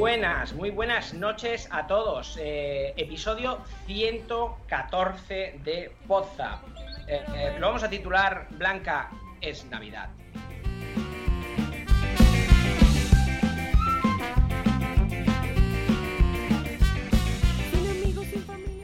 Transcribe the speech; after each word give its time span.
buenas, 0.00 0.54
muy 0.54 0.70
buenas 0.70 1.12
noches 1.12 1.68
a 1.70 1.86
todos. 1.86 2.38
Eh, 2.40 2.94
episodio 2.96 3.58
114 3.86 5.60
de 5.62 5.92
Podzap. 6.08 6.62
Eh, 7.06 7.22
eh, 7.36 7.56
lo 7.58 7.66
vamos 7.66 7.82
a 7.82 7.90
titular 7.90 8.46
Blanca 8.52 9.10
es 9.42 9.66
Navidad. 9.66 10.08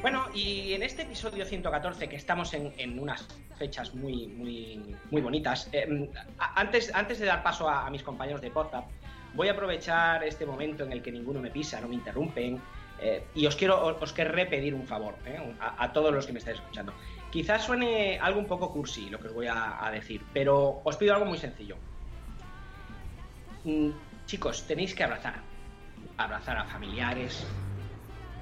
Bueno, 0.03 0.27
y 0.34 0.75
en 0.75 0.83
este 0.83 1.03
episodio 1.03 1.47
114, 1.47 2.11
que 2.11 2.17
estamos 2.17 2.53
en, 2.53 2.98
unas 2.98 3.27
fechas 3.58 3.95
muy, 3.95 4.27
muy, 4.27 4.95
muy 5.11 5.23
bonitas, 5.23 5.70
eh, 5.73 6.11
antes, 6.55 6.95
antes 6.95 7.19
de 7.19 7.25
dar 7.25 7.42
paso 7.42 7.70
a, 7.70 7.86
a 7.86 7.91
mis 7.91 8.03
compañeros 8.03 8.42
de 8.42 8.51
Podzap, 8.51 8.84
voy 9.37 9.48
a 9.48 9.53
aprovechar 9.53 10.25
este 10.25 10.47
momento 10.47 10.84
en 10.84 10.92
el 10.92 11.03
que 11.03 11.12
ninguno 11.12 11.41
me 11.41 11.51
pisa, 11.51 11.81
no 11.81 11.89
me 11.89 11.95
interrumpen, 11.95 12.61
eh, 12.98 13.27
y 13.34 13.47
os 13.47 13.55
quiero, 13.56 13.84
os, 13.84 14.03
os 14.03 14.12
pedir 14.12 14.75
un 14.75 14.87
favor 14.87 15.15
eh, 15.27 15.39
a, 15.61 15.92
todos 15.92 16.12
los 16.12 16.27
que 16.27 16.33
me 16.33 16.39
estáis 16.39 16.56
escuchando. 16.56 16.95
Quizás 17.31 17.64
suene 17.64 18.19
algo 18.19 18.41
un 18.41 18.47
poco 18.47 18.73
cursi 18.73 19.11
lo 19.11 19.20
que 19.20 19.29
os 19.29 19.34
voy 19.34 19.47
a, 19.48 19.91
decir, 19.92 20.23
pero 20.33 20.81
os 20.83 20.97
pido 20.97 21.14
algo 21.14 21.27
muy 21.27 21.39
sencillo. 21.39 21.77
Mm, 23.64 23.91
chicos, 24.25 24.67
tenéis 24.67 24.95
que 24.95 25.05
abrazar. 25.05 25.42
Abrazar 26.17 26.57
a 26.57 26.64
familiares, 26.64 27.47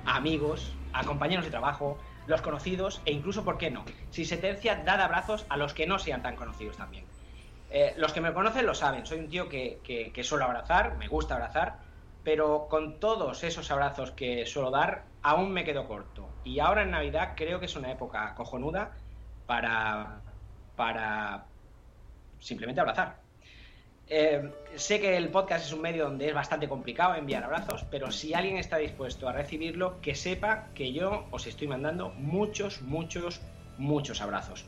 a 0.06 0.16
amigos, 0.16 0.72
a 0.92 1.02
compañeros 1.02 1.44
de 1.44 1.50
trabajo, 1.50 1.98
los 2.28 2.40
conocidos 2.40 3.02
e 3.04 3.12
incluso, 3.12 3.44
¿por 3.44 3.58
qué 3.58 3.70
no? 3.70 3.84
Si 4.10 4.24
se 4.24 4.36
tercia, 4.36 4.76
dad 4.76 5.00
abrazos 5.00 5.44
a 5.48 5.56
los 5.56 5.74
que 5.74 5.86
no 5.86 5.98
sean 5.98 6.22
tan 6.22 6.36
conocidos 6.36 6.76
también. 6.76 7.04
Eh, 7.76 7.92
los 7.96 8.12
que 8.12 8.20
me 8.20 8.32
conocen 8.32 8.66
lo 8.66 8.74
saben, 8.76 9.04
soy 9.04 9.18
un 9.18 9.28
tío 9.28 9.48
que, 9.48 9.80
que, 9.82 10.22
suelo 10.22 10.44
abrazar, 10.44 10.96
me 10.96 11.08
gusta 11.08 11.34
abrazar, 11.34 11.80
pero 12.22 12.68
con 12.68 13.00
todos 13.00 13.42
esos 13.42 13.68
abrazos 13.72 14.12
que 14.12 14.46
suelo 14.46 14.70
dar, 14.70 15.06
aún 15.22 15.50
me 15.50 15.64
quedo 15.64 15.88
corto. 15.88 16.28
Y 16.44 16.60
ahora 16.60 16.82
en 16.82 16.92
Navidad 16.92 17.32
creo 17.34 17.58
que 17.58 17.66
es 17.66 17.74
una 17.74 17.90
época 17.90 18.32
cojonuda 18.36 18.92
para, 19.46 20.20
para 20.76 21.46
simplemente 22.38 22.80
abrazar. 22.80 23.16
Eh, 24.06 24.52
sé 24.76 25.00
que 25.00 25.16
el 25.16 25.30
podcast 25.30 25.66
es 25.66 25.72
un 25.72 25.80
medio 25.82 26.04
donde 26.04 26.28
es 26.28 26.34
bastante 26.34 26.68
complicado 26.68 27.16
enviar 27.16 27.42
abrazos, 27.42 27.84
pero 27.90 28.12
si 28.12 28.34
alguien 28.34 28.56
está 28.56 28.76
dispuesto 28.76 29.28
a 29.28 29.32
recibirlo, 29.32 30.00
que 30.00 30.14
sepa 30.14 30.68
que 30.76 30.92
yo 30.92 31.26
os 31.32 31.48
estoy 31.48 31.66
mandando 31.66 32.10
muchos, 32.10 32.82
muchos, 32.82 33.40
muchos 33.78 34.20
abrazos. 34.20 34.64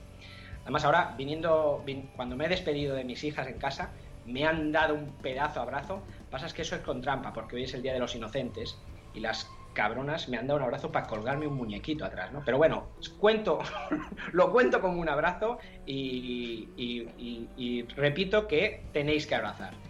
Además, 0.66 0.84
ahora, 0.84 1.14
viniendo, 1.16 1.84
vin- 1.86 2.10
cuando 2.12 2.34
me 2.36 2.46
he 2.46 2.48
despedido 2.48 2.96
de 2.96 3.04
mis 3.04 3.22
hijas 3.22 3.46
en 3.46 3.56
casa, 3.58 3.94
me 4.24 4.44
han 4.44 4.72
dado 4.72 4.94
un 4.96 5.16
pedazo 5.20 5.60
abrazo. 5.60 6.04
Pasa 6.28 6.46
es 6.46 6.54
que 6.54 6.62
eso 6.62 6.74
es 6.74 6.82
con 6.82 7.00
trampa, 7.00 7.32
porque 7.32 7.54
hoy 7.54 7.62
es 7.62 7.74
el 7.74 7.82
Día 7.82 7.92
de 7.92 8.00
los 8.00 8.16
Inocentes 8.16 8.82
y 9.12 9.20
las 9.20 9.48
cabronas 9.72 10.28
me 10.28 10.38
han 10.38 10.48
dado 10.48 10.58
un 10.58 10.64
abrazo 10.64 10.90
para 10.90 11.06
colgarme 11.06 11.46
un 11.46 11.54
muñequito 11.54 12.04
atrás, 12.04 12.32
¿no? 12.32 12.42
Pero 12.44 12.58
bueno, 12.58 12.88
cuento, 13.16 13.60
lo 14.32 14.50
cuento 14.50 14.80
como 14.80 15.00
un 15.00 15.08
abrazo 15.08 15.58
y 15.84 17.82
repito 17.94 18.48
que 18.48 18.88
tenéis 18.92 19.26
que 19.28 19.36
abrazar. 19.36 19.85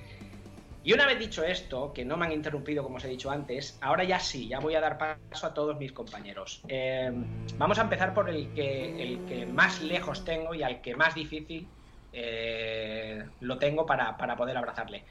Y 0.86 0.92
una 0.92 1.04
vez 1.04 1.18
dicho 1.18 1.42
esto, 1.42 1.92
que 1.92 2.04
no 2.04 2.16
me 2.16 2.26
han 2.26 2.32
interrumpido 2.32 2.84
como 2.84 2.98
os 2.98 3.04
he 3.04 3.08
dicho 3.08 3.28
antes, 3.28 3.76
ahora 3.80 4.04
ya 4.04 4.20
sí, 4.20 4.46
ya 4.46 4.60
voy 4.60 4.76
a 4.76 4.80
dar 4.80 4.96
paso 4.98 5.48
a 5.48 5.52
todos 5.52 5.76
mis 5.76 5.90
compañeros. 5.90 6.62
Eh, 6.68 7.10
vamos 7.58 7.80
a 7.80 7.82
empezar 7.82 8.14
por 8.14 8.30
el 8.30 8.54
que, 8.54 9.02
el 9.02 9.24
que 9.24 9.46
más 9.46 9.82
lejos 9.82 10.24
tengo 10.24 10.54
y 10.54 10.62
al 10.62 10.80
que 10.82 10.94
más 10.94 11.16
difícil 11.16 11.66
eh, 12.12 13.20
lo 13.40 13.58
tengo 13.58 13.84
para, 13.84 14.16
para 14.16 14.36
poder 14.36 14.56
abrazarle. 14.56 15.02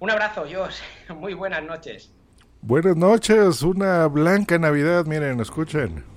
Un 0.00 0.10
abrazo, 0.10 0.44
Jos. 0.52 0.82
Muy 1.14 1.34
buenas 1.34 1.62
noches. 1.62 2.12
Buenas 2.62 2.96
noches, 2.96 3.62
una 3.62 4.08
blanca 4.08 4.58
Navidad, 4.58 5.06
miren, 5.06 5.38
escuchen. 5.38 6.15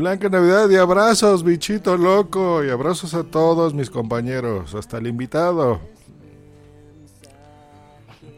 Blanca 0.00 0.30
Navidad 0.30 0.70
y 0.70 0.76
abrazos, 0.76 1.44
bichito 1.44 1.94
loco, 1.94 2.64
y 2.64 2.70
abrazos 2.70 3.12
a 3.12 3.22
todos 3.22 3.74
mis 3.74 3.90
compañeros, 3.90 4.74
hasta 4.74 4.96
el 4.96 5.06
invitado. 5.06 5.78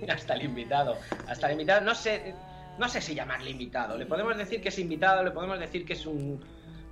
Hasta 0.08 0.34
el 0.34 0.42
invitado. 0.42 0.96
Hasta 1.28 1.46
el 1.46 1.52
invitado. 1.52 1.82
No 1.82 1.94
sé, 1.94 2.34
no 2.80 2.88
sé 2.88 3.00
si 3.00 3.14
llamarle 3.14 3.50
invitado. 3.50 3.96
Le 3.96 4.06
podemos 4.06 4.36
decir 4.36 4.60
que 4.60 4.70
es 4.70 4.78
invitado, 4.80 5.22
le 5.22 5.30
podemos 5.30 5.60
decir 5.60 5.84
que 5.84 5.92
es 5.92 6.04
un, 6.04 6.44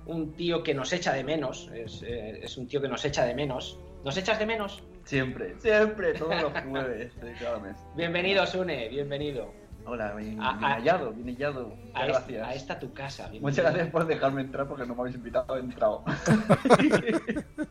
un 0.05 0.31
tío 0.37 0.63
que 0.63 0.73
nos 0.73 0.93
echa 0.93 1.11
de 1.11 1.25
menos. 1.25 1.69
Es, 1.75 2.01
eh, 2.03 2.39
es 2.41 2.55
un 2.55 2.65
tío 2.69 2.81
que 2.81 2.87
nos 2.87 3.03
echa 3.03 3.25
de 3.25 3.35
menos. 3.35 3.77
¿Nos 4.05 4.15
echas 4.15 4.39
de 4.39 4.45
menos? 4.45 4.81
Siempre, 5.03 5.55
siempre, 5.59 6.13
todos 6.13 6.41
los 6.41 6.53
jueves 6.69 7.13
de 7.19 7.33
cada 7.33 7.59
mes. 7.59 7.75
Bienvenido, 7.97 8.47
Sune, 8.47 8.87
bienvenido. 8.87 9.51
Hola, 9.85 10.13
bien, 10.13 10.39
A- 10.41 10.53
bien 10.57 10.71
hallado, 10.71 11.11
bien 11.11 11.27
hallado. 11.35 11.73
A, 11.93 12.05
gracias. 12.05 12.47
a 12.47 12.53
esta 12.53 12.79
tu 12.79 12.93
casa. 12.93 13.23
bienvenido. 13.23 13.49
Muchas 13.49 13.65
gracias 13.65 13.87
por 13.89 14.05
dejarme 14.05 14.41
entrar 14.41 14.67
porque 14.67 14.85
no 14.85 14.93
me 14.95 15.01
habéis 15.01 15.15
invitado, 15.15 15.55
he 15.57 15.59
entrado. 15.59 16.03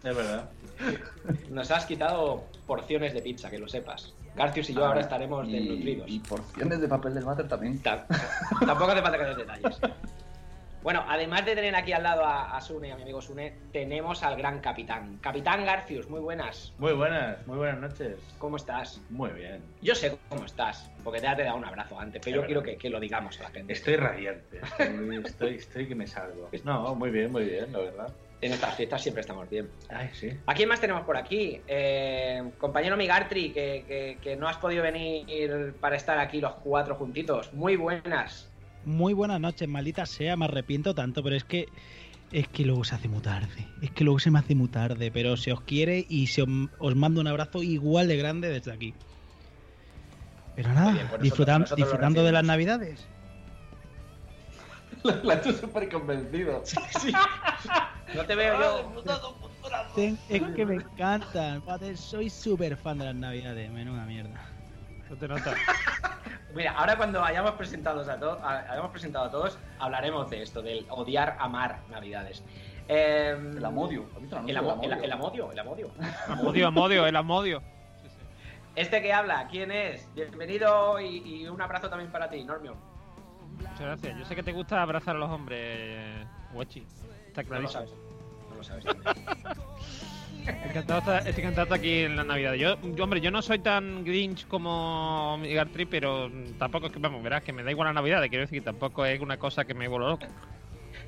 Es 0.02 0.16
verdad. 0.16 0.50
Nos 1.50 1.70
has 1.70 1.84
quitado 1.86 2.44
porciones 2.66 3.12
de 3.14 3.22
pizza, 3.22 3.50
que 3.50 3.58
lo 3.58 3.68
sepas. 3.68 4.14
Garcius 4.34 4.70
y 4.70 4.74
yo 4.74 4.84
ahora 4.86 5.00
estaremos 5.00 5.46
y, 5.48 5.52
desnutridos. 5.52 6.10
y 6.10 6.18
porciones 6.20 6.80
de 6.80 6.88
papel 6.88 7.14
del 7.14 7.24
váter 7.24 7.48
también. 7.48 7.80
Ta- 7.82 8.06
Tampoco 8.66 8.92
hace 8.92 9.02
falta 9.02 9.18
que 9.18 9.24
des 9.24 9.36
detalles. 9.36 9.80
Bueno, 10.82 11.04
además 11.06 11.44
de 11.44 11.54
tener 11.54 11.74
aquí 11.76 11.92
al 11.92 12.02
lado 12.02 12.24
a, 12.24 12.56
a 12.56 12.60
Sune, 12.62 12.90
a 12.90 12.96
mi 12.96 13.02
amigo 13.02 13.20
Sune, 13.20 13.52
tenemos 13.70 14.22
al 14.22 14.36
gran 14.36 14.60
capitán. 14.60 15.18
Capitán 15.20 15.64
Garcius, 15.66 16.08
muy 16.08 16.20
buenas. 16.20 16.72
Muy 16.78 16.94
buenas, 16.94 17.46
muy 17.46 17.58
buenas 17.58 17.78
noches. 17.80 18.16
¿Cómo 18.38 18.56
estás? 18.56 18.98
Muy 19.10 19.30
bien. 19.30 19.60
Yo 19.82 19.94
sé 19.94 20.16
cómo 20.30 20.46
estás, 20.46 20.90
porque 21.04 21.20
te 21.20 21.26
te 21.36 21.42
he 21.42 21.44
dado 21.44 21.58
un 21.58 21.66
abrazo 21.66 22.00
antes, 22.00 22.22
pero 22.24 22.40
yo 22.40 22.46
quiero 22.46 22.62
que, 22.62 22.76
que 22.78 22.88
lo 22.88 22.98
digamos 22.98 23.38
a 23.40 23.42
la 23.44 23.50
gente. 23.50 23.74
Estoy 23.74 23.96
radiante. 23.96 24.60
Estoy, 24.62 25.16
estoy, 25.24 25.54
estoy 25.56 25.86
que 25.86 25.94
me 25.94 26.06
salgo. 26.06 26.48
No, 26.64 26.94
muy 26.94 27.10
bien, 27.10 27.30
muy 27.30 27.44
bien, 27.44 27.70
la 27.72 27.78
verdad. 27.80 28.08
En 28.40 28.52
estas 28.52 28.74
fiestas 28.74 29.02
siempre 29.02 29.20
estamos 29.20 29.50
bien. 29.50 29.68
Ay, 29.90 30.08
sí. 30.14 30.30
¿A 30.46 30.54
quién 30.54 30.66
más 30.70 30.80
tenemos 30.80 31.02
por 31.04 31.18
aquí? 31.18 31.60
Eh, 31.66 32.42
compañero 32.56 32.96
Migartri, 32.96 33.52
que, 33.52 33.84
que- 33.86 34.18
que 34.22 34.34
no 34.36 34.48
has 34.48 34.56
podido 34.56 34.82
venir 34.82 35.74
para 35.78 35.96
estar 35.96 36.18
aquí 36.18 36.40
los 36.40 36.54
cuatro 36.54 36.94
juntitos. 36.94 37.52
Muy 37.52 37.76
buenas. 37.76 38.49
Muy 38.84 39.12
buenas 39.12 39.40
noches, 39.40 39.68
maldita 39.68 40.06
sea, 40.06 40.36
me 40.36 40.46
arrepiento 40.46 40.94
tanto, 40.94 41.22
pero 41.22 41.36
es 41.36 41.44
que 41.44 41.66
es 42.32 42.46
que 42.48 42.64
luego 42.64 42.84
se 42.84 42.94
hace 42.94 43.08
muy 43.08 43.20
tarde. 43.20 43.66
Es 43.82 43.90
que 43.90 44.04
luego 44.04 44.20
se 44.20 44.30
me 44.30 44.38
hace 44.38 44.54
muy 44.54 44.68
tarde, 44.68 45.10
pero 45.10 45.36
se 45.36 45.52
os 45.52 45.60
quiere 45.62 46.06
y 46.08 46.28
se 46.28 46.42
os, 46.42 46.48
os 46.78 46.94
mando 46.96 47.20
un 47.20 47.26
abrazo 47.26 47.62
igual 47.62 48.06
de 48.08 48.16
grande 48.16 48.48
desde 48.48 48.72
aquí. 48.72 48.94
Pero 50.54 50.68
nada, 50.72 50.84
Muy 50.84 50.92
bien, 50.94 51.04
nosotros- 51.06 51.22
disfrutan- 51.22 51.60
nosotros 51.60 51.70
lo 51.70 51.84
disfrutando 51.86 52.24
de 52.24 52.32
las 52.32 52.44
navidades. 52.44 53.06
La 55.24 55.34
he 55.34 55.38
hecho 55.38 55.52
súper 55.52 55.88
convencido. 55.88 56.62
No 58.14 58.24
te 58.26 58.34
veo 58.34 58.58
yo. 58.60 59.04
Ten- 59.94 60.18
Es 60.28 60.42
que 60.54 60.66
me 60.66 60.74
encantan, 60.76 61.62
padre, 61.62 61.96
soy 61.96 62.28
súper 62.30 62.76
fan 62.76 62.98
de 62.98 63.06
las 63.06 63.14
navidades, 63.14 63.70
menuda 63.70 64.04
mierda. 64.04 64.49
No 65.10 65.16
te 65.16 65.28
nota. 65.28 65.54
Mira, 66.54 66.72
ahora 66.72 66.96
cuando 66.96 67.22
hayamos 67.22 67.52
presentado 67.52 68.00
a 68.00 68.16
todos, 68.18 68.42
hayamos 68.42 68.90
presentado 68.90 69.26
a 69.26 69.30
todos, 69.30 69.58
hablaremos 69.78 70.28
de 70.30 70.42
esto, 70.42 70.62
del 70.62 70.86
odiar, 70.88 71.36
amar 71.38 71.80
Navidades. 71.90 72.42
Eh, 72.88 73.36
El 73.56 73.64
amodio. 73.64 74.06
¿Has 74.16 74.20
visto 74.20 74.38
el 74.38 74.50
El, 74.50 74.56
anuncio 74.56 74.72
amo- 74.74 74.82
del 74.82 74.92
el- 74.92 75.04
el 75.04 75.12
amodio, 75.12 75.52
el 75.52 75.58
amodio. 75.58 75.90
Amodio, 76.28 76.66
amodio, 76.68 77.06
el 77.06 77.16
amodio. 77.16 77.62
Este 78.76 79.02
que 79.02 79.12
habla, 79.12 79.46
¿quién 79.50 79.70
es? 79.72 80.08
Bienvenido 80.14 81.00
y, 81.00 81.18
y 81.42 81.48
un 81.48 81.60
abrazo 81.60 81.88
también 81.90 82.10
para 82.12 82.30
ti, 82.30 82.42
Normio. 82.44 82.76
Muchas 83.58 83.80
gracias. 83.80 84.16
Yo 84.18 84.24
sé 84.24 84.34
que 84.36 84.42
te 84.44 84.52
gusta 84.52 84.80
abrazar 84.80 85.16
a 85.16 85.18
los 85.18 85.28
hombres, 85.28 86.24
Guachi. 86.52 86.86
Está 87.26 87.42
No 87.42 87.48
lo 87.60 87.68
clarísimo. 87.68 87.72
sabes. 87.72 87.92
No 88.48 88.56
lo 88.56 88.62
sabes. 88.64 88.84
Encantado 90.46 91.00
de 91.00 91.16
estar- 91.18 91.28
estoy 91.28 91.42
encantado 91.44 91.66
de 91.66 91.74
estar 91.74 91.78
aquí 91.78 91.98
en 92.04 92.16
la 92.16 92.24
Navidad. 92.24 92.54
Yo, 92.54 92.76
yo, 92.94 93.04
hombre, 93.04 93.20
yo 93.20 93.30
no 93.30 93.42
soy 93.42 93.58
tan 93.58 94.04
Grinch 94.04 94.46
como 94.46 95.36
Migartri, 95.38 95.86
pero 95.86 96.30
tampoco 96.58 96.86
es 96.86 96.92
que, 96.92 96.98
vamos, 96.98 97.22
verás 97.22 97.42
que 97.42 97.52
me 97.52 97.62
da 97.62 97.70
igual 97.70 97.88
la 97.88 97.92
Navidad. 97.94 98.20
Quiero 98.28 98.42
decir 98.44 98.60
que 98.60 98.64
tampoco 98.64 99.04
es 99.04 99.20
una 99.20 99.36
cosa 99.38 99.64
que 99.64 99.74
me 99.74 99.88
vuelva 99.88 100.10
loco. 100.10 100.26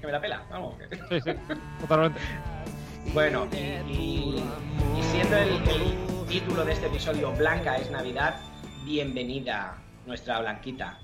que 0.01 0.07
me 0.07 0.13
la 0.13 0.21
pela, 0.21 0.43
vamos. 0.51 0.77
Sí, 1.09 1.21
sí, 1.21 1.31
totalmente. 1.81 2.21
Bueno, 3.15 3.49
y, 3.53 3.93
y- 3.93 4.43
y 4.99 5.03
siendo 5.03 5.37
el, 5.37 5.49
el 5.69 6.27
título 6.29 6.65
de 6.65 6.73
este 6.73 6.87
episodio 6.87 7.33
Blanca 7.33 7.77
es 7.77 7.91
Navidad, 7.91 8.37
bienvenida 8.85 9.77
nuestra 10.07 10.41
Blanquita. 10.41 10.99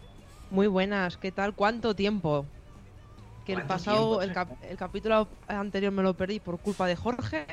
Muy 0.50 0.66
buenas, 0.66 1.16
¿qué 1.16 1.30
tal? 1.32 1.54
¿Cuánto 1.54 1.94
tiempo? 1.94 2.46
Que 3.44 3.52
el 3.52 3.58
¿Cuánto 3.60 3.74
pasado, 3.74 3.98
tiempo? 4.20 4.22
el, 4.22 4.32
cap- 4.32 4.62
el 4.62 4.76
capítulo 4.76 5.28
anterior 5.46 5.92
me 5.92 6.02
lo 6.02 6.14
perdí 6.14 6.38
por 6.40 6.58
culpa 6.58 6.86
de 6.86 6.96
Jorge, 6.96 7.46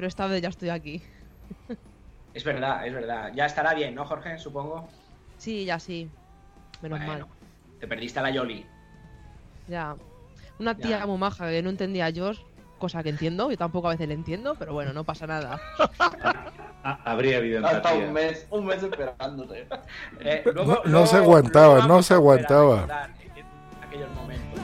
pero 0.00 0.08
esta 0.08 0.26
vez 0.26 0.40
ya 0.40 0.48
estoy 0.48 0.70
aquí. 0.70 1.02
Es 2.32 2.42
verdad, 2.42 2.86
es 2.86 2.94
verdad. 2.94 3.32
Ya 3.34 3.44
estará 3.44 3.74
bien, 3.74 3.94
¿no, 3.94 4.06
Jorge? 4.06 4.38
Supongo. 4.38 4.88
Sí, 5.36 5.66
ya 5.66 5.78
sí. 5.78 6.08
Menos 6.80 7.00
Bueno, 7.00 7.12
mal. 7.12 7.26
Te 7.78 7.86
perdiste 7.86 8.18
a 8.18 8.22
la 8.22 8.30
Yoli. 8.30 8.64
Ya. 9.68 9.94
Una 10.58 10.74
tía 10.74 11.00
Ya. 11.00 11.06
muy 11.06 11.18
maja 11.18 11.50
que 11.50 11.62
no 11.62 11.68
entendía 11.68 12.06
a 12.06 12.12
Josh, 12.16 12.38
cosa 12.78 13.02
que 13.02 13.10
entiendo, 13.10 13.50
yo 13.50 13.58
tampoco 13.58 13.88
a 13.88 13.90
veces 13.90 14.08
le 14.08 14.14
entiendo, 14.14 14.54
pero 14.58 14.72
bueno, 14.72 14.94
no 14.94 15.04
pasa 15.04 15.26
nada. 15.26 15.60
Ah, 16.82 16.98
habría 17.04 17.36
habido 17.36 17.66
Hasta 17.66 17.92
un 17.92 18.10
mes, 18.14 18.46
un 18.48 18.64
mes 18.64 18.82
esperándote. 18.82 19.66
Eh, 20.20 20.42
No- 20.46 20.52
luego- 20.52 20.82
no 20.86 21.04
se 21.04 21.16
luego- 21.18 21.32
aguantaba, 21.32 21.74
luego 21.74 21.88
no 21.88 22.02
se 22.02 22.14
aguantaba. 22.14 22.86
Aquellos 23.82 24.08
momentos. 24.14 24.60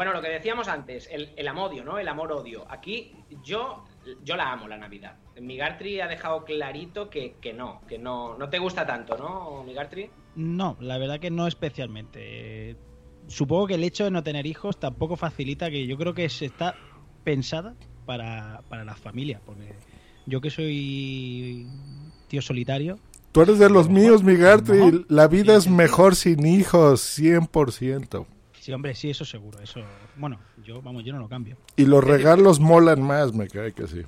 Bueno, 0.00 0.14
lo 0.14 0.22
que 0.22 0.30
decíamos 0.30 0.66
antes, 0.68 1.10
el, 1.12 1.28
el 1.36 1.46
amodio, 1.46 1.84
¿no? 1.84 1.98
El 1.98 2.08
amor-odio. 2.08 2.64
Aquí 2.70 3.12
yo, 3.44 3.84
yo 4.24 4.34
la 4.34 4.50
amo, 4.50 4.66
la 4.66 4.78
Navidad. 4.78 5.16
Migartri 5.38 6.00
ha 6.00 6.08
dejado 6.08 6.42
clarito 6.46 7.10
que, 7.10 7.34
que 7.38 7.52
no, 7.52 7.82
que 7.86 7.98
no, 7.98 8.38
no 8.38 8.48
te 8.48 8.58
gusta 8.58 8.86
tanto, 8.86 9.18
¿no, 9.18 9.62
Migartri? 9.62 10.08
No, 10.36 10.78
la 10.80 10.96
verdad 10.96 11.20
que 11.20 11.30
no 11.30 11.46
especialmente. 11.46 12.78
Supongo 13.26 13.66
que 13.66 13.74
el 13.74 13.84
hecho 13.84 14.04
de 14.04 14.10
no 14.10 14.22
tener 14.22 14.46
hijos 14.46 14.80
tampoco 14.80 15.16
facilita 15.16 15.70
que 15.70 15.86
yo 15.86 15.98
creo 15.98 16.14
que 16.14 16.30
se 16.30 16.46
está 16.46 16.76
pensada 17.22 17.74
para, 18.06 18.62
para 18.70 18.86
las 18.86 18.98
familias. 18.98 19.42
Porque 19.44 19.74
yo 20.24 20.40
que 20.40 20.48
soy 20.48 21.66
tío 22.28 22.40
solitario, 22.40 22.98
Tú 23.32 23.42
eres 23.42 23.58
de 23.58 23.68
los 23.68 23.90
míos, 23.90 24.24
Migartri. 24.24 24.78
No. 24.78 25.04
La 25.08 25.28
vida 25.28 25.56
es 25.56 25.64
Sí, 25.64 25.68
sí, 25.68 25.74
sí. 25.74 25.76
mejor 25.76 26.16
sin 26.16 26.46
hijos, 26.46 27.18
100%. 27.18 28.24
Sí, 28.60 28.72
hombre, 28.72 28.94
sí, 28.94 29.10
eso 29.10 29.24
seguro. 29.24 29.58
Eso, 29.60 29.80
bueno, 30.16 30.38
yo, 30.62 30.80
vamos, 30.82 31.04
yo 31.04 31.12
no 31.12 31.18
lo 31.18 31.28
cambio. 31.28 31.56
Y 31.76 31.86
los 31.86 32.04
regalos 32.04 32.60
molan 32.60 33.02
más, 33.02 33.32
me 33.32 33.48
cae 33.48 33.72
que 33.72 33.86
sí. 33.88 34.02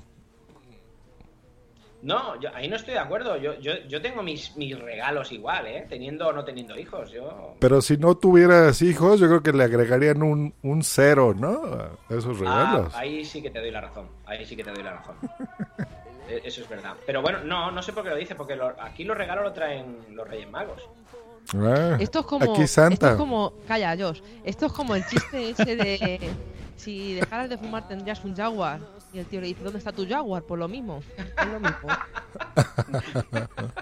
No, 2.01 2.37
yo, 2.41 2.49
ahí 2.53 2.67
no 2.67 2.75
estoy 2.75 2.95
de 2.95 2.99
acuerdo. 2.99 3.37
Yo, 3.37 3.57
yo, 3.61 3.71
yo 3.87 4.01
tengo 4.01 4.21
mis, 4.23 4.57
mis 4.57 4.77
regalos 4.77 5.31
igual, 5.31 5.67
¿eh? 5.67 5.85
Teniendo 5.87 6.27
o 6.27 6.33
no 6.33 6.43
teniendo 6.43 6.77
hijos. 6.77 7.09
Yo... 7.11 7.55
Pero 7.59 7.81
si 7.81 7.95
no 7.95 8.15
tuvieras 8.17 8.81
hijos, 8.81 9.21
yo 9.21 9.27
creo 9.27 9.41
que 9.41 9.53
le 9.53 9.63
agregarían 9.63 10.21
un, 10.21 10.53
un 10.63 10.83
cero, 10.83 11.33
¿no? 11.33 11.63
A 11.63 11.91
esos 12.13 12.35
Ah, 12.41 12.73
regalos. 12.73 12.95
ahí 12.95 13.23
sí 13.23 13.41
que 13.41 13.49
te 13.51 13.59
doy 13.59 13.71
la 13.71 13.79
razón. 13.79 14.09
Ahí 14.25 14.45
sí 14.45 14.53
que 14.57 14.65
te 14.65 14.71
doy 14.71 14.83
la 14.83 14.93
razón. 14.93 15.15
E- 16.29 16.41
Eso 16.45 16.61
es 16.61 16.69
verdad. 16.69 16.93
Pero 17.05 17.21
bueno, 17.21 17.39
no, 17.43 17.69
no 17.71 17.81
sé 17.81 17.91
por 17.91 18.03
qué 18.03 18.09
lo 18.09 18.15
dice, 18.15 18.33
porque 18.35 18.55
lo- 18.55 18.75
aquí 18.81 19.03
los 19.05 19.17
regalos 19.17 19.43
lo 19.43 19.51
traen 19.53 19.97
los 20.15 20.25
Reyes 20.27 20.49
Magos. 20.49 20.81
Ah, 21.55 21.97
Esto 21.99 22.19
es 22.19 22.25
como. 22.25 22.53
Aquí 22.53 22.63
Esto 22.63 22.87
es 22.87 23.15
como. 23.15 23.53
Calla, 23.67 23.95
Josh. 23.97 24.21
Esto 24.43 24.67
es 24.67 24.71
como 24.71 24.95
el 24.95 25.05
chiste 25.05 25.49
ese 25.49 25.75
de. 25.75 26.31
Si 26.75 27.13
dejaras 27.13 27.49
de 27.49 27.57
fumar 27.57 27.87
tendrías 27.87 28.23
un 28.25 28.35
jaguar. 28.35 28.79
Y 29.13 29.19
el 29.19 29.25
tío 29.27 29.41
le 29.41 29.47
dice, 29.47 29.63
¿dónde 29.63 29.77
está 29.77 29.91
tu 29.91 30.07
jaguar? 30.07 30.41
Pues 30.43 30.59
lo 30.59 30.67
mismo. 30.67 31.01
Es 31.17 31.47
lo 31.47 31.59
mismo. 31.59 31.87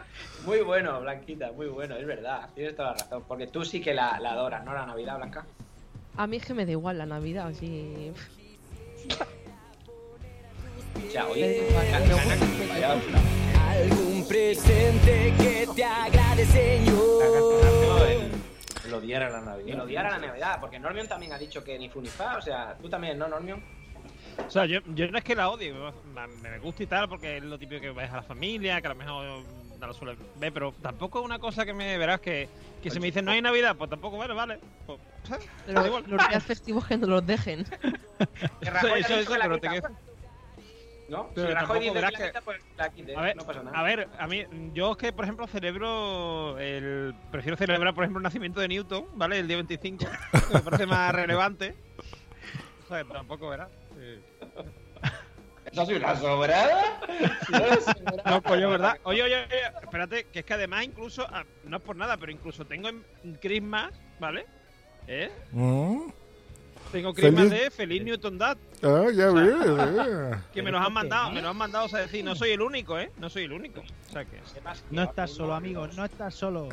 Muy 0.45 0.61
bueno, 0.61 0.99
Blanquita, 1.01 1.51
muy 1.51 1.67
bueno, 1.67 1.95
es 1.95 2.05
verdad. 2.05 2.49
Tienes 2.55 2.75
toda 2.75 2.91
la 2.91 2.97
razón. 2.97 3.23
Porque 3.27 3.47
tú 3.47 3.63
sí 3.63 3.79
que 3.79 3.93
la, 3.93 4.19
la 4.19 4.31
adoras, 4.31 4.65
¿no? 4.65 4.73
La 4.73 4.87
Navidad, 4.87 5.17
Blanca. 5.17 5.45
A 6.17 6.27
mí 6.27 6.37
es 6.37 6.45
que 6.45 6.53
me 6.53 6.65
da 6.65 6.71
igual 6.71 6.97
la 6.97 7.05
Navidad, 7.05 7.47
así. 7.47 8.11
Oye, 11.29 11.67
Algún 13.69 14.27
presente 14.27 15.33
que 15.39 15.67
te 15.75 15.83
agrade, 15.83 16.45
Señor. 16.45 18.05
el- 18.07 18.31
El 18.85 18.93
odiar 18.93 19.23
a 19.23 19.29
la 19.29 19.39
el 19.39 19.45
Navidad. 19.45 19.83
odiar 19.83 20.05
a 20.05 20.11
la 20.11 20.27
Navidad. 20.27 20.57
Porque 20.59 20.79
Normion 20.79 21.07
también 21.07 21.31
ha 21.33 21.37
dicho 21.37 21.63
que 21.63 21.77
ni 21.79 21.89
fu 21.89 22.01
ni 22.01 22.07
fa. 22.09 22.37
O 22.37 22.41
sea, 22.41 22.75
tú 22.81 22.89
también, 22.89 23.17
¿no, 23.17 23.27
Normion? 23.27 23.61
O 24.45 24.49
sea, 24.49 24.65
yo, 24.65 24.79
yo 24.93 25.07
no 25.09 25.17
es 25.17 25.23
que 25.23 25.35
la 25.35 25.49
odie, 25.49 25.73
me, 25.73 26.27
me 26.49 26.59
gusta 26.59 26.83
y 26.83 26.87
tal, 26.87 27.07
porque 27.07 27.37
es 27.37 27.43
lo 27.43 27.57
típico 27.57 27.81
que 27.81 27.91
ves 27.91 28.09
a 28.11 28.17
la 28.17 28.23
familia, 28.23 28.79
que 28.81 28.87
a 28.87 28.91
lo 28.91 28.95
mejor 28.95 29.25
no 29.79 29.87
lo 29.87 29.93
suele 29.93 30.15
ver, 30.37 30.51
pero 30.53 30.73
tampoco 30.81 31.19
es 31.19 31.25
una 31.25 31.39
cosa 31.39 31.65
que 31.65 31.73
me 31.73 31.97
verás 31.97 32.19
que, 32.21 32.47
que 32.81 32.89
se 32.91 32.99
me 32.99 33.07
dice 33.07 33.21
no 33.21 33.31
hay 33.31 33.41
Navidad, 33.41 33.75
pues 33.77 33.89
tampoco, 33.89 34.17
vale, 34.17 34.33
vale. 34.33 34.59
Pues, 34.85 34.99
Pero 35.65 35.85
igual. 35.85 36.03
los 36.07 36.27
días 36.29 36.43
festivos 36.43 36.85
que 36.87 36.97
no 36.97 37.07
los 37.07 37.25
dejen. 37.25 37.65
Que 38.61 38.69
Rajoy 38.69 38.89
Eso, 38.91 38.97
dicho 38.99 39.13
eso, 39.21 39.31
que 39.31 39.37
la 39.39 39.45
pero 39.45 39.59
te 39.59 39.67
quita, 39.69 39.87
quedo- 39.87 39.97
¿no? 41.11 41.29
Pero 41.35 41.47
si 41.67 41.79
dice 41.79 41.93
que 41.93 42.01
la 42.01 42.09
que- 42.09 42.25
quita, 42.25 42.41
pues 42.41 42.61
la 42.77 42.89
quite. 42.89 43.15
A 43.15 43.21
ver, 43.21 43.35
no 43.35 43.45
pasa 43.45 43.61
nada. 43.61 43.77
a 43.77 43.83
ver, 43.83 44.07
a 44.17 44.27
mí, 44.27 44.45
yo 44.73 44.91
es 44.91 44.97
que, 44.97 45.11
por 45.13 45.25
ejemplo, 45.25 45.45
celebro 45.47 46.57
el. 46.57 47.13
Prefiero 47.31 47.57
celebrar, 47.57 47.93
por 47.93 48.03
ejemplo, 48.03 48.19
el 48.19 48.23
nacimiento 48.23 48.59
de 48.61 48.69
Newton, 48.69 49.05
¿vale? 49.15 49.39
El 49.39 49.47
día 49.47 49.57
25, 49.57 50.05
que 50.47 50.53
me 50.53 50.61
parece 50.61 50.85
más 50.87 51.13
relevante. 51.13 51.75
O 52.85 52.87
sea, 52.87 53.03
tampoco 53.03 53.49
verás. 53.49 53.69
Eh, 53.99 54.19
¿Eso 55.65 55.85
sido 55.85 55.99
una 55.99 56.15
sobrada? 56.15 56.99
No, 58.25 58.41
coño, 58.41 58.69
¿verdad? 58.71 58.97
Oye, 59.03 59.23
oye, 59.23 59.45
oye, 59.45 59.61
espérate, 59.81 60.25
que 60.25 60.39
es 60.39 60.45
que 60.45 60.53
además 60.53 60.83
incluso, 60.83 61.25
ah, 61.29 61.45
no 61.63 61.77
es 61.77 61.83
por 61.83 61.95
nada, 61.95 62.17
pero 62.17 62.31
incluso 62.31 62.65
tengo 62.65 62.89
en 62.89 63.03
Christmas, 63.39 63.91
¿vale? 64.19 64.45
¿Eh? 65.07 65.29
Mm. 65.51 66.09
Tengo 66.91 67.13
Christmas 67.13 67.45
Feliz- 67.47 67.63
de 67.63 67.71
Feliz 67.71 68.03
Newton 68.03 68.37
Dad, 68.37 68.57
Ah, 68.83 69.05
ya 69.13 69.31
ves. 69.31 70.37
que 70.53 70.61
me 70.61 70.71
los 70.71 70.85
han 70.85 70.91
mandado, 70.91 71.31
me 71.31 71.41
los 71.41 71.51
han 71.51 71.57
mandado, 71.57 71.85
o 71.85 71.89
sea, 71.89 71.99
decir, 71.99 72.23
no 72.25 72.35
soy 72.35 72.51
el 72.51 72.61
único, 72.61 72.97
¿eh? 72.99 73.11
No 73.17 73.29
soy 73.29 73.43
el 73.43 73.53
único. 73.53 73.81
O 73.81 74.11
sea 74.11 74.25
que... 74.25 74.39
No 74.89 75.03
estás 75.03 75.31
solo, 75.31 75.53
amigo, 75.53 75.87
no 75.87 76.03
estás 76.05 76.33
solo. 76.35 76.67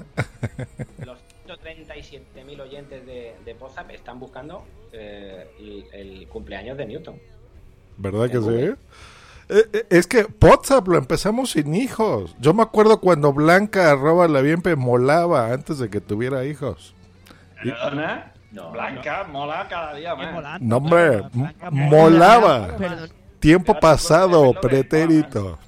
Los 1.05 1.19
137.000 1.47 2.61
oyentes 2.61 3.07
de, 3.07 3.35
de 3.45 3.55
Pozap 3.55 3.91
están 3.91 4.19
buscando 4.19 4.65
eh, 4.93 5.47
el, 5.59 5.85
el 5.93 6.29
cumpleaños 6.29 6.77
de 6.77 6.87
Newton. 6.87 7.17
¿Verdad 7.97 8.31
que 8.31 8.41
sí? 8.41 8.75
Eh, 9.51 9.65
eh, 9.73 9.87
Es 9.91 10.07
que 10.07 10.27
WhatsApp 10.43 10.87
lo 10.89 10.99
empezamos 10.99 11.53
sin 11.53 11.75
hijos. 11.75 12.35
Yo 12.41 12.53
me 12.55 12.63
acuerdo 12.63 13.01
cuando 13.01 13.33
Blanca 13.33 13.91
arroba 13.91 14.29
la 14.29 14.41
bien 14.43 14.63
molaba 14.77 15.53
antes 15.53 15.79
de 15.79 15.89
que 15.89 16.01
tuviera 16.01 16.45
hijos. 16.45 16.95
¿Perdona? 17.63 18.33
No, 18.51 18.71
Blanca 18.73 19.25
mola 19.25 19.67
cada 19.69 19.95
día 19.95 20.15
más. 20.15 20.61
No, 20.61 20.79
hombre, 20.79 21.09
Blanca, 21.19 21.29
m- 21.35 21.43
Blanca, 21.43 21.71
molaba. 21.71 22.77
Perdón. 22.77 23.11
Tiempo 23.41 23.79
pasado, 23.79 24.53
pretérito. 24.61 25.59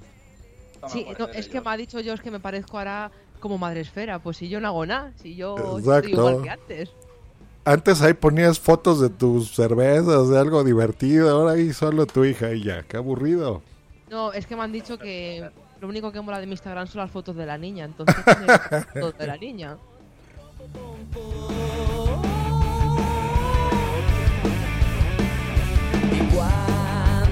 Sí, 0.88 1.06
no, 1.18 1.26
ser 1.26 1.36
es 1.36 1.46
yo. 1.46 1.52
que 1.52 1.60
me 1.60 1.70
ha 1.70 1.76
dicho 1.76 1.98
Josh 1.98 2.20
que 2.20 2.30
me 2.30 2.40
parezco 2.40 2.78
ahora 2.78 3.10
como 3.38 3.58
madre 3.58 3.80
esfera. 3.80 4.18
Pues 4.18 4.38
si 4.38 4.48
yo 4.48 4.60
no 4.60 4.68
hago 4.68 4.86
nada, 4.86 5.12
si 5.22 5.36
yo 5.36 5.78
estoy 5.78 6.12
igual 6.12 6.42
que 6.42 6.50
antes. 6.50 6.90
Antes 7.64 8.00
ahí 8.00 8.14
ponías 8.14 8.58
fotos 8.58 9.00
de 9.00 9.10
tus 9.10 9.54
cervezas, 9.54 10.28
de 10.30 10.38
algo 10.38 10.64
divertido. 10.64 11.28
Ahora 11.30 11.52
ahí 11.52 11.72
solo 11.74 12.06
tu 12.06 12.24
hija 12.24 12.52
y 12.52 12.64
ya. 12.64 12.82
Qué 12.84 12.96
aburrido. 12.96 13.62
No, 14.08 14.32
es 14.32 14.46
que 14.46 14.56
me 14.56 14.62
han 14.62 14.72
dicho 14.72 14.98
que 14.98 15.48
lo 15.80 15.86
único 15.88 16.10
que 16.10 16.20
mola 16.22 16.40
de 16.40 16.46
mi 16.46 16.52
Instagram 16.52 16.86
son 16.86 17.02
las 17.02 17.10
fotos 17.10 17.36
de 17.36 17.44
la 17.46 17.58
niña. 17.58 17.84
Entonces, 17.84 18.16
fotos 18.94 19.18
de 19.18 19.26
la 19.26 19.36
niña. 19.36 19.76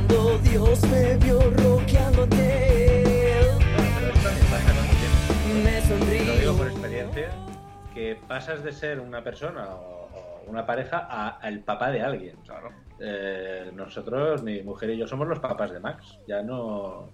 Cuando 0.08 0.38
Dios 0.38 0.82
me 0.90 1.16
vio 1.18 1.38
roqueándote, 1.40 3.30
el 3.40 3.44
me 5.64 6.24
Lo 6.24 6.34
digo 6.36 6.56
por 6.56 6.66
experiencia, 6.68 7.30
que 7.94 8.18
pasas 8.26 8.62
de 8.64 8.72
ser 8.72 9.00
una 9.00 9.22
persona 9.22 9.66
o, 9.74 10.08
una 10.46 10.64
pareja 10.66 11.06
a- 11.10 11.38
al 11.40 11.60
papá 11.60 11.90
de 11.90 12.00
alguien. 12.02 12.36
Eh, 13.00 13.70
nosotros, 13.74 14.42
mi 14.42 14.62
mujer 14.62 14.90
y 14.90 14.96
yo 14.98 15.06
somos 15.06 15.28
los 15.28 15.38
papás 15.40 15.70
de 15.72 15.80
Max. 15.80 16.18
Ya 16.26 16.42
no. 16.42 17.10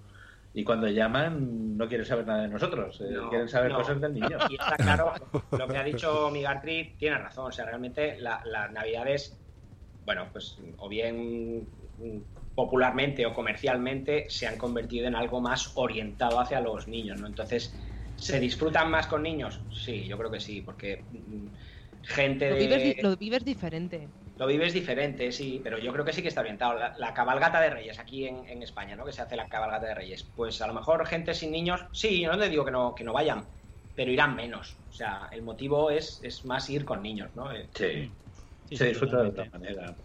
Y 0.56 0.62
cuando 0.62 0.86
llaman, 0.88 1.76
no 1.76 1.88
quieren 1.88 2.06
saber 2.06 2.26
nada 2.26 2.42
de 2.42 2.48
nosotros. 2.48 3.00
eh, 3.00 3.10
No, 3.12 3.28
quieren 3.28 3.48
saber 3.48 3.72
no. 3.72 3.78
cosas 3.78 4.00
del 4.00 4.14
niño. 4.14 4.38
Y 4.48 4.54
está 4.54 4.76
claro, 4.76 5.12
lo 5.50 5.66
que 5.68 5.76
ha 5.76 5.82
dicho 5.82 6.30
Migartri 6.30 6.94
tiene 6.96 7.18
razón. 7.18 7.46
O 7.48 7.52
sea, 7.52 7.64
realmente 7.66 8.18
la- 8.20 8.40
las 8.44 8.70
navidades, 8.70 9.36
bueno, 10.06 10.26
pues 10.32 10.56
o 10.78 10.88
bien 10.88 11.66
popularmente 12.54 13.26
o 13.26 13.34
comercialmente 13.34 14.26
se 14.28 14.46
han 14.46 14.58
convertido 14.58 15.06
en 15.08 15.14
algo 15.16 15.40
más 15.40 15.72
orientado 15.76 16.38
hacia 16.40 16.60
los 16.60 16.88
niños, 16.88 17.18
¿no? 17.20 17.26
Entonces, 17.26 17.80
¿se 18.14 18.40
disfrutan 18.40 18.90
más 18.90 19.06
con 19.08 19.22
niños? 19.22 19.66
Sí, 19.70 20.06
yo 20.06 20.16
creo 20.18 20.30
que 20.30 20.40
sí, 20.40 20.62
porque 20.62 21.06
mm, 21.10 21.48
gente 22.02 22.50
Lo 22.50 22.54
de... 22.54 22.62
vives, 22.62 22.82
di- 22.82 22.96
lo 23.04 23.16
vives 23.18 23.44
diferente. 23.44 23.98
Lo 24.36 24.46
vives 24.48 24.72
diferente, 24.72 25.30
sí, 25.30 25.60
pero 25.62 25.78
yo 25.78 25.92
creo 25.92 26.04
que 26.04 26.12
sí 26.12 26.20
que 26.20 26.28
está 26.28 26.40
orientado. 26.40 26.74
La, 26.78 26.92
la 26.96 27.14
cabalgata 27.14 27.60
de 27.60 27.70
Reyes 27.70 27.98
aquí 28.00 28.26
en, 28.26 28.44
en 28.48 28.62
España, 28.62 28.96
¿no? 28.96 29.04
Que 29.04 29.12
se 29.12 29.22
hace 29.22 29.36
la 29.36 29.48
cabalgata 29.48 29.86
de 29.86 29.94
Reyes. 29.94 30.32
Pues 30.34 30.60
a 30.60 30.66
lo 30.66 30.74
mejor 30.74 31.06
gente 31.06 31.34
sin 31.34 31.52
niños, 31.52 31.86
sí, 31.92 32.20
yo 32.20 32.32
no 32.32 32.38
te 32.38 32.48
digo 32.48 32.64
que 32.64 32.72
no, 32.72 32.94
que 32.96 33.04
no 33.04 33.12
vayan, 33.12 33.48
pero 33.94 34.10
irán 34.10 34.34
menos. 34.34 34.82
O 34.88 34.92
sea, 34.92 35.28
el 35.30 35.42
motivo 35.44 35.88
es, 35.90 36.18
es 36.22 36.44
más 36.44 36.68
ir 36.68 36.84
con 36.84 37.00
niños, 37.02 37.30
¿no? 37.36 37.52
Eh, 37.52 37.70
Sí. 37.74 38.16
Sí, 38.64 38.78
Se 38.78 38.86
sí, 38.86 38.88
disfruta 38.88 39.22
de 39.22 39.28
otra 39.30 39.46
manera. 39.52 39.98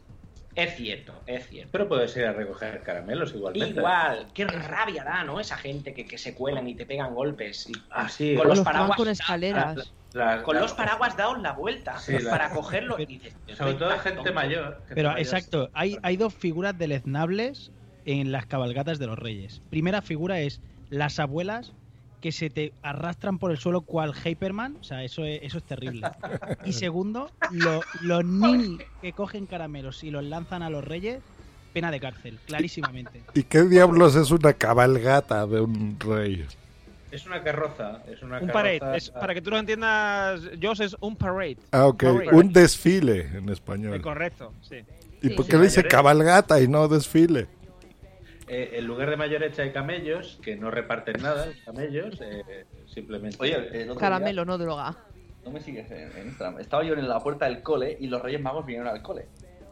Es 0.64 0.76
cierto, 0.76 1.14
es 1.26 1.48
cierto. 1.48 1.70
Pero 1.72 1.88
puedes 1.88 2.16
ir 2.18 2.26
a 2.26 2.34
recoger 2.34 2.84
caramelos 2.84 3.34
igualmente. 3.34 3.80
Igual, 3.80 4.28
qué 4.34 4.46
rabia 4.46 5.04
da, 5.04 5.24
¿no? 5.24 5.40
Esa 5.40 5.58
gente 5.58 5.94
que, 5.94 6.06
que 6.06 6.18
se 6.18 6.34
cuelan 6.36 6.68
y 6.68 6.76
te 6.76 6.86
pegan 6.86 7.14
golpes. 7.14 7.70
Y, 7.70 7.74
Ah, 7.90 8.10
sí. 8.10 8.36
Con 8.36 8.48
los 8.48 8.60
paraguas. 8.62 8.98
con 8.98 9.08
escaleras. 9.08 9.94
La- 10.14 10.42
Con 10.42 10.56
la- 10.56 10.62
los 10.62 10.74
paraguas 10.74 11.16
daos 11.16 11.40
la 11.40 11.52
vuelta 11.54 12.00
Sí, 12.00 12.18
la- 12.18 12.32
para 12.32 12.50
cogerlo 12.50 13.00
y 13.00 13.06
dices, 13.06 13.36
Sobre 13.56 13.76
todo 13.76 13.90
"Estoy 13.92 14.00
gente 14.12 14.16
tonto". 14.18 14.34
mayor. 14.34 14.74
gente 14.80 14.96
Pero 14.96 15.10
mayor. 15.10 15.22
exacto, 15.22 15.70
hay, 15.74 15.98
hay 16.02 16.18
dos 16.18 16.34
figuras 16.34 16.76
deleznables 16.78 17.72
en 18.06 18.32
las 18.32 18.46
cabalgatas 18.48 18.98
de 18.98 19.06
los 19.08 19.20
reyes. 19.20 19.62
Primera 19.70 20.02
figura 20.02 20.40
es 20.40 20.62
las 20.90 21.20
abuelas 21.20 21.74
que 22.22 22.32
se 22.32 22.50
te 22.50 22.74
arrastran 22.82 23.38
por 23.40 23.52
el 23.52 23.58
suelo 23.58 23.82
cual 23.82 24.14
Hyperman, 24.14 24.78
o 24.82 24.84
sea, 24.84 25.04
eso 25.04 25.24
es, 25.24 25.40
eso 25.44 25.58
es 25.58 25.64
terrible. 25.64 26.08
Y 26.66 26.74
segundo, 26.74 27.32
lo- 27.52 27.82
los 28.02 28.26
ninis 28.26 28.82
que 29.02 29.14
cogen 29.14 29.46
caramelos 29.46 30.04
y 30.04 30.12
los 30.12 30.24
lanzan 30.24 30.62
a 30.62 30.70
los 30.70 30.84
reyes, 30.84 31.22
pena 31.74 31.92
de 31.92 32.00
cárcel, 32.00 32.40
clarísimamente. 32.46 33.22
¿Y 33.34 33.44
qué 33.44 33.64
diablos 33.64 34.16
es 34.16 34.32
una 34.32 34.54
cabalgata 34.54 35.46
de 35.48 35.62
un 35.62 35.98
rey? 36.00 36.46
Es 37.12 37.26
una 37.26 37.42
carroza. 37.42 38.04
Es 38.08 38.22
una 38.22 38.40
Un 38.40 38.48
carroza- 38.50 38.54
parade. 38.80 38.98
Es, 38.98 39.10
para 39.12 39.34
que 39.34 39.42
tú 39.42 39.50
lo 39.50 39.58
entiendas, 39.58 40.42
Joss, 40.62 40.80
es 40.82 40.96
un 41.00 41.16
parade. 41.16 41.58
Ah, 41.72 41.88
ok. 41.88 42.04
Parade. 42.04 42.30
Un 42.34 42.54
desfile 42.54 43.22
en 43.38 43.50
Eh, 43.50 43.54
español. 43.54 44.02
correcto, 44.02 44.52
sí. 44.62 44.76
¿Y 45.22 45.30
Sí, 45.30 45.36
por 45.36 45.46
sí. 45.46 45.52
qué 45.52 45.58
le 45.58 45.64
dice 45.64 45.78
Mayores. 45.80 45.92
cabalgata 45.92 46.62
y 46.62 46.68
no 46.68 46.88
desfile? 46.88 47.48
Eh, 48.50 48.80
en 48.80 48.88
lugar 48.88 49.12
de 49.12 49.16
mayorecha 49.16 49.62
hay 49.62 49.72
camellos, 49.72 50.40
que 50.42 50.56
no 50.56 50.72
reparten 50.72 51.22
nada, 51.22 51.46
los 51.46 51.56
camellos, 51.58 52.20
eh, 52.22 52.66
simplemente. 52.88 53.38
Oye, 53.40 53.56
el 53.84 53.92
otro 53.92 54.00
Caramelo, 54.00 54.44
no 54.44 54.58
droga. 54.58 54.98
no 55.46 55.52
me 55.52 55.62
sigues 55.62 55.90
en, 55.92 56.12
en 56.18 56.28
Instagram. 56.28 56.60
Estaba 56.60 56.84
yo 56.84 56.96
en 56.96 57.08
la 57.08 57.20
puerta 57.20 57.46
del 57.46 57.62
cole 57.62 57.96
y 58.00 58.08
los 58.08 58.22
Reyes 58.22 58.42
Magos 58.42 58.66
vinieron 58.66 58.88
al 58.88 59.04
cole. 59.04 59.28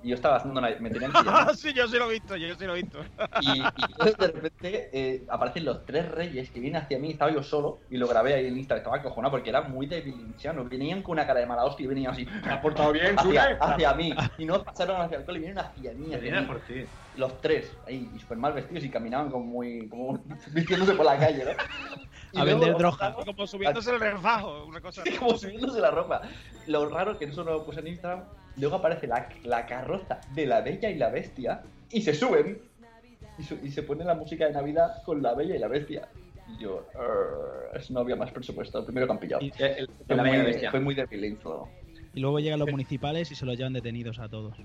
Y 0.07 0.11
yo 0.11 0.15
estaba 0.15 0.37
haciendo 0.37 0.61
una. 0.61 0.69
Me 0.79 0.89
tenían 0.89 1.11
que 1.11 1.17
llamar. 1.17 1.47
Ah, 1.49 1.53
sí, 1.53 1.73
yo 1.73 1.85
sí 1.85 1.97
lo 1.97 2.09
he 2.09 2.13
visto, 2.13 2.37
yo 2.37 2.55
sí 2.55 2.65
lo 2.65 2.77
he 2.77 2.81
visto. 2.81 2.99
Y, 3.41 3.59
y 3.59 3.63
entonces 3.89 4.17
de 4.17 4.27
repente 4.27 4.89
eh, 4.93 5.25
aparecen 5.27 5.65
los 5.65 5.85
tres 5.85 6.09
reyes 6.09 6.49
que 6.49 6.61
vienen 6.61 6.81
hacia 6.81 6.97
mí, 6.97 7.11
estaba 7.11 7.29
yo 7.29 7.43
solo 7.43 7.79
y 7.89 7.97
lo 7.97 8.07
grabé 8.07 8.35
ahí 8.35 8.47
en 8.47 8.57
Instagram, 8.57 8.77
estaba 8.77 8.97
acojonado 8.97 9.31
porque 9.31 9.49
era 9.49 9.63
muy 9.63 9.85
debilinchiano, 9.85 10.63
venían 10.63 11.01
con 11.01 11.13
una 11.13 11.27
cara 11.27 11.41
de 11.41 11.45
mala 11.45 11.65
hostia 11.65 11.83
y 11.83 11.87
venían 11.87 12.13
así, 12.13 12.25
¿Te 12.25 12.49
has 12.49 12.61
portado 12.61 12.93
bien, 12.93 13.19
hacia, 13.19 13.57
hacia 13.59 13.93
mí, 13.95 14.13
y 14.37 14.45
no 14.45 14.63
pasaron 14.63 15.01
hacia 15.01 15.17
el 15.17 15.25
cole, 15.25 15.39
vinieron 15.39 15.65
hacia 15.65 15.91
mí, 15.91 16.13
hacia 16.13 16.39
mí. 16.39 16.47
por 16.47 16.61
ti. 16.61 16.85
los 17.17 17.41
tres, 17.41 17.75
ahí, 17.85 18.09
y 18.15 18.19
súper 18.19 18.37
mal 18.37 18.53
vestidos 18.53 18.85
y 18.85 18.89
caminaban 18.89 19.29
como 19.29 19.43
muy, 19.43 19.89
como 19.89 20.23
vistiéndose 20.53 20.93
por 20.93 21.05
la 21.05 21.19
calle, 21.19 21.43
¿no? 21.43 21.51
Y 22.31 22.39
A 22.39 22.45
luego 22.45 22.59
vender 22.61 22.77
droga. 22.77 23.13
Como 23.25 23.45
subiéndose 23.45 23.91
el 23.91 23.99
refajo, 23.99 24.65
una 24.65 24.79
cosa. 24.81 25.01
Sí, 25.03 25.11
como 25.13 25.37
subiéndose 25.37 25.79
la 25.79 25.91
ropa. 25.91 26.21
Lo 26.67 26.87
raro 26.89 27.17
que 27.17 27.25
eso 27.25 27.43
no 27.43 27.51
lo 27.51 27.65
puse 27.65 27.79
en 27.79 27.87
Instagram, 27.87 28.25
luego 28.57 28.77
aparece 28.77 29.07
la, 29.07 29.29
la 29.43 29.65
carroza 29.65 30.19
de 30.33 30.45
la 30.45 30.61
Bella 30.61 30.89
y 30.89 30.95
la 30.97 31.09
Bestia 31.09 31.61
y 31.91 32.01
se 32.01 32.13
suben 32.13 32.59
y, 33.37 33.43
su- 33.43 33.57
y 33.63 33.71
se 33.71 33.83
pone 33.83 34.03
la 34.03 34.15
música 34.15 34.45
de 34.47 34.53
Navidad 34.53 35.01
con 35.03 35.21
la 35.21 35.33
Bella 35.33 35.55
y 35.55 35.59
la 35.59 35.67
Bestia. 35.67 36.07
Y 36.47 36.61
yo, 36.63 36.85
"Arr, 36.95 37.77
es 37.77 37.91
no 37.91 37.99
había 37.99 38.15
más 38.15 38.31
presupuesto, 38.31 38.83
primero 38.85 39.05
que 39.05 39.13
han 39.13 39.19
pillado. 39.19 39.43
Y- 39.43 39.51
Eh, 39.59 39.75
el- 39.79 39.89
la 40.07 40.23
Bella 40.23 40.35
y 40.35 40.37
la 40.37 40.43
muy, 40.43 40.51
Bestia. 40.51 40.71
fue 40.71 40.79
muy 40.79 40.95
debilinzo. 40.95 41.69
Y 42.13 42.19
luego 42.19 42.39
llegan 42.39 42.57
los 42.57 42.71
municipales 42.71 43.31
y 43.31 43.35
se 43.35 43.45
los 43.45 43.55
llevan 43.57 43.73
detenidos 43.73 44.17
a 44.17 44.27
todos. 44.27 44.55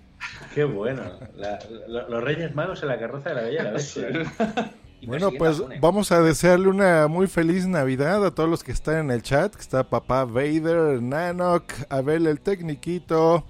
Qué 0.55 0.65
bueno. 0.65 1.03
La- 1.37 1.59
la- 1.87 2.09
los 2.09 2.25
Reyes 2.25 2.55
Magos 2.55 2.83
en 2.83 2.89
la 2.89 2.99
carroza 2.99 3.31
de 3.31 3.35
la 3.35 3.43
Bella 3.43 3.61
y 3.61 3.65
la 3.65 3.71
Bestia. 3.73 4.73
Y 5.03 5.07
Bueno, 5.07 5.31
pues 5.37 5.61
vamos 5.81 6.13
a 6.13 6.23
desearle 6.23 6.69
una 6.69 7.09
muy 7.09 7.27
feliz 7.27 7.67
Navidad 7.67 8.25
a 8.25 8.31
todos 8.33 8.49
los 8.49 8.63
que 8.63 8.71
están 8.73 8.99
en 8.99 9.11
el 9.11 9.21
chat. 9.23 9.53
que 9.55 9.61
Está 9.61 9.83
papá 9.83 10.25
Vader, 10.25 11.03
Nanok, 11.03 11.65
Abel 11.91 12.27
el 12.29 12.41
Tecniquito. 12.41 13.45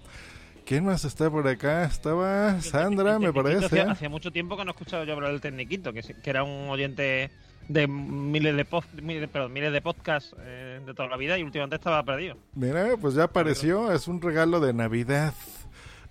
¿Quién 0.64 0.84
más 0.84 1.04
está 1.04 1.30
por 1.30 1.46
acá? 1.46 1.84
Estaba 1.84 2.60
Sandra, 2.60 3.18
me 3.18 3.32
parece. 3.32 3.66
Hacía, 3.66 3.90
hacía 3.90 4.08
mucho 4.08 4.30
tiempo 4.30 4.56
que 4.56 4.64
no 4.64 4.70
he 4.70 4.74
escuchado 4.74 5.04
yo 5.04 5.14
hablar 5.14 5.30
del 5.32 5.40
Tecniquito, 5.40 5.92
que, 5.92 6.02
era 6.24 6.44
un 6.44 6.68
oyente 6.68 7.30
de 7.68 7.86
miles 7.86 8.56
de, 8.56 8.66
miles, 9.02 9.28
perdón, 9.28 9.52
miles 9.52 9.72
de 9.72 9.80
podcasts 9.80 10.34
eh, 10.40 10.80
de 10.84 10.94
toda 10.94 11.08
la 11.08 11.16
vida 11.16 11.38
y 11.38 11.42
últimamente 11.42 11.76
estaba 11.76 12.02
perdido. 12.04 12.36
Mira, 12.54 12.96
pues 13.00 13.14
ya 13.14 13.24
apareció, 13.24 13.92
es 13.92 14.08
un 14.08 14.20
regalo 14.20 14.60
de 14.60 14.72
Navidad. 14.72 15.34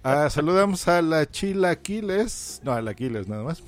Ah, 0.03 0.31
saludamos 0.31 0.87
a 0.87 0.99
la 1.03 1.29
Chila 1.29 1.69
Aquiles. 1.69 2.59
No, 2.63 2.71
a 2.73 2.81
la 2.81 2.89
Aquiles 2.89 3.27
nada 3.27 3.43
más. 3.43 3.63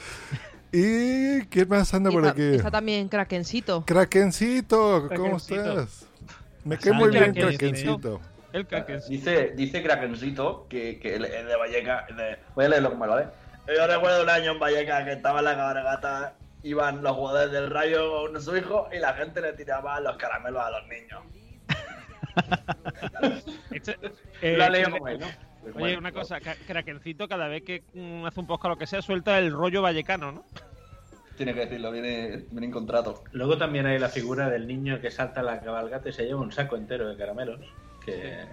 ¿Y 0.72 1.42
quién 1.42 1.68
más 1.68 1.94
anda 1.94 2.10
Y 2.10 2.12
por 2.12 2.24
está, 2.24 2.32
aquí? 2.32 2.56
está 2.56 2.70
también 2.72 3.08
Krakencito. 3.08 3.84
Krakencito, 3.86 5.08
¿cómo 5.14 5.38
Krakencito. 5.38 5.80
estás? 5.80 6.06
Me 6.64 6.76
cae 6.76 6.92
muy 6.92 7.10
bien. 7.10 7.32
Krakencito. 7.32 8.20
El 8.52 8.66
que 8.66 8.98
Dice, 9.08 9.52
dice 9.56 9.82
Krakencito 9.82 10.66
que, 10.68 10.98
que 10.98 11.14
es 11.16 11.20
de 11.46 11.56
Valleca. 11.56 12.06
es 12.08 12.16
de- 12.16 12.38
Voy 12.54 12.64
a 12.64 12.68
leerlo 12.68 12.90
como 12.90 13.06
lo 13.06 13.12
¿vale? 13.12 13.28
Yo 13.76 13.86
recuerdo 13.86 14.22
un 14.22 14.30
año 14.30 14.52
en 14.52 14.58
Valleca 14.58 15.04
que 15.04 15.12
estaba 15.12 15.38
en 15.38 15.44
la 15.44 15.54
cabalgata, 15.56 16.34
iban 16.62 17.02
los 17.02 17.16
jugadores 17.16 17.52
del 17.52 17.70
Rayo 17.70 18.26
con 18.26 18.40
su 18.42 18.56
hijo 18.56 18.88
y 18.92 18.98
la 18.98 19.14
gente 19.14 19.40
le 19.40 19.52
tiraba 19.52 20.00
los 20.00 20.16
caramelos 20.16 20.62
a 20.62 20.70
los 20.70 20.88
niños. 20.88 21.22
Este- 23.70 23.96
Lo 24.02 24.10
eh, 24.42 24.62
ha 24.62 24.70
leído 24.70 24.90
como 24.90 25.08
él, 25.08 25.20
¿no? 25.20 25.26
Pues 25.60 25.74
Oye, 25.74 25.82
bueno, 25.84 25.98
una 25.98 26.12
cosa, 26.12 26.38
Krakencito 26.40 27.28
cada 27.28 27.46
vez 27.48 27.62
que 27.62 27.82
mm, 27.92 28.24
hace 28.24 28.40
un 28.40 28.46
podcast 28.46 28.64
o 28.66 28.68
lo 28.70 28.78
que 28.78 28.86
sea, 28.86 29.02
suelta 29.02 29.38
el 29.38 29.52
rollo 29.52 29.82
vallecano, 29.82 30.32
¿no? 30.32 30.44
Tiene 31.36 31.54
que 31.54 31.60
decirlo, 31.60 31.90
viene, 31.90 32.44
viene 32.50 32.66
en 32.66 32.72
contrato. 32.72 33.24
Luego 33.32 33.56
también 33.58 33.86
hay 33.86 33.98
la 33.98 34.08
figura 34.08 34.48
del 34.48 34.66
niño 34.66 35.00
que 35.00 35.10
salta 35.10 35.40
a 35.40 35.42
la 35.42 35.60
cabalgata 35.60 36.08
y 36.08 36.12
se 36.12 36.24
lleva 36.24 36.40
un 36.40 36.52
saco 36.52 36.76
entero 36.76 37.08
de 37.08 37.16
caramelos. 37.16 37.60
Que, 38.04 38.44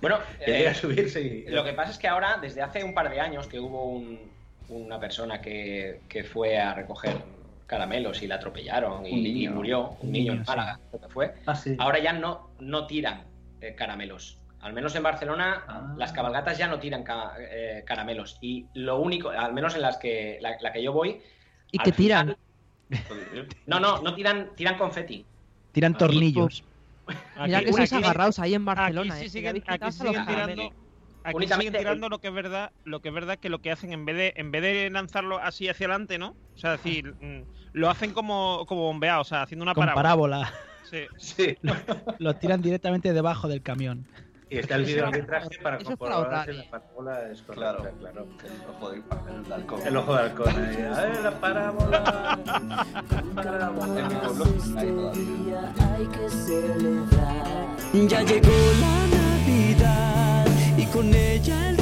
Bueno, 0.00 0.18
eh, 0.40 0.72
subirse 0.74 1.20
y. 1.20 1.44
Lo 1.50 1.64
que 1.64 1.72
pasa 1.72 1.90
es 1.90 1.98
que 1.98 2.08
ahora, 2.08 2.38
desde 2.40 2.62
hace 2.62 2.84
un 2.84 2.94
par 2.94 3.10
de 3.10 3.20
años, 3.20 3.46
que 3.46 3.58
hubo 3.58 3.84
un- 3.84 4.20
una 4.68 4.98
persona 5.00 5.40
que, 5.40 6.00
que 6.08 6.24
fue 6.24 6.58
a 6.58 6.74
recoger 6.74 7.16
caramelos 7.66 8.22
y 8.22 8.26
la 8.26 8.36
atropellaron 8.36 9.06
y, 9.06 9.12
Un 9.12 9.22
niño, 9.22 9.50
y 9.50 9.54
murió, 9.54 9.96
un 10.00 10.12
niño 10.12 10.32
en 10.32 10.38
niño. 10.38 10.44
Málaga, 10.46 10.78
creo 10.90 11.00
que 11.02 11.08
fue. 11.08 11.34
Ah, 11.46 11.54
sí. 11.54 11.76
Ahora 11.78 11.98
ya 11.98 12.12
no, 12.12 12.50
no 12.60 12.86
tiran 12.86 13.24
eh, 13.60 13.74
caramelos. 13.74 14.38
Al 14.60 14.72
menos 14.72 14.94
en 14.96 15.02
Barcelona, 15.02 15.64
Ah. 15.66 15.94
las 15.96 16.12
cabalgatas 16.12 16.58
ya 16.58 16.66
no 16.68 16.78
tiran 16.78 17.02
ca- 17.02 17.34
eh, 17.38 17.82
caramelos. 17.86 18.36
Y 18.40 18.66
lo 18.74 18.98
único, 19.00 19.30
al 19.30 19.52
menos 19.52 19.74
en 19.74 19.82
las 19.82 19.96
que 19.96 20.38
la, 20.40 20.56
la 20.60 20.72
que 20.72 20.82
yo 20.82 20.92
voy. 20.92 21.20
¿Y 21.72 21.78
que 21.78 21.92
tiran? 21.92 22.36
final- 22.88 23.48
No, 23.66 23.80
no, 23.80 24.00
no 24.02 24.14
tiran, 24.14 24.50
tiran 24.54 24.76
confeti. 24.76 25.24
Tiran 25.72 25.94
Ah, 25.94 25.98
tornillos. 25.98 26.62
Mira 27.44 27.58
Aquí- 27.58 27.66
que 27.66 27.72
sois 27.72 27.92
agarrados 27.92 28.38
ahí 28.38 28.54
en 28.54 28.64
Barcelona. 28.64 29.14
Aquí 29.14 29.20
sí 29.22 29.26
eh, 29.26 29.30
siguen, 29.30 29.62
aquí 29.66 29.92
siguen 29.92 30.26
tirando. 30.26 30.72
Aquí 31.24 31.46
siguen 31.48 31.72
tirando 31.72 32.08
lo 32.08 32.20
que 32.20 32.28
es 32.28 32.34
verdad, 32.34 32.72
lo 32.84 33.00
que 33.00 33.08
es 33.08 33.14
verdad 33.14 33.38
que 33.38 33.48
lo 33.48 33.60
que 33.60 33.72
hacen 33.72 33.92
en 33.92 34.04
vez 34.04 34.16
de 34.16 34.32
en 34.36 34.50
vez 34.52 34.62
de 34.62 34.90
lanzarlo 34.90 35.38
así 35.38 35.68
hacia 35.68 35.86
adelante, 35.86 36.18
¿no? 36.18 36.36
O 36.54 36.58
sea, 36.58 36.72
decir, 36.72 37.14
mm, 37.20 37.42
lo 37.72 37.90
hacen 37.90 38.12
como 38.12 38.64
como 38.66 38.82
bombeado, 38.82 39.22
o 39.22 39.24
sea, 39.24 39.42
haciendo 39.42 39.62
una 39.64 39.74
Con 39.74 39.86
parábola. 39.86 40.40
parábola. 40.42 40.52
Sí. 40.84 40.98
Sí. 41.18 41.56
Los 42.20 42.38
tiran 42.38 42.62
directamente 42.62 43.12
debajo 43.12 43.48
del 43.48 43.60
camión. 43.62 44.06
Y 44.48 44.58
está 44.58 44.76
el 44.76 44.84
video 44.84 45.06
arbitraje 45.08 45.48
para 45.60 45.78
comprobar 45.78 46.46
si 46.46 46.52
la 46.52 46.70
parábola 46.70 47.30
es 47.32 47.42
Claro, 47.42 47.78
correcta, 47.78 47.98
claro. 47.98 48.26
El 48.44 48.66
ojo 48.68 48.90
del 48.92 49.44
el 49.44 49.52
halcón. 49.52 49.80
El 49.86 49.96
ojo 49.96 50.14
de 50.14 50.20
halcón 50.20 50.48
ahí. 50.48 50.76
¡Ay, 50.94 51.12
la 51.22 51.30
parábola! 51.32 52.38
En 53.96 54.08
mi 54.08 54.14
pueblo, 54.14 54.44
ahí 54.76 54.88
todavía. 54.88 55.74
hay 55.96 56.06
que 56.06 56.30
celebrar. 56.30 57.66
Ya 58.08 58.22
llegó 58.22 58.52
la 58.80 59.06
Navidad 59.16 60.46
y 60.76 60.86
con 60.86 61.12
ella 61.12 61.70
el 61.70 61.75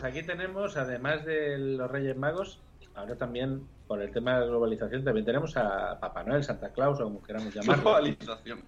Pues, 0.00 0.12
aquí 0.12 0.22
tenemos, 0.24 0.76
además 0.76 1.24
de 1.24 1.58
los 1.58 1.90
Reyes 1.90 2.16
Magos, 2.16 2.60
ahora 2.94 3.16
también, 3.16 3.66
por 3.88 4.00
el 4.00 4.12
tema 4.12 4.34
de 4.34 4.40
la 4.42 4.46
globalización, 4.46 5.02
también 5.02 5.26
tenemos 5.26 5.56
a 5.56 5.98
Papá 5.98 6.22
Noel, 6.22 6.44
Santa 6.44 6.72
Claus, 6.72 7.00
o 7.00 7.04
como 7.04 7.20
queramos 7.20 7.52
llamarlo. 7.52 7.82
Globalización. 7.82 8.62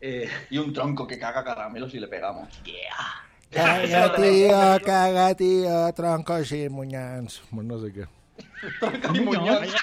Eh, 0.00 0.28
Y 0.50 0.58
un 0.58 0.72
tronco 0.72 1.08
que 1.08 1.18
caga 1.18 1.42
caramelos 1.42 1.92
y 1.94 1.98
le 1.98 2.06
pegamos. 2.06 2.48
Caga, 3.50 4.14
tío, 4.14 4.78
caga, 4.84 5.34
tío, 5.34 5.92
tronco 5.92 6.44
sin 6.44 6.70
muñans. 6.70 7.42
Bueno, 7.50 7.76
no 7.76 7.84
sé 7.84 7.92
qué. 7.92 8.06
Y 9.12 9.20
muñoz. 9.20 9.74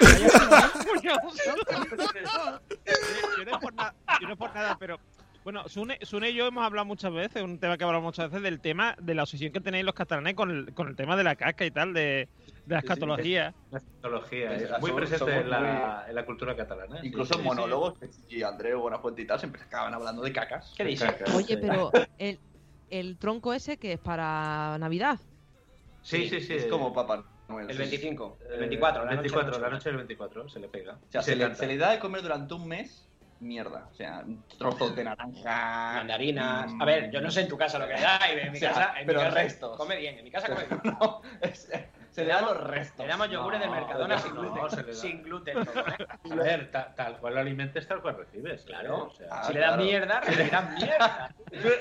yo 4.22 4.28
no 4.28 4.38
por 4.38 4.54
nada, 4.54 4.78
pero 4.80 5.00
bueno, 5.44 5.68
Sune, 5.68 5.98
Sune 6.02 6.30
y 6.30 6.36
yo 6.36 6.48
hemos 6.48 6.64
hablado 6.64 6.86
muchas 6.86 7.12
veces, 7.12 7.42
un 7.42 7.60
tema 7.60 7.78
que 7.78 7.84
hablamos 7.84 8.04
muchas 8.06 8.30
veces 8.30 8.44
del 8.44 8.62
tema 8.62 8.96
de 9.00 9.16
la 9.16 9.24
obsesión 9.24 9.52
que 9.52 9.60
tenéis 9.60 9.84
los 9.86 9.96
catalanes 9.96 10.36
con 10.36 10.52
el, 10.52 10.74
con 10.74 10.88
el 10.88 10.96
tema 10.96 11.16
de 11.16 11.24
la 11.24 11.36
casca 11.36 11.66
y 11.66 11.72
tal, 11.72 11.94
de, 11.94 12.02
de 12.02 12.76
la 12.76 12.82
Sí, 12.82 12.88
sí, 12.88 12.94
escatología. 12.94 13.56
la 13.72 13.78
escatología 13.80 14.54
Es- 14.56 14.62
es 14.72 14.80
muy 14.80 14.92
presente 14.92 15.36
en 15.38 15.50
la, 15.50 15.60
muy- 15.60 16.10
en 16.10 16.16
la 16.16 16.26
cultura 16.26 16.56
catalana. 16.56 17.02
sí, 17.02 17.08
Incluso 17.08 17.34
sí, 17.36 17.42
monólogos, 17.42 17.96
y 18.30 18.44
Andreu 18.44 18.80
Buenafuente 18.82 19.24
y 19.24 19.26
tal, 19.28 19.40
siempre 19.40 19.62
acaban 19.64 19.94
hablando 19.94 20.22
de 20.22 20.32
cacas. 20.32 20.74
¿Qué 20.78 20.84
dices? 20.86 21.12
Caca, 21.14 21.36
Oye, 21.36 21.56
sí. 21.56 21.58
pero 21.60 21.92
el, 22.20 22.40
el 22.90 23.18
tronco 23.18 23.54
ese 23.54 23.78
que 23.78 23.94
es 23.94 24.00
para 24.00 24.78
Navidad. 24.80 25.20
Sí, 26.04 26.28
sí, 26.30 26.42
sí. 26.42 26.54
Es 26.54 26.66
como 26.66 26.94
Papá 26.94 27.24
Noel. 27.48 27.68
El 27.70 27.76
sí. 27.76 27.80
25, 27.82 28.38
Eh, 28.42 28.46
el 28.54 28.60
24, 28.62 29.06
la 29.06 29.12
24, 29.12 29.50
noche, 29.52 29.62
la 29.62 29.70
noche 29.70 29.90
del 29.90 29.98
24, 29.98 30.50
se 30.50 30.60
le 30.60 30.68
pega. 30.68 30.94
O 30.96 31.12
sea, 31.12 31.22
Y 31.22 31.24
se 31.24 31.32
se, 31.32 31.36
le, 31.36 31.44
canta. 31.44 31.58
se 31.58 31.68
le 31.68 31.78
da 31.78 31.92
de 31.92 32.00
comer 32.00 32.22
durante 32.22 32.54
un 32.54 32.68
mes 32.68 33.08
mierda. 33.42 33.88
O 33.92 33.94
sea, 33.96 34.24
trozos 34.58 34.96
de 34.96 35.04
naranja. 35.04 35.94
Mandarinas. 35.96 36.72
mm, 36.74 36.82
A 36.82 36.86
ver, 36.86 37.12
yo 37.12 37.22
no 37.22 37.30
sé 37.32 37.42
en 37.42 37.48
tu 37.48 37.58
casa 37.58 37.78
lo 37.80 37.88
que 37.88 37.94
le 37.96 38.02
da, 38.02 38.20
y 38.34 38.40
en 38.40 38.52
mi 38.52 38.58
O 38.58 38.60
sea, 38.60 38.70
casa, 38.70 38.94
en 39.00 39.08
pero 39.08 39.20
mi 39.20 39.26
casa 39.26 39.38
restos. 39.42 39.78
come 39.78 39.96
bien, 39.98 40.18
en 40.20 40.24
mi 40.24 40.32
casa 40.32 40.48
come 40.48 40.66
bien. 40.66 40.82
No, 41.00 41.22
es- 41.42 41.72
se 42.12 42.24
le 42.26 42.32
dan 42.34 42.46
los 42.46 42.58
restos. 42.68 43.06
Le 43.06 43.12
damos 43.12 43.30
yogures 43.30 43.60
del 43.60 43.70
No, 43.70 43.76
Mercadona 43.76 44.16
no, 44.16 44.22
sin 44.22 44.36
gluten. 44.36 44.70
se 44.70 44.84
le 44.84 44.88
da. 44.88 44.94
sin 44.94 45.24
gluten. 45.24 45.66
todo, 45.66 45.80
¿eh? 45.88 46.08
A 46.32 46.36
ver, 46.36 46.72
ta- 46.72 46.94
tal 46.96 47.18
cual 47.18 47.34
lo 47.36 47.40
alimentes, 47.40 47.88
tal 47.88 48.02
cual 48.02 48.18
recibes. 48.18 48.64
Claro. 48.66 48.98
¿eh? 48.98 49.02
O 49.02 49.10
sea, 49.12 49.28
Ah, 49.32 49.44
si 49.46 49.54
le 49.54 49.60
das 49.62 49.70
claro. 49.70 49.84
mierda, 49.84 50.20
recibirás 50.22 50.70
mierda. 50.72 51.36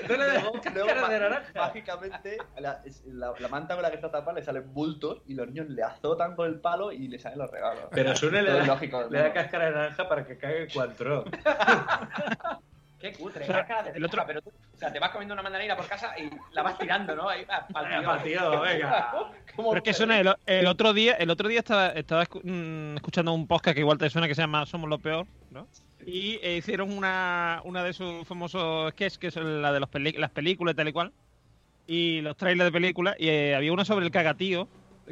tú 0.07 0.13
le 0.13 0.25
das 0.25 0.43
Luego, 0.43 0.51
cáscara 0.61 1.09
de 1.09 1.19
naranja. 1.19 1.51
mágicamente, 1.59 2.37
la, 2.57 2.81
la- 3.05 3.33
la 3.37 3.47
manta 3.49 3.73
con 3.75 3.83
la 3.83 3.89
que 3.89 3.95
está 3.97 4.09
tapada 4.09 4.33
le 4.39 4.43
salen 4.43 4.73
bultos 4.73 5.21
y 5.27 5.33
los 5.35 5.47
niños 5.47 5.67
le 5.69 5.83
azotan 5.83 6.35
con 6.35 6.47
el 6.47 6.59
palo 6.59 6.91
y 6.91 7.07
le 7.07 7.19
salen 7.19 7.39
los 7.39 7.51
regalos. 7.51 7.85
Pero 7.91 8.15
Sune 8.15 8.41
le 8.41 8.53
da, 8.53 8.63
lógico, 8.65 9.03
le 9.09 9.19
da 9.19 9.33
cáscara 9.33 9.65
de 9.65 9.71
naranja 9.71 10.07
para 10.07 10.25
que 10.25 10.37
cague 10.37 10.67
cuatro. 10.73 11.25
Qué 13.01 13.13
cutre, 13.13 13.45
cáscara 13.47 13.83
de 13.83 13.97
El 13.97 14.05
otro- 14.05 14.23
pero 14.27 14.41
tú, 14.41 14.49
o 14.49 14.77
sea, 14.77 14.91
te 14.93 14.99
vas 14.99 15.09
comiendo 15.09 15.33
una 15.33 15.41
mandarina 15.43 15.75
por 15.75 15.87
casa 15.87 16.13
y 16.19 16.29
la 16.53 16.61
vas 16.63 16.77
tirando, 16.77 17.15
¿no? 17.15 17.27
Ahí, 17.29 17.45
pa- 17.45 17.65
pa'l 17.67 17.85
Venga, 17.87 17.99
tío. 17.99 18.07
pa'l 18.09 18.23
tío, 18.23 18.61
venga. 18.61 19.11
¿Cómo 19.55 19.69
Pero 19.71 19.77
es 19.79 19.83
que 19.83 19.93
suena, 19.93 20.19
el, 20.19 20.33
el 20.45 20.67
otro 20.67 20.93
día, 20.93 21.13
el 21.15 21.29
otro 21.29 21.49
día 21.49 21.59
estaba, 21.59 21.87
estaba 21.89 22.23
mm, 22.43 22.95
escuchando 22.95 23.33
un 23.33 23.47
podcast 23.47 23.73
que 23.75 23.81
igual 23.81 23.97
te 23.97 24.09
suena 24.09 24.27
que 24.27 24.35
se 24.35 24.41
llama 24.41 24.65
Somos 24.65 24.89
lo 24.89 24.99
peor, 24.99 25.25
¿no? 25.49 25.67
Y 26.05 26.39
eh, 26.41 26.57
hicieron 26.57 26.91
una, 26.95 27.61
una 27.65 27.83
de 27.83 27.93
sus 27.93 28.27
famosos 28.27 28.91
sketches, 28.91 29.17
que 29.17 29.27
es 29.27 29.35
la 29.35 29.71
de 29.71 29.79
los 29.79 29.89
peli- 29.89 30.13
las 30.17 30.31
películas 30.31 30.73
y 30.73 30.75
tal 30.77 30.87
y 30.87 30.93
cual. 30.93 31.11
Y 31.87 32.21
los 32.21 32.37
trailers 32.37 32.67
de 32.67 32.71
películas. 32.71 33.15
Y 33.19 33.27
eh, 33.29 33.55
había 33.55 33.73
una 33.73 33.85
sobre 33.85 34.05
el 34.05 34.11
cagatío, 34.11 34.67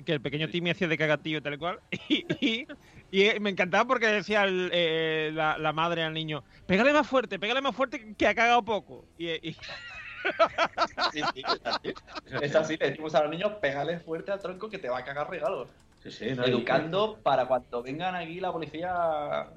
que 0.05 0.13
el 0.13 0.21
pequeño 0.21 0.47
Timmy 0.49 0.69
hacía 0.69 0.87
de 0.87 0.97
cagatío 0.97 1.39
y 1.39 1.41
tal 1.41 1.53
y 1.55 1.57
cual. 1.57 1.79
Y, 2.09 2.25
y- 2.45 2.67
y, 3.11 3.23
eh, 3.23 3.39
me 3.39 3.49
encantaba 3.49 3.85
porque 3.85 4.07
decía 4.07 4.43
el, 4.43 4.69
eh, 4.73 5.31
la, 5.33 5.57
la 5.57 5.73
madre 5.73 6.03
al 6.03 6.13
niño, 6.13 6.43
pégale 6.65 6.93
más 6.93 7.07
fuerte, 7.07 7.39
pégale 7.39 7.61
más 7.61 7.75
fuerte 7.75 8.13
que 8.15 8.27
ha 8.27 8.35
cagado 8.35 8.63
poco. 8.63 9.05
Y, 9.17 9.29
y- 9.49 9.55
Sí, 11.13 11.21
sí, 11.33 11.43
es 11.45 11.65
así. 11.65 11.93
Es 12.41 12.55
así, 12.55 12.77
le 12.77 12.89
decimos 12.89 13.15
a 13.15 13.21
los 13.21 13.31
niños, 13.31 13.53
pégale 13.61 13.99
fuerte 13.99 14.31
al 14.31 14.39
tronco 14.39 14.69
que 14.69 14.77
te 14.77 14.89
va 14.89 14.99
a 14.99 15.03
cagar 15.03 15.29
regalos. 15.29 15.69
Sí, 16.03 16.11
sí, 16.11 16.31
no, 16.35 16.45
y- 16.45 16.51
Educando 16.51 17.19
para 17.23 17.45
cuando 17.45 17.81
vengan 17.83 18.15
aquí 18.15 18.39
la 18.39 18.51
policía. 18.51 19.47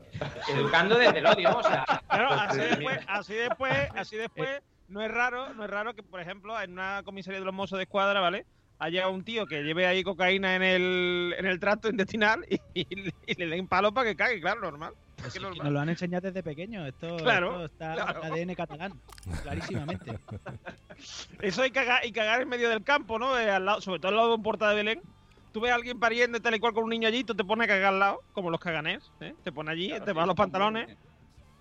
Educando 0.49 0.97
desde 0.97 1.19
el 1.19 1.27
odio, 1.27 1.57
o 1.57 1.63
sea. 1.63 1.85
Claro, 2.09 2.31
así 2.33 2.59
después, 2.61 2.99
así 3.07 3.35
después, 3.35 3.89
así 3.95 4.17
después, 4.17 4.61
no 4.89 5.03
es 5.03 5.11
raro, 5.11 5.53
no 5.55 5.65
es 5.65 5.71
raro 5.71 5.95
que, 5.95 6.03
por 6.03 6.21
ejemplo, 6.21 6.61
en 6.61 6.73
una 6.73 7.03
comisaría 7.05 7.39
de 7.41 7.45
los 7.47 7.55
mozos 7.55 7.79
de 7.79 7.85
escuadra, 7.85 8.21
¿vale? 8.21 8.47
Haya 8.83 9.07
un 9.09 9.23
tío 9.23 9.47
que 9.47 9.63
lleve 9.63 9.87
ahí 9.87 10.03
cocaína 10.03 10.57
en 10.57 10.63
el, 10.65 11.35
en 11.39 11.47
el 11.47 11.61
tracto 11.61 11.89
intestinal 11.89 12.45
y, 12.51 12.57
y- 12.81 13.11
y 13.29 13.35
le 13.37 13.47
den 13.47 13.69
palo 13.69 13.95
para 13.95 14.11
que 14.11 14.17
cague, 14.17 14.41
claro, 14.41 14.61
normal. 14.61 14.93
Es 15.19 15.23
que 15.23 15.39
Pues 15.39 15.41
normal. 15.43 15.65
nos 15.65 15.73
lo 15.73 15.81
han 15.81 15.89
enseñado 15.89 16.27
desde 16.27 16.43
pequeño. 16.43 16.85
Esto, 16.85 17.17
Claro, 17.19 17.51
esto 17.51 17.65
está 17.67 17.95
claro. 17.95 18.25
ADN 18.25 18.57
catalán, 18.57 18.93
clarísimamente. 19.45 20.19
Eso 21.41 21.65
y 21.65 21.71
cagar, 21.71 22.05
y 22.05 22.11
cagar 22.11 22.43
en 22.43 22.49
medio 22.49 22.69
del 22.71 22.83
campo, 22.83 23.21
¿no? 23.21 23.39
Eh, 23.39 23.49
al 23.51 23.65
lado, 23.65 23.81
sobre 23.81 24.01
todo 24.01 24.09
al 24.09 24.17
lado 24.17 24.29
de 24.31 24.35
un 24.35 24.43
porta 24.43 24.69
de 24.71 24.75
Belén. 24.75 25.01
Tú 25.53 25.61
ves 25.61 25.71
a 25.71 25.77
alguien 25.77 26.01
pariendo 26.01 26.41
tal 26.41 26.55
y 26.57 26.59
cual 26.59 26.73
con 26.73 26.83
un 26.83 26.91
niño 26.91 27.07
allí, 27.07 27.23
tú 27.23 27.35
te 27.37 27.45
pones 27.45 27.67
a 27.67 27.69
cagar 27.69 27.93
al 27.93 28.01
lado, 28.01 28.21
como 28.33 28.51
los 28.51 28.59
caganés, 28.59 29.13
¿eh? 29.21 29.35
Te 29.45 29.53
pones 29.53 29.75
allí, 29.75 29.89
Claro, 29.91 30.05
te 30.07 30.11
sí, 30.11 30.17
vas 30.17 30.27
los 30.27 30.35
pantalones, 30.37 30.97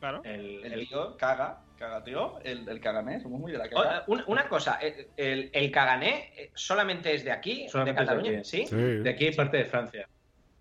claro. 0.02 0.22
el- 0.26 0.66
El 0.66 0.74
el- 0.74 0.88
tío 0.90 1.16
caga, 1.16 1.62
caga 1.78 2.04
tío, 2.04 2.40
el, 2.44 2.68
el 2.68 2.80
caganés, 2.82 3.24
somos 3.24 3.40
muy 3.40 3.54
de 3.54 3.58
la 3.60 3.70
caga. 3.70 4.04
una, 4.08 4.24
una 4.28 4.50
cosa, 4.50 4.80
el, 4.82 5.08
el, 5.16 5.50
el 5.54 5.72
cagané 5.72 6.34
eh, 6.36 6.52
solamente 6.54 7.14
es 7.14 7.24
de 7.24 7.32
aquí, 7.32 7.70
Solamente 7.70 8.02
de 8.02 8.06
Cataluña, 8.08 8.40
aquí. 8.40 8.44
¿sí? 8.44 8.66
Sí. 8.68 8.76
de 8.76 9.10
aquí 9.10 9.32
parte 9.32 9.58
de 9.58 9.66
Francia. 9.66 10.10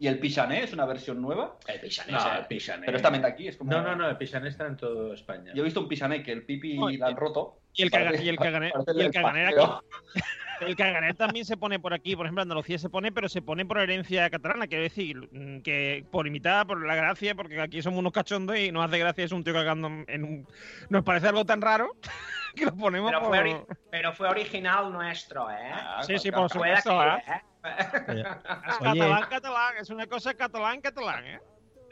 Y 0.01 0.07
el 0.09 0.19
pichané 0.19 0.63
es 0.65 0.73
una 0.73 0.87
versión 0.87 1.21
nueva, 1.21 1.59
El 1.67 1.79
pichané. 1.79 2.13
No, 2.13 2.19
o 2.19 2.21
sea, 2.23 2.39
el 2.39 2.47
pichané. 2.47 2.87
pero 2.87 2.97
es 2.97 3.03
también 3.03 3.21
de 3.23 3.29
aquí. 3.29 3.47
Es 3.49 3.59
como... 3.59 3.71
No, 3.71 3.83
no, 3.83 3.95
no, 3.95 4.09
el 4.09 4.17
pichané 4.17 4.49
está 4.49 4.67
en 4.67 4.79
toda 4.79 5.15
España. 5.15 5.53
Yo 5.55 5.61
he 5.61 5.65
visto 5.65 5.79
un 5.81 5.89
pichané 5.89 6.23
que 6.23 6.33
el 6.33 6.43
pipi 6.47 6.79
la 6.97 7.09
han 7.09 7.17
roto. 7.17 7.61
Y 7.75 7.83
el, 7.83 7.91
caga- 7.91 8.07
Parece- 8.07 8.25
y 8.25 8.29
el 8.31 8.39
cagané, 8.39 8.73
y 8.97 9.01
el 9.03 9.11
cagané 9.13 9.47
aquí. 9.49 9.57
El 10.61 10.77
caganet 10.77 11.17
también 11.17 11.47
se 11.47 11.57
pone 11.57 11.79
por 11.81 11.95
aquí, 11.95 12.15
por 12.15 12.27
ejemplo, 12.27 12.43
Andalucía 12.43 12.77
se 12.79 12.91
pone, 12.91 13.11
pero 13.13 13.31
se 13.31 13.41
pone 13.41 13.65
por 13.65 13.79
herencia 13.79 14.29
catalana, 14.29 14.67
quiero 14.67 14.83
decir, 14.83 15.17
que 15.65 16.05
por 16.11 16.27
imitar, 16.27 16.67
por 16.67 16.85
la 16.87 16.95
gracia, 16.95 17.35
porque 17.35 17.59
aquí 17.63 17.81
somos 17.81 17.99
unos 18.01 18.13
cachondos 18.13 18.59
y 18.59 18.71
nos 18.71 18.85
hace 18.85 18.99
gracia 18.99 19.25
es 19.25 19.33
un 19.33 19.43
tío 19.43 19.55
cagando 19.55 19.89
en 20.07 20.23
un... 20.23 20.47
Nos 20.91 21.03
parece 21.03 21.29
algo 21.29 21.47
tan 21.47 21.63
raro 21.63 21.97
que 22.55 22.67
lo 22.67 22.77
ponemos 22.77 23.11
pero, 23.11 23.21
por... 23.23 23.29
fue 23.31 23.41
ori- 23.43 23.67
pero 23.91 24.13
fue 24.13 24.29
original 24.29 24.93
nuestro, 24.93 25.51
¿eh? 25.51 25.71
Ah, 25.73 26.03
Sí, 26.03 26.19
sí, 26.19 26.31
por 26.31 26.51
supuesto, 26.51 27.03
¿eh? 27.07 27.23
¿Eh? 27.65 28.25
Es 28.69 28.81
Oye. 28.81 29.01
catalán, 29.01 29.25
catalán, 29.31 29.75
es 29.81 29.91
una 29.91 30.07
cosa 30.07 30.35
catalán, 30.35 30.81
catalán, 30.81 31.25
¿eh? 31.27 31.41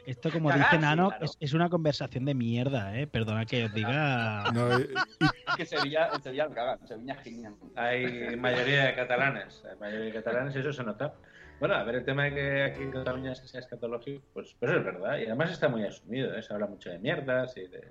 Esto, 0.05 0.31
como 0.31 0.51
dice 0.51 0.65
sí, 0.71 0.77
Nano, 0.79 1.09
claro. 1.09 1.25
es, 1.25 1.37
es 1.39 1.53
una 1.53 1.69
conversación 1.69 2.25
de 2.25 2.33
mierda, 2.33 2.97
¿eh? 2.97 3.05
Perdona 3.05 3.45
que 3.45 3.65
os 3.65 3.73
diga. 3.73 4.43
No, 4.53 4.71
Es 4.71 4.87
que 5.55 5.65
Sevilla, 5.65 6.09
Sevilla 6.21 6.47
no 6.47 6.55
cagan, 6.55 6.87
Sevilla 6.87 7.15
genial. 7.15 7.55
Hay 7.75 8.35
mayoría 8.35 8.85
de 8.85 8.95
catalanes, 8.95 9.63
hay 9.69 9.77
mayoría 9.77 10.05
de 10.05 10.13
catalanes 10.13 10.55
y 10.55 10.59
eso 10.59 10.73
se 10.73 10.83
nota. 10.83 11.13
Bueno, 11.59 11.75
a 11.75 11.83
ver, 11.83 11.95
el 11.95 12.05
tema 12.05 12.23
de 12.23 12.33
que 12.33 12.63
aquí 12.63 12.81
en 12.83 12.91
Cataluña 12.91 13.35
se 13.35 13.47
sea 13.47 13.59
escatológico, 13.59 14.23
pues, 14.33 14.55
pues 14.59 14.71
es 14.71 14.83
verdad. 14.83 15.17
Y 15.17 15.25
además 15.25 15.51
está 15.51 15.67
muy 15.67 15.83
asumido, 15.83 16.33
¿eh? 16.33 16.41
se 16.41 16.53
habla 16.53 16.67
mucho 16.67 16.89
de 16.89 16.99
mierdas 16.99 17.55
y 17.57 17.67
de... 17.67 17.85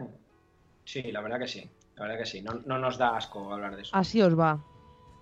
Sí, 0.84 1.02
la 1.12 1.20
verdad 1.20 1.38
que 1.38 1.48
sí. 1.48 1.70
La 1.96 2.04
verdad 2.04 2.18
que 2.18 2.26
sí. 2.26 2.40
No, 2.40 2.54
no 2.64 2.78
nos 2.78 2.96
da 2.96 3.14
asco 3.16 3.52
hablar 3.52 3.76
de 3.76 3.82
eso. 3.82 3.94
Así 3.94 4.22
os 4.22 4.38
va. 4.38 4.58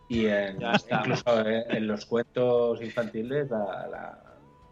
Y 0.09 0.27
en- 0.27 0.59
incluso 0.90 1.40
en, 1.47 1.71
en 1.77 1.87
los 1.87 2.07
cuentos 2.07 2.81
infantiles 2.83 3.51
la- 3.51 3.88
la- 3.90 4.23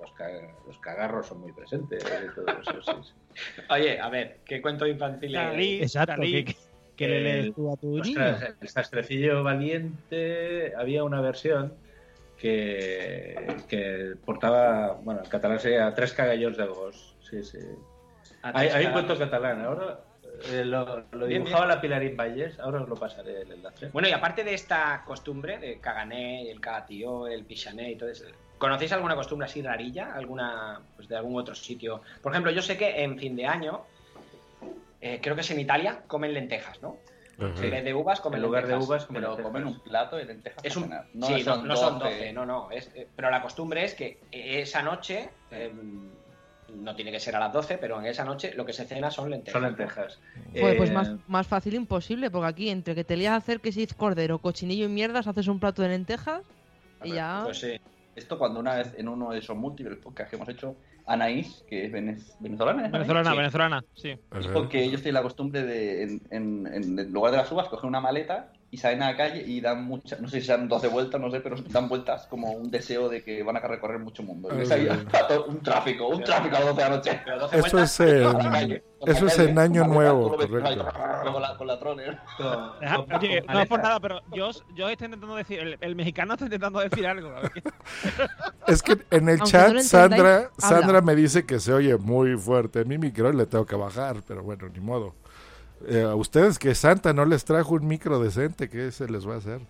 los, 0.01 0.13
ca- 0.13 0.29
los 0.67 0.79
cagarros 0.79 1.27
son 1.27 1.41
muy 1.41 1.53
presentes 1.53 2.03
y 2.05 2.35
todo 2.35 2.47
eso. 2.49 2.81
sí, 2.83 2.93
sí. 3.35 3.63
Oye, 3.71 3.99
a 3.99 4.09
ver, 4.11 4.41
¿qué 4.45 4.61
cuento 4.63 4.87
infantil? 4.87 5.33
Dalí, 5.33 5.83
Exacto, 5.83 6.13
Dalí. 6.19 6.45
¿qué, 6.45 6.57
qué 6.97 7.09
le 7.09 7.17
El- 7.19 7.25
lees 7.25 7.55
tú 7.55 7.73
a 7.73 7.77
tu 7.77 7.87
niño? 7.89 8.03
Ostras, 8.03 8.55
el 8.61 8.69
sastrecillo 8.69 9.43
valiente 9.43 10.73
había 10.77 11.03
una 11.05 11.21
versión 11.21 11.75
que, 12.39 13.57
que 13.69 14.15
portaba, 14.25 14.93
bueno, 15.03 15.23
en 15.25 15.31
catalán 15.31 15.59
sería 15.59 15.93
tres 15.95 16.13
cagallons 16.13 16.57
de 16.57 16.67
gos. 16.67 17.17
Sí, 17.29 17.43
sí. 17.43 17.59
Hay, 18.43 18.69
hay 18.69 18.87
un 18.87 18.93
cuento 18.93 19.19
catalán, 19.19 19.63
ahora 19.63 20.01
eh, 20.51 20.65
lo, 20.65 21.05
lo 21.13 21.27
Bien, 21.27 21.45
dibujaba 21.45 21.67
la 21.67 21.81
Pilarín 21.81 22.17
Valles, 22.17 22.59
ahora 22.59 22.83
os 22.83 22.89
lo 22.89 22.95
pasaré 22.97 23.43
el 23.43 23.53
enlace. 23.53 23.89
Bueno, 23.93 24.09
y 24.09 24.13
aparte 24.13 24.45
de 24.45 24.55
esta 24.55 25.03
costumbre 25.07 25.59
de 25.59 25.79
cagané, 25.81 26.51
el 26.51 26.61
cagatío, 26.61 27.27
el 27.27 27.45
pichané 27.45 27.93
y 27.93 27.97
todo 27.97 28.09
eso, 28.09 28.25
¿conocéis 28.59 28.93
alguna 28.93 29.15
costumbre 29.15 29.47
así 29.47 29.63
rarilla? 29.63 30.15
¿Alguna, 30.15 30.81
pues 30.97 31.09
de 31.09 31.17
algún 31.17 31.39
otro 31.41 31.55
sitio? 31.55 32.03
Por 32.23 32.33
ejemplo, 32.33 32.51
yo 32.53 32.63
sé 32.63 32.77
que 32.77 33.03
en 33.03 33.19
fin 33.19 33.37
de 33.37 33.47
año, 33.47 33.83
eh, 35.01 35.21
creo 35.23 35.35
que 35.35 35.43
es 35.43 35.51
en 35.51 35.61
Italia, 35.61 36.03
comen 36.07 36.33
lentejas, 36.35 36.81
¿no? 36.83 36.97
Ajá. 37.37 37.65
En 37.65 37.71
vez 37.71 37.85
de 37.85 37.93
uvas, 37.93 38.21
comen 38.21 38.39
en 38.39 38.43
lugar 38.45 38.63
de 38.63 38.69
lentejas. 38.71 38.89
uvas, 38.89 39.05
como 39.07 39.17
Pero 39.19 39.29
lentejas. 39.31 39.53
comen 39.53 39.67
un 39.67 39.81
plato 39.81 40.17
de 40.17 40.25
lentejas. 40.25 40.65
Es 40.65 40.77
un. 40.77 40.89
No 41.15 41.27
sí, 41.27 41.43
son 41.43 41.63
no, 41.63 41.67
no 41.67 41.77
son 41.77 41.99
12. 41.99 42.11
12, 42.15 42.33
no, 42.33 42.47
no. 42.47 42.71
es- 42.71 42.91
eh, 42.95 43.09
pero 43.17 43.29
la 43.29 43.43
costumbre 43.43 43.85
es 43.85 43.95
que 43.95 44.19
esa 44.31 44.83
noche, 44.83 45.31
eh, 45.51 45.73
no 46.75 46.95
tiene 46.97 47.11
que 47.13 47.21
ser 47.21 47.37
a 47.37 47.41
las 47.41 47.53
12, 47.53 47.79
pero 47.79 47.99
en 48.01 48.07
esa 48.07 48.25
noche 48.25 48.53
lo 48.55 48.65
que 48.67 48.73
se 48.73 48.85
cena 48.85 49.11
son 49.11 49.31
lentejas. 49.31 49.53
Son 49.61 49.63
lentejas. 49.69 50.19
Joder, 50.53 50.77
pues 50.77 50.91
Eh, 50.91 50.93
más, 50.93 51.13
más 51.29 51.47
fácil 51.47 51.75
imposible, 51.75 52.31
porque 52.31 52.49
aquí 52.49 52.71
entre 52.71 52.95
que 52.95 53.05
te 53.05 53.17
lías 53.17 53.33
a 53.33 53.37
hacer 53.37 53.61
que 53.61 53.73
si 53.73 53.83
es 53.83 53.95
cordero, 53.95 54.39
cochinillo 54.39 54.85
y 54.87 54.89
mierdas, 54.89 55.27
haces 55.27 55.49
un 55.49 55.61
plato 55.61 55.83
de 55.83 55.89
lentejas 55.89 56.43
y 57.03 57.13
ya... 57.13 57.43
Pues 57.45 57.59
sí. 57.61 57.81
Esto 58.17 58.39
cuando 58.39 58.61
una 58.61 58.77
vez 58.77 58.95
en 58.97 59.09
uno 59.09 59.31
de 59.33 59.41
esos 59.41 59.57
múltiples 59.57 59.99
podcasts 59.99 60.31
que 60.31 60.37
hemos 60.37 60.49
hecho, 60.49 60.77
Anaís, 61.05 61.65
que 61.69 61.87
es 61.87 61.93
venez- 61.93 62.37
venezolana. 62.39 62.87
Venezolana, 62.89 63.31
Sí. 63.33 63.37
venezolana, 63.37 63.85
sí. 63.95 64.17
Ajá. 64.31 64.39
Dijo 64.41 64.69
que 64.69 64.85
ellos 64.85 65.03
tienen 65.03 65.15
la 65.15 65.23
costumbre 65.23 65.65
de, 65.65 66.03
en, 66.05 66.23
en- 66.31 66.67
en 66.99 67.13
lugar 67.13 67.33
de 67.33 67.39
las 67.39 67.51
uvas, 67.51 67.69
coger 67.69 67.87
una 67.87 68.01
maleta 68.01 68.53
y 68.75 68.77
salen 68.77 69.03
a 69.05 69.13
la 69.13 69.17
calle 69.17 69.41
y 69.47 69.61
dan 69.61 69.85
muchas, 69.85 70.21
no 70.21 70.29
sé 70.29 70.41
si 70.41 70.47
sean 70.49 70.69
12 70.69 70.89
vueltas, 70.89 71.21
no 71.21 71.31
sé, 71.31 71.41
pero 71.41 71.55
dan 71.69 71.89
vueltas 71.89 72.27
como 72.27 72.51
un 72.51 72.71
deseo 72.73 73.09
de 73.09 73.23
que 73.23 73.43
van 73.45 73.57
a 73.57 73.61
recorrer 73.61 74.01
mucho 74.01 74.25
mundo. 74.25 74.49
Y 74.53 74.63
un 75.49 75.61
tráfico, 75.63 76.09
un 76.09 76.25
tráfico 76.25 76.57
a 76.57 76.61
las 76.61 76.69
12 76.75 76.83
de 76.83 76.89
la 76.91 76.97
noche. 76.97 77.21
12 77.39 77.59
Eso 77.59 77.61
vueltas, 77.71 78.01
es 78.01 78.11
en, 78.11 78.23
la 78.25 78.51
calle, 78.51 78.85
eso 79.07 79.27
es 79.27 79.39
en 79.39 79.59
Año 79.59 79.85
Nuevo, 79.87 80.37
correcto. 80.37 80.89
Con 81.33 81.43
la, 81.43 81.57
con 81.57 81.67
la 81.69 81.79
troller. 81.79 82.19
con- 82.37 82.81
Deja- 82.81 82.97
con- 82.97 83.15
Oye, 83.15 83.45
no 83.49 83.61
es 83.61 83.69
por 83.69 83.81
nada, 83.83 84.01
pero 84.01 84.21
yo, 84.35 84.51
yo 84.75 84.89
estoy 84.89 85.05
intentando 85.07 85.37
decir, 85.37 85.61
el, 85.61 85.79
el 85.81 85.95
mexicano 85.95 86.33
está 86.35 86.47
intentando 86.47 86.81
decir 86.81 87.07
algo. 87.07 87.33
Es 88.67 88.83
que 88.83 88.93
en 89.11 89.29
el 89.29 89.41
Aunque 89.41 89.51
chat 89.53 89.73
no 89.75 89.83
Sandra. 89.83 90.51
Sandra 90.59 91.01
me 91.03 91.15
dice 91.15 91.45
que 91.45 91.61
se 91.61 91.73
oye 91.73 91.97
muy 91.99 92.37
fuerte. 92.37 92.85
Mi 92.85 92.97
micro 92.99 93.31
le 93.33 93.47
tengo 93.47 93.67
que 93.67 93.77
bajar, 93.77 94.17
pero 94.27 94.43
bueno, 94.43 94.69
ni 94.73 94.81
modo. 94.81 95.15
Eh, 95.89 96.03
a 96.03 96.15
ustedes 96.15 96.59
que 96.59 96.75
Santa 96.75 97.13
no 97.13 97.25
les 97.25 97.45
trajo 97.45 97.75
un 97.75 97.87
micro 97.87 98.19
decente, 98.21 98.69
¿qué 98.69 98.91
se 98.93 99.09
les 99.09 99.29
va 99.29 99.35
a 99.35 99.39
hacer? 99.39 99.61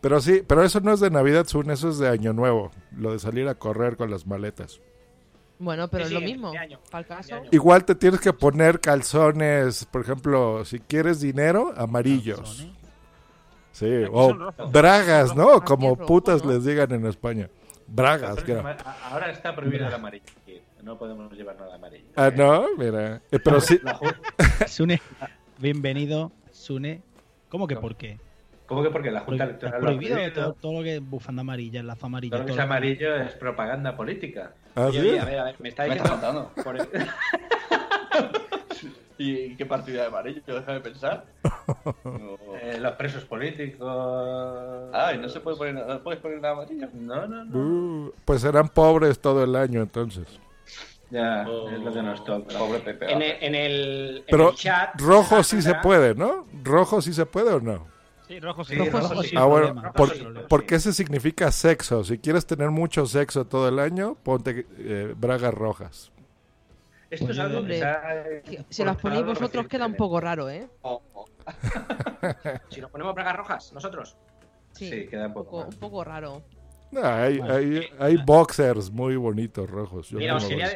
Pero 0.00 0.20
sí, 0.20 0.42
pero 0.46 0.62
eso 0.62 0.80
no 0.80 0.92
es 0.92 1.00
de 1.00 1.10
Navidad, 1.10 1.46
Sun, 1.46 1.70
eso 1.70 1.90
es 1.90 1.98
de 1.98 2.08
Año 2.08 2.32
Nuevo. 2.32 2.70
Lo 2.96 3.12
de 3.12 3.18
salir 3.18 3.48
a 3.48 3.54
correr 3.54 3.96
con 3.96 4.10
las 4.10 4.26
maletas. 4.26 4.80
Bueno, 5.58 5.88
pero 5.88 6.06
Sí, 6.06 6.14
es 6.14 6.20
lo 6.20 6.26
mismo. 6.26 6.52
año. 6.58 6.78
Caso. 7.06 7.36
Igual 7.50 7.84
te 7.84 7.94
tienes 7.94 8.20
que 8.20 8.32
poner 8.32 8.80
calzones, 8.80 9.84
por 9.84 10.00
ejemplo, 10.00 10.64
si 10.64 10.78
quieres 10.80 11.20
dinero, 11.20 11.74
amarillos. 11.76 12.66
Sí, 13.72 14.04
o 14.10 14.34
bragas, 14.72 15.36
¿no? 15.36 15.62
Como 15.64 15.92
es 15.92 15.98
putas 16.06 16.44
les 16.44 16.64
digan 16.64 16.90
en 16.92 17.04
España. 17.06 17.48
Bragas, 17.86 18.38
es 18.38 18.50
a- 18.56 19.08
Ahora 19.10 19.30
está 19.30 19.54
prohibido 19.54 19.86
el 19.86 19.92
amarillo. 19.94 20.24
No 20.82 20.96
podemos 20.96 21.30
llevar 21.34 21.56
nada 21.58 21.74
amarillo. 21.74 22.06
Ah, 22.16 22.30
no, 22.34 22.64
mira. 22.78 23.20
Eh, 23.30 23.38
pero 23.38 23.60
sí, 23.60 23.78
Sune, 24.66 25.00
bienvenido, 25.60 26.32
Sune. 26.50 27.02
¿Cómo 27.48 27.66
que 27.66 27.76
por 27.76 27.96
qué? 27.96 28.18
¿Cómo 28.66 28.82
que 28.82 28.90
porque 28.90 29.10
la 29.10 29.20
Junta 29.20 29.44
Está 29.44 29.66
Electoral 29.66 29.72
lo 29.72 29.78
ha 29.78 29.90
prohibido 29.90 30.14
prohibido? 30.16 30.42
todo, 30.44 30.52
todo 30.54 30.72
lo 30.78 30.82
que 30.84 30.96
es 30.96 31.00
bufanda 31.02 31.40
amarilla, 31.40 31.82
lazo 31.82 32.06
amarillo. 32.06 32.30
Todo 32.30 32.40
lo 32.40 32.46
que 32.46 32.52
es 32.52 32.56
lo 32.56 32.62
amarillo 32.62 33.16
es 33.16 33.32
propaganda 33.34 33.96
política. 33.96 34.54
¿Ah, 34.76 34.88
sí? 34.92 34.98
oye, 34.98 35.18
a 35.18 35.24
ver, 35.24 35.38
a 35.40 35.44
ver, 35.44 35.56
me 35.58 35.68
está 35.70 35.84
diciendo. 35.84 36.52
el- 36.66 37.08
¿Y 39.18 39.54
qué 39.56 39.66
partida 39.66 40.02
de 40.02 40.06
amarillo? 40.06 40.40
Déjame 40.46 40.80
pensar. 40.80 41.24
No. 42.04 42.38
Eh, 42.62 42.78
los 42.78 42.92
presos 42.92 43.24
políticos. 43.24 44.90
Ay, 44.92 45.16
no 45.16 45.28
se 45.30 45.40
puede 45.40 45.56
poner, 45.56 45.74
no 45.74 46.02
puedes 46.02 46.20
poner 46.20 46.40
nada 46.42 46.52
amarillo. 46.54 46.88
No, 46.92 47.26
no, 47.26 47.44
no. 47.44 47.58
Uh, 47.58 48.12
pues 48.26 48.42
serán 48.42 48.68
pobres 48.68 49.18
todo 49.18 49.42
el 49.44 49.56
año 49.56 49.80
entonces. 49.80 50.26
Ya, 51.10 51.42
es 51.42 51.80
lo 51.80 51.92
que 51.92 52.02
nos 52.02 52.24
toca. 52.24 52.56
Pobre 52.58 52.78
Pepe. 52.80 53.12
En 53.12 53.20
el, 53.22 53.36
en 53.42 53.54
el, 53.54 54.16
en 54.18 54.24
Pero 54.30 54.50
el 54.50 54.54
chat. 54.56 55.00
rojo 55.00 55.42
sí 55.42 55.60
se 55.60 55.74
puede, 55.76 56.14
¿no? 56.14 56.46
Rojo 56.62 57.02
sí 57.02 57.12
se 57.12 57.26
puede 57.26 57.52
o 57.52 57.60
no. 57.60 57.86
Sí, 58.28 58.38
rojo 58.38 58.62
sí. 58.62 58.74
Sí, 58.74 58.78
Rojo, 58.88 59.00
rojo 59.08 59.22
sí. 59.24 59.34
Ah, 59.36 59.44
bueno, 59.46 59.92
por- 59.92 60.10
sí, 60.10 60.20
sí. 60.20 60.26
porque 60.48 60.76
ese 60.76 60.92
significa 60.92 61.50
sexo. 61.50 62.04
Si 62.04 62.18
quieres 62.18 62.46
tener 62.46 62.70
mucho 62.70 63.04
sexo 63.06 63.44
todo 63.44 63.68
el 63.68 63.80
año, 63.80 64.14
ponte 64.22 64.66
eh, 64.78 65.12
bragas 65.16 65.52
rojas. 65.52 66.12
Esto 67.10 67.32
es 67.32 67.38
algo 67.40 67.54
que 67.66 67.82
hombre, 67.82 68.42
Que 68.44 68.64
Si 68.68 68.84
las 68.84 68.96
ponéis 68.98 69.26
vosotros 69.26 69.66
queda 69.66 69.86
un 69.86 69.96
poco 69.96 70.20
raro, 70.20 70.48
¿eh? 70.48 70.68
Oh, 70.82 71.02
oh. 71.14 71.24
Si 72.70 72.80
nos 72.80 72.88
ponemos 72.92 73.16
bragas 73.16 73.36
rojas, 73.36 73.72
nosotros. 73.72 74.16
Sí, 74.72 75.08
queda 75.08 75.26
un 75.26 75.34
poco 75.34 75.64
un 75.64 75.70
poco 75.76 76.04
raro. 76.04 76.42
No, 76.90 77.04
hay, 77.04 77.38
Bueno. 77.38 77.54
hay, 77.54 77.88
hay 77.98 78.16
boxers 78.16 78.90
muy 78.90 79.16
bonitos 79.16 79.68
rojos. 79.70 80.08
Yo 80.10 80.18
Mira, 80.18 80.36
os 80.36 80.44
quería-. 80.44 80.74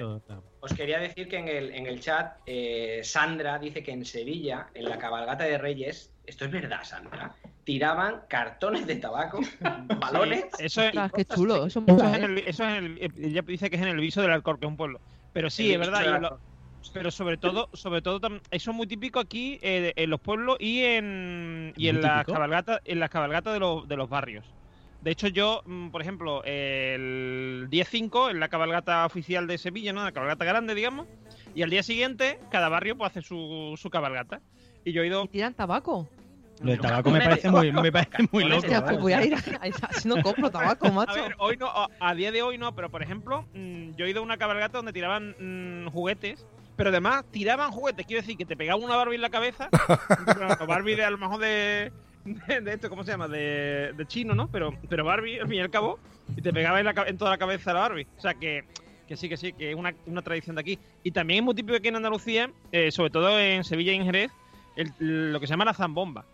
Os 0.60 0.74
decir 0.76 1.28
que 1.28 1.36
en 1.36 1.48
el, 1.48 1.72
en 1.74 1.86
el 1.86 2.00
chat, 2.00 2.38
eh, 2.46 3.00
Sandra 3.04 3.58
dice 3.58 3.82
que 3.82 3.92
en 3.92 4.04
Sevilla, 4.06 4.68
en 4.74 4.88
la 4.88 4.96
cabalgata 4.98 5.44
de 5.44 5.58
Reyes, 5.58 6.10
esto 6.26 6.46
es 6.46 6.50
verdad, 6.50 6.82
Sandra, 6.84 7.34
tiraban 7.64 8.22
cartones 8.28 8.86
de 8.86 8.96
tabaco, 8.96 9.40
balones. 10.00 10.46
Eso 10.58 10.80
es, 10.80 10.88
Ostras, 10.88 11.12
qué 11.12 11.24
chulo. 11.26 11.64
así. 11.64 11.78
Eso 11.86 12.04
es 12.06 12.14
en 12.16 12.22
¿eh? 12.22 12.24
el, 12.24 12.38
eso 12.38 12.64
es 12.66 12.78
en 12.78 12.84
el, 12.84 13.12
ella 13.24 13.42
dice 13.42 13.68
que 13.68 13.76
es 13.76 13.82
en 13.82 13.88
el 13.88 13.98
viso 14.00 14.22
del 14.22 14.30
Alcor, 14.30 14.58
que 14.58 14.64
es 14.64 14.70
un 14.70 14.76
pueblo. 14.78 15.00
Pero 15.34 15.50
sí, 15.50 15.74
El 15.74 15.82
es 15.82 15.90
verdad. 15.90 16.20
lo- 16.20 16.38
pero 16.92 17.10
sobre 17.10 17.36
todo, 17.38 17.68
sobre 17.72 18.02
todo, 18.02 18.20
eso 18.50 18.70
es 18.70 18.76
muy 18.76 18.86
típico 18.86 19.18
aquí 19.18 19.58
eh, 19.62 19.92
en 19.96 20.10
los 20.10 20.20
pueblos 20.20 20.56
y 20.60 20.82
en 20.84 21.72
y 21.76 21.88
en 21.88 21.96
¿Muy 21.96 22.04
las 22.04 22.26
cabalgatas, 22.26 22.80
en 22.84 23.00
las 23.00 23.08
cabalgatas 23.10 23.54
de 23.54 23.60
los, 23.60 23.88
de 23.88 23.96
los 23.96 24.08
barrios. 24.08 24.44
De 25.04 25.10
hecho, 25.10 25.28
yo, 25.28 25.60
mm, 25.66 25.90
por 25.90 26.00
ejemplo, 26.00 26.42
el 26.44 27.66
día 27.68 27.84
5, 27.84 28.30
en 28.30 28.40
la 28.40 28.48
cabalgata 28.48 29.04
oficial 29.04 29.46
de 29.46 29.58
Sevilla, 29.58 29.92
¿no? 29.92 30.02
La 30.02 30.12
cabalgata 30.12 30.46
grande, 30.46 30.74
digamos, 30.74 31.06
y 31.54 31.60
al 31.62 31.68
día 31.68 31.82
siguiente, 31.82 32.40
cada 32.50 32.70
barrio 32.70 32.96
pues, 32.96 33.10
hace 33.10 33.20
su, 33.20 33.74
su 33.76 33.90
cabalgata. 33.90 34.40
Y 34.82 34.92
yo 34.92 35.02
he 35.02 35.08
ido. 35.08 35.24
¿Y 35.24 35.28
tiran 35.28 35.52
tabaco? 35.52 36.08
Lo 36.62 36.70
del 36.70 36.80
tabaco 36.80 37.10
me 37.10 37.20
parece 37.20 37.50
muy, 37.50 37.70
me 37.70 37.92
parece 37.92 38.26
muy 38.32 38.44
loco. 38.44 38.62
Hostia, 38.62 38.82
pues 38.82 38.98
voy 38.98 39.12
a 39.12 39.22
ir 39.22 39.34
a... 39.34 39.92
Si 39.92 40.08
no 40.08 40.22
compro 40.22 40.50
tabaco, 40.50 40.86
A 40.88 40.90
macho. 40.90 41.14
ver, 41.14 41.34
hoy 41.38 41.58
no, 41.58 41.66
a, 41.66 41.90
a 42.00 42.14
día 42.14 42.32
de 42.32 42.40
hoy 42.40 42.56
no, 42.56 42.74
pero 42.74 42.88
por 42.88 43.02
ejemplo, 43.02 43.44
mm, 43.52 43.96
yo 43.96 44.06
he 44.06 44.10
ido 44.10 44.20
a 44.20 44.22
una 44.22 44.38
cabalgata 44.38 44.78
donde 44.78 44.94
tiraban 44.94 45.34
mm, 45.38 45.90
juguetes, 45.90 46.46
pero 46.76 46.88
además 46.88 47.26
tiraban 47.30 47.72
juguetes, 47.72 48.06
quiero 48.06 48.22
decir 48.22 48.38
que 48.38 48.46
te 48.46 48.56
pegaban 48.56 48.82
una 48.82 48.96
Barbie 48.96 49.16
en 49.16 49.20
la 49.20 49.28
cabeza, 49.28 49.68
Barbie 50.66 50.96
de 50.96 51.04
a 51.04 51.10
lo 51.10 51.18
mejor 51.18 51.40
de, 51.40 51.92
de, 52.24 52.60
de 52.62 52.72
esto, 52.74 52.88
¿cómo 52.90 53.04
se 53.04 53.12
llama? 53.12 53.28
De, 53.28 53.92
de 53.96 54.06
chino, 54.06 54.34
¿no? 54.34 54.48
Pero, 54.48 54.72
pero 54.88 55.04
Barbie, 55.04 55.38
al 55.40 55.48
fin 55.48 55.58
y 55.58 55.60
al 55.60 55.70
cabo, 55.70 55.98
y 56.36 56.42
te 56.42 56.52
pegaba 56.52 56.78
en, 56.80 56.86
la 56.86 56.94
en 57.06 57.18
toda 57.18 57.30
la 57.30 57.38
cabeza 57.38 57.72
la 57.72 57.80
Barbie. 57.80 58.06
O 58.16 58.20
sea 58.20 58.34
que, 58.34 58.64
que 59.06 59.16
sí, 59.16 59.28
que 59.28 59.36
sí, 59.36 59.52
que 59.52 59.70
es 59.70 59.76
una, 59.76 59.94
una 60.06 60.22
tradición 60.22 60.56
de 60.56 60.60
aquí. 60.60 60.78
Y 61.02 61.10
también 61.10 61.40
es 61.40 61.44
muy 61.44 61.54
típico 61.54 61.76
aquí 61.76 61.88
en 61.88 61.96
Andalucía, 61.96 62.50
eh, 62.72 62.90
sobre 62.90 63.10
todo 63.10 63.38
en 63.38 63.64
Sevilla 63.64 63.92
y 63.92 63.96
en 63.96 64.04
Jerez, 64.04 64.30
el- 64.76 65.32
lo 65.32 65.40
que 65.40 65.46
se 65.46 65.52
llama 65.52 65.64
la 65.66 65.74
zambomba 65.74 66.24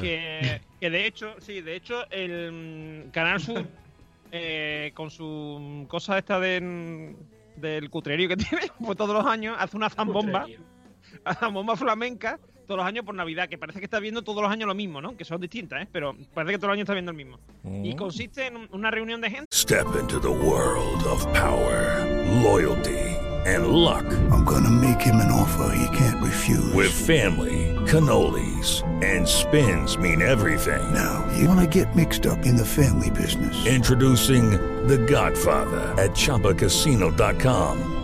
que, 0.00 0.60
que 0.80 0.90
de 0.90 1.06
hecho, 1.06 1.34
sí, 1.40 1.60
de 1.60 1.74
hecho, 1.76 2.08
el 2.10 3.06
mm, 3.06 3.10
Canal 3.10 3.40
Sur, 3.40 3.66
eh, 4.30 4.92
con 4.94 5.10
su 5.10 5.58
mm, 5.60 5.84
cosa 5.86 6.16
esta 6.18 6.38
de, 6.38 6.60
mm, 6.60 7.60
del 7.60 7.90
cutrerío 7.90 8.28
que 8.28 8.36
tiene, 8.36 8.62
pues 8.78 8.96
todos 8.96 9.14
los 9.14 9.26
años 9.26 9.56
hace 9.58 9.76
una 9.76 9.90
zambomba, 9.90 10.46
una 11.24 11.34
zambomba 11.34 11.76
flamenca, 11.76 12.38
todos 12.64 12.78
los 12.78 12.86
años 12.86 13.04
por 13.04 13.14
Navidad, 13.14 13.48
que 13.48 13.58
parece 13.58 13.78
que 13.78 13.84
está 13.84 14.00
viendo 14.00 14.22
todos 14.22 14.42
los 14.42 14.50
años 14.50 14.66
lo 14.66 14.74
mismo, 14.74 15.00
¿no? 15.00 15.16
Que 15.16 15.24
son 15.24 15.40
distintas, 15.40 15.82
¿eh? 15.82 15.88
Pero 15.92 16.16
parece 16.34 16.52
que 16.52 16.58
todos 16.58 16.68
los 16.68 16.74
años 16.74 16.84
está 16.84 16.92
viendo 16.94 17.10
el 17.10 17.16
mismo. 17.16 17.38
Y 17.82 17.94
Mm. 17.94 17.96
consiste 17.96 18.46
en 18.46 18.56
un- 18.56 18.68
una 18.72 18.90
reunión 18.90 19.20
de 19.20 19.30
gente. 19.30 19.46
Step 19.52 19.86
into 20.00 20.18
the 20.20 20.28
world 20.28 21.04
of 21.06 21.24
power, 21.32 22.04
loyalty, 22.42 22.98
and 23.46 23.66
luck. 23.66 24.04
I'm 24.32 24.44
gonna 24.44 24.70
make 24.70 25.00
him 25.04 25.16
an 25.20 25.30
offer 25.30 25.70
he 25.74 25.86
can't 25.96 26.20
refuse. 26.22 26.74
With 26.74 26.90
family, 26.90 27.74
cannolis, 27.86 28.82
and 29.02 29.26
spins 29.26 29.98
mean 29.98 30.22
everything. 30.22 30.80
Now, 30.92 31.24
you 31.38 31.46
wanna 31.48 31.66
get 31.66 31.94
mixed 31.94 32.26
up 32.26 32.44
in 32.46 32.56
the 32.56 32.64
family 32.64 33.10
business. 33.10 33.54
Introducing 33.66 34.58
The 34.86 34.98
Godfather 34.98 35.94
at 35.98 36.14
ChumbaCasino.com. 36.14 38.03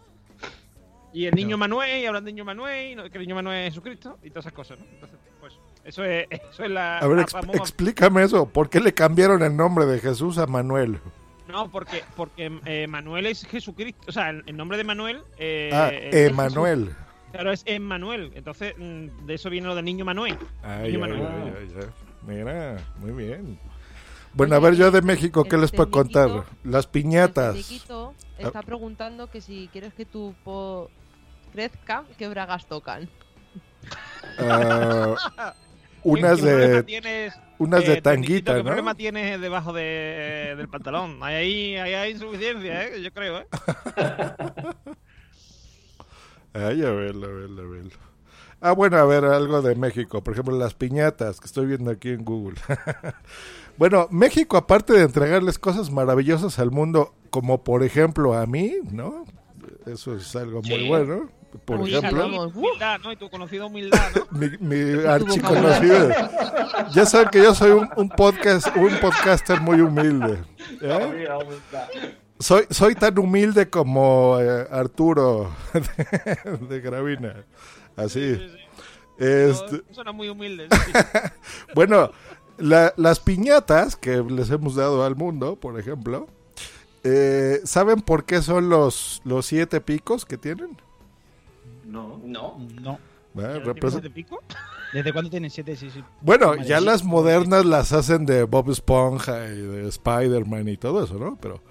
Y 1.13 1.25
el 1.25 1.35
niño 1.35 1.57
Manuel, 1.57 2.01
y 2.01 2.05
hablan 2.05 2.23
de 2.23 2.31
niño 2.31 2.45
Manuel, 2.45 3.09
que 3.11 3.17
el 3.17 3.23
niño 3.23 3.35
Manuel 3.35 3.59
es 3.67 3.73
Jesucristo, 3.73 4.17
y 4.23 4.29
todas 4.29 4.45
esas 4.45 4.53
cosas, 4.53 4.79
¿no? 4.79 4.85
Entonces, 4.85 5.19
pues, 5.39 5.53
eso 5.83 6.03
es, 6.05 6.25
eso 6.51 6.63
es 6.63 6.71
la... 6.71 6.99
A 6.99 7.07
ver, 7.07 7.17
la 7.17 7.23
ex- 7.23 7.33
famosa- 7.33 7.57
explícame 7.57 8.23
eso. 8.23 8.45
¿Por 8.47 8.69
qué 8.69 8.79
le 8.79 8.93
cambiaron 8.93 9.43
el 9.43 9.55
nombre 9.55 9.85
de 9.85 9.99
Jesús 9.99 10.37
a 10.37 10.47
Manuel? 10.47 10.99
No, 11.49 11.69
porque, 11.69 12.03
porque 12.15 12.49
eh, 12.65 12.87
Manuel 12.87 13.25
es 13.25 13.45
Jesucristo, 13.45 14.03
o 14.07 14.11
sea, 14.13 14.29
el, 14.29 14.43
el 14.45 14.55
nombre 14.55 14.77
de 14.77 14.83
Manuel... 14.85 15.21
Eh, 15.37 15.69
Ah, 15.73 15.89
Emanuel. 15.91 16.95
Claro, 17.33 17.51
es 17.51 17.63
Emmanuel, 17.65 18.31
entonces 18.35 18.73
mm, 18.77 19.25
de 19.25 19.33
eso 19.33 19.49
viene 19.49 19.67
lo 19.67 19.75
del 19.75 19.85
niño 19.85 20.03
Manuel. 20.05 20.37
Ay, 20.63 20.91
Niño 20.93 21.05
ay, 21.05 21.11
Manuel. 21.11 21.27
ay, 21.33 21.53
ay, 21.59 21.75
ay. 21.81 21.87
Mira, 22.27 22.77
muy 22.99 23.11
bien. 23.11 23.59
Bueno, 24.33 24.55
a 24.55 24.59
ver, 24.59 24.75
yo 24.75 24.91
de 24.91 25.01
México, 25.01 25.43
¿qué 25.43 25.57
les 25.57 25.71
puedo 25.71 25.91
contar? 25.91 26.45
Las 26.63 26.85
El 26.85 26.91
piñatas. 26.91 27.53
Federiquito 27.55 28.13
está 28.37 28.61
preguntando 28.61 29.29
que 29.29 29.41
si 29.41 29.69
quieres 29.73 29.93
que 29.93 30.05
tu 30.05 30.33
po- 30.43 30.89
crezca, 31.51 32.03
¿qué 32.17 32.27
bragas 32.27 32.65
tocan? 32.67 33.09
Ah, 34.37 35.15
unas 36.03 36.37
¿Qué- 36.41 36.43
qué 36.43 36.51
de 36.55 36.83
tienes, 36.83 37.33
unas 37.59 37.83
eh, 37.83 37.87
de 37.87 38.01
tanguita, 38.01 38.53
¿Qué 38.53 38.59
¿no? 38.59 38.65
problema 38.65 38.95
tienes 38.95 39.39
debajo 39.39 39.73
de, 39.73 40.55
del 40.57 40.67
pantalón? 40.67 41.19
Ahí 41.21 41.35
hay, 41.35 41.75
ahí 41.77 41.93
hay 41.93 42.11
insuficiencia, 42.11 42.85
¿eh? 42.87 43.01
Yo 43.01 43.11
creo, 43.11 43.39
¿eh? 43.39 43.47
Ay, 46.53 46.83
a 46.83 46.91
verlo, 46.91 47.27
a 47.27 47.31
verlo, 47.31 47.61
a 47.61 47.65
verlo. 47.67 47.91
Ah, 48.59 48.73
bueno, 48.73 48.97
a 48.97 49.05
ver, 49.05 49.23
algo 49.25 49.61
de 49.61 49.75
México. 49.75 50.23
Por 50.23 50.33
ejemplo, 50.33 50.57
las 50.57 50.73
piñatas 50.73 51.39
que 51.39 51.45
estoy 51.47 51.65
viendo 51.65 51.89
aquí 51.91 52.09
en 52.09 52.23
Google. 52.25 52.57
bueno, 53.77 54.07
México, 54.11 54.57
aparte 54.57 54.93
de 54.93 55.03
entregarles 55.03 55.57
cosas 55.57 55.89
maravillosas 55.91 56.59
al 56.59 56.71
mundo, 56.71 57.15
como 57.31 57.63
por 57.63 57.83
ejemplo 57.83 58.33
a 58.35 58.45
mí, 58.45 58.75
¿no? 58.91 59.25
Eso 59.85 60.15
es 60.15 60.35
algo 60.35 60.61
muy 60.61 60.87
bueno. 60.87 61.29
Por 61.65 61.81
Uy, 61.81 61.93
ejemplo, 61.93 62.25
humildad, 62.47 62.99
¿no? 63.03 63.11
Y 63.11 63.17
tu 63.17 63.29
conocido 63.29 63.67
humildad, 63.67 63.99
¿no? 64.15 64.39
mi, 64.39 64.49
mi 64.59 65.05
archiconocido. 65.05 66.09
Ya 66.93 67.05
saben 67.05 67.27
que 67.29 67.39
yo 67.43 67.53
soy 67.53 67.71
un, 67.71 67.89
un 67.97 68.07
podcast, 68.09 68.67
un 68.77 68.95
podcaster 69.01 69.59
muy 69.59 69.81
humilde. 69.81 70.41
¿eh? 70.81 71.27
Soy, 72.39 72.63
soy 72.69 72.95
tan 72.95 73.19
humilde 73.19 73.69
como 73.69 74.37
eh, 74.39 74.65
Arturo 74.71 75.51
de, 75.73 76.67
de 76.67 76.79
Gravina. 76.79 77.45
Así. 77.97 78.39
Este, 79.19 79.81
Suena 79.91 80.13
muy 80.13 80.29
humilde. 80.29 80.69
bueno, 81.75 82.11
la- 82.57 82.93
las 82.95 83.19
piñatas 83.19 83.97
que 83.97 84.23
les 84.23 84.49
hemos 84.51 84.75
dado 84.75 85.03
al 85.03 85.17
mundo, 85.17 85.57
por 85.57 85.77
ejemplo, 85.77 86.27
eh, 87.03 87.61
¿saben 87.63 88.01
por 88.01 88.25
qué 88.25 88.41
son 88.41 88.69
los, 88.69 89.21
los 89.23 89.45
siete 89.45 89.81
picos 89.81 90.25
que 90.25 90.37
tienen? 90.37 90.77
No. 91.85 92.19
No. 92.23 92.57
No. 92.81 92.99
¿Tiene 93.33 93.63
represen- 93.63 93.91
siete 93.91 94.09
pico? 94.09 94.39
¿Desde 94.93 95.13
cuándo 95.13 95.29
tienen 95.29 95.49
siete? 95.49 95.75
Sí, 95.75 95.89
sí. 95.89 96.03
Bueno, 96.21 96.47
Madre 96.47 96.65
ya 96.65 96.81
las 96.81 97.03
modernas 97.03 97.65
las 97.65 97.93
hacen 97.93 98.25
de 98.25 98.43
Bob 98.43 98.69
Esponja 98.71 99.45
y 99.47 99.61
de 99.61 99.87
Spider-Man 99.87 100.67
y 100.67 100.77
todo 100.77 101.03
eso, 101.05 101.13
¿no? 101.15 101.37
Pero 101.41 101.61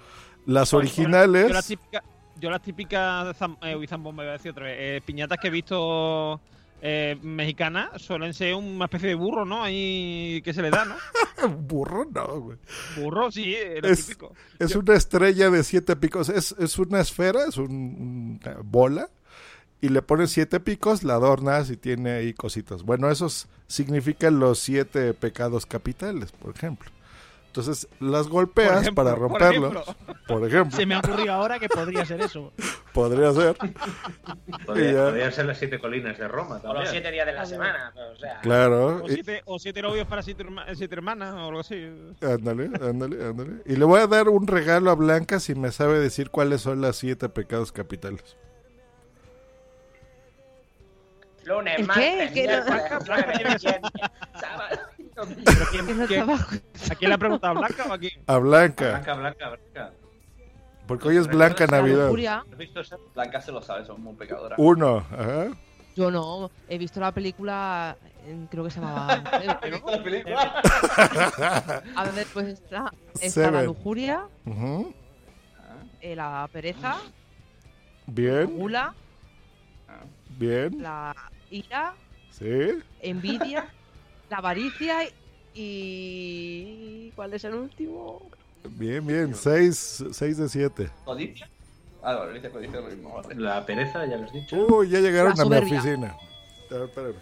las 0.47 0.47
Yo 0.47 0.53
las 0.55 0.73
originales... 0.73 1.67
típicas, 1.67 2.03
yo 2.39 2.49
las 2.49 2.61
típicas 2.63 3.25
de 3.27 3.33
zam- 3.35 3.57
eh, 3.61 3.75
uy, 3.75 3.85
zambomba, 3.85 4.23
iba 4.23 4.31
a 4.33 4.37
decir 4.37 4.51
otra 4.51 4.65
vez, 4.65 4.75
eh, 4.79 5.01
piñatas 5.05 5.37
que 5.39 5.49
he 5.49 5.51
visto 5.51 6.41
eh, 6.81 7.17
mexicanas 7.21 8.01
suelen 8.01 8.33
ser 8.33 8.55
una 8.55 8.85
especie 8.85 9.09
de 9.09 9.15
burro, 9.15 9.45
¿no? 9.45 9.63
Ahí 9.63 10.41
que 10.43 10.53
se 10.53 10.61
le 10.61 10.69
da, 10.71 10.85
¿no? 10.85 10.95
Burro 11.59 12.05
no, 12.11 12.39
güey. 12.41 12.57
Burro, 12.97 13.31
sí, 13.31 13.53
eh, 13.55 13.79
lo 13.81 13.87
Es, 13.89 14.07
típico. 14.07 14.33
es 14.59 14.71
Yo- 14.73 14.79
una 14.79 14.95
estrella 14.95 15.49
de 15.49 15.63
siete 15.63 15.95
picos. 15.95 16.29
Es, 16.29 16.55
es 16.59 16.77
una 16.79 16.99
esfera, 16.99 17.45
es 17.47 17.57
un- 17.57 18.39
una 18.43 18.57
bola. 18.63 19.09
Y 19.83 19.89
le 19.89 20.03
pones 20.03 20.29
siete 20.31 20.59
picos, 20.59 21.03
la 21.03 21.15
adornas 21.15 21.71
y 21.71 21.77
tiene 21.77 22.11
ahí 22.11 22.33
cositas. 22.33 22.83
Bueno, 22.83 23.09
esos 23.09 23.47
significan 23.67 24.39
los 24.39 24.59
siete 24.59 25.13
pecados 25.15 25.65
capitales, 25.65 26.31
por 26.33 26.55
ejemplo. 26.55 26.91
Entonces 27.47 27.87
las 27.99 28.27
golpeas 28.27 28.81
ejemplo, 28.83 29.03
para 29.03 29.15
romperlos. 29.15 29.73
Por 30.27 30.47
ejemplo. 30.47 30.77
Se 30.77 30.85
me 30.85 30.95
ha 30.95 30.99
ocurrido 30.99 31.33
ahora 31.33 31.59
que 31.59 31.67
podría 31.67 32.05
ser 32.05 32.21
eso. 32.21 32.53
Podría 32.93 33.31
ser. 33.31 33.55
Podría- 34.65 34.89
Y 34.89 34.93
ya. 34.93 35.03
podrían 35.05 35.31
ser 35.31 35.45
las 35.45 35.57
siete 35.57 35.79
colinas 35.79 36.17
de 36.17 36.27
Roma 36.27 36.57
O 36.57 36.59
también. 36.59 36.81
los 36.81 36.89
siete 36.89 37.09
días 37.11 37.25
de 37.25 37.31
la 37.31 37.45
semana. 37.45 37.93
O 37.95 38.15
sea, 38.17 38.41
Claro. 38.41 39.03
O 39.03 39.07
y- 39.07 39.13
siete, 39.13 39.41
o 39.45 39.59
siete 39.59 39.81
novios 39.81 40.05
para 40.07 40.21
siete, 40.21 40.45
siete 40.75 40.95
hermanas 40.95 41.33
o 41.35 41.47
algo 41.47 41.59
así. 41.61 41.85
Ándale, 42.21 42.65
ándale, 42.81 43.25
ándale. 43.25 43.51
Y 43.65 43.77
le 43.77 43.85
voy 43.85 44.01
a 44.01 44.07
dar 44.07 44.27
un 44.27 44.45
regalo 44.45 44.91
a 44.91 44.95
Blanca 44.95 45.39
si 45.39 45.55
me 45.55 45.71
sabe 45.71 45.99
decir 45.99 46.29
cuáles 46.31 46.59
son 46.61 46.81
las 46.81 46.97
siete 46.97 47.29
pecados 47.29 47.71
capitales. 47.71 48.35
lunes, 51.45 51.73
¿El 51.79 51.81
qué? 51.81 51.87
martes, 51.87 52.31
¿Qué? 52.31 52.47
miércoles, 52.47 52.83
No. 52.91 52.99
jueves, 53.05 53.37
viernes, 53.37 53.61
sábado. 54.39 54.79
¿Pero 55.15 55.65
quién, 55.71 55.85
¿Qué 55.85 55.91
es 55.93 55.99
el 55.99 56.07
quién- 56.07 56.25
trabajo? 56.25 56.55
¿A 56.91 56.95
quién 56.95 57.09
le 57.09 57.15
ha 57.15 57.17
preguntado? 57.17 57.53
¿A 57.57 57.59
Blanca 57.59 57.85
o 57.89 57.93
a 57.93 57.97
quién? 57.97 58.11
A 58.27 58.37
Blanca. 58.37 58.89
Blanca, 58.89 59.13
Blanca, 59.15 59.49
Blanca. 59.49 59.93
Porque 60.91 61.07
hoy 61.07 61.15
es 61.15 61.27
Blanca 61.27 61.65
La 61.67 61.77
Navidad. 61.77 62.11
Blanca 63.13 63.39
se 63.39 63.53
lo 63.53 63.61
sabe, 63.61 63.85
son 63.85 64.01
muy 64.03 64.13
pecadoras. 64.15 64.59
Uno, 64.59 64.97
ajá. 64.97 65.47
Yo 65.95 66.11
no, 66.11 66.51
he 66.67 66.77
visto 66.77 66.99
la 66.99 67.13
película, 67.13 67.97
creo 68.49 68.65
que 68.65 68.71
se 68.71 68.81
llamaba. 68.81 69.15
Mujer, 69.21 69.49
¿Has 69.61 69.61
¿no? 69.61 69.71
visto 69.71 69.91
la 69.91 70.03
película? 70.03 70.61
A 71.95 72.11
ver, 72.11 72.27
pues 72.33 72.47
está, 72.47 72.91
está 73.21 73.51
la 73.51 73.63
lujuria, 73.63 74.25
eh, 76.01 76.13
la 76.13 76.49
pereza, 76.51 76.89
la 76.95 77.01
Bien, 78.07 78.47
gula, 78.47 78.93
bien. 80.37 80.75
la 80.81 81.15
ira, 81.49 81.93
Sí. 82.31 82.79
envidia, 82.99 83.71
la 84.29 84.37
avaricia 84.39 84.97
y. 85.53 87.11
¿Cuál 87.15 87.33
es 87.33 87.45
el 87.45 87.55
último? 87.55 88.29
Bien, 88.69 89.05
bien. 89.05 89.35
Seis, 89.35 90.03
seis 90.11 90.37
de 90.37 90.49
siete. 90.49 90.89
¿Codicia? 91.05 91.49
Ah, 92.03 92.13
no, 92.13 92.27
dice 92.31 92.49
codicia 92.49 92.79
es 92.79 92.85
lo 92.85 92.91
mismo. 92.91 93.21
La 93.35 93.65
pereza, 93.65 94.05
ya 94.05 94.17
lo 94.17 94.25
has 94.25 94.33
dicho. 94.33 94.55
Uy, 94.67 94.89
ya 94.89 94.99
llegaron 94.99 95.39
a 95.39 95.45
mi 95.45 95.55
oficina. 95.55 96.15
A 96.69 96.73
ver, 96.73 96.83
espérame. 96.83 97.15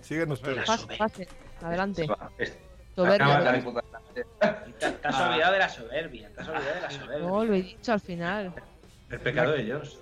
Sigan 0.00 0.32
ustedes. 0.32 0.66
Pase, 0.66 0.96
pase, 0.96 1.28
adelante. 1.62 2.08
Soberbia. 2.94 3.62
Te, 4.78 5.08
has 5.08 5.20
olvidado 5.20 5.52
de 5.52 5.58
la 5.58 5.68
soberbia. 5.68 6.30
Te 6.34 6.40
has 6.40 6.48
olvidado 6.48 6.74
de 6.74 6.80
la 6.80 6.90
soberbia. 6.90 7.28
No, 7.28 7.44
lo 7.44 7.54
he 7.54 7.62
dicho 7.62 7.92
al 7.92 8.00
final. 8.00 8.52
El 9.10 9.20
pecado 9.20 9.52
de 9.52 9.64
Dios. 9.64 9.98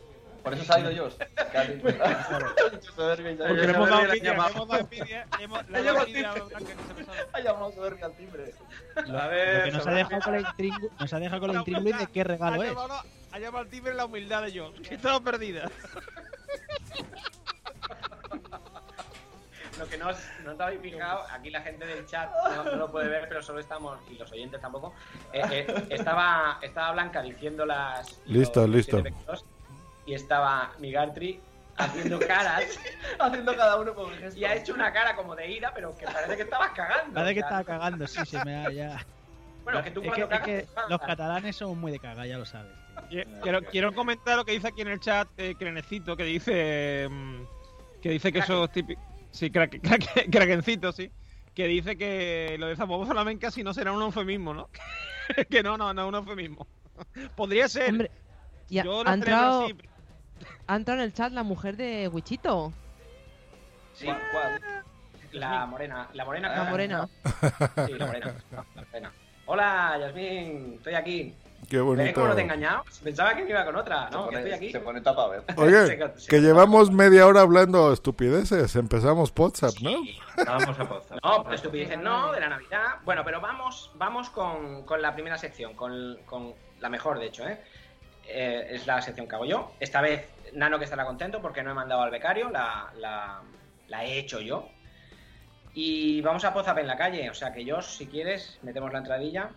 Por 0.47 0.55
eso 0.55 0.65
se 0.65 0.73
ha 0.75 0.79
ido 0.79 0.91
Dios. 0.91 1.17
Porque 1.17 1.59
le 3.67 3.73
hemos 3.73 3.89
dado 3.91 4.03
envidia, 4.05 4.33
le 4.33 4.39
hemos 4.39 4.69
dado 4.69 4.81
envidia, 4.81 5.27
le 5.39 5.45
hemos 5.45 5.67
le 5.69 5.79
hemos 5.81 5.85
dado 5.95 6.07
envidia 6.07 6.31
a 6.31 6.35
Blanca, 6.35 6.59
que 6.59 6.67
se 6.67 7.01
lo 7.01 7.05
sabe. 7.07 7.19
Ha 7.33 7.41
llamado 7.41 7.73
soberbia 7.73 8.07
al 8.07 8.13
timbre. 8.17 8.55
Lo, 8.95 9.03
lo 9.03 9.65
que 9.65 9.71
nos 9.73 9.87
ha 9.89 9.91
dejado 9.91 10.23
con 10.23 10.33
la 10.35 10.41
intrigu- 10.43 10.91
nos 11.01 11.13
ha 11.13 11.19
dejado 11.19 11.41
con 11.41 11.53
la 11.53 11.59
intriga 11.59 11.99
de 11.99 12.07
qué 12.07 12.23
regalo 12.25 12.63
es. 12.63 12.73
ha 13.33 13.39
llamado 13.41 13.59
al 13.59 13.69
timbre 13.69 13.95
la 13.95 14.05
humildad 14.05 14.43
de 14.43 14.51
Dios, 14.53 14.73
que 14.89 14.95
estaba 14.95 15.19
perdida. 15.21 15.69
Lo 19.81 19.87
que 19.89 19.99
no 19.99 20.09
os, 20.11 20.17
no 20.45 20.53
os 20.53 20.61
habéis 20.61 20.81
fijado, 20.81 21.25
aquí 21.31 21.51
la 21.51 21.61
gente 21.61 21.85
del 21.85 22.07
chat 22.07 22.31
no, 22.55 22.65
no 22.65 22.77
lo 22.77 22.91
puede 22.93 23.09
ver, 23.09 23.29
pero 23.29 23.43
solo 23.43 23.59
estamos, 23.59 23.99
y 24.11 24.15
los 24.17 24.31
oyentes 24.33 24.61
tampoco. 24.61 24.95
eh, 25.33 25.43
eh, 25.51 25.87
estaba, 25.91 26.59
estaba 26.63 26.93
Blanca 26.93 27.21
diciendo 27.21 27.67
las. 27.67 28.21
Listo, 28.27 28.61
los 28.61 28.71
listo. 28.71 29.03
Y 30.07 30.15
estaba 30.15 30.73
Migantri 30.79 31.41
haciendo 31.77 32.19
caras. 32.27 32.65
Haciendo 33.19 33.57
cada 33.57 33.81
uno 33.81 33.95
con 33.95 34.07
un 34.07 34.19
gesto. 34.19 34.39
Y 34.39 34.45
ha 34.45 34.55
hecho 34.55 34.75
una 34.75 34.93
cara 34.93 35.15
como 35.17 35.35
de 35.37 35.51
ira, 35.51 35.73
pero 35.75 35.97
que 35.97 36.07
parece 36.07 36.37
que 36.37 36.43
estabas 36.43 36.71
cagando. 36.71 37.15
Parece 37.15 37.35
que 37.35 37.41
estaba 37.41 37.65
cagando, 37.65 38.07
sí, 38.07 38.25
se 38.25 38.45
me 38.45 38.57
ha 38.57 38.71
ya. 38.71 39.07
Bueno, 39.65 39.83
que 39.83 39.91
tú 39.91 40.01
Es 40.01 40.13
que, 40.13 40.21
cuando 40.23 40.35
es 40.37 40.41
que 40.43 40.67
cagas. 40.75 40.91
los 40.91 41.01
catalanes 41.01 41.57
son 41.57 41.79
muy 41.79 41.91
de 41.93 41.99
cagar, 41.99 42.27
ya 42.27 42.39
lo 42.39 42.47
sabes. 42.47 42.73
Quiero, 43.43 43.63
quiero 43.65 43.93
comentar 43.95 44.37
lo 44.37 44.45
que 44.45 44.53
dice 44.53 44.69
aquí 44.69 44.81
en 44.81 44.89
el 44.89 45.01
chat 45.01 45.29
eh, 45.37 45.55
Crenecito, 45.59 46.17
que 46.17 46.25
dice 46.25 47.07
mm, 47.11 47.43
que 48.01 48.11
dice 48.11 48.33
que 48.33 48.39
eso 48.39 48.65
es 48.65 48.71
típico. 48.73 49.03
Sí, 49.33 49.51
crack, 49.51 49.75
crack- 49.83 50.31
Krakencito, 50.33 50.93
sí. 50.93 51.11
Que 51.55 51.67
dice 51.67 51.97
que 51.99 52.57
lo 52.59 52.69
de 52.69 52.77
Zambobo 52.77 53.05
Flamenca 53.07 53.51
si 53.51 53.63
no 53.63 53.75
será 53.75 53.93
un 53.93 54.01
eufemismo, 54.03 54.55
¿no? 54.55 54.71
que 55.51 55.63
no, 55.63 55.77
no, 55.77 55.93
no 55.93 56.03
es 56.03 56.09
un 56.09 56.15
eufemismo. 56.15 56.67
Podría 57.35 57.69
ser. 57.69 57.91
Hombre, 57.91 58.11
ya, 58.69 58.85
Yo 58.85 59.05
lo 59.05 59.13
entrado, 59.13 59.65
así. 59.65 59.77
Ha 60.67 60.77
entrado 60.77 61.01
en 61.01 61.07
el 61.07 61.13
chat 61.15 61.33
la 61.33 61.43
mujer 61.43 61.77
de 61.77 62.09
Wichito. 62.09 62.73
Sí, 63.95 64.07
¿Cuál? 64.07 64.21
cuál? 64.33 64.61
la 65.33 65.67
morena. 65.67 66.09
La 66.15 66.25
morena. 66.25 66.49
La 66.57 66.65
morena. 66.65 67.09
Sí, 67.87 67.93
la 67.95 68.07
morena. 68.07 68.35
La 68.53 68.65
morena. 68.87 69.13
Hola, 69.47 69.97
Yasmin, 70.01 70.75
estoy 70.79 70.95
aquí. 70.95 71.35
Qué 71.69 71.77
¿Ves 71.79 71.85
bonito. 71.85 72.15
cómo 72.15 72.29
no 72.29 72.35
te 72.35 72.41
he 72.41 72.45
engañado? 72.45 72.85
Pensaba 73.03 73.35
que 73.35 73.43
me 73.45 73.51
iba 73.51 73.65
con 73.65 73.77
otra, 73.77 74.09
¿no? 74.11 74.29
Que 74.29 74.37
pone, 74.37 74.39
estoy 74.39 74.53
aquí. 74.53 74.73
se 74.73 74.81
pone 74.81 75.01
tapa 75.01 75.25
a 75.25 75.29
ver. 75.29 75.43
Oye, 75.57 75.87
Se- 76.15 76.19
se- 76.21 76.29
que 76.29 76.41
llevamos 76.41 76.91
media 76.91 77.27
hora 77.27 77.41
hablando 77.43 77.93
estupideces. 77.93 78.77
Empezamos 78.77 79.33
WhatsApp, 79.37 79.75
¿no? 79.83 79.93
Vamos 80.47 80.79
a 80.79 80.89
pausar. 80.89 81.19
No, 81.23 81.43
pues 81.45 81.57
estupideces 81.57 81.99
no, 81.99 82.33
de 82.33 82.41
la 82.41 82.49
Navidad. 82.51 82.87
Bueno, 83.05 83.23
pero 83.25 83.41
vamos, 83.41 83.91
vamos 83.95 84.31
con, 84.31 84.83
con 84.85 85.01
la 85.03 85.15
primera 85.15 85.39
sección, 85.39 85.75
con, 85.75 86.19
con 86.27 86.55
la 86.81 86.89
mejor, 86.89 87.19
de 87.19 87.27
hecho, 87.27 87.47
¿eh? 87.49 87.61
Eh, 88.29 88.69
Es 88.73 88.87
la 88.87 89.01
sección 89.03 89.27
que 89.29 89.35
hago 89.35 89.45
yo. 89.47 89.73
Esta 89.81 90.01
vez 90.01 90.27
Nano 90.57 90.79
que 90.79 90.85
estará 90.85 91.05
contento 91.05 91.43
porque 91.43 91.63
no 91.63 91.71
he 91.71 91.75
mandado 91.75 92.03
al 92.03 92.11
becario, 92.11 92.49
la, 92.51 92.91
la, 92.97 94.05
he 94.05 94.19
hecho 94.19 94.41
yo. 94.41 94.69
Y 95.75 96.23
vamos 96.23 96.45
a 96.45 96.55
Pozap 96.55 96.79
en 96.79 96.87
la 96.87 96.97
calle, 96.97 97.29
o 97.29 97.35
sea 97.35 97.53
que 97.53 97.65
yo, 97.65 97.83
si 97.83 98.07
quieres, 98.07 98.59
metemos 98.63 98.91
la 98.91 99.01
entradilla. 99.01 99.51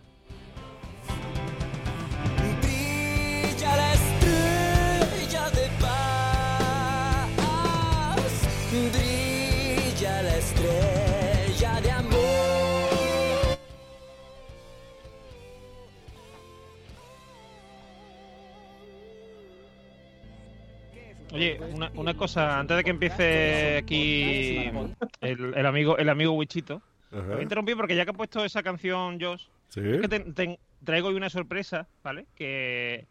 Oye, 21.39 21.57
una, 21.73 21.89
una 21.95 22.13
cosa, 22.15 22.59
antes 22.59 22.75
de 22.75 22.83
que 22.83 22.89
empiece 22.89 23.77
aquí 23.77 24.69
el, 25.21 25.53
el 25.55 25.65
amigo 25.65 25.97
el 25.97 26.09
amigo 26.09 26.33
Wichito, 26.33 26.81
Ajá. 27.11 27.21
me 27.21 27.27
voy 27.31 27.39
a 27.39 27.43
interrumpir 27.43 27.77
porque 27.77 27.95
ya 27.95 28.03
que 28.03 28.11
ha 28.11 28.13
puesto 28.13 28.43
esa 28.43 28.61
canción 28.61 29.19
Josh, 29.21 29.45
Sí. 29.69 29.79
es 29.85 30.01
que 30.01 30.07
te- 30.09 30.19
te- 30.33 30.59
traigo 30.83 31.07
hoy 31.07 31.15
una 31.15 31.29
sorpresa, 31.29 31.87
¿vale? 32.03 32.25
Que 32.35 33.05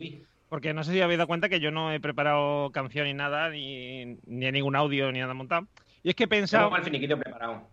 porque 0.51 0.75
no 0.75 0.85
sé 0.85 0.93
si 0.93 1.01
habéis 1.01 1.17
dado 1.19 1.27
cuenta 1.29 1.49
que 1.49 1.59
yo 1.61 1.71
no 1.71 1.91
he 1.91 2.01
preparado 2.01 2.71
canción 2.71 3.07
ni 3.07 3.15
nada, 3.15 3.49
ni, 3.49 4.19
ni 4.27 4.53
ningún 4.53 4.77
audio, 4.77 5.11
ni 5.11 5.21
nada 5.21 5.33
montado. 5.35 5.67
Y 6.03 6.11
es 6.11 6.15
que 6.15 6.25
he 6.25 6.29
pensado... 6.29 6.65
Tengo 6.67 6.77
el 6.79 6.85
finiquito 6.85 7.19
preparado. 7.19 7.67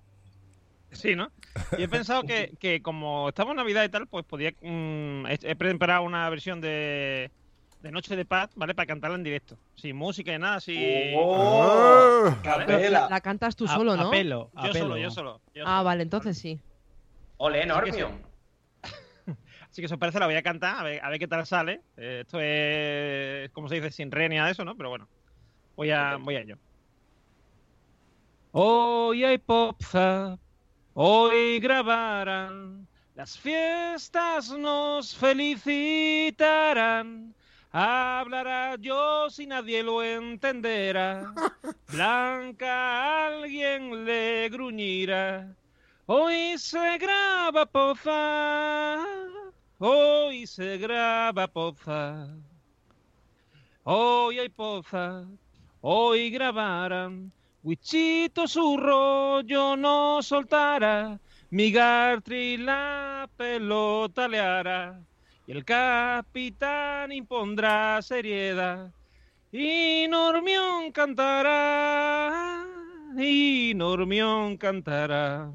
Sí, 0.92 1.16
¿no? 1.16 1.32
Y 1.78 1.84
he 1.84 1.88
pensado 1.90 2.24
que, 2.24 2.52
que 2.60 2.82
como 2.82 3.28
estamos 3.30 3.52
en 3.52 3.58
Navidad 3.58 3.84
y 3.86 3.90
tal, 3.90 4.08
pues 4.08 4.24
podía... 4.26 4.52
mm, 4.62 5.26
he, 5.28 5.40
he 5.44 5.56
preparado 5.56 6.04
una 6.04 6.30
versión 6.30 6.60
de, 6.62 7.32
de 7.86 7.92
Noche 7.92 8.16
de 8.16 8.26
Paz, 8.26 8.50
¿vale? 8.56 8.74
Para 8.74 8.88
cantarla 8.88 9.16
en 9.16 9.22
directo. 9.24 9.60
Sin 9.76 9.96
música 9.96 10.34
y 10.34 10.40
nada. 10.40 10.58
¡Oh! 10.58 12.36
Pero 12.44 12.80
la, 12.90 13.22
cantas 13.22 13.56
tú 13.56 13.66
A- 13.66 13.76
solo, 13.76 13.96
¿no? 13.96 14.08
apelo, 14.08 14.50
Yo 14.64 14.74
solo, 14.74 14.98
yo 14.98 15.12
solo. 15.12 15.40
yo 15.54 15.64
Ah, 15.68 15.84
vale, 15.84 16.02
entonces 16.02 16.36
sí. 16.36 16.60
Ole, 17.38 17.60
Así 17.60 17.68
Normio. 17.68 18.10
Así 19.70 19.84
que 19.84 19.88
si 19.88 19.94
os 19.94 20.00
parece 20.00 20.20
la 20.20 20.26
voy 20.26 20.34
a 20.36 20.42
cantar, 20.42 20.80
a 20.80 20.84
ver, 20.84 21.00
a 21.04 21.10
ver 21.10 21.20
qué 21.20 21.28
tal 21.28 21.46
sale. 21.46 21.84
Eh, 21.96 22.22
esto 22.26 22.40
es, 22.42 23.52
como 23.52 23.70
se 23.70 23.76
dice, 23.76 23.92
sin 23.92 24.10
re 24.10 24.30
ni 24.30 24.36
nada 24.38 24.48
de 24.48 24.54
eso, 24.54 24.66
¿no? 24.66 24.76
Pero 24.76 24.90
bueno, 24.90 25.08
voy 25.76 25.92
a, 25.92 26.18
voy 26.18 26.38
a 26.38 26.42
ello. 26.42 26.58
Hoy 28.52 29.24
hay 29.26 29.38
popza, 29.38 30.40
hoy 30.94 31.60
grabarán, 31.60 32.88
las 33.14 33.38
fiestas 33.38 34.50
nos 34.58 35.16
felicitarán. 35.16 37.36
Hablará 37.78 38.78
yo 38.78 39.30
si 39.30 39.46
nadie 39.46 39.84
lo 39.84 40.02
entenderá. 40.02 41.34
Blanca 41.92 43.26
alguien 43.28 44.06
le 44.06 44.48
gruñirá. 44.48 45.54
Hoy 46.06 46.58
se 46.58 46.98
graba 46.98 47.66
poza, 47.66 49.04
hoy 49.78 50.48
se 50.48 50.78
graba 50.78 51.48
poza. 51.48 52.30
Hoy 53.84 54.40
hay 54.40 54.48
poza, 54.48 55.26
hoy 55.82 56.30
grabarán. 56.30 57.30
Wichito 57.62 58.48
su 58.48 58.78
rollo 58.78 59.76
no 59.76 60.22
soltará. 60.22 61.20
Mi 61.50 61.74
Gartri 61.74 62.56
la 62.56 63.30
pelota 63.36 64.30
le 64.30 64.40
hará. 64.40 64.98
Y 65.48 65.52
el 65.52 65.64
capitán 65.64 67.12
impondrá 67.12 68.02
seriedad. 68.02 68.92
Y 69.52 70.08
Normión 70.10 70.92
cantará. 70.92 72.66
Y 73.18 73.74
Normión 73.76 74.58
cantará. 74.58 75.52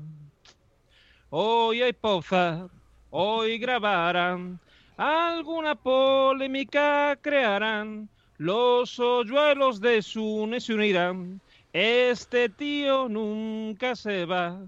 Hoy 1.33 1.81
hay 1.81 1.93
poza, 1.93 2.67
hoy 3.11 3.57
grabarán, 3.59 4.59
alguna 4.97 5.77
polémica 5.77 7.17
crearán, 7.23 8.09
los 8.37 8.99
hoyuelos 8.99 9.81
de 9.81 10.03
Sune 10.03 10.59
se 10.61 10.75
unirán, 10.75 11.41
este 11.73 12.49
tío 12.49 13.09
nunca 13.09 13.95
se 13.95 14.25
va, 14.25 14.61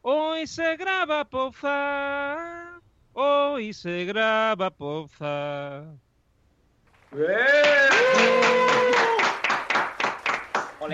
hoy 0.00 0.46
se 0.46 0.74
graba 0.78 1.26
poza, 1.26 2.65
hoy 3.16 3.72
se 3.72 4.04
graba 4.04 4.70
poza. 4.70 5.84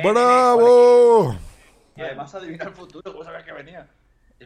¡Bravo! 0.02 1.36
Y 1.96 2.00
además 2.00 2.34
adivina 2.34 2.64
el 2.64 2.72
futuro, 2.72 3.12
¿cómo 3.12 3.24
sabes 3.24 3.44
que 3.44 3.52
venía? 3.52 3.88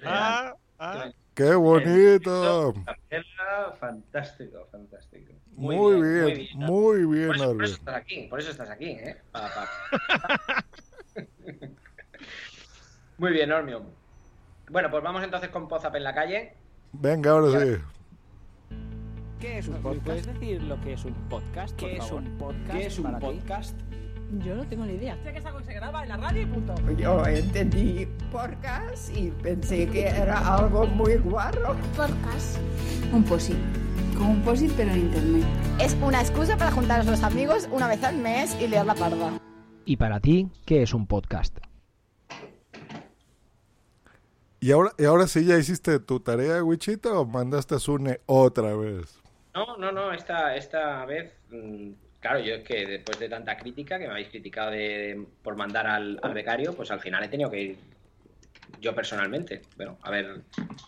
Ah, 0.04 0.54
ah. 0.78 1.10
¡Qué 1.34 1.54
bonito! 1.54 2.74
Fantástico, 3.78 4.66
fantástico. 4.72 5.32
Muy 5.52 6.00
bien, 6.00 6.48
muy 6.54 7.04
bien, 7.04 7.28
Por 7.28 7.36
eso, 7.36 7.52
por 7.52 7.64
eso 7.64 7.74
estás 7.74 7.94
aquí, 7.94 8.26
por 8.28 8.40
eso 8.40 8.50
estás 8.50 8.70
aquí, 8.70 8.90
¿eh? 8.90 9.20
Pa, 9.32 9.50
pa. 9.54 9.68
Muy 13.18 13.32
bien, 13.32 13.48
Normio. 13.48 13.86
Bueno, 14.68 14.90
pues 14.90 15.02
vamos 15.02 15.24
entonces 15.24 15.48
con 15.48 15.68
Pozap 15.68 15.94
en 15.94 16.04
la 16.04 16.14
calle. 16.14 16.54
Venga, 17.00 17.32
ahora 17.32 17.60
sí. 17.60 17.72
¿Qué 19.40 19.58
es 19.58 19.68
un 19.68 19.74
podcast? 19.76 20.04
¿Puedes 20.04 20.26
decir 20.26 20.62
lo 20.62 20.80
que 20.80 20.94
es 20.94 21.04
un 21.04 21.14
podcast? 21.28 21.76
¿Qué 21.76 21.96
es 21.98 22.10
un 22.10 22.24
podcast 22.38 22.72
¿Qué 22.72 22.86
es 22.86 22.98
un 22.98 23.18
podcast? 23.18 23.78
Yo 24.44 24.56
no 24.56 24.66
tengo 24.66 24.86
ni 24.86 24.94
idea. 24.94 25.16
Sé 25.22 25.32
que 25.32 25.38
es 25.38 25.46
algo 25.46 25.58
que 25.58 25.66
se 25.66 25.74
graba 25.74 26.02
en 26.02 26.08
la 26.08 26.16
radio 26.16 26.42
y 26.42 26.46
punto. 26.46 26.74
Yo 26.96 27.24
entendí 27.26 28.08
podcast 28.32 29.14
y 29.16 29.30
pensé 29.30 29.86
que 29.88 30.06
era 30.06 30.56
algo 30.56 30.86
muy 30.86 31.16
guarro. 31.16 31.76
Podcast. 31.96 32.58
Un 33.12 33.22
posit. 33.24 33.56
Como 34.16 34.32
un 34.32 34.42
posit 34.42 34.72
pero 34.76 34.90
en 34.90 35.00
internet. 35.00 35.44
Es 35.78 35.94
una 36.02 36.20
excusa 36.20 36.56
para 36.56 36.72
juntar 36.72 37.00
a 37.00 37.04
los 37.04 37.22
amigos 37.22 37.68
una 37.70 37.88
vez 37.88 38.02
al 38.02 38.16
mes 38.16 38.56
y 38.60 38.66
leer 38.66 38.86
la 38.86 38.94
parda. 38.94 39.38
¿Y 39.84 39.96
para 39.96 40.18
ti, 40.18 40.48
qué 40.64 40.82
es 40.82 40.94
un 40.94 41.06
podcast? 41.06 41.58
¿Y 44.60 44.72
ahora, 44.72 44.92
¿Y 44.98 45.04
ahora 45.04 45.26
sí 45.26 45.44
ya 45.44 45.58
hiciste 45.58 45.98
tu 46.00 46.20
tarea, 46.20 46.62
Wichito, 46.64 47.20
o 47.20 47.26
mandaste 47.26 47.74
a 47.74 47.78
Sune 47.78 48.20
otra 48.26 48.74
vez? 48.74 49.20
No, 49.54 49.76
no, 49.76 49.92
no, 49.92 50.12
esta, 50.12 50.56
esta 50.56 51.04
vez, 51.04 51.32
mm, 51.50 51.90
claro, 52.20 52.40
yo 52.40 52.54
es 52.56 52.64
que 52.64 52.86
después 52.86 53.18
de 53.18 53.28
tanta 53.28 53.56
crítica 53.56 53.98
que 53.98 54.06
me 54.06 54.12
habéis 54.12 54.28
criticado 54.28 54.70
de, 54.70 55.26
por 55.42 55.56
mandar 55.56 55.86
al, 55.86 56.18
al 56.22 56.34
becario, 56.34 56.74
pues 56.74 56.90
al 56.90 57.00
final 57.00 57.24
he 57.24 57.28
tenido 57.28 57.50
que 57.50 57.62
ir 57.62 57.78
yo 58.80 58.94
personalmente. 58.94 59.62
Bueno, 59.76 59.98
a 60.02 60.10
ver, 60.10 60.42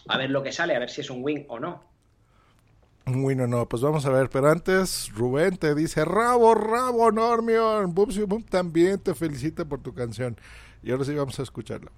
a 0.08 0.18
ver 0.18 0.30
lo 0.30 0.42
que 0.42 0.52
sale, 0.52 0.74
a 0.74 0.78
ver 0.78 0.90
si 0.90 1.00
es 1.00 1.10
un 1.10 1.22
win 1.22 1.44
o 1.48 1.58
no. 1.58 1.82
Bueno, 3.06 3.46
no, 3.46 3.66
pues 3.66 3.82
vamos 3.82 4.04
a 4.04 4.10
ver, 4.10 4.28
pero 4.28 4.50
antes 4.50 5.10
Rubén 5.14 5.56
te 5.56 5.74
dice, 5.74 6.04
rabo, 6.04 6.54
rabo, 6.54 7.10
Normion, 7.10 7.94
Bubsy 7.94 8.24
Boom 8.24 8.42
también 8.44 8.98
te 8.98 9.14
felicita 9.14 9.64
por 9.64 9.80
tu 9.80 9.94
canción. 9.94 10.36
Y 10.82 10.90
ahora 10.90 11.04
sí 11.04 11.14
vamos 11.14 11.38
a 11.38 11.42
escucharla. 11.42 11.90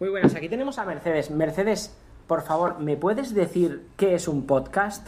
Muy 0.00 0.08
buenas, 0.08 0.34
aquí 0.34 0.48
tenemos 0.48 0.78
a 0.78 0.84
Mercedes. 0.84 1.30
Mercedes, 1.30 1.94
por 2.26 2.42
favor, 2.42 2.78
¿me 2.78 2.96
puedes 2.96 3.34
decir 3.34 3.88
qué 3.96 4.14
es 4.14 4.28
un 4.28 4.46
podcast? 4.46 5.06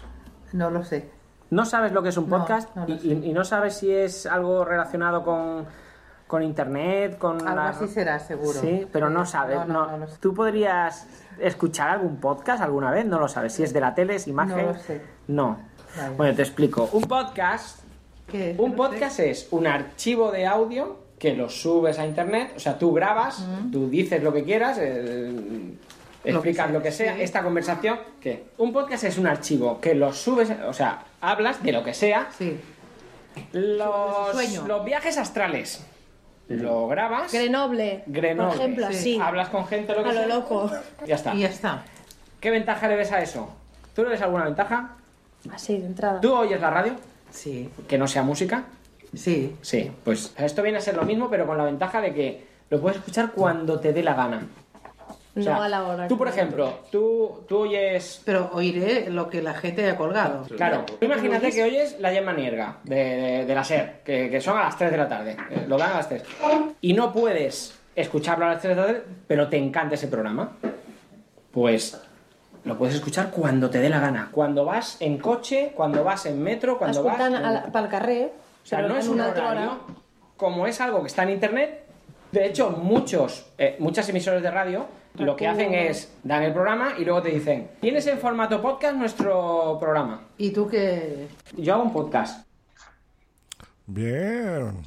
No 0.52 0.70
lo 0.70 0.84
sé. 0.84 1.10
¿No 1.50 1.64
sabes 1.64 1.92
lo 1.92 2.02
que 2.02 2.10
es 2.10 2.16
un 2.16 2.28
podcast? 2.28 2.74
no 2.76 2.86
y, 2.88 2.92
y- 3.02 3.30
y 3.30 3.32
no 3.32 3.44
sabes 3.44 3.74
si 3.76 3.90
es 3.90 4.26
algo 4.26 4.64
relacionado 4.64 5.22
con, 5.24 5.66
con 6.26 6.42
internet, 6.42 7.18
con... 7.18 7.40
Algo 7.46 7.54
la- 7.62 7.68
así 7.70 7.88
será, 7.88 8.18
seguro. 8.18 8.52
Sí, 8.60 8.86
pero 8.92 9.08
no 9.10 9.24
sabes. 9.26 9.58
No, 9.60 9.64
No, 9.66 9.86
no, 9.86 9.90
no 9.92 9.98
lo 9.98 10.06
sé. 10.08 10.16
¿Tú 10.20 10.34
podrías 10.34 11.06
escuchar 11.38 11.88
algún 11.90 12.16
podcast 12.18 12.62
alguna 12.62 12.90
vez? 12.90 13.06
No 13.06 13.18
lo 13.18 13.28
sabes. 13.28 13.52
Si 13.54 13.62
es 13.62 13.72
de 13.72 13.80
la 13.80 13.94
tele, 13.94 14.16
es 14.16 14.26
imagen. 14.28 14.66
No 14.66 14.72
lo 14.72 14.78
sé. 14.78 15.00
No. 15.28 15.58
Vale. 15.96 16.16
Bueno, 16.16 16.36
te 16.36 16.42
explico. 16.42 16.88
Un 16.92 17.02
podcast. 17.04 17.80
¿Qué? 18.26 18.54
Un 18.58 18.74
podcast 18.74 19.20
es 19.20 19.48
un 19.50 19.66
archivo 19.66 20.30
de 20.32 20.46
audio 20.46 20.96
que 21.22 21.34
lo 21.36 21.48
subes 21.48 22.00
a 22.00 22.04
internet. 22.04 22.52
O 22.56 22.58
sea, 22.58 22.76
tú 22.76 22.92
grabas, 22.92 23.46
tú 23.70 23.88
dices 23.88 24.20
lo 24.24 24.32
que 24.32 24.42
quieras, 24.42 24.76
eh, 24.80 25.30
explicas 26.24 26.66
sea, 26.66 26.72
lo 26.74 26.82
que 26.82 26.90
sea. 26.90 27.14
sí. 27.14 27.22
Esta 27.22 27.44
conversación, 27.44 28.00
¿qué? 28.20 28.46
Un 28.58 28.72
podcast 28.72 29.04
es 29.04 29.18
un 29.18 29.28
archivo 29.28 29.80
que 29.80 29.94
lo 29.94 30.12
subes, 30.12 30.50
o 30.66 30.72
sea, 30.72 31.04
hablas 31.20 31.62
de 31.62 31.70
lo 31.70 31.84
que 31.84 31.94
sea. 31.94 32.28
Sí. 32.36 32.58
Los, 33.52 34.66
los 34.66 34.84
viajes 34.84 35.16
astrales. 35.16 35.86
Lo 36.48 36.88
grabas. 36.88 37.32
Grenoble. 37.32 38.02
Grenoble. 38.06 38.50
Por 38.50 38.60
ejemplo, 38.60 38.86
sí. 38.90 39.20
Hablas 39.22 39.48
con 39.48 39.64
gente 39.68 39.94
lo 39.94 40.02
que 40.02 40.10
A 40.10 40.12
lo 40.12 40.18
sea. 40.18 40.26
loco. 40.26 40.70
Ya 41.06 41.14
está. 41.14 41.34
Y 41.36 41.42
ya 41.42 41.48
está. 41.50 41.84
¿Qué 42.40 42.50
ventaja 42.50 42.88
le 42.88 42.96
ves 42.96 43.12
a 43.12 43.22
eso? 43.22 43.48
¿Tú 43.94 44.02
le 44.02 44.08
ves 44.08 44.22
alguna 44.22 44.46
ventaja? 44.46 44.96
Así, 45.52 45.78
de 45.78 45.86
entrada. 45.86 46.20
¿Tú 46.20 46.34
oyes 46.34 46.60
la 46.60 46.70
radio? 46.70 46.94
Sí. 47.30 47.70
¿Que 47.86 47.96
no 47.96 48.08
sea 48.08 48.24
música? 48.24 48.64
Sí. 49.14 49.56
Sí, 49.60 49.90
pues 50.04 50.34
esto 50.38 50.62
viene 50.62 50.78
a 50.78 50.80
ser 50.80 50.96
lo 50.96 51.02
mismo, 51.04 51.28
pero 51.30 51.46
con 51.46 51.58
la 51.58 51.64
ventaja 51.64 52.00
de 52.00 52.14
que 52.14 52.44
lo 52.70 52.80
puedes 52.80 52.98
escuchar 52.98 53.32
cuando 53.32 53.78
te 53.80 53.92
dé 53.92 54.02
la 54.02 54.14
gana. 54.14 54.46
O 55.34 55.42
sea, 55.42 55.54
no 55.54 55.62
a 55.62 55.68
la 55.68 55.82
hora. 55.84 56.08
Tú, 56.08 56.18
por 56.18 56.28
ejemplo, 56.28 56.80
tú, 56.90 57.40
tú 57.48 57.60
oyes... 57.60 58.20
Pero 58.26 58.50
oiré 58.52 59.08
lo 59.08 59.30
que 59.30 59.40
la 59.40 59.54
gente 59.54 59.82
haya 59.82 59.96
colgado. 59.96 60.44
Claro, 60.56 60.84
tú 60.84 61.02
imagínate 61.06 61.50
que 61.50 61.62
oyes 61.62 61.96
la 62.00 62.10
Gemma 62.10 62.34
Nierga 62.34 62.76
de, 62.84 62.94
de, 62.96 63.44
de 63.46 63.54
la 63.54 63.64
SER, 63.64 64.00
que, 64.04 64.28
que 64.28 64.40
son 64.42 64.58
a 64.58 64.64
las 64.64 64.76
3 64.76 64.90
de 64.90 64.96
la 64.98 65.08
tarde, 65.08 65.36
eh, 65.50 65.64
lo 65.66 65.78
dan 65.78 65.92
a 65.92 65.96
las 65.96 66.08
3. 66.10 66.22
Y 66.82 66.92
no 66.92 67.12
puedes 67.14 67.78
escucharlo 67.96 68.44
a 68.44 68.48
las 68.52 68.60
3 68.60 68.76
de 68.76 68.80
la 68.82 68.86
tarde, 68.88 69.02
pero 69.26 69.48
te 69.48 69.56
encanta 69.56 69.94
ese 69.94 70.08
programa. 70.08 70.52
Pues 71.50 71.98
lo 72.64 72.76
puedes 72.78 72.94
escuchar 72.94 73.30
cuando 73.30 73.68
te 73.70 73.78
dé 73.78 73.88
la 73.88 74.00
gana. 74.00 74.28
Cuando 74.32 74.64
vas 74.64 74.96
en 75.00 75.18
coche, 75.18 75.72
cuando 75.74 76.04
vas 76.04 76.26
en 76.26 76.42
metro, 76.42 76.78
cuando 76.78 77.02
vas... 77.02 77.18
En- 77.20 77.36
a 77.36 77.50
la, 77.52 77.62
pel 77.72 77.88
carrer, 77.88 78.32
O 78.62 78.66
sea, 78.66 78.82
no 78.82 78.96
es 78.96 79.08
un 79.08 79.20
horario, 79.20 79.72
hora. 79.72 79.78
como 80.36 80.66
es 80.66 80.80
algo 80.80 81.00
que 81.00 81.08
está 81.08 81.22
en 81.24 81.30
internet. 81.30 81.86
De 82.30 82.46
hecho, 82.46 82.70
muchos, 82.70 83.52
eh, 83.58 83.76
muchas 83.78 84.08
emisoras 84.08 84.42
de 84.42 84.50
radio 84.50 84.86
lo 85.18 85.36
que 85.36 85.46
hacen 85.46 85.74
es 85.74 86.14
dan 86.22 86.42
el 86.42 86.52
programa 86.52 86.94
y 86.98 87.04
luego 87.04 87.20
te 87.22 87.28
dicen, 87.30 87.70
tienes 87.80 88.06
en 88.06 88.18
formato 88.18 88.62
podcast 88.62 88.96
nuestro 88.96 89.76
programa. 89.78 90.28
¿Y 90.38 90.50
tú 90.52 90.66
qué? 90.66 91.28
Yo 91.56 91.74
hago 91.74 91.82
un 91.82 91.92
podcast. 91.92 92.46
Bien. 93.86 94.82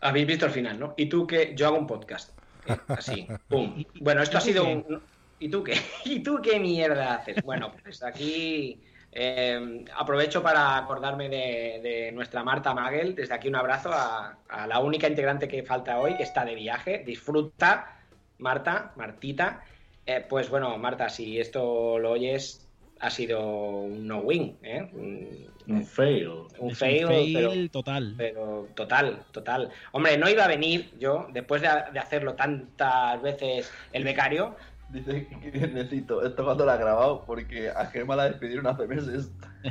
Habéis 0.00 0.26
visto 0.26 0.46
el 0.46 0.52
final, 0.52 0.78
¿no? 0.78 0.94
Y 0.96 1.06
tú 1.06 1.26
que 1.26 1.52
yo 1.56 1.66
hago 1.66 1.78
un 1.78 1.86
podcast. 1.86 2.30
Eh, 2.66 2.76
Así, 2.88 3.26
pum. 3.48 3.82
Bueno, 4.00 4.22
esto 4.22 4.36
¿Y 4.36 4.38
ha 4.38 4.40
sido 4.40 4.64
qué? 4.64 4.84
un. 4.88 5.02
¿Y 5.40 5.48
tú 5.48 5.64
qué? 5.64 5.74
¿Y 6.04 6.20
tú 6.20 6.38
qué 6.40 6.60
mierda 6.60 7.14
haces? 7.14 7.42
Bueno, 7.42 7.72
pues 7.82 8.02
aquí 8.04 8.80
eh, 9.12 9.84
aprovecho 9.96 10.42
para 10.42 10.76
acordarme 10.76 11.28
de, 11.28 11.80
de 11.82 12.12
nuestra 12.12 12.42
Marta 12.42 12.74
Magel. 12.74 13.14
Desde 13.14 13.34
aquí 13.34 13.48
un 13.48 13.56
abrazo 13.56 13.90
a, 13.92 14.38
a 14.48 14.66
la 14.66 14.78
única 14.80 15.08
integrante 15.08 15.48
que 15.48 15.62
falta 15.62 15.98
hoy, 15.98 16.16
que 16.16 16.22
está 16.22 16.44
de 16.44 16.54
viaje. 16.54 17.02
Disfruta, 17.04 17.98
Marta, 18.38 18.92
Martita. 18.96 19.62
Eh, 20.06 20.24
pues 20.28 20.48
bueno, 20.48 20.76
Marta, 20.78 21.08
si 21.08 21.38
esto 21.38 21.98
lo 21.98 22.12
oyes, 22.12 22.66
ha 23.00 23.10
sido 23.10 23.40
un 23.82 24.06
no-win, 24.06 24.56
¿eh? 24.62 24.88
Un, 24.92 25.48
Un 25.68 25.84
fail. 25.84 26.28
un 26.58 26.70
Es 26.70 26.78
fail, 26.78 27.04
un 27.04 27.10
fail 27.10 27.34
pero, 27.34 27.70
total. 27.70 28.14
pero 28.16 28.68
total, 28.74 29.18
total. 29.32 29.70
Hombre, 29.92 30.16
no 30.16 30.28
iba 30.30 30.44
a 30.44 30.48
venir 30.48 30.90
yo, 30.98 31.26
después 31.30 31.60
de, 31.60 31.68
de 31.92 31.98
hacerlo 31.98 32.34
tantas 32.34 33.20
veces 33.20 33.70
el 33.92 34.02
becario. 34.04 34.56
Dice 34.90 35.28
que 35.28 35.50
necesito 35.74 36.24
esto 36.26 36.44
cuando 36.44 36.64
la 36.64 36.74
ha 36.74 36.76
grabado 36.76 37.24
porque 37.26 37.68
a 37.70 37.86
Gemma 37.86 38.16
la 38.16 38.30
despidieron 38.30 38.66
hace 38.66 38.86
meses. 38.86 39.30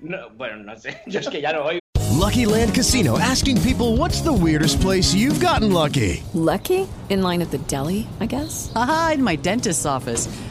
No, 0.00 0.30
bueno, 0.36 0.56
no 0.56 0.76
sé, 0.76 1.00
yo 1.06 1.20
es 1.20 1.28
que 1.28 1.40
ya 1.40 1.52
no 1.52 1.64
oigo. 1.64 1.80
Lucky 2.18 2.46
Land 2.46 2.74
Casino 2.74 3.18
asking 3.18 3.60
people 3.62 3.96
what's 3.96 4.20
the 4.22 4.32
weirdest 4.32 4.80
place 4.80 5.14
you've 5.14 5.40
gotten 5.40 5.72
lucky? 5.72 6.22
Lucky? 6.34 6.86
In 7.08 7.22
line 7.22 7.42
at 7.42 7.50
the 7.50 7.58
deli, 7.68 8.06
I 8.20 8.26
guess? 8.26 8.72
Aha, 8.74 9.12
in 9.14 9.22
my 9.22 9.36
dentist's 9.36 9.86
office. 9.86 10.28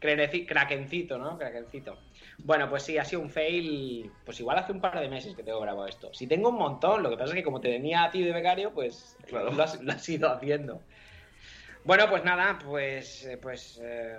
Krakencito, 0.00 1.18
¿no? 1.18 1.38
Krakencito. 1.38 1.98
Bueno, 2.38 2.68
pues 2.68 2.82
sí, 2.82 2.98
ha 2.98 3.04
sido 3.04 3.22
un 3.22 3.30
fail. 3.30 4.10
Pues 4.24 4.38
igual 4.40 4.58
hace 4.58 4.72
un 4.72 4.80
par 4.80 4.98
de 5.00 5.08
meses 5.08 5.34
que 5.34 5.42
tengo 5.42 5.60
grabado 5.60 5.86
esto. 5.86 6.12
Si 6.12 6.26
tengo 6.26 6.50
un 6.50 6.56
montón, 6.58 7.02
lo 7.02 7.10
que 7.10 7.16
pasa 7.16 7.30
es 7.30 7.34
que 7.36 7.42
como 7.44 7.60
te 7.60 7.68
tenía 7.70 8.04
a 8.04 8.10
ti 8.10 8.22
de 8.22 8.32
becario, 8.32 8.72
pues 8.72 9.16
Claro. 9.26 9.50
lo, 9.52 9.62
has, 9.62 9.80
lo 9.82 9.92
has 9.92 10.08
ido 10.08 10.30
haciendo. 10.30 10.82
Bueno, 11.84 12.08
pues 12.10 12.24
nada, 12.24 12.58
pues. 12.64 13.24
eh, 13.26 13.38
Pues, 13.38 13.80
eh, 13.82 14.18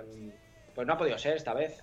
pues 0.74 0.86
no 0.86 0.94
ha 0.94 0.98
podido 0.98 1.18
ser 1.18 1.36
esta 1.36 1.54
vez. 1.54 1.82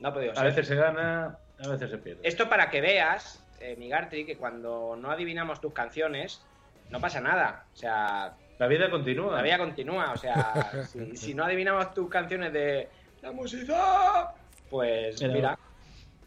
No 0.00 0.08
ha 0.08 0.14
podido 0.14 0.32
A 0.32 0.36
ser. 0.36 0.44
veces 0.46 0.68
se 0.68 0.74
gana, 0.74 1.38
a 1.64 1.68
veces 1.68 1.90
se 1.90 1.98
pierde. 1.98 2.20
Esto 2.26 2.48
para 2.48 2.68
que 2.70 2.80
veas, 2.80 3.44
eh, 3.60 3.76
Migartri, 3.78 4.26
que 4.26 4.36
cuando 4.36 4.96
no 4.96 5.10
adivinamos 5.10 5.60
tus 5.60 5.72
canciones, 5.72 6.42
no 6.90 7.00
pasa 7.00 7.20
nada. 7.20 7.64
O 7.72 7.76
sea. 7.76 8.34
La 8.58 8.66
vida 8.68 8.90
continúa. 8.90 9.36
La 9.36 9.42
vida 9.42 9.58
continúa. 9.58 10.12
O 10.12 10.16
sea, 10.16 10.84
si, 10.86 11.16
si 11.16 11.34
no 11.34 11.44
adivinamos 11.44 11.92
tus 11.94 12.08
canciones 12.10 12.52
de. 12.52 12.88
¡La 13.26 13.32
música! 13.32 14.34
Pues 14.70 15.16
Pero- 15.20 15.32
mira. 15.34 15.58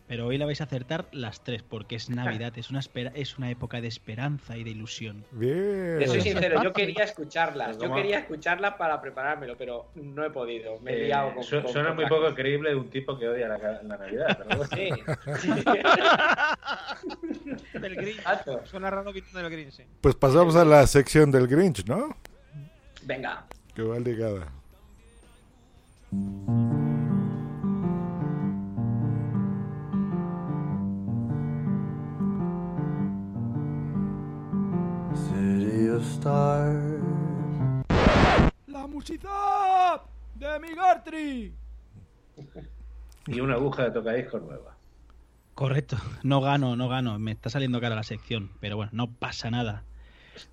Pero 0.10 0.26
hoy 0.28 0.38
la 0.40 0.46
vais 0.46 0.60
a 0.60 0.66
acertar 0.66 1.06
las 1.14 1.44
tres, 1.46 1.62
porque 1.64 1.96
es 1.96 2.10
Navidad, 2.10 2.52
es 2.58 2.70
una, 2.72 2.80
espera, 2.80 3.12
es 3.16 3.38
una 3.38 3.50
época 3.52 3.80
de 3.80 3.88
esperanza 3.88 4.58
y 4.58 4.64
de 4.66 4.72
ilusión. 4.72 5.24
Bien. 5.32 5.98
Te 6.00 6.08
soy 6.08 6.20
sincero, 6.22 6.62
yo 6.64 6.74
quería 6.74 7.04
escucharlas. 7.06 7.78
Yo 7.78 7.84
¿Cómo? 7.84 7.96
quería 7.96 8.20
escucharlas 8.20 8.74
para 8.74 9.00
preparármelo, 9.00 9.56
pero 9.56 9.92
no 9.96 10.26
he 10.26 10.30
podido. 10.32 10.78
Me 10.82 10.92
he 10.94 11.02
Eh, 11.04 11.06
liado 11.06 11.36
con. 11.36 11.44
su- 11.44 11.62
con- 11.62 11.72
suena 11.72 11.90
con 11.90 11.98
muy 11.98 12.08
poco 12.08 12.34
creíble 12.36 12.72
de 12.72 12.76
un 12.76 12.90
tipo 12.90 13.18
que 13.18 13.30
odia 13.30 13.48
la, 13.48 13.82
Navidad. 13.84 14.40
Pero 14.46 14.58
bueno. 14.58 14.76
Sí. 14.76 14.90
Del 17.80 17.96
Grinch. 17.96 18.18
Exacto. 18.18 18.66
Suena 18.66 18.90
raro 18.90 19.14
del 19.14 19.50
Grinch, 19.50 19.72
sí. 19.72 19.84
Pues 20.02 20.16
pasamos 20.16 20.56
a 20.58 20.66
la 20.66 20.86
sección 20.88 21.32
del 21.32 21.48
Grinch, 21.48 21.86
¿no? 21.86 22.18
Venga. 23.04 23.46
Que 23.74 23.84
va 23.84 24.00
ligada. 24.00 24.52
City 26.10 26.18
of 35.90 36.04
stars. 36.04 37.04
¡La 38.66 38.88
música 38.88 40.02
de 40.34 40.60
Migartri! 40.60 41.54
Y 43.28 43.40
una 43.40 43.54
aguja 43.54 43.84
de 43.84 43.92
tocadiscos 43.92 44.42
nueva. 44.42 44.76
Correcto, 45.54 45.98
no 46.24 46.42
gano, 46.42 46.76
no 46.76 46.90
gano, 46.90 47.20
me 47.20 47.34
está 47.34 47.52
saliendo 47.52 47.80
cara 47.80 47.94
la 47.96 48.02
sección, 48.02 48.50
pero 48.60 48.78
bueno, 48.78 48.90
no 48.96 49.12
pasa 49.12 49.52
nada. 49.52 49.84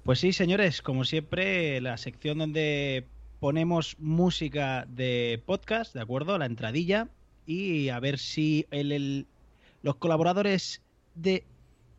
Pues 0.05 0.19
sí, 0.19 0.35
señores, 0.35 0.83
como 0.83 1.05
siempre, 1.05 1.81
la 1.81 1.97
sección 1.97 2.37
donde 2.37 3.07
ponemos 3.41 3.97
música 3.99 4.87
de 4.89 5.43
podcast, 5.45 5.95
¿de 5.95 6.01
acuerdo? 6.01 6.39
La 6.39 6.47
entradilla, 6.47 7.09
y 7.47 7.89
a 7.91 8.01
ver 8.01 8.18
si 8.18 8.66
el- 8.70 8.93
el- 8.93 9.26
los 9.82 9.97
colaboradores 9.97 10.82
de 11.14 11.45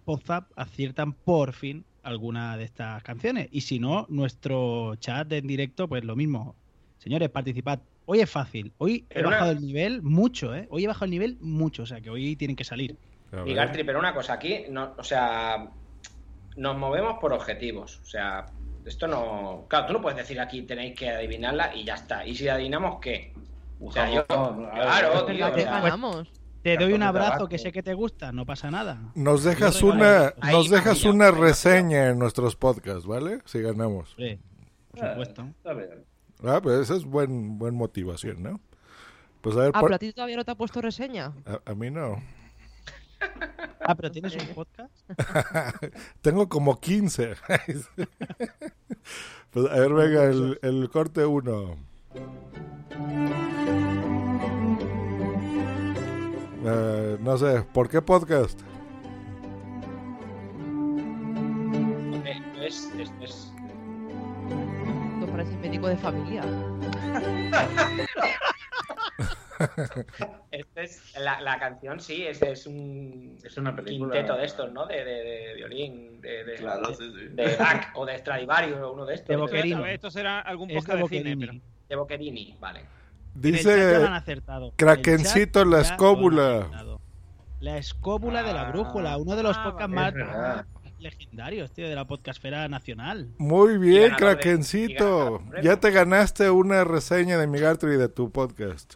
Podzap 0.05 0.51
aciertan 0.55 1.13
por 1.13 1.53
fin 1.53 1.83
alguna 2.03 2.55
de 2.57 2.63
estas 2.63 3.03
canciones. 3.03 3.49
Y 3.51 3.61
si 3.61 3.79
no, 3.79 4.05
nuestro 4.09 4.95
chat 4.95 5.31
en 5.33 5.47
directo, 5.47 5.88
pues 5.88 6.03
lo 6.05 6.15
mismo. 6.15 6.55
Señores, 6.99 7.29
participad. 7.29 7.79
Hoy 8.05 8.21
es 8.21 8.29
fácil. 8.29 8.71
Hoy 8.77 9.05
he 9.09 9.15
Pero 9.15 9.27
una- 9.27 9.38
bajado 9.38 9.51
el 9.53 9.61
nivel 9.61 10.01
mucho, 10.01 10.55
¿eh? 10.55 10.67
Hoy 10.71 10.85
he 10.85 10.88
bajado 10.88 11.05
el 11.05 11.11
nivel 11.11 11.38
mucho, 11.41 11.83
o 11.83 11.85
sea 11.85 11.99
que 12.01 12.09
hoy 12.09 12.35
tienen 12.38 12.55
que 12.55 12.63
salir. 12.63 12.95
Migartri, 13.45 13.83
pero 13.83 13.99
una 13.99 14.13
cosa, 14.13 14.33
aquí, 14.33 14.61
no, 14.69 14.93
o 14.97 15.03
sea, 15.03 15.69
nos 16.55 16.77
movemos 16.77 17.17
por 17.19 17.33
objetivos. 17.33 17.99
O 17.99 18.05
sea, 18.05 18.45
esto 18.88 19.07
no. 19.07 19.65
Claro, 19.67 19.88
tú 19.88 19.93
no 19.93 20.01
puedes 20.01 20.17
decir 20.17 20.39
aquí 20.39 20.61
tenéis 20.63 20.97
que 20.97 21.09
adivinarla 21.09 21.75
y 21.75 21.83
ya 21.83 21.95
está. 21.95 22.25
¿Y 22.25 22.35
si 22.35 22.47
adivinamos 22.47 22.99
qué? 22.99 23.33
O 23.79 23.91
sea, 23.91 24.09
yo. 24.09 24.25
Claro, 24.25 25.25
tío. 25.25 25.51
Ganamos. 25.53 26.31
Te 26.63 26.75
doy 26.77 26.91
un 26.93 27.03
abrazo 27.03 27.47
que 27.47 27.57
sé 27.57 27.71
que 27.71 27.81
te 27.83 27.93
gusta, 27.93 28.31
no 28.33 28.45
pasa 28.45 28.69
nada. 28.69 28.99
Nos 29.15 29.43
dejas 29.43 29.81
una, 29.83 30.33
nos 30.51 30.69
dejas 30.69 31.03
una 31.05 31.31
reseña 31.31 32.09
en 32.09 32.19
nuestros 32.19 32.55
podcasts, 32.55 33.05
¿vale? 33.05 33.39
Si 33.45 33.61
ganamos. 33.61 34.13
Sí, 34.17 34.38
por 34.91 35.09
supuesto. 35.09 35.43
Está 35.57 35.73
bien. 35.73 35.89
Ah, 36.43 36.59
pues 36.61 36.79
esa 36.81 36.95
es 36.95 37.05
buen, 37.05 37.57
buen 37.57 37.73
motivación, 37.75 38.43
¿no? 38.43 38.59
Pues 39.41 39.55
a 39.55 39.59
ver, 39.61 39.71
Ah, 39.73 39.79
por- 39.79 39.89
pero 39.89 39.95
a 39.95 39.99
ti 39.99 40.11
todavía 40.11 40.35
no 40.35 40.43
te 40.43 40.51
ha 40.51 40.55
puesto 40.55 40.81
reseña. 40.81 41.31
a, 41.45 41.71
a 41.71 41.75
mí 41.75 41.89
no. 41.89 42.21
Ah, 43.82 43.95
pero 43.95 44.11
tienes 44.11 44.36
un 44.36 44.47
podcast. 44.53 44.91
Tengo 46.22 46.49
como 46.49 46.80
15. 46.80 47.36
pues 49.51 49.65
a 49.72 49.76
ver, 49.76 49.93
venga, 49.93 50.24
el, 50.26 50.59
el 50.61 50.89
corte 50.89 51.26
1. 51.26 51.78
Eh, 56.65 57.18
no 57.22 57.38
sé, 57.38 57.61
¿por 57.74 57.89
qué 57.89 58.01
podcast? 58.01 58.59
eh, 62.26 62.41
es, 62.61 62.89
es, 62.99 63.11
es- 63.22 63.53
Tú 65.20 65.28
pareces 65.32 65.57
médico 65.59 65.88
de 65.88 65.97
familia. 65.97 66.43
Esta 70.51 70.82
es 70.82 71.14
la, 71.20 71.41
la 71.41 71.60
canción, 71.60 71.99
sí, 71.99 72.26
es, 72.26 72.41
es 72.41 72.68
un 72.68 73.38
Es 73.43 73.58
una 73.58 73.76
película. 73.76 74.14
quinteto 74.14 74.38
de 74.38 74.45
estos, 74.45 74.72
¿no? 74.72 74.86
De, 74.88 75.03
de, 75.03 75.12
de 75.24 75.53
violín, 75.55 76.22
de, 76.22 76.43
de, 76.43 76.55
Claro, 76.55 76.89
de, 76.89 76.95
sí, 76.95 77.12
sí. 77.18 77.28
de 77.34 77.55
Bach 77.58 77.88
o 77.95 78.05
de 78.05 78.18
Stradivarius 78.18 78.80
o 78.80 78.93
uno 78.93 79.05
de 79.05 79.16
estos. 79.16 79.28
De 79.30 79.36
Boquerini. 79.36 79.84
Esto 79.89 80.10
será 80.12 80.41
algún 80.41 80.70
podcast 80.70 80.99
de 80.99 81.08
cine, 81.08 81.36
Boquerini. 81.36 81.45
pero... 81.47 81.60
De 81.89 81.95
Boquerini, 81.95 82.58
vale. 82.60 82.80
En 82.82 83.41
Dice. 83.41 84.08
Krakencito 84.76 85.60
chat 85.64 85.68
la 85.72 85.82
escóbula. 85.82 86.68
La 87.60 87.78
escóbula 87.78 88.43
de 88.43 88.53
la 88.53 88.66
brújula, 88.72 89.18
uno 89.18 89.36
de 89.36 89.43
los 89.43 89.58
Ah, 89.58 89.64
podcasts 89.64 89.93
más, 89.93 90.14
verdad. 90.14 90.66
legendarios, 90.99 91.72
tío, 91.72 91.88
de 91.89 91.95
la 91.95 92.05
podcastfera 92.05 92.68
nacional. 92.68 93.30
Muy 93.38 93.78
bien, 93.78 94.14
y 94.14 94.16
Krakencito. 94.16 95.41
Ya 95.64 95.80
te 95.80 95.91
ganaste 95.91 96.49
una 96.49 96.84
reseña 96.84 97.38
de 97.38 97.47
Migartri 97.47 97.97
de 97.97 98.10
tu 98.10 98.32
podcast. 98.32 98.95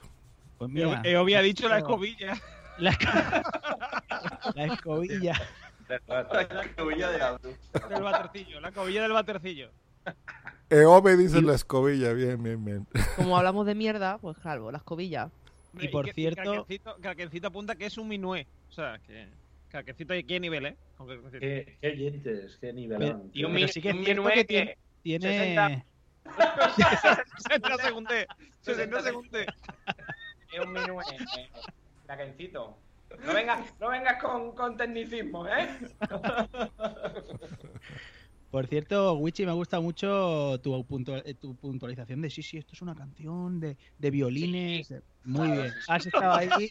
Pues 0.62 0.74
Yo, 0.76 1.02
yo 1.04 1.20
había 1.22 1.42
dicho 1.42 1.68
la 1.68 1.80
escobilla. 1.80 2.40
La, 2.78 2.92
la 4.56 4.66
escobilla. 4.66 5.34
La 6.08 6.62
escobilla 6.62 7.10
de 7.10 7.18
la 7.18 7.38
Del 7.90 8.04
batercillo, 8.04 8.62
la 8.62 8.70
escobilla 8.70 9.02
del 9.02 9.12
batercillo. 9.12 9.72
Eove 10.70 11.18
dice 11.18 11.42
la 11.42 11.56
escobilla. 11.56 12.14
Bien, 12.14 12.42
bien, 12.44 12.64
bien. 12.64 12.88
Como 13.16 13.36
hablamos 13.38 13.66
de 13.66 13.74
mierda, 13.74 14.20
pues 14.20 14.38
claro, 14.38 14.72
la 14.72 14.78
escobilla. 14.78 15.32
Y 15.80 15.88
por 15.88 16.06
que- 16.06 16.14
cierto- 16.14 16.44
Craquencito, 16.44 16.96
Craquencito 17.02 17.48
apunta 17.48 17.76
que 17.76 17.88
es 17.88 17.98
un 17.98 18.08
minué. 18.08 18.46
O 18.70 18.72
sea, 18.72 19.00
que. 19.00 19.30
Craquencito, 19.70 20.14
¿y 20.14 20.24
qué 20.24 20.40
nivel, 20.40 20.68
eh? 20.68 20.78
Qué, 21.40 21.78
qué 21.82 21.88
oyentes, 21.90 22.58
qué 22.62 22.72
nivelón. 22.72 23.32
Y 23.34 23.46
un 23.46 23.68
sí 23.68 23.82
que 23.82 23.94
un 23.94 24.02
minué 24.02 24.34
que 24.34 24.46
que 24.46 24.78
tiene... 25.02 25.28
60. 25.28 25.68
tiene... 25.68 25.86
60 27.38 27.78
segundos. 27.78 28.14
60 28.62 29.02
segundos. 29.02 29.46
Es 30.52 30.60
un 30.60 30.74
minué. 30.74 31.04
Craquencito. 32.06 32.78
No 33.26 33.34
vengas, 33.34 33.74
no 33.80 33.90
vengas 33.90 34.22
con, 34.22 34.52
con 34.54 34.78
tecnicismo, 34.78 35.48
¿eh? 35.48 35.70
Por 38.50 38.68
cierto, 38.68 39.14
Wichi, 39.14 39.46
me 39.46 39.54
gusta 39.54 39.80
mucho 39.80 40.60
tu, 40.62 40.76
eh, 41.26 41.34
tu 41.36 41.56
puntualización 41.56 42.22
de 42.22 42.30
sí, 42.30 42.44
sí, 42.44 42.58
esto 42.58 42.74
es 42.74 42.82
una 42.82 42.94
canción 42.96 43.62
de, 43.62 43.78
de 43.98 44.12
violines. 44.12 44.94
Muy 45.24 45.52
bien. 45.52 45.74
Has 45.88 46.06
estado 46.06 46.34
ahí 46.34 46.50
bien. 46.58 46.70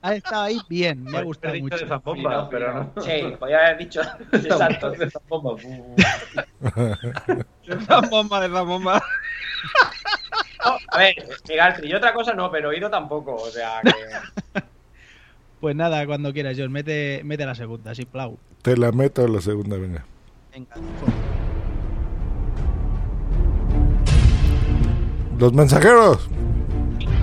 Has 0.00 0.14
estado 0.16 0.42
ahí 0.42 0.58
bien. 0.68 1.04
Me 1.04 1.10
ha 1.10 1.22
Podría 1.22 1.24
gustado 1.24 1.54
mucho. 1.60 1.78
de 1.78 1.86
Zambomba, 1.86 2.50
pero 2.50 2.74
no. 2.74 2.92
Sí, 3.02 3.22
podía 3.38 3.58
haber 3.58 3.78
dicho. 3.78 4.00
Exacto. 4.32 4.90
De 4.90 5.08
Zambomba. 5.08 5.54
De 5.62 5.94
esa 7.74 8.00
bomba, 8.00 8.40
de 8.40 8.46
esa 8.48 8.62
bomba. 8.62 9.00
No, 10.64 10.76
a 10.88 10.98
ver, 10.98 11.14
Migaltri, 11.48 11.90
y 11.90 11.94
otra 11.94 12.12
cosa 12.14 12.34
no, 12.34 12.50
pero 12.50 12.68
oído 12.70 12.90
tampoco, 12.90 13.34
o 13.34 13.50
sea 13.50 13.80
que. 13.82 14.60
Pues 15.62 15.76
nada, 15.76 16.04
cuando 16.06 16.32
quieras, 16.32 16.56
John, 16.58 16.72
mete, 16.72 17.20
mete 17.22 17.46
la 17.46 17.54
segunda, 17.54 17.92
así, 17.92 18.04
plau. 18.04 18.36
Te 18.62 18.76
la 18.76 18.90
meto 18.90 19.24
a 19.24 19.28
la 19.28 19.40
segunda, 19.40 19.76
venga. 19.76 20.04
Venga. 20.52 20.74
Los 25.38 25.52
mensajeros. 25.52 26.28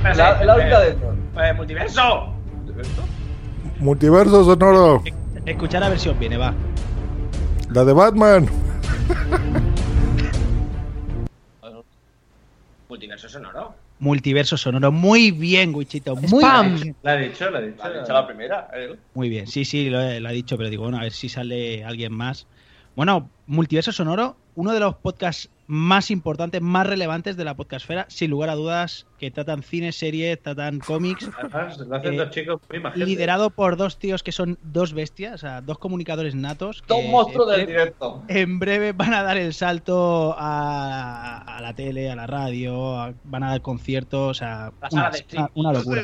La, 0.04 0.42
la 0.42 0.56
única 0.56 0.80
de. 0.80 0.90
Eh, 0.92 1.54
multiverso. 1.54 2.34
Multiverso 3.80 4.46
sonoro. 4.46 5.04
Escuchar 5.46 5.84
a 5.84 5.90
ver 5.90 6.00
si 6.00 6.08
os 6.08 6.18
viene, 6.18 6.38
va. 6.38 6.54
La 7.72 7.84
de 7.84 7.92
Batman. 7.92 8.48
Multiverso 12.90 13.30
sonoro. 13.30 13.76
Multiverso 14.00 14.58
sonoro. 14.58 14.92
Muy 14.92 15.30
bien, 15.32 15.76
Wichito. 15.76 16.16
Muy 16.16 16.44
Spam. 16.44 16.76
bien. 16.76 16.96
La 17.04 17.22
he 17.22 17.30
dicho, 17.30 17.50
la 17.52 17.60
he 17.60 17.68
dicho. 17.68 17.88
La 17.88 18.00
dicho 18.02 18.14
la 18.14 18.26
primera. 18.26 18.68
¿eh? 18.74 18.96
Muy 19.14 19.30
bien, 19.30 19.46
sí, 19.48 19.64
sí, 19.64 19.90
lo 19.90 20.02
he, 20.02 20.20
lo 20.20 20.30
he 20.30 20.34
dicho, 20.34 20.58
pero 20.58 20.70
digo, 20.70 20.84
bueno, 20.84 20.98
a 20.98 21.02
ver 21.02 21.12
si 21.12 21.30
sale 21.30 21.84
alguien 21.84 22.12
más. 22.14 22.48
Bueno, 22.96 23.30
Multiverso 23.46 23.92
Sonoro, 23.92 24.36
uno 24.56 24.74
de 24.74 24.80
los 24.80 24.96
podcasts 24.96 25.50
más 25.72 26.10
importantes, 26.10 26.62
más 26.64 26.88
relevantes 26.88 27.38
de 27.38 27.46
la 27.46 27.56
podcastfera, 27.56 28.08
sin 28.10 28.32
lugar 28.32 28.50
a 28.50 28.56
dudas, 28.56 29.06
que 29.20 29.30
tratan 29.30 29.62
cine, 29.62 29.92
series, 29.92 30.42
tratan 30.42 30.80
cómics, 30.80 31.30
Además, 31.38 31.78
lo 31.78 31.96
hacen 31.96 32.20
Eh, 32.20 32.30
chicos 32.32 32.60
liderado 32.96 33.52
por 33.52 33.78
dos 33.78 34.00
tíos 34.00 34.24
que 34.24 34.32
son 34.32 34.58
dos 34.64 34.94
bestias, 34.94 35.36
o 35.36 35.38
sea, 35.38 35.62
dos 35.62 35.78
comunicadores 35.78 36.34
natos. 36.34 36.84
Dos 36.88 37.04
monstruos 37.06 37.52
en 37.52 37.58
del 37.58 37.66
breve- 37.68 37.80
directo. 37.84 38.24
En 38.28 38.58
breve 38.58 38.94
van 38.94 39.14
a 39.14 39.22
dar 39.22 39.38
el 39.38 39.54
salto 39.54 40.34
a, 40.38 41.38
a 41.58 41.62
la 41.62 41.76
tele, 41.76 42.10
a 42.10 42.16
la 42.16 42.26
radio, 42.26 43.00
a- 43.00 43.14
van 43.26 43.44
a 43.44 43.50
dar 43.52 43.62
conciertos, 43.62 44.32
o 44.32 44.34
sea, 44.34 44.72
La 44.82 44.90
una, 44.92 45.02
sala 45.04 45.10
de 45.12 45.18
streaming. 45.20 45.48
una- 45.54 45.70
una 45.70 45.80
locura. 45.80 46.02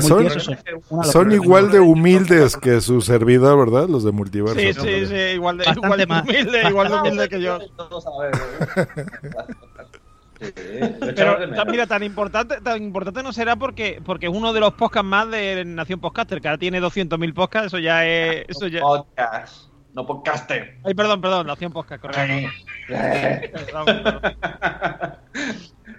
Son 0.00 1.32
igual 1.32 1.70
de 1.70 1.80
humildes 1.80 2.56
que 2.56 2.80
su 2.80 3.00
servidor, 3.00 3.58
¿verdad? 3.58 3.88
Los 3.88 4.04
de 4.04 4.12
multiverso. 4.12 4.58
Sí, 4.58 4.72
sí, 4.72 5.06
sí, 5.06 5.14
igual 5.34 5.58
de, 5.58 5.64
igual 5.70 5.98
de 5.98 6.06
más. 6.06 6.22
humilde, 6.22 6.62
igual 6.68 6.88
de 6.88 6.94
humilde 6.94 7.28
que 7.28 7.40
yo. 7.40 7.58
Mira, 11.70 11.86
tan 11.86 12.02
importante, 12.02 12.60
tan 12.62 12.82
importante 12.82 13.22
no 13.22 13.32
será 13.32 13.56
porque, 13.56 14.00
porque 14.04 14.26
es 14.26 14.32
uno 14.32 14.52
de 14.52 14.60
los 14.60 14.72
podcasts 14.72 15.06
más 15.06 15.30
de 15.30 15.64
Nación 15.66 16.00
Podcaster, 16.00 16.40
que 16.40 16.48
ahora 16.48 16.58
tiene 16.58 16.80
200.000 16.80 17.34
podcasts, 17.34 17.66
eso 17.66 17.78
ya 17.78 18.06
es... 18.06 18.46
Eso 18.48 18.66
ya... 18.66 18.80
Podcast. 18.80 19.70
No 19.92 20.06
podcaster. 20.06 20.78
Ay, 20.84 20.94
perdón, 20.94 21.20
perdón, 21.20 21.46
Nación 21.46 21.72
Podcast, 21.72 22.00
correcto. 22.00 22.48
Perdón, 22.88 23.84
perdón. 23.84 24.20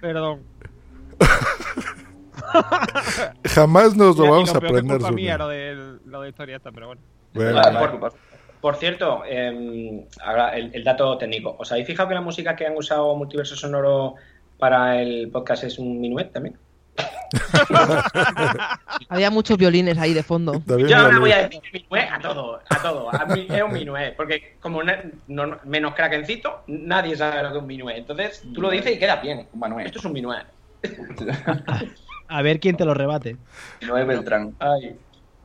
Perdón. 0.00 0.40
Jamás 3.44 3.96
nos 3.96 4.16
lo 4.16 4.22
Mira, 4.24 4.30
vamos 4.32 4.48
a 4.48 4.52
es 4.52 4.56
aprender. 4.64 5.12
mía 5.12 5.38
lo 5.38 5.48
de, 5.48 5.98
lo 6.06 6.22
de 6.22 6.28
historia 6.30 6.56
esta, 6.56 6.72
pero 6.72 6.86
bueno. 6.88 7.02
Bueno, 7.34 7.60
Ah, 7.64 7.78
por, 7.98 8.12
por 8.60 8.76
cierto, 8.76 9.22
eh, 9.26 10.06
ahora 10.22 10.56
el, 10.56 10.70
el 10.74 10.84
dato 10.84 11.16
técnico. 11.18 11.56
¿Os 11.58 11.70
habéis 11.72 11.86
fijado 11.86 12.08
que 12.08 12.14
la 12.14 12.20
música 12.20 12.54
que 12.56 12.66
han 12.66 12.76
usado 12.76 13.14
Multiverso 13.16 13.56
Sonoro 13.56 14.14
para 14.58 15.00
el 15.00 15.30
podcast 15.30 15.64
es 15.64 15.78
un 15.78 16.00
minuet 16.00 16.32
también? 16.32 16.56
Había 19.08 19.30
muchos 19.30 19.56
violines 19.56 19.96
ahí 19.98 20.12
de 20.12 20.22
fondo. 20.22 20.52
también 20.66 20.88
Yo 20.88 20.96
ahora 20.98 21.18
voy 21.18 21.32
a 21.32 21.48
decir 21.48 21.60
minuet 21.72 22.08
a 22.12 22.18
todo, 22.20 22.60
a 22.68 22.82
todo. 22.82 23.14
A 23.14 23.24
mí 23.26 23.46
es 23.48 23.62
un 23.62 23.72
minuet, 23.72 24.14
porque 24.16 24.56
como 24.60 24.82
no- 24.82 25.58
menos 25.64 25.94
craquencito, 25.94 26.62
nadie 26.66 27.16
sabe 27.16 27.42
lo 27.42 27.48
que 27.50 27.56
es 27.56 27.60
un 27.62 27.66
minuet. 27.66 27.96
Entonces 27.98 28.42
tú 28.54 28.60
lo 28.60 28.70
dices 28.70 28.94
y 28.94 28.98
queda 28.98 29.16
bien. 29.16 29.48
Manuel. 29.54 29.86
Esto 29.86 29.98
es 30.00 30.04
un 30.04 30.12
minuet. 30.12 30.44
A 32.32 32.42
ver 32.42 32.60
quién 32.60 32.76
te 32.76 32.84
lo 32.84 32.94
rebate. 32.94 33.36
No 33.86 33.96
es 33.98 34.06
Beltrán. 34.06 34.54
Ay. 34.58 34.96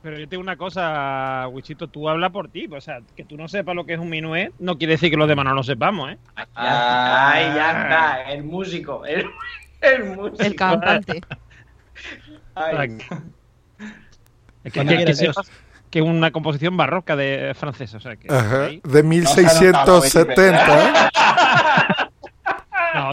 Pero 0.02 0.16
yo 0.18 0.28
tengo 0.28 0.42
una 0.42 0.56
cosa, 0.56 1.48
Wichito, 1.50 1.88
tú 1.88 2.08
hablas 2.08 2.30
por 2.30 2.48
ti. 2.48 2.66
O 2.72 2.80
sea, 2.80 3.00
que 3.16 3.24
tú 3.24 3.36
no 3.36 3.48
sepas 3.48 3.74
lo 3.74 3.84
que 3.84 3.94
es 3.94 3.98
un 3.98 4.08
minuet 4.08 4.52
no 4.58 4.78
quiere 4.78 4.92
decir 4.94 5.10
que 5.10 5.16
los 5.16 5.28
demás 5.28 5.44
no 5.44 5.54
lo 5.54 5.62
sepamos, 5.62 6.12
¿eh? 6.12 6.18
Ay, 6.34 6.46
ya, 6.46 6.52
Ah. 6.54 7.30
ay, 7.32 7.44
ya 7.54 7.70
está, 7.82 8.32
el 8.32 8.44
músico, 8.44 9.04
el, 9.04 9.26
el 9.80 10.04
músico. 10.04 10.42
El 10.42 10.54
cantante. 10.54 11.20
Ay. 12.54 12.98
Es 14.64 14.72
que, 14.72 16.00
es 16.00 16.04
una 16.04 16.30
composición 16.30 16.76
barroca 16.76 17.16
de 17.16 17.54
francesa. 17.54 17.96
O 17.96 18.00
sea, 18.00 18.16
que 18.16 18.32
Ajá, 18.32 18.66
ahí- 18.66 18.80
de 18.84 19.02
1670. 19.02 20.66
No, 20.66 21.97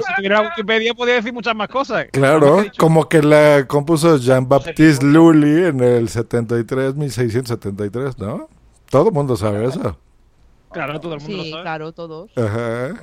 si 0.01 0.15
tuviera 0.15 0.41
Wikipedia 0.41 0.93
podía 0.93 1.15
decir 1.15 1.33
muchas 1.33 1.55
más 1.55 1.67
cosas. 1.67 2.07
Claro, 2.11 2.63
como 2.77 3.07
que 3.07 3.21
la 3.21 3.65
compuso 3.67 4.17
Jean-Baptiste 4.17 5.05
Lully 5.05 5.65
en 5.65 5.81
el 5.81 6.09
73, 6.09 6.95
1673, 6.95 8.17
¿no? 8.17 8.49
Todo 8.89 9.09
el 9.09 9.13
mundo 9.13 9.35
sabe 9.35 9.65
eso. 9.65 9.97
Claro, 10.71 10.99
todo 10.99 11.15
el 11.15 11.21
mundo 11.21 11.37
lo 11.37 11.43
sabe. 11.43 11.61
claro, 11.61 11.91
todos. 11.91 12.31
Ajá. 12.37 12.93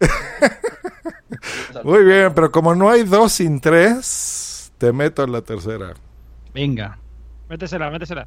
Muy 1.84 2.04
bien, 2.04 2.32
pero 2.34 2.50
como 2.50 2.74
no 2.74 2.90
hay 2.90 3.04
dos 3.04 3.32
sin 3.32 3.60
tres, 3.60 4.72
te 4.78 4.92
meto 4.92 5.22
en 5.22 5.32
la 5.32 5.42
tercera. 5.42 5.94
Venga. 6.52 6.98
Métesela, 7.48 7.90
métesela. 7.90 8.26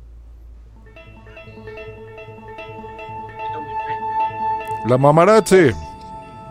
La 4.87 4.97
mamarachi. 4.97 5.71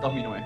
2009. 0.02 0.43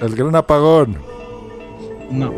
El 0.00 0.14
gran 0.16 0.34
apagón. 0.34 0.96
No. 2.10 2.32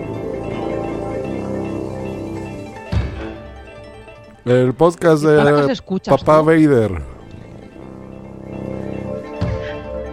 El 4.45 4.75
podcast 4.75 5.25
¿Para 5.25 5.51
qué 5.53 5.61
se 5.61 5.67
de 5.67 5.73
escuchas 5.73 6.21
Papá 6.21 6.41
tú? 6.41 6.47
Vader. 6.47 7.01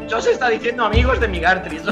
Yo 0.07 0.21
se 0.21 0.31
está 0.31 0.49
diciendo 0.49 0.85
amigos 0.85 1.19
de 1.19 1.27
Migartris. 1.27 1.81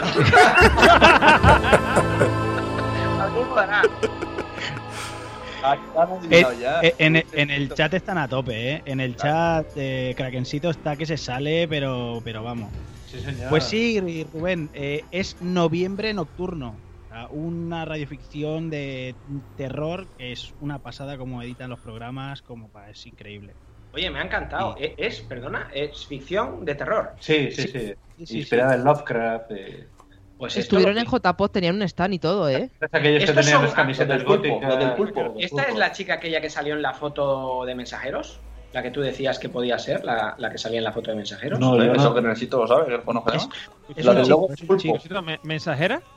Algún 3.20 3.48
Eh, 6.30 6.44
eh, 6.82 6.96
en, 7.00 7.16
en 7.32 7.50
el 7.50 7.70
chat 7.74 7.94
están 7.94 8.18
a 8.18 8.28
tope, 8.28 8.74
¿eh? 8.74 8.82
En 8.86 9.00
el 9.00 9.16
chat 9.16 9.66
eh, 9.76 10.14
Krakencito 10.16 10.70
está 10.70 10.96
que 10.96 11.06
se 11.06 11.18
sale, 11.18 11.68
pero, 11.68 12.22
pero 12.24 12.44
vamos. 12.44 12.74
Sí, 13.06 13.20
señor. 13.22 13.50
Pues 13.50 13.64
sí, 13.64 14.00
Rubén, 14.32 14.70
eh, 14.74 15.06
es 15.12 15.40
Noviembre 15.42 16.14
Nocturno. 16.14 16.82
Una 17.32 17.86
radioficción 17.86 18.70
de 18.70 19.16
terror 19.56 20.08
que 20.18 20.34
es 20.34 20.54
una 20.60 20.80
pasada 20.80 21.18
como 21.18 21.42
editan 21.42 21.70
los 21.70 21.80
programas, 21.80 22.42
como 22.42 22.70
pa- 22.70 22.90
es 22.90 23.06
increíble. 23.06 23.56
Oye, 23.94 24.12
me 24.12 24.20
ha 24.20 24.24
encantado. 24.24 24.76
Es, 24.78 25.22
perdona, 25.22 25.70
es 25.74 26.06
ficción 26.06 26.66
de 26.66 26.76
terror. 26.76 27.16
Sí, 27.20 27.50
sí, 27.52 27.68
sí. 27.68 27.94
Sí, 28.18 28.26
sí, 28.26 28.38
Inspirada 28.40 28.76
en 28.76 28.84
Lovecraft. 28.84 29.52
eh. 29.52 29.88
Pues 30.38 30.56
Estuvieron 30.56 30.98
en 30.98 31.06
JPod, 31.06 31.50
tenían 31.50 31.76
un 31.76 31.82
stand 31.84 32.14
y 32.14 32.20
todo, 32.20 32.48
¿eh? 32.50 32.70
Aquellos 32.92 33.24
que 33.24 33.30
Estos 33.32 33.36
tenían 33.38 33.54
son- 33.58 33.66
las 33.66 33.74
camisetas 33.74 34.22
Los 34.24 34.42
del 34.42 34.52
pulpo, 34.52 34.76
del 34.78 34.94
pulpo. 34.94 35.34
¿Esta 35.40 35.64
es 35.64 35.76
la 35.76 35.92
chica 35.92 36.14
aquella 36.16 36.40
que 36.42 36.50
salió 36.50 36.76
en 36.76 36.82
la 36.84 36.94
foto 36.94 37.66
de 37.66 37.74
mensajeros? 37.74 38.40
La 38.74 38.84
que 38.84 38.92
tú 38.92 39.02
decías 39.02 39.40
que 39.40 39.50
podía 39.50 39.80
ser, 39.80 40.04
la, 40.06 40.36
la 40.38 40.52
que 40.52 40.58
salía 40.60 40.78
en 40.78 40.84
la 40.84 40.92
foto 40.92 41.10
de 41.10 41.18
mensajeros. 41.18 41.60
No, 41.60 41.76
yo 41.84 41.92
Eso 41.94 42.10
no. 42.10 42.14
que 42.16 42.22
necesito 42.22 42.60
lo 42.60 42.68
sabe, 42.68 42.86
que 42.86 42.92
lo 42.92 43.04
conozco. 43.04 43.32
Es 43.96 44.06
La 44.06 44.14
del 44.14 44.28
logo 44.28 44.50
es 44.54 44.62
un 44.62 44.68
pulpo. 44.68 44.82
chico. 44.82 44.94
¿Necesito 44.96 45.22
me- 45.22 45.40
¿Mensajera? 45.44 46.02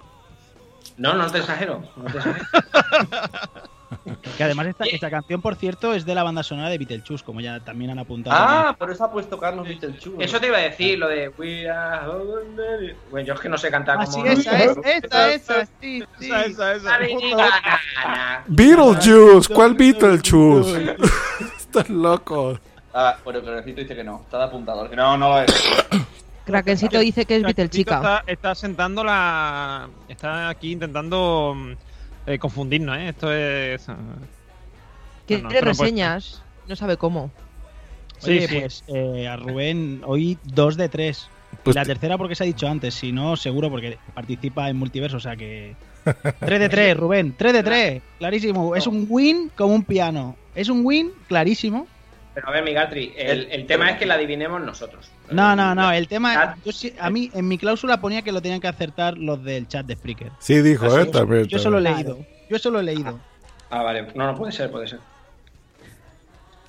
No, 0.97 1.15
no 1.15 1.31
te 1.31 1.39
exagero. 1.39 1.83
No 1.97 2.05
te 2.11 2.19
exagero. 2.19 2.45
Que 4.37 4.45
además 4.45 4.67
esta, 4.69 4.85
esta 4.85 5.11
canción, 5.11 5.43
por 5.43 5.57
cierto, 5.57 5.93
es 5.95 6.05
de 6.05 6.15
la 6.15 6.23
banda 6.23 6.43
sonora 6.43 6.69
de 6.69 6.79
Beetlejuice, 6.79 7.25
como 7.25 7.41
ya 7.41 7.61
también 7.61 7.91
han 7.91 7.99
apuntado. 7.99 8.37
Ah, 8.39 8.77
por 8.79 8.91
eso 8.91 9.05
ha 9.05 9.11
puesto 9.11 9.39
Carlos 9.39 9.67
Vitelchu. 9.67 10.17
Eso 10.19 10.41
te 10.41 10.47
iba 10.47 10.59
a 10.59 10.61
decir, 10.61 10.99
lo 10.99 11.09
de 11.09 11.29
We 11.31 11.69
are 11.69 12.07
ordinary. 12.07 12.95
Bueno, 13.11 13.27
yo 13.27 13.35
es 13.35 13.41
que 13.41 13.49
no 13.49 13.59
sé 13.59 13.71
cantar 13.71 13.99
Ah, 14.01 14.05
como. 14.07 14.25
sí, 14.25 14.31
esa 14.33 14.59
es, 14.63 14.77
esa, 14.85 15.33
esa, 15.33 15.67
sí, 15.81 16.05
sí. 16.19 16.27
Esa, 16.27 16.75
esa, 16.75 16.75
esa. 16.75 18.45
Beetlejuice, 18.47 19.53
¿cuál 19.53 19.75
Beetlejuice? 19.75 20.97
Estás 21.59 21.89
loco. 21.89 22.59
Ah, 22.93 23.17
bueno, 23.25 23.41
Cronecito 23.43 23.81
dice 23.81 23.95
que 23.95 24.05
no, 24.05 24.23
está 24.23 24.39
de 24.39 24.45
apuntador. 24.45 24.91
Que 24.91 24.97
no, 24.97 25.17
no 25.17 25.29
lo 25.29 25.43
es. 25.43 25.53
Krakencito 26.45 26.99
dice 26.99 27.25
que 27.27 27.37
es 27.37 27.43
Beetlechica. 27.43 27.97
Está, 27.97 28.25
está 28.27 28.55
sentando 28.55 29.05
la. 29.05 29.89
Está 30.09 30.49
aquí 30.49 30.73
intentando 30.73 31.55
mm, 31.55 31.73
eh, 32.31 32.39
confundirnos, 32.39 32.97
¿eh? 32.97 33.09
Esto 33.11 33.33
es. 33.33 33.89
eh, 33.89 33.93
Quiere 35.27 35.43
no, 35.43 35.49
esto 35.51 35.65
no 35.65 35.73
puede- 35.73 35.83
reseñas, 35.91 36.43
no 36.69 36.77
sabe 36.77 36.97
cómo. 36.97 37.31
Oye, 38.23 38.43
Sí, 38.43 38.49
sí. 38.49 38.61
pues 38.61 38.85
eh, 38.89 39.29
a 39.29 39.37
Rubén 39.37 40.03
hoy 40.05 40.39
dos 40.45 40.77
de 40.77 40.89
tres. 40.89 41.29
Pues 41.65 41.75
la 41.75 41.83
te- 41.83 41.89
tercera 41.89 42.17
porque 42.17 42.35
se 42.35 42.45
ha 42.45 42.47
dicho 42.47 42.69
antes, 42.69 42.95
si 42.95 43.13
no, 43.13 43.37
seguro 43.37 43.71
porque 43.71 43.99
participa 44.15 44.69
en 44.71 44.77
multiverso, 44.77 45.17
o 45.17 45.21
sea 45.21 45.37
que... 45.37 45.75
3 46.41 46.61
de 46.61 46.69
3, 46.69 46.97
Rubén, 46.97 47.35
3 47.37 47.53
de 47.53 47.63
3, 47.63 48.03
clarísimo. 48.19 48.75
Es 48.77 48.87
un 48.87 49.07
win 49.09 49.51
como 49.57 49.75
un 49.75 49.85
piano. 49.85 50.37
Es 50.55 50.69
un 50.69 50.81
win 50.85 51.11
clarísimo. 51.29 51.87
Pero 52.41 52.49
a 52.49 52.53
ver, 52.53 52.65
Migaltri, 52.65 53.13
el, 53.19 53.49
el 53.51 53.67
tema 53.67 53.91
es 53.91 53.99
que 53.99 54.07
la 54.07 54.15
adivinemos 54.15 54.63
nosotros. 54.63 55.11
No, 55.31 55.55
no, 55.55 55.75
no, 55.75 55.93
el 55.93 56.09
tema... 56.09 56.57
Yo, 56.65 56.73
a 56.99 57.11
mí 57.11 57.31
en 57.35 57.47
mi 57.47 57.59
cláusula 57.59 58.01
ponía 58.01 58.23
que 58.23 58.33
lo 58.33 58.41
tenían 58.41 58.63
que 58.63 58.69
acertar 58.69 59.19
los 59.19 59.45
del 59.45 59.69
chat 59.69 59.85
de 59.85 59.95
Spreaker. 59.95 60.33
Sí, 60.39 60.63
dijo, 60.63 60.87
Ah, 60.87 61.03
¿eh? 61.03 61.07
También. 61.07 61.45
Yo 61.49 61.59
solo 61.59 61.77
he 61.77 61.83
leído. 61.83 62.19
Yo 62.49 62.59
solo 62.59 62.81
he 62.81 62.83
leído. 62.83 63.21
Ah, 63.69 63.83
vale. 63.83 64.07
No, 64.15 64.25
no 64.27 64.35
puede 64.37 64.53
ser, 64.53 64.71
puede 64.71 64.89
ser. 64.89 65.01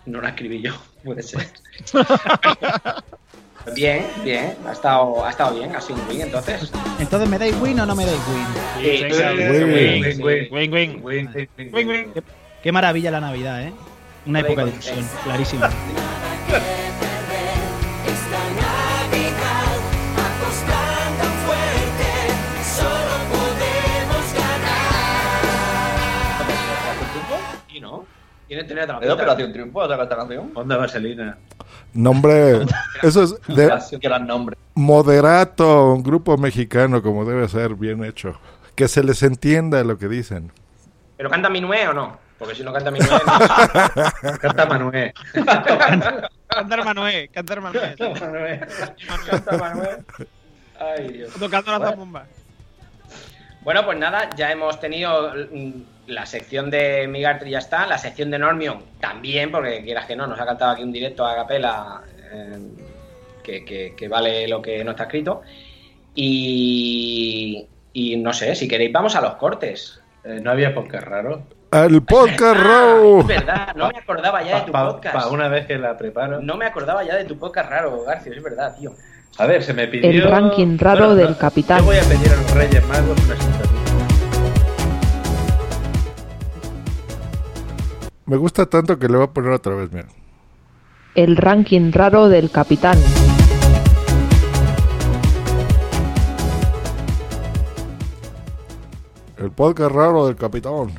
No 0.05 0.19
la 0.19 0.29
escribí 0.29 0.61
yo, 0.61 0.73
puede 1.05 1.23
ser. 1.23 1.47
bien, 3.75 4.05
bien. 4.25 4.57
Ha 4.67 4.73
estado, 4.73 5.23
ha 5.25 5.29
estado 5.29 5.55
bien, 5.57 5.73
ha 5.73 5.79
sido 5.79 6.01
un 6.01 6.09
win 6.09 6.21
entonces. 6.21 6.69
Entonces, 6.99 7.29
¿me 7.29 7.37
dais 7.39 7.55
win 7.61 7.79
o 7.79 7.85
no 7.85 7.95
me 7.95 8.05
dais 8.05 8.19
win? 8.27 8.45
Sí, 8.83 8.97
Sí, 8.97 9.13
sí, 9.13 9.23
Win, 9.63 10.15
sí. 10.17 10.21
Wing, 10.21 10.73
wing. 10.73 11.01
Wing, 11.01 11.87
wing. 11.87 12.11
Qué, 12.13 12.23
qué 12.61 12.71
maravilla 12.73 13.09
la 13.11 13.21
Navidad, 13.21 13.63
¿eh? 13.63 13.73
Una 14.25 14.39
época 14.41 14.65
de 14.65 14.71
ilusión, 14.71 15.07
clarísima. 15.23 15.65
Esta 15.67 15.73
Navidad, 18.61 19.77
apostando 20.13 21.23
fuerte, 21.45 22.09
solo 22.63 23.15
podemos 23.31 24.25
ganar. 24.35 25.45
Y 27.73 27.79
no. 27.79 28.05
Tiene 28.47 28.63
tener 28.65 28.83
otra 28.83 28.97
¿Es 28.99 29.07
de 29.07 29.11
Operación 29.11 29.53
Triunfo 29.53 29.87
saca 29.87 30.03
esta 30.03 30.15
canción? 30.15 30.51
Onda 30.53 30.77
Vaselina. 30.77 31.37
Nombre. 31.93 32.65
Eso 33.01 33.23
es 33.23 33.31
de 33.47 33.73
Qué 33.89 33.97
gran 33.97 34.27
nombre. 34.27 34.55
Moderato, 34.75 35.93
un 35.93 36.03
grupo 36.03 36.37
mexicano, 36.37 37.01
como 37.01 37.25
debe 37.25 37.47
ser, 37.49 37.73
bien 37.73 38.03
hecho. 38.03 38.39
Que 38.75 38.87
se 38.87 39.03
les 39.03 39.23
entienda 39.23 39.83
lo 39.83 39.97
que 39.97 40.07
dicen. 40.07 40.51
¿Pero 41.17 41.29
canta 41.29 41.49
Minué 41.49 41.87
o 41.87 41.93
no? 41.93 42.30
Porque 42.41 42.55
si 42.55 42.63
no 42.63 42.73
canta. 42.73 42.89
No... 42.89 42.97
Canta 44.41 44.65
Manuel. 44.65 45.13
Cantar 46.47 46.83
Manuel, 46.83 47.29
cantar 47.29 47.61
Manuel. 47.61 47.95
canta 49.29 49.57
Manuel. 49.59 49.97
Ay, 50.79 51.07
Dios. 51.09 51.33
Tocando 51.39 51.71
la 51.77 51.79
zambomba. 51.87 52.25
Bueno, 53.61 53.85
pues 53.85 53.99
nada, 53.99 54.31
ya 54.35 54.51
hemos 54.51 54.79
tenido 54.79 55.31
la 56.07 56.25
sección 56.25 56.71
de 56.71 57.07
Migartri 57.07 57.51
ya 57.51 57.59
está, 57.59 57.85
la 57.85 57.99
sección 57.99 58.31
de 58.31 58.39
Normion 58.39 58.85
también, 58.99 59.51
porque 59.51 59.83
quieras 59.83 60.07
que 60.07 60.15
no, 60.15 60.25
nos 60.25 60.39
ha 60.39 60.45
cantado 60.47 60.71
aquí 60.71 60.81
un 60.81 60.91
directo 60.91 61.23
a 61.23 61.35
capela 61.35 62.01
eh, 62.33 62.57
que, 63.43 63.63
que- 63.63 63.93
que 63.95 64.07
vale 64.07 64.47
lo 64.47 64.63
que 64.63 64.83
no 64.83 64.91
está 64.91 65.03
escrito. 65.03 65.43
Y, 66.15 67.67
y 67.93 68.17
no 68.17 68.33
sé, 68.33 68.55
si 68.55 68.67
queréis 68.67 68.91
vamos 68.91 69.15
a 69.15 69.21
los 69.21 69.35
cortes. 69.35 70.01
Eh, 70.23 70.39
no 70.41 70.49
había 70.49 70.73
podcast 70.73 71.05
raro. 71.07 71.43
¡Al 71.71 72.01
podcast 72.03 72.57
Ah, 72.59 72.63
Raw! 72.63 73.19
es 73.21 73.27
verdad, 73.27 73.75
no 73.75 73.87
me 73.89 73.97
acordaba 73.97 74.43
ya 74.43 74.59
de 74.59 74.65
tu 74.65 74.71
Para 74.73 74.89
podcast. 74.91 75.31
una 75.31 75.47
vez 75.47 75.65
que 75.67 75.77
la 75.77 75.97
preparo. 75.97 76.41
No 76.41 76.57
me 76.57 76.65
acordaba 76.65 77.01
ya 77.03 77.15
de 77.15 77.23
tu 77.23 77.37
podcast 77.37 77.69
raro, 77.69 78.03
García, 78.03 78.33
es 78.35 78.43
verdad, 78.43 78.75
tío. 78.77 78.91
A 79.37 79.45
ver, 79.45 79.63
se 79.63 79.73
me 79.73 79.87
pidió. 79.87 80.09
El 80.09 80.23
ranking 80.23 80.77
raro 80.77 81.05
Bueno, 81.07 81.15
del 81.15 81.29
no, 81.31 81.37
capitán. 81.37 81.79
Yo 81.79 81.85
voy 81.85 81.97
a 81.97 82.01
pedir 82.03 82.29
a 82.29 82.35
los 82.35 82.51
Reyes 82.53 82.85
Magos. 82.87 83.17
Me 88.25 88.37
gusta 88.37 88.65
tanto 88.65 88.99
que 88.99 89.07
le 89.07 89.15
voy 89.17 89.25
a 89.25 89.31
poner 89.31 89.51
otra 89.53 89.73
vez, 89.75 89.91
mira. 89.91 90.07
El 91.15 91.37
ranking 91.37 91.91
raro 91.93 92.27
del 92.29 92.51
capitán. 92.51 92.97
El 99.37 99.51
podcast 99.51 99.91
raro 99.91 100.27
del 100.27 100.35
capitán. 100.35 100.91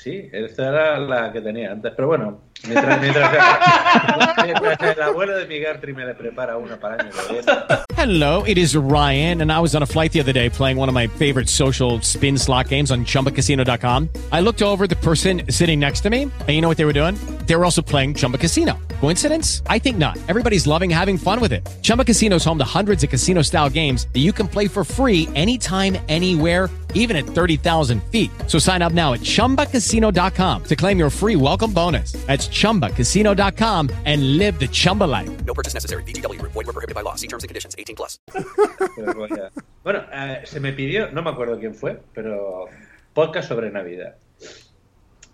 Sí, 0.00 0.30
esta 0.32 0.68
era 0.68 0.98
la 0.98 1.30
que 1.32 1.42
tenía 1.42 1.72
antes. 1.72 1.92
Pero 1.94 2.08
bueno, 2.08 2.49
mientras, 2.66 3.00
mientras, 3.00 3.32
mientras 4.44 4.96
el 4.96 5.02
abuelo 5.02 5.36
de 5.36 5.46
Migartri 5.46 5.92
me 5.92 6.04
le 6.04 6.14
prepara 6.14 6.56
una 6.56 6.78
para 6.78 6.96
el 6.96 7.08
año. 7.08 7.84
Hello, 7.96 8.42
it 8.44 8.56
is 8.56 8.74
Ryan, 8.74 9.42
and 9.42 9.52
I 9.52 9.60
was 9.60 9.74
on 9.74 9.82
a 9.82 9.86
flight 9.86 10.12
the 10.12 10.20
other 10.20 10.32
day 10.32 10.48
playing 10.48 10.78
one 10.78 10.88
of 10.88 10.94
my 10.94 11.06
favorite 11.06 11.48
social 11.48 12.00
spin 12.00 12.38
slot 12.38 12.68
games 12.68 12.90
on 12.90 13.04
chumbacasino.com. 13.04 14.08
I 14.32 14.40
looked 14.40 14.62
over 14.62 14.86
the 14.86 14.96
person 14.96 15.42
sitting 15.50 15.78
next 15.78 16.00
to 16.02 16.10
me, 16.10 16.22
and 16.22 16.48
you 16.48 16.62
know 16.62 16.68
what 16.68 16.78
they 16.78 16.86
were 16.86 16.94
doing? 16.94 17.16
They 17.46 17.56
were 17.56 17.64
also 17.64 17.82
playing 17.82 18.14
Chumba 18.14 18.38
Casino. 18.38 18.78
Coincidence? 19.00 19.62
I 19.66 19.78
think 19.78 19.98
not. 19.98 20.16
Everybody's 20.28 20.66
loving 20.66 20.88
having 20.88 21.18
fun 21.18 21.40
with 21.40 21.52
it. 21.52 21.68
Chumba 21.82 22.04
Casino 22.06 22.36
is 22.36 22.44
home 22.44 22.58
to 22.58 22.64
hundreds 22.64 23.04
of 23.04 23.10
casino 23.10 23.42
style 23.42 23.68
games 23.68 24.06
that 24.14 24.20
you 24.20 24.32
can 24.32 24.48
play 24.48 24.66
for 24.66 24.82
free 24.82 25.28
anytime, 25.34 25.98
anywhere 26.08 26.70
even 26.94 27.16
at 27.16 27.24
30,000 27.24 28.02
feet. 28.04 28.30
So 28.46 28.58
sign 28.58 28.82
up 28.82 28.92
now 28.92 29.12
at 29.12 29.20
ChumbaCasino.com 29.20 30.64
to 30.64 30.76
claim 30.76 30.98
your 30.98 31.10
free 31.10 31.36
welcome 31.36 31.72
bonus. 31.72 32.12
That's 32.26 32.48
ChumbaCasino.com 32.50 33.90
and 34.04 34.38
live 34.38 34.60
the 34.60 34.68
Chumba 34.68 35.04
life. 35.04 35.30
No 35.44 35.54
purchase 35.54 35.74
necessary. 35.74 36.04
VGW 36.04 36.38
Group. 36.38 36.52
Void 36.52 36.66
were 36.66 36.72
prohibited 36.72 36.94
by 36.94 37.02
law. 37.02 37.16
See 37.16 37.26
terms 37.26 37.42
and 37.42 37.48
conditions. 37.48 37.74
18 37.76 37.96
plus. 37.96 38.18
Bueno, 39.82 40.04
eh, 40.12 40.42
se 40.44 40.60
me 40.60 40.74
pidió, 40.74 41.10
no 41.10 41.22
me 41.22 41.30
acuerdo 41.30 41.58
quién 41.58 41.74
fue, 41.74 42.02
pero 42.12 42.66
podcast 43.14 43.48
sobre 43.48 43.70
Navidad. 43.70 44.16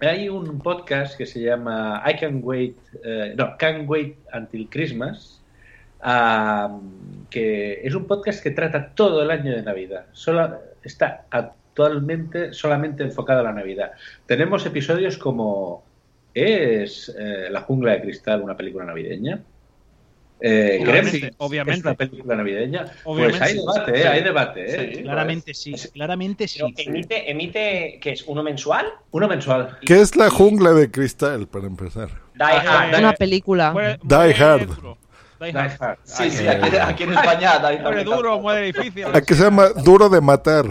Hay 0.01 0.29
un 0.29 0.61
podcast 0.61 1.17
que 1.17 1.27
se 1.27 1.41
llama 1.41 2.03
I 2.07 2.17
Can 2.17 2.41
Wait, 2.43 2.77
eh, 3.03 3.35
no, 3.37 3.57
Can't 3.59 3.89
Wait 3.89 4.19
Until 4.33 4.69
Christmas, 4.69 5.43
que 7.31 7.81
es 7.83 7.95
un 7.95 8.07
podcast 8.07 8.43
que 8.43 8.51
trata 8.51 8.91
todo 8.95 9.23
el 9.23 9.31
año 9.31 9.53
de 9.53 9.63
Navidad. 9.63 10.07
Solo, 10.13 10.61
está 10.83 11.25
actualmente 11.31 12.53
solamente 12.53 13.03
enfocado 13.03 13.41
a 13.41 13.45
la 13.45 13.53
Navidad. 13.53 13.93
Tenemos 14.27 14.65
episodios 14.67 15.19
como 15.19 15.86
¿Es 16.41 17.11
eh, 17.19 17.49
La 17.51 17.63
Jungla 17.63 17.93
de 17.93 18.03
Cristal 18.03 18.43
una 18.43 18.55
película 18.57 18.85
navideña? 18.85 19.41
Eh, 20.39 20.81
Obviamente, 20.83 21.11
Gremlins 21.19 21.35
obviamente. 21.39 21.79
¿Es 21.81 21.85
una 21.87 21.95
película 21.95 22.37
navideña? 22.37 22.85
Obviamente. 23.05 23.39
Pues 23.39 23.51
hay 23.51 23.55
debate, 23.57 23.93
¿eh? 23.93 24.03
Sí. 24.03 24.09
Hay 24.09 24.23
debate, 24.23 24.65
¿eh? 24.67 24.95
Sí, 24.97 25.03
Claramente 25.03 25.55
sí, 25.55 25.75
claramente 25.95 26.47
sí. 26.49 26.61
Emite, 26.77 27.31
emite, 27.31 27.99
¿qué 28.03 28.11
es? 28.13 28.23
¿Uno 28.27 28.43
mensual? 28.43 28.85
Uno 29.13 29.29
mensual. 29.29 29.79
¿Qué 29.87 29.99
es 29.99 30.15
la 30.15 30.29
jungla 30.29 30.73
de 30.73 30.91
cristal, 30.91 31.49
para 31.49 31.67
empezar? 31.67 32.09
Die 32.35 32.45
Hard. 32.45 32.99
Una 32.99 33.13
película. 33.15 33.73
Muere- 33.73 33.99
Die 34.03 34.15
muere 34.15 34.35
Hard. 34.35 34.67
duro. 34.67 34.99
Die 35.41 35.47
Die 35.53 35.59
Hard. 35.59 35.77
Hard. 35.81 35.99
Sí, 36.05 36.31
sí, 36.31 36.47
aquí, 36.47 36.77
aquí 36.77 37.03
en 37.05 37.13
España. 37.15 37.59
da- 37.59 37.79
Muere 37.81 38.05
duro, 38.05 38.39
muere 38.39 38.61
difícil. 38.73 39.07
Aquí 39.15 39.33
se 39.35 39.43
llama 39.45 39.69
Duro 39.71 40.11
de 40.11 40.21
Matar. 40.21 40.67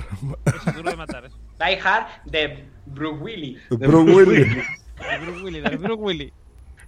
Eso, 0.46 0.72
duro 0.76 0.92
de 0.92 0.96
matar. 0.96 1.26
eso. 1.26 1.38
Die 1.58 1.80
Hard 1.84 2.06
de 2.26 2.66
Bruce 2.86 3.18
Willis. 3.20 3.60
Bruce 3.72 4.12
Willis. 4.14 4.48
De 4.98 5.18
Bruce 5.26 5.44
Willis, 5.44 5.64
Bruce 5.80 5.94
Willis. 6.02 6.34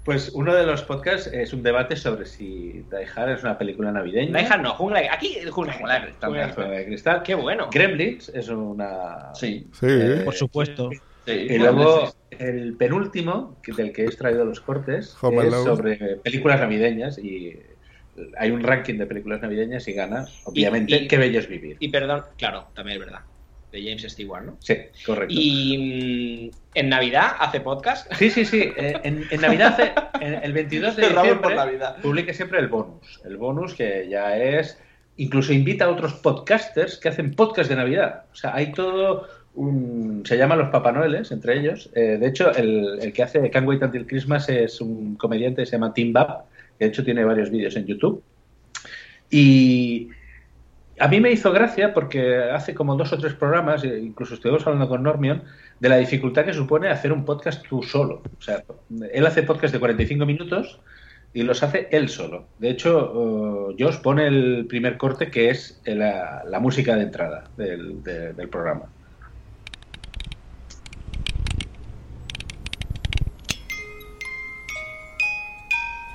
Pues 0.03 0.29
uno 0.33 0.55
de 0.55 0.65
los 0.65 0.83
podcasts 0.83 1.27
es 1.33 1.51
un 1.51 1.63
debate 1.63 1.97
sobre 1.97 2.25
si 2.25 2.85
Die 2.89 3.07
Hard 3.13 3.31
es 3.31 3.43
una 3.43 3.57
película 3.57 3.91
navideña. 3.91 4.37
Die 4.39 4.47
Hard 4.47 4.61
no, 4.61 4.73
Jungla. 4.75 5.01
Aquí, 5.11 5.37
Jungla 5.49 5.73
de 5.99 6.05
Cristal. 6.05 6.29
Jungla 6.53 6.69
de 6.77 6.85
Cristal. 6.85 7.23
Qué 7.23 7.35
bueno. 7.35 7.69
Gremlins 7.71 8.29
es 8.29 8.47
una... 8.47 9.33
Sí. 9.33 9.67
Sí. 9.73 9.85
Eh, 9.89 10.21
Por 10.23 10.33
supuesto. 10.33 10.89
Sí, 11.25 11.31
Y 11.33 11.57
luego 11.57 12.13
el 12.31 12.77
penúltimo, 12.77 13.57
del 13.75 13.91
que 13.91 14.03
he 14.03 14.05
extraído 14.05 14.45
los 14.45 14.61
cortes, 14.61 15.13
Home 15.21 15.39
es 15.45 15.53
Alone. 15.53 15.65
sobre 15.65 15.97
películas 16.23 16.61
navideñas 16.61 17.17
y 17.17 17.59
hay 18.37 18.51
un 18.51 18.63
ranking 18.63 18.95
de 18.97 19.07
películas 19.07 19.41
navideñas 19.41 19.85
y 19.89 19.93
gana, 19.93 20.25
obviamente, 20.45 20.95
y- 20.95 21.07
Qué 21.09 21.17
bello 21.17 21.39
es 21.39 21.49
vivir. 21.49 21.75
Y 21.81 21.89
perdón, 21.89 22.23
claro, 22.37 22.67
también 22.73 23.01
es 23.01 23.05
verdad. 23.05 23.21
De 23.77 23.83
James 23.89 24.11
Stewart, 24.11 24.43
¿no? 24.45 24.57
Sí, 24.59 24.75
correcto. 25.05 25.33
Y 25.37 26.51
mm, 26.51 26.57
en 26.75 26.89
Navidad 26.89 27.31
hace 27.39 27.59
podcast. 27.61 28.11
Sí, 28.13 28.29
sí, 28.29 28.45
sí. 28.45 28.61
eh, 28.75 28.99
En, 29.03 29.23
en 29.29 29.41
Navidad, 29.41 29.73
hace- 29.79 29.93
en 30.25 30.33
el 30.43 30.53
22 30.53 30.95
de 30.95 31.01
diciembre, 31.09 31.35
por 31.35 31.55
Navidad. 31.55 31.97
publica 32.01 32.33
siempre 32.33 32.59
el 32.59 32.67
bonus. 32.67 33.21
El 33.25 33.37
bonus 33.37 33.73
que 33.73 34.07
ya 34.09 34.37
es... 34.37 34.77
Incluso 35.17 35.51
invita 35.53 35.85
a 35.85 35.89
otros 35.89 36.13
podcasters 36.13 36.97
que 36.97 37.09
hacen 37.09 37.33
podcast 37.33 37.69
de 37.69 37.75
Navidad. 37.75 38.25
O 38.31 38.35
sea, 38.35 38.53
hay 38.55 38.71
todo 38.71 39.27
un... 39.55 40.23
Se 40.25 40.37
llaman 40.37 40.59
los 40.59 40.69
Papá 40.69 40.91
Noeles, 40.91 41.31
entre 41.31 41.57
ellos. 41.59 41.89
Eh, 41.95 42.17
de 42.19 42.27
hecho, 42.27 42.53
el, 42.55 42.99
el 43.01 43.13
que 43.13 43.23
hace 43.23 43.49
Can't 43.49 43.67
Wait 43.67 43.81
Until 43.81 44.05
Christmas 44.05 44.47
es 44.49 44.79
un 44.81 45.15
comediante 45.15 45.61
que 45.63 45.65
se 45.65 45.71
llama 45.71 45.93
Tim 45.93 46.13
Bab, 46.13 46.43
que 46.77 46.85
de 46.85 46.89
hecho 46.91 47.03
tiene 47.03 47.23
varios 47.23 47.49
vídeos 47.49 47.75
en 47.75 47.85
YouTube. 47.87 48.21
Y 49.29 50.09
a 50.99 51.07
mí 51.07 51.19
me 51.19 51.31
hizo 51.31 51.51
gracia 51.51 51.93
porque 51.93 52.35
hace 52.51 52.73
como 52.73 52.95
dos 52.95 53.13
o 53.13 53.17
tres 53.17 53.33
programas, 53.33 53.83
e 53.83 53.99
incluso 53.99 54.33
estuvimos 54.35 54.65
hablando 54.65 54.89
con 54.89 55.03
Normion, 55.03 55.43
de 55.79 55.89
la 55.89 55.97
dificultad 55.97 56.45
que 56.45 56.53
supone 56.53 56.89
hacer 56.89 57.11
un 57.11 57.23
podcast 57.25 57.65
tú 57.67 57.83
solo. 57.83 58.21
O 58.37 58.41
sea, 58.41 58.63
él 59.11 59.25
hace 59.25 59.43
podcast 59.43 59.73
de 59.73 59.79
45 59.79 60.25
minutos 60.25 60.79
y 61.33 61.43
los 61.43 61.61
hace 61.61 61.87
él 61.91 62.09
solo. 62.09 62.45
De 62.59 62.69
hecho, 62.71 63.69
eh, 63.71 63.75
Josh 63.77 63.97
pone 64.01 64.27
el 64.27 64.65
primer 64.67 64.97
corte 64.97 65.29
que 65.29 65.49
es 65.49 65.79
la, 65.85 66.43
la 66.47 66.59
música 66.59 66.95
de 66.95 67.03
entrada 67.03 67.43
del, 67.57 68.01
de- 68.03 68.33
del 68.33 68.49
programa. 68.49 68.85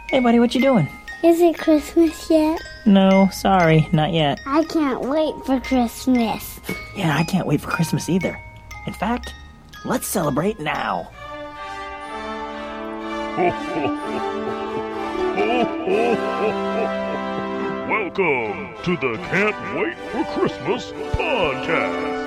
Hey, 0.08 0.20
buddy, 0.20 0.38
what 0.38 0.54
you 0.54 0.60
doing? 0.60 0.88
Is 1.24 1.40
it 1.40 1.56
Christmas 1.56 2.28
yet? 2.28 2.60
No, 2.84 3.28
sorry, 3.32 3.88
not 3.92 4.12
yet. 4.12 4.40
I 4.44 4.64
can't 4.64 5.02
wait 5.02 5.34
for 5.46 5.60
Christmas. 5.60 6.60
Yeah, 6.96 7.16
I 7.16 7.22
can't 7.22 7.46
wait 7.46 7.60
for 7.60 7.70
Christmas 7.70 8.08
either. 8.08 8.38
In 8.86 8.92
fact, 8.92 9.34
let's 9.84 10.08
celebrate 10.08 10.58
now. 10.58 11.08
Welcome 17.88 18.74
to 18.84 18.96
the 18.96 19.16
Can't 19.30 19.78
Wait 19.78 19.96
for 20.10 20.24
Christmas 20.38 20.92
podcast. 21.12 22.21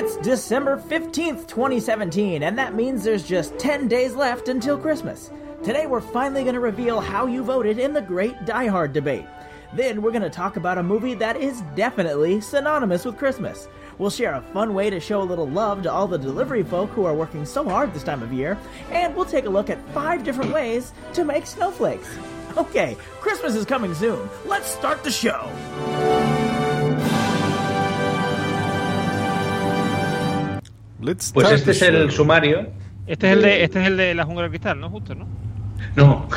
It's 0.00 0.16
December 0.18 0.76
15th, 0.76 1.48
2017, 1.48 2.44
and 2.44 2.56
that 2.56 2.72
means 2.72 3.02
there's 3.02 3.26
just 3.26 3.58
10 3.58 3.88
days 3.88 4.14
left 4.14 4.46
until 4.46 4.78
Christmas. 4.78 5.32
Today, 5.64 5.88
we're 5.88 6.00
finally 6.00 6.44
going 6.44 6.54
to 6.54 6.60
reveal 6.60 7.00
how 7.00 7.26
you 7.26 7.42
voted 7.42 7.80
in 7.80 7.92
the 7.92 8.00
Great 8.00 8.44
Die 8.44 8.66
Hard 8.68 8.92
debate. 8.92 9.26
Then, 9.72 10.00
we're 10.00 10.12
going 10.12 10.22
to 10.22 10.30
talk 10.30 10.56
about 10.56 10.78
a 10.78 10.84
movie 10.84 11.14
that 11.14 11.36
is 11.36 11.62
definitely 11.74 12.40
synonymous 12.40 13.04
with 13.04 13.18
Christmas. 13.18 13.66
We'll 13.98 14.08
share 14.08 14.34
a 14.34 14.40
fun 14.40 14.72
way 14.72 14.88
to 14.88 15.00
show 15.00 15.20
a 15.20 15.24
little 15.24 15.48
love 15.48 15.82
to 15.82 15.90
all 15.90 16.06
the 16.06 16.16
delivery 16.16 16.62
folk 16.62 16.90
who 16.90 17.04
are 17.04 17.12
working 17.12 17.44
so 17.44 17.68
hard 17.68 17.92
this 17.92 18.04
time 18.04 18.22
of 18.22 18.32
year, 18.32 18.56
and 18.92 19.16
we'll 19.16 19.24
take 19.24 19.46
a 19.46 19.50
look 19.50 19.68
at 19.68 19.84
five 19.88 20.22
different 20.22 20.52
ways 20.52 20.92
to 21.14 21.24
make 21.24 21.44
snowflakes. 21.44 22.16
Okay, 22.56 22.96
Christmas 23.20 23.56
is 23.56 23.64
coming 23.64 23.94
soon. 23.94 24.30
Let's 24.46 24.68
start 24.68 25.02
the 25.02 25.10
show. 25.10 25.50
Let's 31.00 31.30
Pues 31.32 31.50
este 31.52 31.70
es 31.72 31.82
el 31.82 32.10
sumario. 32.10 32.68
Este 33.06 33.28
es 33.30 33.32
el 33.36 33.42
de, 33.42 33.64
este 33.64 33.80
es 33.80 33.86
el 33.86 33.96
de 33.96 34.14
la 34.14 34.24
jungla 34.24 34.44
de 34.44 34.48
cristal, 34.50 34.80
¿no? 34.80 34.90
Justo, 34.90 35.14
¿no? 35.14 35.26
No. 35.96 36.28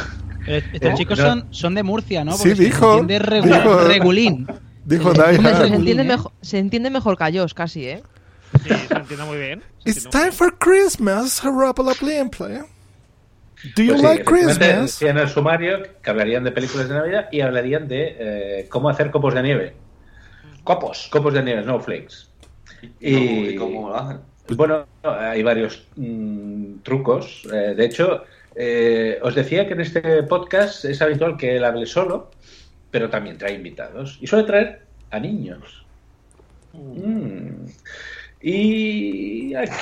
Estos 0.48 0.92
No, 0.92 0.98
chicos 0.98 1.20
no. 1.20 1.26
son, 1.26 1.48
son 1.52 1.76
de 1.76 1.84
Murcia, 1.84 2.24
¿no? 2.24 2.32
Sí, 2.34 2.38
Porque 2.40 2.56
se 2.56 2.64
dijo, 2.64 3.00
entiende 3.00 3.20
regu- 3.26 3.44
dijo- 3.44 3.84
regulín. 3.88 4.48
Dijo 4.86 5.14
Se 5.14 5.22
entiende 5.36 5.56
Se 5.68 5.76
entiende, 5.76 6.04
¿eh? 6.04 6.06
mejor, 6.08 6.32
se 6.42 6.58
entiende 6.60 6.90
mejor 6.90 7.18
que 7.18 7.24
a 7.26 7.32
Josh, 7.32 7.54
casi, 7.54 7.86
¿eh? 7.88 8.04
Sí, 8.64 8.70
se 8.70 8.94
entiende 8.96 9.26
muy 9.26 9.38
bien. 9.38 9.64
It's 9.86 10.10
time 10.10 10.32
for 10.32 10.58
Christmas, 10.58 11.44
Harapala 11.44 11.94
Play 11.94 12.28
Play. 12.30 12.60
Do 13.76 13.84
you 13.84 13.90
Pues 13.92 14.00
sí, 14.02 14.08
like 14.08 14.22
efectivamente, 14.24 14.66
Christmas? 14.66 15.02
en 15.04 15.18
el 15.20 15.30
sumario 15.30 15.78
que 16.02 16.10
hablarían 16.10 16.44
de 16.44 16.52
películas 16.52 16.90
de 16.90 16.96
Navidad 16.96 17.28
y 17.32 17.42
hablarían 17.42 17.88
de 17.88 18.16
eh, 18.20 18.68
cómo 18.70 18.90
hacer 18.90 19.12
copos 19.12 19.36
de 19.36 19.44
nieve. 19.44 19.76
Copos. 20.64 21.08
Copos 21.12 21.34
de 21.34 21.44
nieve, 21.44 21.64
snowflakes. 21.64 22.28
¿Y 23.00 23.16
y 23.16 23.56
cómo 23.56 23.90
lo 23.90 23.96
hacen? 23.98 24.18
Bueno, 24.56 24.86
hay 25.04 25.44
varios 25.44 25.88
mm, 25.96 26.80
trucos. 26.84 27.48
Eh, 27.54 27.74
de 27.76 27.86
hecho, 27.86 28.24
eh, 28.56 29.20
os 29.22 29.36
decía 29.36 29.68
que 29.68 29.74
en 29.74 29.82
este 29.82 30.24
podcast 30.24 30.86
es 30.86 31.02
habitual 31.02 31.38
que 31.38 31.56
él 31.56 31.64
hable 31.64 31.86
solo, 31.86 32.32
pero 32.90 33.10
también 33.10 33.38
trae 33.38 33.54
invitados. 33.54 34.18
Y 34.22 34.28
suele 34.28 34.46
traer 34.46 34.82
a 35.10 35.20
niños. 35.20 35.86
Mm. 36.74 37.66
Y 38.42 39.54
aquí. 39.56 39.74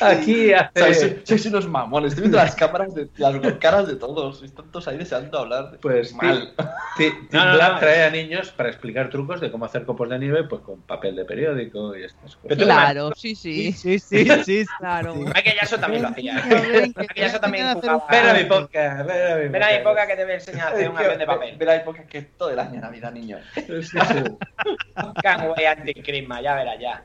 Aquí 0.00 0.52
hace. 0.52 0.94
Sois, 0.94 1.16
sois 1.24 1.46
unos 1.46 1.68
mamones. 1.68 2.12
Estoy 2.12 2.22
viendo 2.22 2.38
las 2.38 2.54
cámaras 2.54 2.94
de 2.94 3.08
las 3.18 3.34
caras 3.54 3.86
de 3.86 3.96
todos. 3.96 4.42
Están 4.42 4.70
todos 4.70 4.88
ahí 4.88 4.98
deseando 4.98 5.38
hablar. 5.38 5.78
Pues 5.80 6.14
mal. 6.14 6.52
Ti- 6.96 7.10
Tim 7.10 7.38
No, 7.38 7.44
no, 7.46 7.54
Black 7.54 7.72
no. 7.74 7.78
trae 7.80 8.04
a 8.04 8.10
niños 8.10 8.50
para 8.50 8.68
explicar 8.68 9.10
trucos 9.10 9.40
de 9.40 9.50
cómo 9.50 9.64
hacer 9.64 9.84
copos 9.84 10.08
de 10.08 10.18
nieve 10.18 10.44
pues 10.44 10.62
con 10.62 10.82
papel 10.82 11.16
de 11.16 11.24
periódico 11.24 11.96
y 11.96 12.04
estas 12.04 12.36
cosas. 12.36 12.58
Claro, 12.58 13.12
sí, 13.16 13.34
sí. 13.34 13.72
Sí, 13.72 13.98
sí, 13.98 14.28
sí. 14.44 14.64
Claro. 14.78 15.14
Jackson 15.34 15.80
también 15.80 16.02
lo 16.02 16.08
hacía. 16.08 16.42
Michael 16.44 16.94
Jackson 17.16 17.40
también 17.40 17.74
jugaba. 17.74 18.06
Ven 18.10 18.26
a 18.28 18.34
mi 18.34 18.44
podcast, 18.44 19.06
ven 19.06 19.32
a 19.32 19.36
mi 19.36 19.48
Ven 19.48 19.62
a 19.62 19.66
mi 19.68 19.78
podcast. 19.78 19.84
podcast 19.84 20.08
que 20.08 20.16
te 20.16 20.22
voy 20.24 20.32
a 20.32 20.34
enseñar 20.34 20.68
a 20.68 20.70
hacer 20.70 20.88
un 20.90 20.98
avión 20.98 21.18
de 21.18 21.26
papel. 21.26 21.56
Verá 21.56 21.76
época 21.76 22.04
que 22.06 22.18
es 22.18 22.36
todo 22.36 22.50
el 22.50 22.58
año 22.58 22.80
Navidad, 22.80 23.12
niño. 23.12 23.38
Sí, 23.54 23.82
sí. 23.82 23.98
Can't 25.22 25.56
wait 25.56 25.78
until 25.78 26.02
Christmas, 26.02 26.42
ya 26.42 26.54
verás 26.54 26.78
ya. 26.80 27.04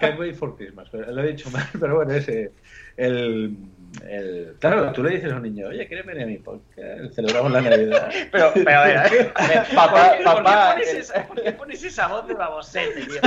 Can't 0.00 0.18
wait 0.18 0.36
for 0.36 0.56
Christmas, 0.56 0.88
pero 0.90 1.10
lo 1.12 1.22
he 1.22 1.28
dicho 1.28 1.50
mal, 1.50 1.66
pero 1.80 1.96
bueno, 1.96 2.12
ese. 2.14 2.52
El, 2.96 3.56
el, 4.06 4.54
claro, 4.58 4.92
tú 4.92 5.02
le 5.02 5.10
dices 5.16 5.32
a 5.32 5.36
un 5.36 5.42
niño, 5.42 5.68
oye, 5.68 5.86
¿quieres 5.86 6.04
venir 6.06 6.22
a 6.24 6.26
mi 6.26 6.38
podcast? 6.38 7.14
Celebramos 7.14 7.52
la 7.52 7.60
Navidad. 7.62 8.10
Pero, 8.32 8.52
pero 8.54 8.78
a 8.80 8.84
ver, 8.84 8.96
a 8.98 9.02
ver, 9.08 9.32
a 9.34 9.46
ver, 9.48 9.62
Papá, 9.74 9.92
¿por 9.92 10.16
qué- 10.18 10.24
por 10.24 10.34
qué 10.36 10.42
papá, 10.42 10.70
pones 10.72 10.94
esa- 10.94 11.26
¿Por 11.26 11.42
qué 11.42 11.52
pones 11.52 11.84
esa 11.84 12.06
voz 12.08 12.28
de 12.28 12.34
babosete, 12.34 13.00
tío? 13.06 13.20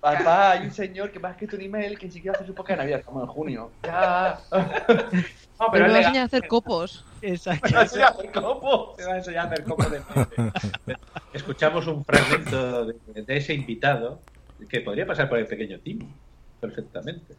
Papá, 0.00 0.52
hay 0.52 0.64
un 0.66 0.70
señor 0.72 1.10
que 1.10 1.20
ha 1.24 1.30
escrito 1.30 1.56
un 1.56 1.62
email 1.62 1.98
que 1.98 2.10
si 2.10 2.20
quiere 2.20 2.34
hacer 2.34 2.46
su 2.46 2.54
podcast 2.54 2.78
de 2.80 2.84
Navidad, 2.84 3.02
como 3.04 3.20
en 3.22 3.26
junio. 3.26 3.70
Ya. 3.82 4.38
No, 5.58 5.66
Pero 5.72 5.84
me 5.84 5.88
es 5.88 5.92
va 5.92 5.96
a 5.96 6.00
enseñar 6.00 6.22
a 6.22 6.26
hacer 6.26 6.48
copos. 6.48 7.04
Exacto. 7.22 7.68
Te 7.68 7.74
va 7.74 7.80
a 7.80 7.84
enseñar 7.84 8.06
a 8.06 8.10
hacer 8.10 8.32
copos. 8.32 8.96
Te 8.96 9.04
va 9.04 9.12
a 9.12 9.16
enseñar 9.18 9.46
a 9.46 9.48
hacer 9.50 9.64
copos 9.64 9.90
de. 9.90 10.02
Escuchamos 11.32 11.86
un 11.86 12.04
fragmento 12.04 12.86
de, 12.86 13.22
de 13.22 13.36
ese 13.36 13.54
invitado 13.54 14.20
que 14.68 14.80
podría 14.80 15.06
pasar 15.06 15.28
por 15.28 15.38
el 15.38 15.46
pequeño 15.46 15.78
Tim 15.80 16.00
perfectamente. 16.60 17.34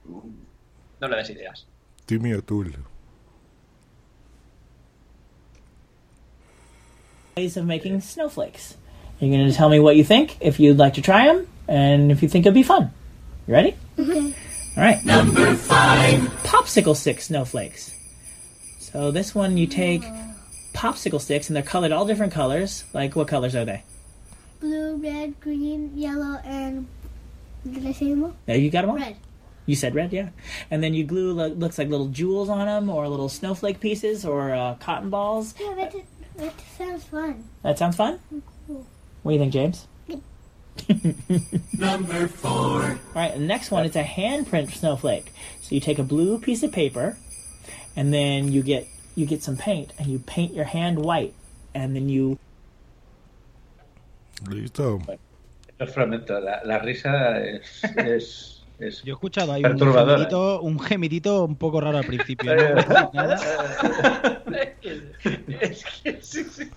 No 0.99 1.07
le 1.07 1.18
des 1.18 1.30
ideas. 1.30 1.68
Timmy 2.05 2.34
O'Toole. 2.34 2.78
ways 7.38 7.55
of 7.55 7.65
making 7.65 8.01
snowflakes. 8.01 8.76
You're 9.20 9.32
going 9.32 9.47
to 9.49 9.55
tell 9.55 9.70
me 9.70 9.80
what 9.80 9.95
you 9.95 10.03
think, 10.03 10.38
if 10.41 10.59
you'd 10.59 10.78
like 10.78 10.95
to 10.95 11.01
try 11.01 11.28
them, 11.28 11.47
and 11.68 12.11
if 12.11 12.24
you 12.24 12.30
think 12.30 12.45
it'd 12.45 12.53
be 12.53 12.63
fun. 12.63 12.91
You 13.47 13.53
ready? 13.53 13.76
Okay. 13.97 14.34
All 14.76 14.84
right. 14.84 15.03
Number 15.05 15.53
five. 15.55 16.20
Popsicle 16.43 16.95
stick 16.95 17.22
snowflakes. 17.22 17.93
So 18.91 19.11
this 19.11 19.35
one, 19.35 19.57
you 19.57 19.67
take 19.67 20.03
popsicle 20.73 21.19
sticks, 21.19 21.49
and 21.49 21.55
they're 21.55 21.63
colored 21.63 21.91
all 21.91 22.05
different 22.05 22.31
colors. 22.31 22.85
Like, 22.93 23.15
what 23.17 23.27
colors 23.27 23.53
are 23.53 23.65
they? 23.65 23.83
Blue, 24.61 24.95
red, 24.95 25.39
green, 25.41 25.91
yellow, 25.95 26.39
and 26.45 26.88
did 27.69 27.85
I 27.85 27.91
say 27.91 28.09
them 28.11 28.23
all? 28.23 28.35
Yeah, 28.47 28.55
you 28.55 28.69
got 28.71 28.81
them 28.81 28.91
all? 28.91 28.97
Red. 28.97 29.17
You 29.65 29.75
said 29.75 29.93
red, 29.93 30.13
yeah. 30.13 30.29
And 30.71 30.81
then 30.81 30.93
you 30.93 31.03
glue, 31.03 31.33
lo- 31.33 31.47
looks 31.49 31.77
like 31.77 31.89
little 31.89 32.07
jewels 32.07 32.47
on 32.47 32.65
them, 32.65 32.89
or 32.89 33.07
little 33.09 33.27
snowflake 33.27 33.81
pieces, 33.81 34.25
or 34.25 34.53
uh, 34.53 34.75
cotton 34.75 35.09
balls. 35.09 35.53
Yeah, 35.59 35.73
that, 35.75 35.93
that 36.38 36.53
sounds 36.77 37.03
fun. 37.03 37.43
That 37.63 37.77
sounds 37.77 37.97
fun? 37.97 38.19
Cool. 38.67 38.88
What 39.23 39.31
do 39.31 39.33
you 39.33 39.39
think, 39.39 39.51
James? 39.53 39.85
Number 41.77 42.27
four. 42.29 42.51
All 42.51 42.97
right, 43.13 43.33
the 43.33 43.39
next 43.39 43.69
one 43.69 43.85
is 43.85 43.95
a 43.97 44.03
handprint 44.03 44.71
snowflake. 44.71 45.33
So 45.61 45.75
you 45.75 45.81
take 45.81 45.99
a 45.99 46.03
blue 46.03 46.39
piece 46.39 46.63
of 46.63 46.71
paper, 46.71 47.17
and 47.98 48.14
then 48.14 48.52
you 48.54 48.62
get 48.64 48.88
you 49.16 49.26
get 49.26 49.43
some 49.43 49.58
paint, 49.58 49.91
and 50.00 50.08
you 50.08 50.20
paint 50.20 50.54
your 50.54 50.66
hand 50.66 51.00
white, 51.00 51.34
and 51.76 51.93
then 51.95 52.08
you 52.08 52.38
Listo. 54.50 55.02
El 55.80 55.88
fragmento, 55.89 56.39
la, 56.39 56.62
la 56.64 56.80
risa 56.80 57.39
es, 57.39 57.84
es, 57.98 58.64
es 58.80 59.04
Yo 59.04 59.12
he 59.12 59.16
escuchado 59.16 59.54
ahí 59.54 59.64
un 59.64 59.72
perturbadora. 59.72 60.14
gemidito, 60.18 60.62
un 60.62 60.80
gemidito 60.80 61.43
un 61.45 61.56
poco 61.56 61.82
raro 61.82 61.98
al 61.98 62.06
principio. 62.06 62.56
¿no? 62.56 62.62
Eh. 62.62 62.86
Nada. 63.14 63.39
Es 65.62 65.86
que 66.04 66.22
sí, 66.22 66.43
sí. 66.45 66.70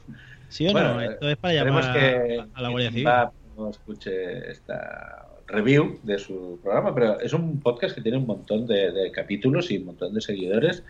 ¿Sí 0.48 0.66
o 0.68 0.72
Bueno, 0.72 0.94
no? 0.94 1.00
Esto 1.00 1.28
es 1.28 1.36
para 1.36 1.54
llamar 1.54 1.92
que, 1.92 2.40
a, 2.40 2.58
a 2.58 2.62
la 2.62 2.68
Guardia 2.70 2.90
Civil. 2.90 3.06
va 3.06 3.32
no 3.56 3.70
escuche 3.70 4.50
esta 4.50 5.26
review 5.50 5.98
de 6.02 6.18
su 6.18 6.58
programa, 6.62 6.94
pero 6.94 7.20
es 7.20 7.32
un 7.32 7.60
podcast 7.60 7.94
que 7.94 8.00
tiene 8.00 8.18
un 8.18 8.26
montón 8.26 8.66
de, 8.66 8.90
de 8.92 9.10
capítulos 9.12 9.70
y 9.70 9.78
un 9.78 9.86
montón 9.86 10.14
de 10.14 10.20
seguidores. 10.20 10.82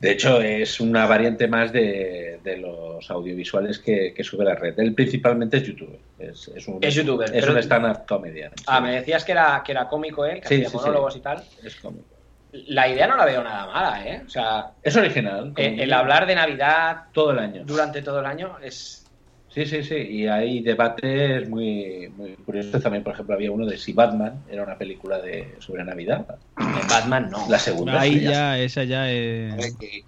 De 0.00 0.12
hecho, 0.12 0.40
es 0.40 0.78
una 0.78 1.06
variante 1.06 1.48
más 1.48 1.72
de, 1.72 2.38
de 2.44 2.56
los 2.58 3.10
audiovisuales 3.10 3.80
que, 3.80 4.14
que 4.14 4.22
sube 4.22 4.44
la 4.44 4.54
red. 4.54 4.78
Él 4.78 4.94
principalmente 4.94 5.56
es 5.56 5.64
youtuber. 5.64 5.98
Es, 6.20 6.46
es 6.54 6.68
un, 6.68 6.78
Es 6.80 6.94
youtuber, 6.94 7.34
Es 7.34 7.48
un 7.48 7.58
stand-up 7.58 8.06
comedian. 8.06 8.52
Ah, 8.68 8.80
me 8.80 8.92
decías 8.92 9.24
que 9.24 9.32
era, 9.32 9.60
que 9.66 9.72
era 9.72 9.88
cómico 9.88 10.24
él, 10.24 10.40
que 10.40 10.46
Sí, 10.46 10.54
hacía 10.54 10.68
sí, 10.70 10.76
monólogos 10.76 11.16
y 11.16 11.20
tal. 11.20 11.42
Es 11.64 11.74
cómico. 11.76 12.06
La 12.52 12.88
idea 12.88 13.08
no 13.08 13.16
la 13.16 13.24
veo 13.24 13.42
nada 13.42 13.66
mala, 13.66 14.08
¿eh? 14.08 14.22
O 14.24 14.30
sea, 14.30 14.70
Es 14.82 14.96
original. 14.96 15.52
eh, 15.56 15.70
como- 15.70 15.82
el 15.82 15.92
hablar 15.92 16.26
de 16.28 16.34
Navidad 16.36 16.96
todo 17.12 17.32
el 17.32 17.40
año. 17.40 17.62
durante 17.66 18.00
todo 18.00 18.20
el 18.20 18.26
año 18.26 18.56
es... 18.62 19.04
Sí, 19.50 19.64
sí, 19.66 19.82
sí. 19.82 19.94
Y 19.96 20.26
hay 20.26 20.60
debates 20.60 21.48
muy, 21.48 22.12
muy 22.16 22.34
curiosos. 22.36 22.82
También, 22.82 23.02
por 23.02 23.14
ejemplo, 23.14 23.34
había 23.34 23.50
uno 23.50 23.64
de 23.66 23.78
si 23.78 23.92
Batman 23.92 24.44
era 24.50 24.62
una 24.62 24.76
película 24.76 25.18
de 25.20 25.56
sobre 25.58 25.84
Navidad. 25.84 26.26
Batman 26.56 27.30
no. 27.30 27.46
La 27.48 27.58
segunda. 27.58 27.98
Ahí 28.00 28.20
ya, 28.20 28.58
esa 28.58 28.84
ya 28.84 29.10
es. 29.10 29.74
Que, 29.76 30.04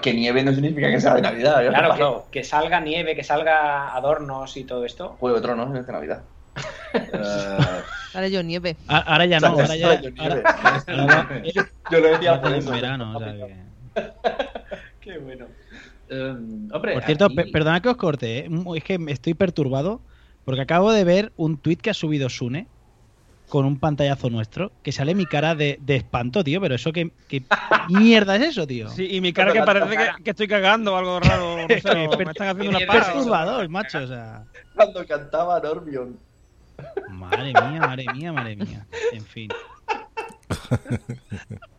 que 0.00 0.14
nieve 0.14 0.42
no 0.44 0.52
significa 0.52 0.88
que 0.90 1.00
sea 1.00 1.14
de 1.14 1.22
Navidad. 1.22 1.66
Claro, 1.68 2.26
que, 2.30 2.38
que 2.40 2.44
salga 2.44 2.80
nieve, 2.80 3.16
que 3.16 3.24
salga 3.24 3.94
adornos 3.94 4.56
y 4.56 4.64
todo 4.64 4.84
esto. 4.84 5.16
Juego 5.18 5.36
de 5.36 5.42
Tronos 5.42 5.76
es 5.76 5.86
de 5.86 5.92
Navidad. 5.92 6.22
Dale 8.14 8.30
yo 8.30 8.42
nieve. 8.42 8.76
A- 8.88 8.98
Ahora 9.00 9.26
ya 9.26 9.40
no, 9.40 9.48
ahora 9.48 9.76
ya. 9.76 9.88
ahora- 9.88 10.00
nieve. 10.10 10.42
ahora- 10.46 11.42
Yo 11.90 12.00
lo 12.00 12.08
decía 12.08 12.30
ahora 12.30 12.42
por 12.42 12.54
eso. 12.54 12.70
verano, 12.70 13.16
o 13.16 13.18
sea 13.18 13.32
que- 13.34 13.66
Qué 15.00 15.18
bueno. 15.18 15.46
Um, 16.08 16.68
hombre, 16.72 16.94
Por 16.94 17.02
cierto, 17.04 17.24
aquí- 17.26 17.34
pe- 17.34 17.46
perdona 17.52 17.80
que 17.80 17.88
os 17.88 17.96
corte, 17.96 18.38
¿eh? 18.38 18.48
es 18.76 18.84
que 18.84 18.98
me 18.98 19.10
estoy 19.12 19.34
perturbado 19.34 20.02
porque 20.44 20.60
acabo 20.60 20.92
de 20.92 21.02
ver 21.04 21.32
un 21.36 21.58
tuit 21.58 21.80
que 21.80 21.90
ha 21.90 21.94
subido 21.94 22.28
Sune 22.28 22.68
con 23.48 23.64
un 23.64 23.78
pantallazo 23.80 24.30
nuestro 24.30 24.72
que 24.82 24.92
sale 24.92 25.14
mi 25.14 25.26
cara 25.26 25.54
de, 25.54 25.78
de 25.80 25.96
espanto, 25.96 26.42
tío. 26.44 26.60
Pero 26.60 26.74
eso 26.76 26.92
que, 26.92 27.10
que 27.28 27.42
mierda 27.88 28.36
es 28.36 28.42
eso, 28.42 28.66
tío. 28.66 28.88
Sí, 28.90 29.08
y 29.10 29.20
mi 29.20 29.32
cara 29.32 29.52
que 29.52 29.62
parece 29.62 29.96
que, 29.96 30.22
que 30.22 30.30
estoy 30.30 30.46
cagando 30.48 30.94
o 30.94 30.96
algo 30.96 31.18
raro. 31.20 31.56
No 31.66 31.68
sé, 31.68 32.06
o 32.06 32.16
me 32.18 32.24
están 32.24 32.48
haciendo 32.48 32.70
una 32.70 32.78
Es 32.78 32.86
paja. 32.86 33.12
perturbador, 33.12 33.68
macho. 33.68 33.98
O 33.98 34.06
sea, 34.06 34.44
Cuando 34.74 35.04
cantaba 35.06 35.60
Normion. 35.60 36.18
madre 37.10 37.46
mía, 37.52 37.80
madre 37.80 38.06
mía, 38.14 38.32
madre 38.32 38.56
mía. 38.56 38.86
En 39.12 39.24
fin. 39.24 39.48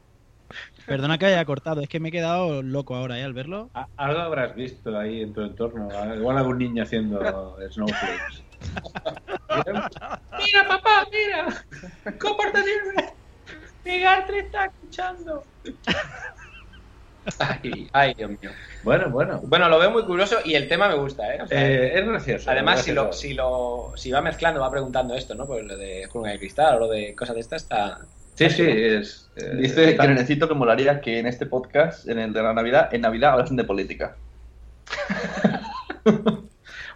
Perdona 0.88 1.18
que 1.18 1.26
haya 1.26 1.44
cortado, 1.44 1.82
es 1.82 1.90
que 1.90 2.00
me 2.00 2.10
he 2.10 2.12
quedado 2.12 2.64
loco 2.64 2.96
ahora, 2.96 3.20
¿eh? 3.20 3.24
Al 3.24 3.34
verlo. 3.34 3.70
Algo 3.98 4.20
habrás 4.22 4.56
visto 4.56 4.98
ahí 4.98 5.22
en 5.22 5.34
tu 5.34 5.42
entorno. 5.42 5.90
Igual 6.16 6.38
algún 6.38 6.58
niño 6.60 6.84
haciendo 6.84 7.58
snowflakes. 7.70 8.44
Mira, 9.58 10.68
papá, 10.68 11.06
mira. 11.12 11.48
Compórtate. 12.20 12.70
Mi 13.86 14.00
Gartre 14.00 14.40
está 14.40 14.66
escuchando. 14.66 15.44
Ay, 17.40 17.90
ay, 17.92 18.14
Dios 18.14 18.30
mío. 18.30 18.52
Bueno, 18.84 19.10
bueno. 19.10 19.42
Bueno, 19.44 19.68
lo 19.70 19.80
veo 19.80 19.92
muy 19.92 20.04
curioso 20.06 20.38
y 20.46 20.56
el 20.56 20.68
tema 20.70 20.88
me 20.88 20.96
gusta, 20.96 21.36
¿eh? 21.36 21.42
O 21.42 21.48
sea, 21.48 21.70
Eh, 21.70 22.00
es 22.00 22.06
gracioso. 22.06 22.50
Además, 22.50 22.80
es 22.80 22.86
si 22.86 22.94
lo, 22.94 23.12
si 23.14 23.34
lo 23.34 23.92
si 23.96 24.12
va 24.12 24.22
mezclando, 24.22 24.62
va 24.62 24.72
preguntando 24.72 25.14
esto, 25.16 25.36
¿no? 25.36 25.46
Pues 25.46 25.66
lo 25.66 25.76
de 25.76 26.08
Jungla 26.08 26.32
de 26.32 26.40
Cristal 26.40 26.76
o 26.76 26.80
lo 26.80 26.88
de 26.88 27.14
cosas 27.16 27.36
de 27.36 27.42
estas 27.42 27.64
está... 27.64 28.00
Sí, 28.36 28.50
sí, 28.50 28.64
es. 28.66 29.27
Eh, 29.38 29.56
Dice 29.58 29.92
está- 29.92 30.04
que 30.04 30.10
necesito 30.10 30.48
que 30.48 30.54
molaría 30.54 31.00
que 31.02 31.20
en 31.20 31.28
este 31.28 31.46
podcast, 31.46 32.08
en 32.10 32.20
el 32.20 32.34
de 32.34 32.42
la 32.44 32.54
Navidad, 32.54 32.94
en 32.94 33.02
Navidad 33.02 33.34
hablasen 33.34 33.56
de 33.58 33.64
política. 33.64 34.16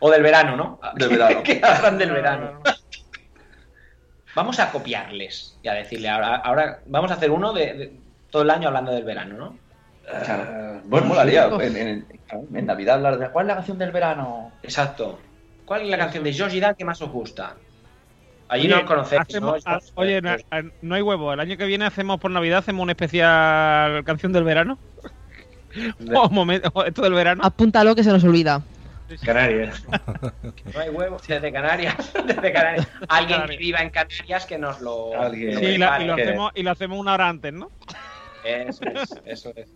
O 0.04 0.10
del 0.10 0.24
verano, 0.24 0.56
¿no? 0.58 0.80
Del 0.96 1.10
verano. 1.10 1.44
que 1.44 1.62
hablan 1.64 1.98
del 2.00 2.12
verano. 2.12 2.60
Vamos 4.34 4.60
a 4.60 4.72
copiarles 4.72 5.60
y 5.62 5.68
a 5.68 5.74
decirle 5.74 6.10
ahora, 6.10 6.38
ahora 6.38 6.80
vamos 6.88 7.12
a 7.12 7.16
hacer 7.16 7.30
uno 7.30 7.54
de, 7.54 7.74
de 7.74 7.94
todo 8.32 8.42
el 8.42 8.50
año 8.50 8.70
hablando 8.70 8.92
del 8.92 9.04
verano, 9.04 9.38
¿no? 9.38 9.58
Claro. 10.26 10.82
Bueno, 10.86 11.06
molaría 11.08 11.46
en, 11.46 11.78
en- 11.78 12.06
en 12.56 12.66
Navidad 12.66 12.96
hablar 12.96 13.20
de 13.20 13.30
cuál 13.30 13.46
es 13.46 13.48
la 13.50 13.56
canción 13.56 13.78
del 13.78 13.92
verano. 13.92 14.52
Exacto. 14.64 15.20
¿Cuál 15.66 15.82
es 15.84 15.90
la 15.90 15.98
canción 15.98 16.24
de 16.24 16.34
George 16.34 16.60
Dan 16.60 16.76
que 16.76 16.86
más 16.86 17.00
os 17.02 17.12
gusta? 17.12 17.56
Allí 18.52 18.66
Oye, 18.66 18.76
no 18.76 18.82
os 18.82 18.84
conocéis, 18.86 19.22
hacemos- 19.22 19.66
¿no? 19.66 19.72
ah, 19.72 19.80
Oye, 19.96 20.22
na- 20.22 20.38
ah, 20.52 20.62
no 20.82 20.96
hay 20.96 21.02
huevo. 21.02 21.32
El 21.32 21.40
año 21.40 21.56
que 21.56 21.66
viene 21.66 21.86
hacemos 21.86 22.20
por 22.20 22.32
Navidad 22.32 22.60
hacemos 22.60 22.84
un 22.84 22.90
especial 22.90 24.04
canción 24.04 24.34
del 24.34 24.44
verano. 24.44 24.78
o 26.14 26.30
momento, 26.30 26.70
o 26.74 26.84
esto 26.84 27.02
del 27.02 27.14
verano. 27.14 27.42
Apúntalo 27.46 27.96
que 27.96 28.04
se 28.04 28.10
nos 28.12 28.24
olvida. 28.26 28.62
Canarias. 29.24 29.86
No 30.74 30.80
hay 30.82 30.90
huevos. 30.90 31.26
Desde 31.28 31.52
Canarias. 31.52 31.96
Desde 32.26 32.52
Canarias. 32.52 32.88
Alguien 33.08 33.44
que 33.46 33.56
viva 33.58 33.80
en 33.80 33.90
Canarias 33.90 34.46
que 34.46 34.58
nos 34.58 34.82
lo. 34.82 35.18
Alguien. 35.20 35.58
Sí, 35.58 35.66
y, 35.66 35.78
la- 35.78 36.02
y 36.02 36.06
lo 36.08 36.14
hacemos, 36.14 36.52
y 36.56 36.64
lo 36.64 36.72
hacemos 36.72 37.00
una 37.00 37.14
hora 37.14 37.30
antes, 37.30 37.54
¿no? 37.54 37.72
Eso 38.44 38.84
es, 38.84 39.16
eso 39.26 39.54
es. 39.56 39.70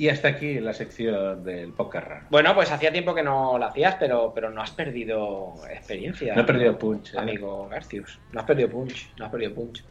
Y 0.00 0.08
hasta 0.08 0.28
aquí 0.28 0.58
la 0.60 0.72
sección 0.72 1.44
del 1.44 1.74
podcast 1.74 2.06
raro. 2.08 2.26
Bueno, 2.30 2.54
pues 2.54 2.70
hacía 2.72 2.90
tiempo 2.90 3.14
que 3.14 3.22
no 3.22 3.58
lo 3.58 3.66
hacías, 3.66 3.96
pero, 4.00 4.32
pero 4.34 4.48
no 4.50 4.62
has 4.62 4.70
perdido 4.70 5.52
experiencia. 5.70 6.34
No 6.34 6.40
he 6.40 6.44
perdido 6.44 6.78
punch, 6.78 7.12
eh. 7.12 7.18
Amigo 7.18 7.68
Garcius. 7.68 8.18
No 8.32 8.40
has 8.40 8.46
perdido 8.46 8.70
punch. 8.70 9.10
No 9.18 9.26
has 9.26 9.30
perdido 9.30 9.54
punch. 9.54 9.84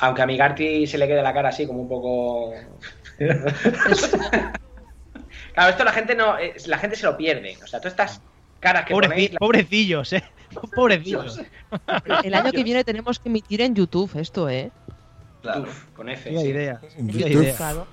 Aunque 0.00 0.22
a 0.22 0.26
mi 0.26 0.36
Garti 0.36 0.88
se 0.88 0.98
le 0.98 1.06
quede 1.06 1.22
la 1.22 1.32
cara 1.32 1.50
así 1.50 1.68
como 1.68 1.82
un 1.82 1.88
poco. 1.88 2.52
claro, 5.54 5.70
esto 5.70 5.84
la 5.84 5.92
gente 5.92 6.16
no. 6.16 6.36
eh, 6.36 6.54
La 6.66 6.78
gente 6.78 6.96
se 6.96 7.06
lo 7.06 7.16
pierde. 7.16 7.56
O 7.62 7.66
sea, 7.68 7.78
todas 7.78 7.92
estas 7.92 8.20
caras 8.58 8.84
que 8.86 8.92
Pobreci- 8.94 9.08
ponéis. 9.08 9.32
la- 9.34 9.38
Pobrecillos, 9.38 10.12
eh. 10.14 10.24
Pobrecillos. 10.74 11.40
El 12.24 12.34
año 12.34 12.50
que 12.50 12.64
viene 12.64 12.82
tenemos 12.82 13.20
que 13.20 13.28
emitir 13.28 13.60
en 13.60 13.74
YouTube 13.76 14.10
esto, 14.16 14.48
¿eh? 14.48 14.72
Uf, 15.44 15.84
con 15.94 16.08
F. 16.08 16.28
Sí. 16.30 16.36
idea. 16.48 16.80
En 16.96 17.08
YouTube. 17.08 17.42
idea. 17.44 17.84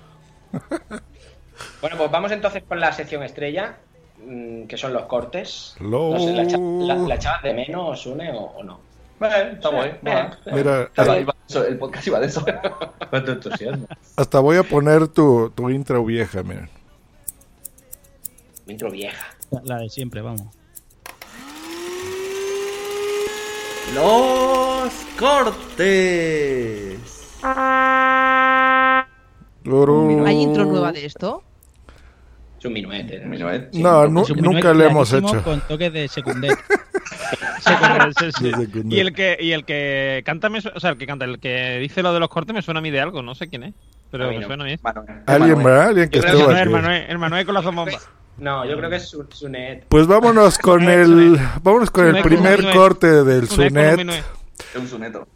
Bueno, 1.82 1.98
pues 1.98 2.12
vamos 2.12 2.32
entonces 2.32 2.64
con 2.68 2.80
la 2.80 2.92
sección 2.94 3.24
estrella, 3.24 3.78
mm, 4.26 4.64
que 4.66 4.78
son 4.78 4.94
los 4.94 5.04
cortes. 5.04 5.76
No 5.80 6.20
sé, 6.20 6.34
¿la, 6.34 6.44
la- 6.44 6.96
la 7.08 7.16
echabas 7.16 7.44
de 7.44 7.54
menos, 7.54 8.06
Une, 8.06 8.32
o, 8.32 8.40
o 8.42 8.64
no? 8.64 8.80
Bueno, 9.20 9.36
está. 9.36 9.70
Bien. 10.02 10.30
Mira, 10.52 10.90
hasta, 10.96 11.18
el 11.68 11.78
podcast 11.78 12.08
iba 12.08 12.20
de 12.20 12.26
eso. 12.28 12.44
Cuánto 13.10 13.32
entusiasmo. 13.34 13.86
hasta 14.16 14.40
voy 14.40 14.58
a 14.58 14.64
poner 14.64 15.08
tu, 15.10 15.52
tu 15.52 15.70
intro 15.70 16.04
vieja, 16.04 16.42
miren. 16.44 16.70
Intro 18.68 18.90
vieja. 18.90 19.28
La- 19.64 19.78
de 19.78 19.90
siempre, 19.90 20.22
vamos. 20.22 20.48
Los 23.94 24.92
cortes. 25.20 26.98
¿Hay 30.26 30.38
intro 30.42 30.66
nueva 30.66 30.92
de 30.92 31.06
esto? 31.06 31.44
Es 32.62 32.66
un 32.66 32.74
minuete. 32.74 33.20
¿no? 33.26 33.62
No, 33.74 34.08
nu- 34.08 34.22
Es 34.22 34.30
un 34.30 34.38
nunca 34.38 34.72
minuet 34.72 34.76
le 34.76 34.86
hemos 34.86 35.12
hecho. 35.12 35.44
Con 35.44 35.62
toques 35.62 35.92
de 35.92 36.08
secundet. 36.08 36.56
Secundet, 37.60 38.14
sí, 38.20 38.32
sí. 38.38 38.44
De 38.52 38.66
secundet. 38.68 38.94
Y 38.94 39.00
el 39.00 39.14
que 39.16 39.36
y 39.40 39.52
el 39.54 39.66
que 39.66 40.22
canta 40.24 40.48
me 40.48 40.60
o 40.60 40.80
sea, 40.80 40.92
el 40.92 40.98
que 41.00 41.08
canta, 41.08 41.26
el 41.26 41.40
que 41.40 41.80
dice 41.80 42.04
lo 42.04 42.14
de 42.14 42.20
los 42.20 42.30
cortes 42.30 42.54
me 42.54 42.62
suena 42.62 42.78
a 42.80 42.84
mí 42.84 42.92
de 42.92 43.02
algo, 43.02 43.24
no 43.24 43.34
sé 43.34 43.48
quién 43.48 43.64
es, 43.64 43.74
pero 44.12 44.30
me 44.30 44.40
no. 44.40 44.46
suena 44.46 44.64
a 44.64 44.68
mí. 44.68 44.76
Alguien, 45.26 45.64
¿verdad? 45.64 45.88
Alguien 45.88 46.10
que 46.10 46.20
estuvo 46.20 46.50
que 46.50 46.54
El 46.54 46.58
aquí. 46.60 46.70
Manuel, 46.70 47.06
el 47.10 47.18
Manuel 47.18 47.46
con 47.48 47.56
la 47.56 47.64
zambomba. 47.64 47.98
No, 48.38 48.64
yo 48.66 48.78
creo 48.78 48.92
que 48.92 48.98
es 48.98 49.10
su, 49.10 49.26
Sunet. 49.32 49.86
Pues 49.90 50.06
vámonos 50.06 50.58
con 50.60 50.84
el, 50.84 51.40
vámonos 51.64 51.90
con 51.90 52.16
el 52.16 52.22
primer 52.22 52.72
corte 52.74 53.24
del 53.24 53.48
Sunet. 53.48 54.00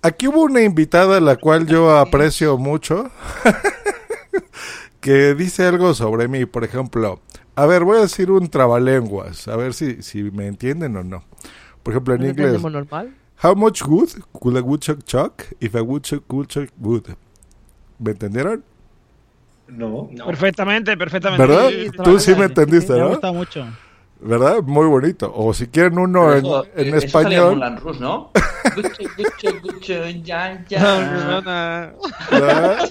Aquí 0.04 0.28
hubo 0.28 0.44
una 0.44 0.62
invitada 0.62 1.18
a 1.18 1.22
la 1.22 1.38
cual 1.38 1.66
yo 1.66 1.98
aprecio 1.98 2.60
mucho 2.60 3.10
que 5.06 5.36
dice 5.36 5.64
algo 5.68 5.94
sobre 5.94 6.28
mí, 6.28 6.48
por 6.48 6.64
ejemplo. 6.64 7.20
A 7.56 7.68
ver, 7.68 7.84
voy 7.84 8.00
a 8.00 8.02
decir 8.02 8.32
un 8.32 8.48
trabalenguas, 8.48 9.48
a 9.48 9.56
ver 9.56 9.76
si, 9.76 10.02
si 10.02 10.24
me 10.24 10.48
entienden 10.48 10.98
o 10.98 11.04
no. 11.04 11.24
Por 11.84 11.94
ejemplo, 11.94 12.16
en 12.16 12.22
¿No 12.22 12.28
inglés. 12.30 12.60
normal? 12.60 13.14
How 13.44 13.56
much 13.56 13.84
wood 13.84 14.10
could 14.32 14.58
a 14.58 14.62
woodchuck 14.64 15.04
chuck 15.04 15.44
if 15.60 15.76
a 15.76 15.84
woodchuck 15.84 16.26
could 16.26 16.48
chuck 16.48 16.70
wood? 16.80 17.04
¿Me 18.00 18.12
entendieron? 18.14 18.64
No. 19.68 20.10
No. 20.12 20.26
Perfectamente, 20.26 20.98
perfectamente. 20.98 21.46
¿Verdad? 21.46 21.70
Sí. 21.70 21.92
Tú 22.04 22.20
sí 22.20 22.34
me 22.34 22.46
entendiste, 22.46 22.94
Me 22.94 23.00
¿no? 23.00 23.10
gustado 23.10 23.34
mucho. 23.36 23.68
¿Verdad? 24.20 24.62
Muy 24.64 24.88
bonito. 24.88 25.32
O 25.36 25.54
si 25.54 25.68
quieren 25.68 26.00
uno 26.00 26.32
en, 26.34 26.40
Eso- 26.46 26.66
en 26.76 26.96
eso 26.96 27.08
salía 27.10 27.38
español. 27.40 27.58
Moulin 27.58 27.78
Rouge, 27.78 28.00
¿no? 28.00 28.32
Gucho, 28.76 29.04
gucho, 29.18 29.62
gucho, 29.62 30.08
ya, 30.24 30.64
ya. 30.68 30.84
¿verdad? 31.44 31.94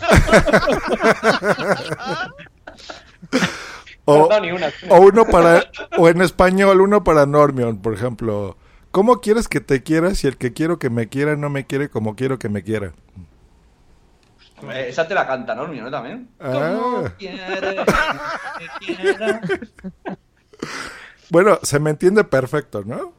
o, 4.04 4.28
No, 4.30 4.40
ni 4.40 4.52
una. 4.52 4.70
o 4.90 5.00
uno 5.00 5.24
para 5.26 5.64
o 5.98 6.08
en 6.08 6.22
español 6.22 6.80
uno 6.80 7.02
para 7.04 7.26
Normion, 7.26 7.78
por 7.80 7.94
ejemplo. 7.94 8.56
¿Cómo 8.90 9.20
quieres 9.20 9.48
que 9.48 9.60
te 9.60 9.82
quiera 9.82 10.14
si 10.14 10.26
el 10.28 10.36
que 10.36 10.52
quiero 10.52 10.78
que 10.78 10.90
me 10.90 11.08
quiera 11.08 11.34
no 11.36 11.50
me 11.50 11.66
quiere 11.66 11.88
como 11.88 12.14
quiero 12.14 12.38
que 12.38 12.48
me 12.48 12.62
quiera? 12.62 12.92
Eh, 14.70 14.86
Esa 14.88 15.08
te 15.08 15.14
la 15.14 15.26
canta, 15.26 15.54
¿no? 15.56 15.66
¿no? 15.66 15.90
También. 15.90 16.28
Ah. 16.38 17.10
Quiere 17.18 17.38
que 18.78 18.94
quiera. 18.94 19.40
Bueno, 21.34 21.58
se 21.64 21.80
me 21.80 21.90
entiende 21.90 22.22
perfecto, 22.22 22.84
¿no? 22.84 23.12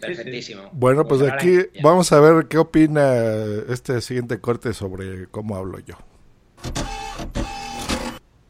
Perfectísimo. 0.00 0.70
Bueno, 0.72 1.04
pues 1.08 1.20
aquí 1.22 1.58
vamos 1.82 2.12
a 2.12 2.20
ver 2.20 2.46
qué 2.46 2.58
opina 2.58 3.12
este 3.68 4.00
siguiente 4.02 4.38
corte 4.38 4.72
sobre 4.72 5.26
cómo 5.26 5.56
hablo 5.56 5.80
yo. 5.80 5.96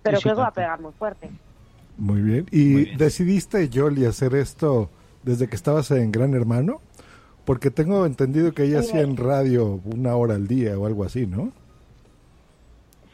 Pero 0.03 0.19
sí, 0.19 0.25
que 0.29 0.35
va 0.35 0.49
a 0.49 0.53
pegar 0.53 0.79
muy 0.83 0.93
fuerte. 0.93 1.31
Muy 1.97 2.21
bien. 2.21 2.47
¿Y 2.51 2.95
decidiste, 2.97 3.71
Yoli, 3.71 4.05
hacer 4.05 4.35
esto 4.35 4.91
desde 5.23 5.49
que 5.49 5.57
estabas 5.57 5.91
en 5.91 6.13
Gran 6.13 6.35
Hermano? 6.35 6.83
Porque 7.47 7.71
tengo 7.71 8.05
entendido 8.05 8.53
que 8.53 8.65
ella 8.65 8.83
Sí. 8.83 8.91
hacía 8.91 9.01
en 9.01 9.17
radio 9.17 9.81
una 9.87 10.15
hora 10.15 10.35
al 10.35 10.47
día 10.47 10.79
o 10.79 10.85
algo 10.85 11.05
así, 11.05 11.27
¿no? 11.27 11.53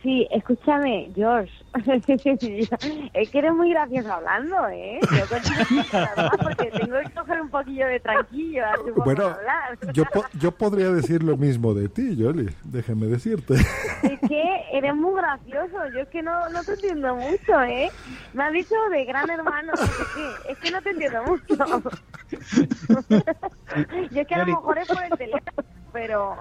Sí, 0.05 0.29
escúchame, 0.31 1.11
George. 1.15 1.51
es 3.15 3.31
que 3.31 3.39
eres 3.39 3.55
muy 3.55 3.71
gracioso 3.71 4.13
hablando, 4.13 4.69
¿eh? 4.69 5.01
Yo 5.01 5.27
contigo 5.27 6.39
porque 6.43 6.71
tengo 6.71 6.99
que 7.01 7.11
coger 7.15 7.41
un 7.41 7.49
poquillo 7.49 7.87
de 7.87 8.01
tranquillo 8.01 8.65
Bueno, 8.97 9.29
hablar. 9.29 9.79
Yo, 9.95 10.05
po- 10.05 10.27
yo 10.35 10.53
podría 10.53 10.91
decir 10.91 11.23
lo 11.23 11.39
mismo 11.39 11.73
de 11.73 11.89
ti, 11.89 12.17
Yoli, 12.17 12.51
déjeme 12.65 13.07
decirte. 13.07 13.55
Es 14.03 14.21
que 14.29 14.43
eres 14.73 14.95
muy 14.95 15.15
gracioso. 15.17 15.79
Yo 15.95 16.01
es 16.01 16.09
que 16.09 16.23
no, 16.23 16.51
no 16.51 16.63
te 16.63 16.75
entiendo 16.75 17.15
mucho, 17.17 17.63
¿eh? 17.63 17.91
Me 18.35 18.45
has 18.45 18.53
dicho 18.53 18.75
de 18.91 19.07
gran 19.07 19.31
hermano, 19.31 19.73
qué. 20.15 20.53
Es 20.53 20.59
que 20.59 20.71
no 20.71 20.83
te 20.83 20.91
entiendo 20.91 21.23
mucho. 21.25 21.57
Yo 24.11 24.21
es 24.21 24.27
que 24.27 24.35
a 24.35 24.39
lo 24.39 24.47
mejor 24.47 24.79
es 24.79 24.89
por 24.89 25.03
el 25.03 25.11
teléfono, 25.19 25.65
pero... 25.95 26.37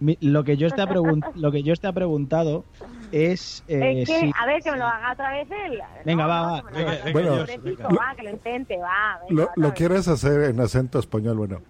Lo 0.20 0.44
que 0.44 0.56
yo 0.56 0.70
te 0.70 0.80
ha 0.82 0.86
pregun- 0.86 1.24
lo 1.34 1.50
que 1.50 1.64
yo 1.64 1.74
te 1.74 1.88
ha 1.88 1.92
preguntado 1.92 2.64
es 3.10 3.64
eh, 3.66 4.02
es 4.02 4.08
que, 4.08 4.20
si- 4.20 4.32
a 4.38 4.46
ver, 4.46 4.62
que 4.62 4.70
me 4.70 4.76
lo 4.78 4.84
haga 4.86 5.12
otra 5.14 5.32
vez 5.32 5.48
él. 5.50 5.80
Venga, 6.04 6.26
va, 6.26 6.42
va. 6.42 6.62
Venga, 6.70 6.90
venga, 6.92 7.12
Bueno, 7.12 7.30
pobrecito, 7.38 7.82
va, 7.88 8.14
que 8.16 8.22
lo 8.22 8.30
intente, 8.30 8.76
va. 8.78 9.20
venga, 9.28 9.50
¿Lo, 9.56 9.74
quieres 9.74 10.06
hacer 10.06 10.42
en 10.50 10.60
acento 10.60 10.98
español? 11.00 11.36
Bueno, 11.38 11.62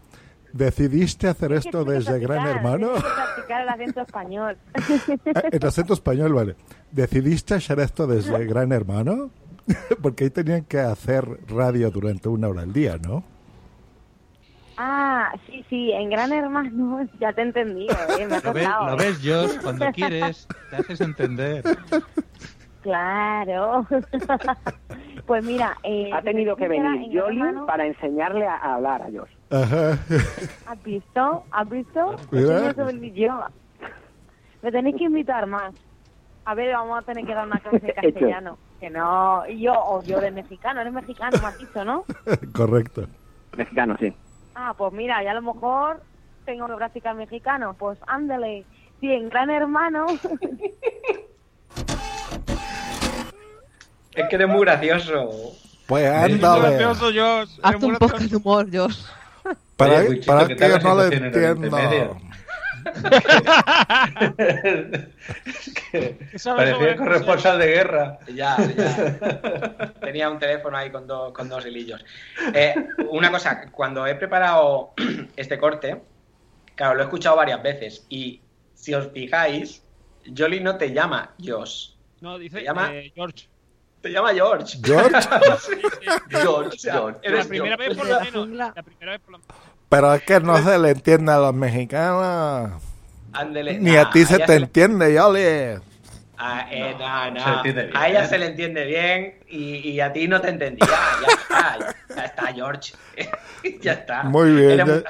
¿decidiste 0.52 1.28
hacer 1.28 1.52
esto 1.52 1.84
desde 1.84 2.18
Gran 2.18 2.46
Hermano? 2.46 2.92
practicar 2.94 3.62
el 3.62 3.68
acento 3.68 4.00
español. 4.02 4.56
Ah, 5.34 5.42
En 5.52 5.64
acento 5.66 5.92
español, 5.94 6.32
vale. 6.34 6.56
¿Decidiste 6.90 7.54
hacer 7.54 7.80
esto 7.80 8.06
desde 8.06 8.44
Gran 8.46 8.72
Hermano? 8.72 9.30
Porque 10.02 10.24
ahí 10.24 10.30
tenían 10.30 10.64
que 10.64 10.78
hacer 10.80 11.24
radio 11.48 11.90
durante 11.90 12.28
una 12.28 12.48
hora 12.48 12.62
al 12.62 12.72
día, 12.72 12.96
¿no? 12.98 13.22
Ah, 14.78 15.32
sí, 15.46 15.64
sí, 15.70 15.92
en 15.92 16.10
Gran 16.10 16.32
Hermano, 16.32 17.06
ya 17.20 17.32
te 17.32 17.40
he 17.40 17.44
entendido, 17.44 17.94
¿eh? 18.18 18.26
me 18.26 18.36
ha 18.36 18.40
Lo 18.40 18.52
ves, 18.52 18.66
costado. 18.68 18.90
lo 18.90 18.96
ves, 18.96 19.20
Josh, 19.24 19.60
cuando 19.62 19.86
quieres, 19.92 20.46
te 20.70 20.76
haces 20.76 21.00
entender. 21.00 21.62
Claro. 22.82 23.86
pues 25.26 25.44
mira, 25.44 25.76
eh, 25.82 26.10
Ha 26.12 26.22
tenido 26.22 26.54
que 26.56 26.68
venir 26.68 27.18
Hermano, 27.18 27.66
para 27.66 27.86
enseñarle 27.86 28.46
a, 28.46 28.56
hablar 28.74 29.02
a 29.02 29.06
Josh. 29.06 29.30
Ajá. 29.50 29.98
¿Has 30.66 30.82
visto? 30.84 31.44
¿Has 31.50 31.68
visto? 31.68 32.14
Es 32.14 32.26
que 32.28 32.36
Mira. 32.36 32.60
no 32.60 32.72
sé 32.74 32.84
venir 32.84 33.12
yo. 33.14 33.40
Me 34.62 34.70
tenéis 34.70 34.96
que 34.96 35.04
invitar 35.04 35.46
más. 35.46 35.74
A 36.44 36.54
ver, 36.54 36.72
vamos 36.74 36.98
a 36.98 37.02
tener 37.02 37.24
que 37.26 37.34
dar 37.34 37.46
una 37.46 37.58
clase 37.58 37.86
de 37.86 37.92
castellano. 37.94 38.56
Que 38.78 38.88
no, 38.90 39.44
yo, 39.48 39.72
o 39.74 40.02
yo 40.04 40.20
de 40.20 40.30
mexicano, 40.30 40.80
eres 40.80 40.92
mexicano, 40.92 41.36
me 41.40 41.48
has 41.48 41.58
dicho, 41.58 41.84
¿no? 41.84 42.04
Correcto. 42.54 43.06
Mexicano, 43.56 43.96
sí. 43.98 44.12
Ah, 44.58 44.72
pues 44.76 44.90
mira, 44.94 45.22
ya 45.22 45.32
a 45.32 45.34
lo 45.34 45.42
mejor 45.42 46.02
tengo 46.46 46.66
que 46.66 46.74
practicar 46.76 47.14
mexicano. 47.14 47.76
Pues 47.78 47.98
ándale. 48.06 48.64
Sí, 49.00 49.12
en 49.12 49.28
Gran 49.28 49.50
Hermano. 49.50 50.06
Es 54.14 54.28
que 54.30 54.36
eres 54.36 54.48
muy 54.48 54.60
gracioso. 54.62 55.28
Pues 55.86 56.04
Eres 56.06 56.20
muy 56.40 56.44
ándale. 56.46 56.68
gracioso, 56.76 57.04
Josh. 57.14 57.58
Hazte 57.62 57.84
un 57.86 57.96
poco 57.96 58.18
de 58.18 58.34
humor, 58.36 58.66
Josh. 58.72 59.02
Para, 59.76 59.96
Oye, 59.98 60.08
Wichito, 60.08 60.32
para 60.32 60.46
¿qué 60.48 60.56
que 60.56 60.68
la 60.68 60.78
no 60.78 60.94
lo 60.94 61.04
entiendo. 61.04 62.16
Parecía 66.56 66.96
corresponsal 66.96 67.58
de 67.58 67.66
guerra. 67.66 68.18
Ya, 68.32 68.56
ya. 68.58 69.92
Tenía 70.00 70.28
un 70.30 70.38
teléfono 70.38 70.76
ahí 70.76 70.90
con, 70.90 71.06
do- 71.06 71.32
con 71.32 71.48
dos 71.48 71.64
hilillos. 71.66 72.04
Eh, 72.54 72.74
una 73.10 73.30
cosa, 73.30 73.70
cuando 73.70 74.06
he 74.06 74.14
preparado 74.14 74.92
este 75.36 75.58
corte, 75.58 76.02
claro, 76.74 76.94
lo 76.94 77.00
he 77.02 77.04
escuchado 77.04 77.36
varias 77.36 77.62
veces 77.62 78.06
y 78.08 78.40
si 78.74 78.94
os 78.94 79.10
fijáis, 79.12 79.82
Jolly 80.36 80.60
no 80.60 80.76
te 80.76 80.92
llama 80.92 81.34
Josh, 81.44 81.90
No, 82.20 82.38
dice 82.38 82.58
¿Te 82.58 82.64
llama? 82.64 82.90
eh, 82.94 83.12
George. 83.14 83.48
te 84.00 84.10
llama 84.10 84.32
George. 84.34 84.78
¿George? 84.82 85.10
George, 86.30 86.78
George. 86.78 87.30
La 87.30 87.44
primera 87.44 87.76
vez 87.76 87.96
por 87.96 88.06
lo 88.08 88.20
menos. 88.20 88.48
La 88.48 88.82
primera 88.82 89.12
vez 89.12 89.20
por 89.20 89.32
lo 89.32 89.38
menos. 89.38 89.56
Pero 89.88 90.14
es 90.14 90.22
que 90.22 90.40
no 90.40 90.62
se 90.62 90.78
le 90.78 90.90
entiende 90.90 91.32
a 91.32 91.38
los 91.38 91.54
mexicanos. 91.54 92.72
Ándele. 93.32 93.78
Ni 93.78 93.96
a 93.96 94.04
Nah, 94.04 94.10
ti 94.10 94.24
se 94.24 94.38
te 94.38 94.58
le- 94.58 94.66
entiende, 94.66 95.14
Yoli. 95.14 95.80
Ah, 96.38 96.66
eh, 96.70 96.94
no, 96.98 97.32
le 97.34 97.56
entiende 97.56 97.84
bien. 97.86 97.96
A 97.96 98.08
ella 98.08 98.26
se 98.28 98.38
le 98.38 98.46
entiende 98.46 98.84
bien 98.84 99.34
y, 99.48 99.76
y 99.90 100.00
a 100.00 100.12
ti 100.12 100.28
no 100.28 100.38
te 100.40 100.50
entendía. 100.50 100.86
Ya 100.86 101.28
está, 101.32 101.94
ya 102.14 102.24
está, 102.24 102.46
George. 102.52 102.92
ya 103.80 103.92
está. 103.92 104.22
Muy 104.24 104.52
bien. 104.52 104.86
Ya, 104.86 105.02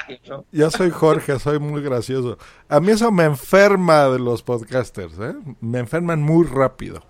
ya 0.53 0.71
soy 0.71 0.91
Jorge, 0.91 1.39
soy 1.41 1.59
muy 1.59 1.83
gracioso. 1.83 2.39
A 2.69 2.79
mí 2.79 2.93
eso 2.93 3.11
me 3.11 3.25
enferma 3.25 4.05
de 4.09 4.19
los 4.21 4.43
podcasters, 4.45 5.19
¿eh? 5.19 5.35
Me 5.61 5.81
enferman 5.81 6.23
muy 6.23 6.47
rápido. 6.47 7.03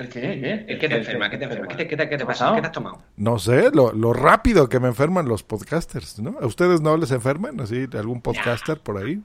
¿El 0.00 0.08
qué? 0.08 0.64
¿Qué? 0.66 0.78
¿Qué 0.78 0.88
te 0.88 0.96
enferma? 0.96 1.28
¿Qué 1.30 1.36
te 1.38 1.44
enferma? 1.44 1.68
¿Qué 1.68 1.76
te, 1.76 1.86
qué 1.88 1.96
te- 1.96 2.08
qué 2.08 2.16
te 2.16 2.16
¿Qué 2.18 2.22
ha 2.22 2.26
pasa? 2.26 2.54
¿Qué 2.54 2.60
te 2.60 2.66
has 2.68 2.72
tomado? 2.72 3.02
No 3.16 3.38
sé, 3.38 3.70
lo, 3.72 3.92
lo 3.92 4.12
rápido 4.12 4.68
que 4.68 4.80
me 4.80 4.88
enferman 4.88 5.28
los 5.28 5.42
podcasters, 5.42 6.18
¿no? 6.20 6.36
¿A 6.40 6.46
ustedes 6.46 6.80
no 6.80 6.96
les 6.96 7.10
enferman 7.10 7.60
así 7.60 7.86
algún 7.92 8.20
podcaster 8.22 8.78
por 8.80 8.96
ahí? 8.98 9.20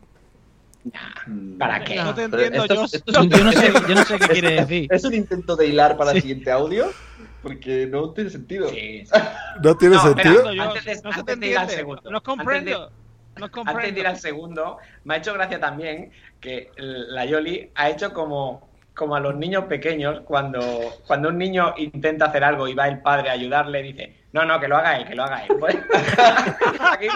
¿Para 1.57 1.83
qué? 1.83 1.95
No 1.95 2.13
te 2.13 2.23
entiendo, 2.23 2.61
esto 2.63 2.73
es- 2.73 2.79
Josh. 2.79 2.95
esto 2.95 3.11
es 3.11 3.17
un- 3.17 3.29
Yo 3.29 3.43
no 3.43 3.51
sé, 3.51 3.73
yo 3.87 3.95
no 3.95 4.03
sé 4.03 4.19
qué 4.19 4.27
quiere 4.39 4.51
decir. 4.61 4.87
¿Es 4.93 5.03
un 5.03 5.13
intento 5.13 5.55
de 5.55 5.67
hilar 5.67 5.97
para 5.97 6.11
el 6.11 6.21
siguiente 6.21 6.51
audio? 6.51 6.87
Porque 7.41 7.87
no 7.87 8.11
tiene 8.11 8.29
sentido. 8.29 8.69
¿No 9.63 9.77
tiene 9.77 9.95
No, 9.95 10.01
sentido? 10.03 10.49
espera, 10.49 10.63
antes 10.63 10.85
de, 10.85 11.01
No 11.03 11.09
antes 11.11 11.39
de 11.39 11.47
ir 11.47 11.57
al 11.57 11.69
segundo. 11.69 12.11
No 12.11 12.21
comprendo. 12.21 12.71
Antes 12.83 12.89
de, 12.95 13.39
No 13.39 13.45
antes 13.45 13.55
de 13.65 13.71
comprendo. 13.71 13.99
ir 13.99 14.07
al 14.07 14.17
segundo, 14.19 14.77
me 15.05 15.13
ha 15.13 15.17
hecho 15.17 15.33
gracia 15.33 15.59
también 15.59 16.11
que 16.39 16.69
la 16.77 17.25
Yoli 17.25 17.71
ha 17.75 17.89
hecho 17.89 18.13
como, 18.13 18.69
como 18.95 19.15
a 19.15 19.19
los 19.19 19.35
niños 19.35 19.65
pequeños, 19.65 20.21
cuando, 20.21 20.61
cuando 21.05 21.29
un 21.29 21.37
niño 21.37 21.73
intenta 21.77 22.25
hacer 22.25 22.43
algo 22.43 22.67
y 22.67 22.73
va 22.73 22.87
el 22.87 23.01
padre 23.01 23.29
a 23.29 23.33
ayudarle, 23.33 23.81
dice, 23.83 24.15
no, 24.31 24.45
no, 24.45 24.59
que 24.59 24.67
lo 24.67 24.77
haga 24.77 24.97
él, 24.97 25.05
que 25.05 25.15
lo 25.15 25.23
haga 25.23 25.43
él. 25.45 25.55
Pues, 25.59 25.75
aquí 26.91 27.07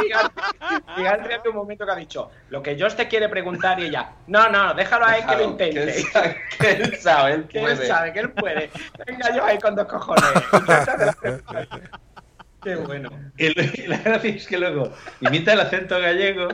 Gigantri 0.96 1.34
hace 1.34 1.50
un 1.50 1.56
momento 1.56 1.86
que 1.86 1.92
ha 1.92 1.96
dicho, 1.96 2.30
lo 2.50 2.62
que 2.62 2.78
Josh 2.80 2.94
te 2.96 3.08
quiere 3.08 3.30
preguntar 3.30 3.80
y 3.80 3.86
ella, 3.86 4.12
no, 4.28 4.50
no, 4.50 4.74
déjalo 4.74 5.06
a 5.06 5.18
él 5.18 5.26
que 5.26 5.36
lo 5.36 5.52
Déjalo, 5.52 5.58
que 5.58 5.68
intente. 5.70 5.84
él 5.98 6.04
sabe- 6.12 6.38
que 6.60 6.70
él 6.72 6.98
sabe, 6.98 7.32
él 7.34 7.48
Que 7.48 7.64
él 7.64 7.78
sabe, 7.88 8.14
que 8.14 8.20
él 8.20 8.32
puede. 8.32 8.70
Venga 9.08 9.36
yo 9.36 9.44
ahí 9.46 9.58
con 9.60 9.76
dos 9.76 9.86
cojones. 9.88 10.24
Qué 12.62 12.76
bueno. 12.76 13.10
Y, 13.38 13.47
lo- 13.53 13.64
y 13.64 13.88
la 13.88 13.97
gracia 13.97 14.30
es 14.36 14.45
que 14.47 14.57
luego 14.57 14.91
imita 15.22 15.53
el 15.53 15.62
acento 15.62 15.99
gallego 15.99 16.49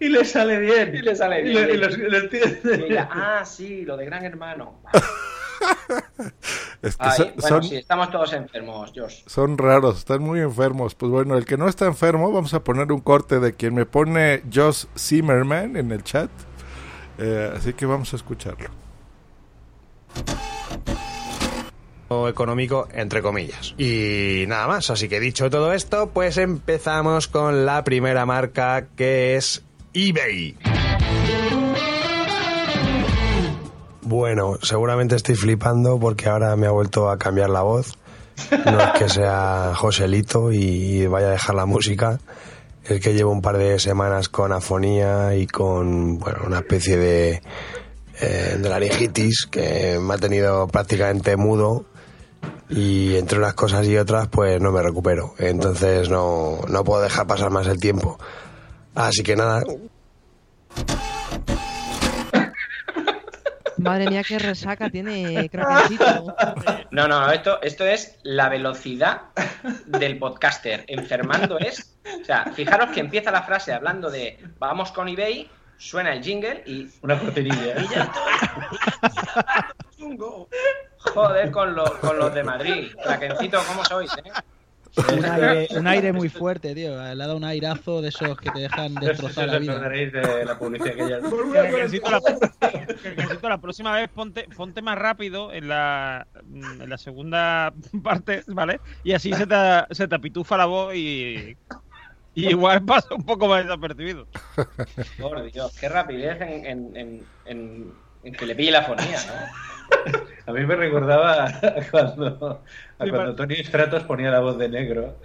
y, 0.00 0.04
y 0.06 0.08
le 0.08 0.24
sale 0.24 0.58
bien. 0.60 0.94
Y 0.94 1.02
le 1.02 1.16
sale 1.16 1.40
Y 1.40 1.48
bien. 1.50 1.66
lo, 1.68 1.74
y 1.74 1.76
lo- 1.78 2.08
lo 2.08 2.18
entiende. 2.18 2.86
Y 2.88 2.92
ella, 2.92 3.08
ah, 3.10 3.44
sí, 3.44 3.84
lo 3.84 3.96
de 3.96 4.04
Gran 4.06 4.24
Hermano. 4.24 4.80
Es 6.82 6.96
que 6.98 7.04
Ay, 7.06 7.16
son, 7.16 7.26
bueno, 7.36 7.48
son- 7.48 7.64
sí, 7.64 7.76
estamos 7.76 8.10
todos 8.10 8.32
enfermos, 8.34 8.92
Josh. 8.94 9.22
son 9.26 9.56
raros, 9.56 9.98
están 9.98 10.22
muy 10.22 10.40
enfermos. 10.40 10.94
Pues 10.94 11.10
bueno, 11.10 11.36
el 11.36 11.46
que 11.46 11.56
no 11.56 11.66
está 11.66 11.86
enfermo, 11.86 12.30
vamos 12.30 12.52
a 12.54 12.62
poner 12.62 12.92
un 12.92 13.00
corte 13.00 13.40
de 13.40 13.54
quien 13.54 13.74
me 13.74 13.86
pone 13.86 14.42
Josh 14.52 14.84
Zimmerman 14.96 15.76
en 15.76 15.90
el 15.92 16.04
chat. 16.04 16.30
Eh, 17.18 17.52
así 17.56 17.72
que 17.72 17.86
vamos 17.86 18.12
a 18.12 18.16
escucharlo. 18.16 18.68
Económico 22.28 22.88
entre 22.92 23.22
comillas. 23.22 23.74
Y 23.78 24.44
nada 24.46 24.68
más, 24.68 24.90
así 24.90 25.08
que 25.08 25.20
dicho 25.20 25.50
todo 25.50 25.72
esto, 25.72 26.10
pues 26.10 26.38
empezamos 26.38 27.28
con 27.28 27.66
la 27.66 27.84
primera 27.84 28.26
marca 28.26 28.86
que 28.96 29.36
es 29.36 29.62
eBay. 29.92 30.56
Bueno, 34.02 34.56
seguramente 34.62 35.16
estoy 35.16 35.34
flipando 35.34 35.98
porque 35.98 36.28
ahora 36.28 36.54
me 36.54 36.68
ha 36.68 36.70
vuelto 36.70 37.10
a 37.10 37.18
cambiar 37.18 37.50
la 37.50 37.62
voz. 37.62 37.98
No 38.64 38.80
es 38.80 38.90
que 38.98 39.08
sea 39.08 39.72
Joselito 39.74 40.52
y 40.52 41.06
vaya 41.06 41.28
a 41.28 41.30
dejar 41.30 41.56
la 41.56 41.66
música. 41.66 42.20
Es 42.84 43.00
que 43.00 43.14
llevo 43.14 43.32
un 43.32 43.42
par 43.42 43.58
de 43.58 43.80
semanas 43.80 44.28
con 44.28 44.52
afonía 44.52 45.34
y 45.34 45.48
con 45.48 46.18
bueno, 46.18 46.42
una 46.46 46.58
especie 46.58 46.96
de, 46.96 47.42
eh, 48.20 48.56
de 48.58 48.68
laringitis 48.68 49.46
que 49.50 49.98
me 50.00 50.14
ha 50.14 50.18
tenido 50.18 50.68
prácticamente 50.68 51.36
mudo 51.36 51.86
y 52.68 53.16
entre 53.16 53.38
unas 53.38 53.54
cosas 53.54 53.86
y 53.86 53.96
otras 53.96 54.28
pues 54.28 54.60
no 54.60 54.72
me 54.72 54.82
recupero. 54.82 55.34
Entonces 55.38 56.08
no, 56.08 56.60
no 56.68 56.84
puedo 56.84 57.02
dejar 57.02 57.26
pasar 57.26 57.50
más 57.50 57.66
el 57.66 57.80
tiempo. 57.80 58.18
Así 58.94 59.22
que 59.22 59.36
nada, 59.36 59.62
Madre 63.78 64.08
mía, 64.08 64.22
qué 64.24 64.38
resaca 64.38 64.88
tiene 64.90 65.48
Krakencito. 65.50 66.34
No, 66.90 67.06
no, 67.06 67.30
esto, 67.30 67.60
esto 67.62 67.84
es 67.84 68.18
la 68.22 68.48
velocidad 68.48 69.22
del 69.86 70.18
podcaster. 70.18 70.84
Enfermando 70.88 71.58
es. 71.58 71.98
O 72.20 72.24
sea, 72.24 72.46
fijaros 72.52 72.90
que 72.90 73.00
empieza 73.00 73.30
la 73.30 73.42
frase 73.42 73.72
hablando 73.72 74.10
de 74.10 74.38
vamos 74.58 74.92
con 74.92 75.08
eBay, 75.08 75.50
suena 75.76 76.12
el 76.12 76.22
jingle 76.22 76.62
y. 76.66 76.88
Una 77.02 77.18
cortinilla. 77.18 77.80
Y 77.80 77.88
ya 77.88 78.04
estoy. 78.04 78.32
Joder, 81.14 81.50
con, 81.50 81.74
los 81.74 81.90
con 81.92 82.18
los 82.18 82.34
de 82.34 82.42
Madrid. 82.44 82.88
Krakencito, 83.02 83.58
¿cómo 83.68 83.84
sois, 83.84 84.10
eh? 84.18 84.30
Un 85.12 85.24
aire, 85.26 85.68
un 85.76 85.86
aire 85.86 86.12
muy 86.12 86.30
fuerte, 86.30 86.74
tío. 86.74 86.90
Le 86.96 87.02
ha 87.10 87.14
dado 87.14 87.36
un 87.36 87.44
airazo 87.44 88.00
de 88.00 88.08
esos 88.08 88.38
que 88.38 88.50
te 88.50 88.60
dejan 88.60 88.94
destrozar 89.00 89.46
la 89.48 89.54
os 89.56 89.60
vida. 89.60 89.78
de 89.90 90.44
la 90.46 90.58
publicidad 90.58 90.94
que 90.94 91.08
ya... 91.10 91.18
Necesito 91.20 92.10
la, 92.10 92.20
necesito 93.16 93.48
la 93.50 93.58
próxima 93.58 93.94
vez 93.94 94.08
ponte, 94.08 94.48
ponte 94.56 94.80
más 94.80 94.96
rápido 94.98 95.52
en 95.52 95.68
la, 95.68 96.26
en 96.54 96.88
la 96.88 96.96
segunda 96.96 97.74
parte, 98.02 98.42
¿vale? 98.46 98.80
Y 99.04 99.12
así 99.12 99.34
se 99.34 99.46
te, 99.46 99.56
se 99.90 100.08
te 100.08 100.14
apitufa 100.14 100.56
la 100.56 100.64
voz 100.64 100.94
y, 100.94 101.56
y 102.34 102.48
igual 102.48 102.82
pasa 102.82 103.08
un 103.14 103.24
poco 103.26 103.48
más 103.48 103.64
desapercibido. 103.64 104.26
Por 105.20 105.50
Dios, 105.52 105.76
qué 105.78 105.90
rapidez 105.90 106.40
en, 106.40 106.64
en, 106.64 106.96
en, 106.96 107.26
en- 107.44 107.92
en 107.92 108.05
que 108.32 108.46
le 108.46 108.54
pille 108.54 108.70
la 108.70 108.82
fonía, 108.82 109.18
¿no? 109.26 109.66
A 110.46 110.52
mí 110.52 110.64
me 110.64 110.76
recordaba 110.76 111.46
a 111.46 111.90
cuando, 111.90 112.62
a 112.98 113.04
Sí, 113.04 113.10
cuando 113.10 113.34
Tony 113.34 113.56
Stratos 113.56 114.04
ponía 114.04 114.30
la 114.30 114.38
voz 114.38 114.56
de 114.58 114.68
negro. 114.68 115.16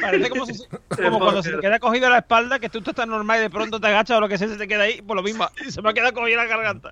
Parece 0.00 0.30
como, 0.30 0.46
si, 0.46 0.54
como 1.02 1.18
cuando 1.20 1.42
se 1.42 1.52
te 1.52 1.60
queda 1.60 1.78
cogido 1.78 2.08
la 2.10 2.18
espalda, 2.18 2.58
que 2.58 2.68
tú 2.68 2.78
estás 2.84 3.06
normal 3.06 3.38
y 3.38 3.42
de 3.42 3.50
pronto 3.50 3.80
te 3.80 3.86
agachas 3.86 4.16
o 4.16 4.20
lo 4.20 4.28
que 4.28 4.38
sea, 4.38 4.48
se 4.48 4.56
te 4.56 4.66
queda 4.66 4.84
ahí, 4.84 5.02
por 5.02 5.16
lo 5.16 5.22
mismo. 5.22 5.48
Y 5.64 5.70
se 5.70 5.80
me 5.82 5.90
ha 5.90 5.92
quedado 5.92 6.14
cogida 6.14 6.38
la 6.38 6.46
garganta. 6.46 6.90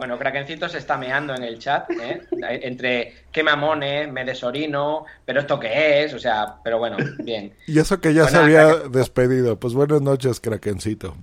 Bueno, 0.00 0.18
Krakencito 0.18 0.66
se 0.66 0.78
está 0.78 0.96
meando 0.96 1.34
en 1.34 1.42
el 1.44 1.58
chat, 1.58 1.90
¿eh? 1.90 2.22
Entre 2.62 3.26
qué 3.30 3.42
mamones, 3.42 4.10
me 4.10 4.24
desorino, 4.24 5.04
pero 5.26 5.40
esto 5.40 5.60
qué 5.60 6.04
es, 6.04 6.14
o 6.14 6.18
sea, 6.18 6.56
pero 6.64 6.78
bueno, 6.78 6.96
bien. 7.18 7.52
Y 7.66 7.78
eso 7.78 8.00
que 8.00 8.14
ya 8.14 8.26
se 8.26 8.38
había 8.38 8.66
Kraken. 8.66 8.92
despedido. 8.92 9.60
Pues 9.60 9.74
buenas 9.74 10.00
noches, 10.00 10.40
Krakencito. 10.40 11.14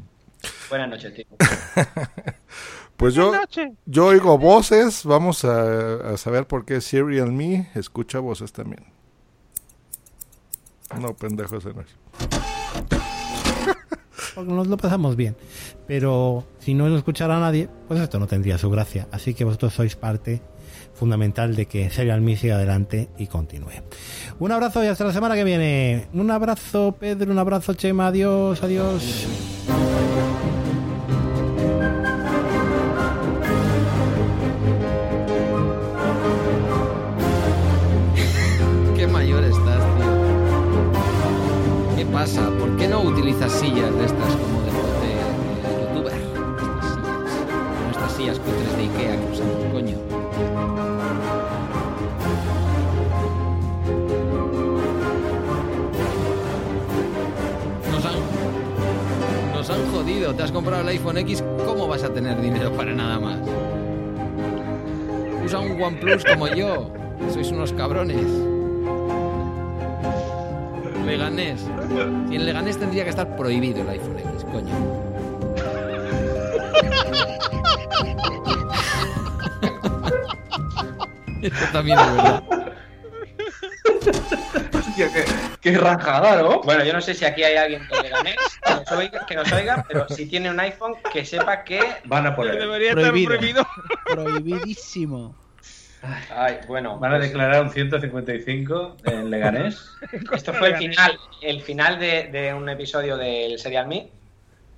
Buenas 0.69 0.89
noches, 0.89 1.11
tío. 1.11 1.25
Pues 2.97 3.13
yo, 3.15 3.29
Buenas 3.29 3.41
noches. 3.47 3.71
yo 3.87 4.05
oigo 4.07 4.37
voces. 4.37 5.03
Vamos 5.05 5.43
a, 5.45 6.13
a 6.13 6.17
saber 6.17 6.45
por 6.47 6.63
qué 6.65 6.79
Siri 6.81 7.19
and 7.19 7.31
Me 7.31 7.69
escucha 7.75 8.19
voces 8.19 8.53
también. 8.53 8.85
No, 10.99 11.15
pendejo, 11.15 11.57
ese 11.57 11.73
no 11.73 11.81
es. 11.81 11.95
Porque 14.37 14.53
nos 14.53 14.67
lo 14.67 14.77
pasamos 14.77 15.15
bien. 15.15 15.35
Pero 15.87 16.43
si 16.59 16.75
no 16.75 16.87
lo 16.87 16.95
escuchara 16.95 17.39
nadie, 17.39 17.69
pues 17.87 17.99
esto 17.99 18.19
no 18.19 18.27
tendría 18.27 18.59
su 18.59 18.69
gracia. 18.69 19.07
Así 19.11 19.33
que 19.33 19.43
vosotros 19.43 19.73
sois 19.73 19.95
parte 19.95 20.41
fundamental 20.93 21.55
de 21.55 21.65
que 21.65 21.89
Serial 21.89 22.21
Me 22.21 22.37
siga 22.37 22.53
adelante 22.53 23.09
y 23.17 23.25
continúe. 23.25 23.81
Un 24.37 24.51
abrazo 24.51 24.83
y 24.83 24.87
hasta 24.87 25.05
la 25.05 25.13
semana 25.13 25.33
que 25.33 25.43
viene. 25.43 26.05
Un 26.13 26.29
abrazo, 26.29 26.95
Pedro. 26.99 27.31
Un 27.31 27.39
abrazo, 27.39 27.73
Chema. 27.73 28.05
Adiós, 28.05 28.61
adiós. 28.61 29.25
Utilizas 43.37 43.59
sillas 43.59 43.95
de 43.95 44.05
estas 44.05 44.35
como 44.35 44.61
de, 44.61 44.71
youtuber? 45.93 46.13
Estas 46.13 46.93
sillas. 46.93 47.91
Estas 47.91 48.11
sillas 48.13 48.39
cutres 48.39 48.77
de 48.77 48.83
Ikea 48.83 49.19
que 49.19 49.31
usamos, 49.31 49.63
coño. 49.71 49.97
Nos 57.91 58.05
han, 58.05 59.53
nos 59.53 59.69
han 59.69 59.91
jodido. 59.91 60.33
Te 60.33 60.43
has 60.43 60.51
comprado 60.51 60.81
el 60.81 60.87
iPhone 60.89 61.17
X, 61.19 61.43
¿cómo 61.65 61.87
vas 61.87 62.03
a 62.03 62.11
tener 62.11 62.41
dinero 62.41 62.71
para 62.71 62.93
nada 62.93 63.19
más? 63.19 63.37
Usa 65.45 65.59
un 65.59 65.81
OnePlus 65.81 66.25
como 66.25 66.47
yo. 66.47 66.89
Sois 67.31 67.51
unos 67.51 67.71
cabrones. 67.73 68.56
Leganés. 71.07 71.61
Si 72.29 72.35
en 72.35 72.45
Leganés 72.45 72.77
tendría 72.77 73.03
que 73.03 73.09
estar 73.09 73.35
prohibido 73.35 73.81
el 73.81 73.89
iPhone 73.89 74.19
X, 74.19 74.43
coño. 74.51 74.75
Esto 81.41 81.65
también 81.71 81.99
es 81.99 82.15
verdad. 82.15 82.43
Hostia, 84.73 85.13
qué, 85.13 85.25
qué 85.61 85.77
rajada, 85.77 86.41
¿no? 86.41 86.61
Bueno, 86.61 86.83
yo 86.83 86.93
no 86.93 87.01
sé 87.01 87.13
si 87.13 87.25
aquí 87.25 87.43
hay 87.43 87.55
alguien 87.55 87.87
que 87.87 88.01
le 88.01 88.09
gane, 88.09 88.35
que 88.63 88.73
nos 88.73 88.91
oiga, 88.91 89.25
que 89.25 89.35
nos 89.35 89.51
oiga, 89.51 89.85
pero 89.87 90.07
si 90.09 90.25
tiene 90.25 90.49
un 90.49 90.59
iPhone, 90.59 90.95
que 91.11 91.25
sepa 91.25 91.63
que... 91.63 91.79
Van 92.05 92.25
a 92.27 92.35
por 92.35 92.47
él. 92.47 92.57
Debería 92.57 92.93
Prohibido. 92.93 93.33
estar 93.33 93.37
prohibido. 93.37 93.67
Prohibidísimo. 94.05 95.35
Ay, 96.29 96.59
bueno. 96.67 96.97
Van 96.99 97.13
a 97.13 97.17
pues, 97.17 97.29
declarar 97.29 97.63
un 97.63 97.71
155 97.71 98.97
en 99.05 99.29
Leganés. 99.29 99.91
Esto 100.31 100.53
fue 100.53 100.69
el 100.69 100.77
final, 100.77 101.17
el 101.41 101.61
final 101.61 101.99
de, 101.99 102.29
de 102.31 102.53
un 102.53 102.69
episodio 102.69 103.17
del 103.17 103.57
Serial 103.59 103.87
Me. 103.87 104.09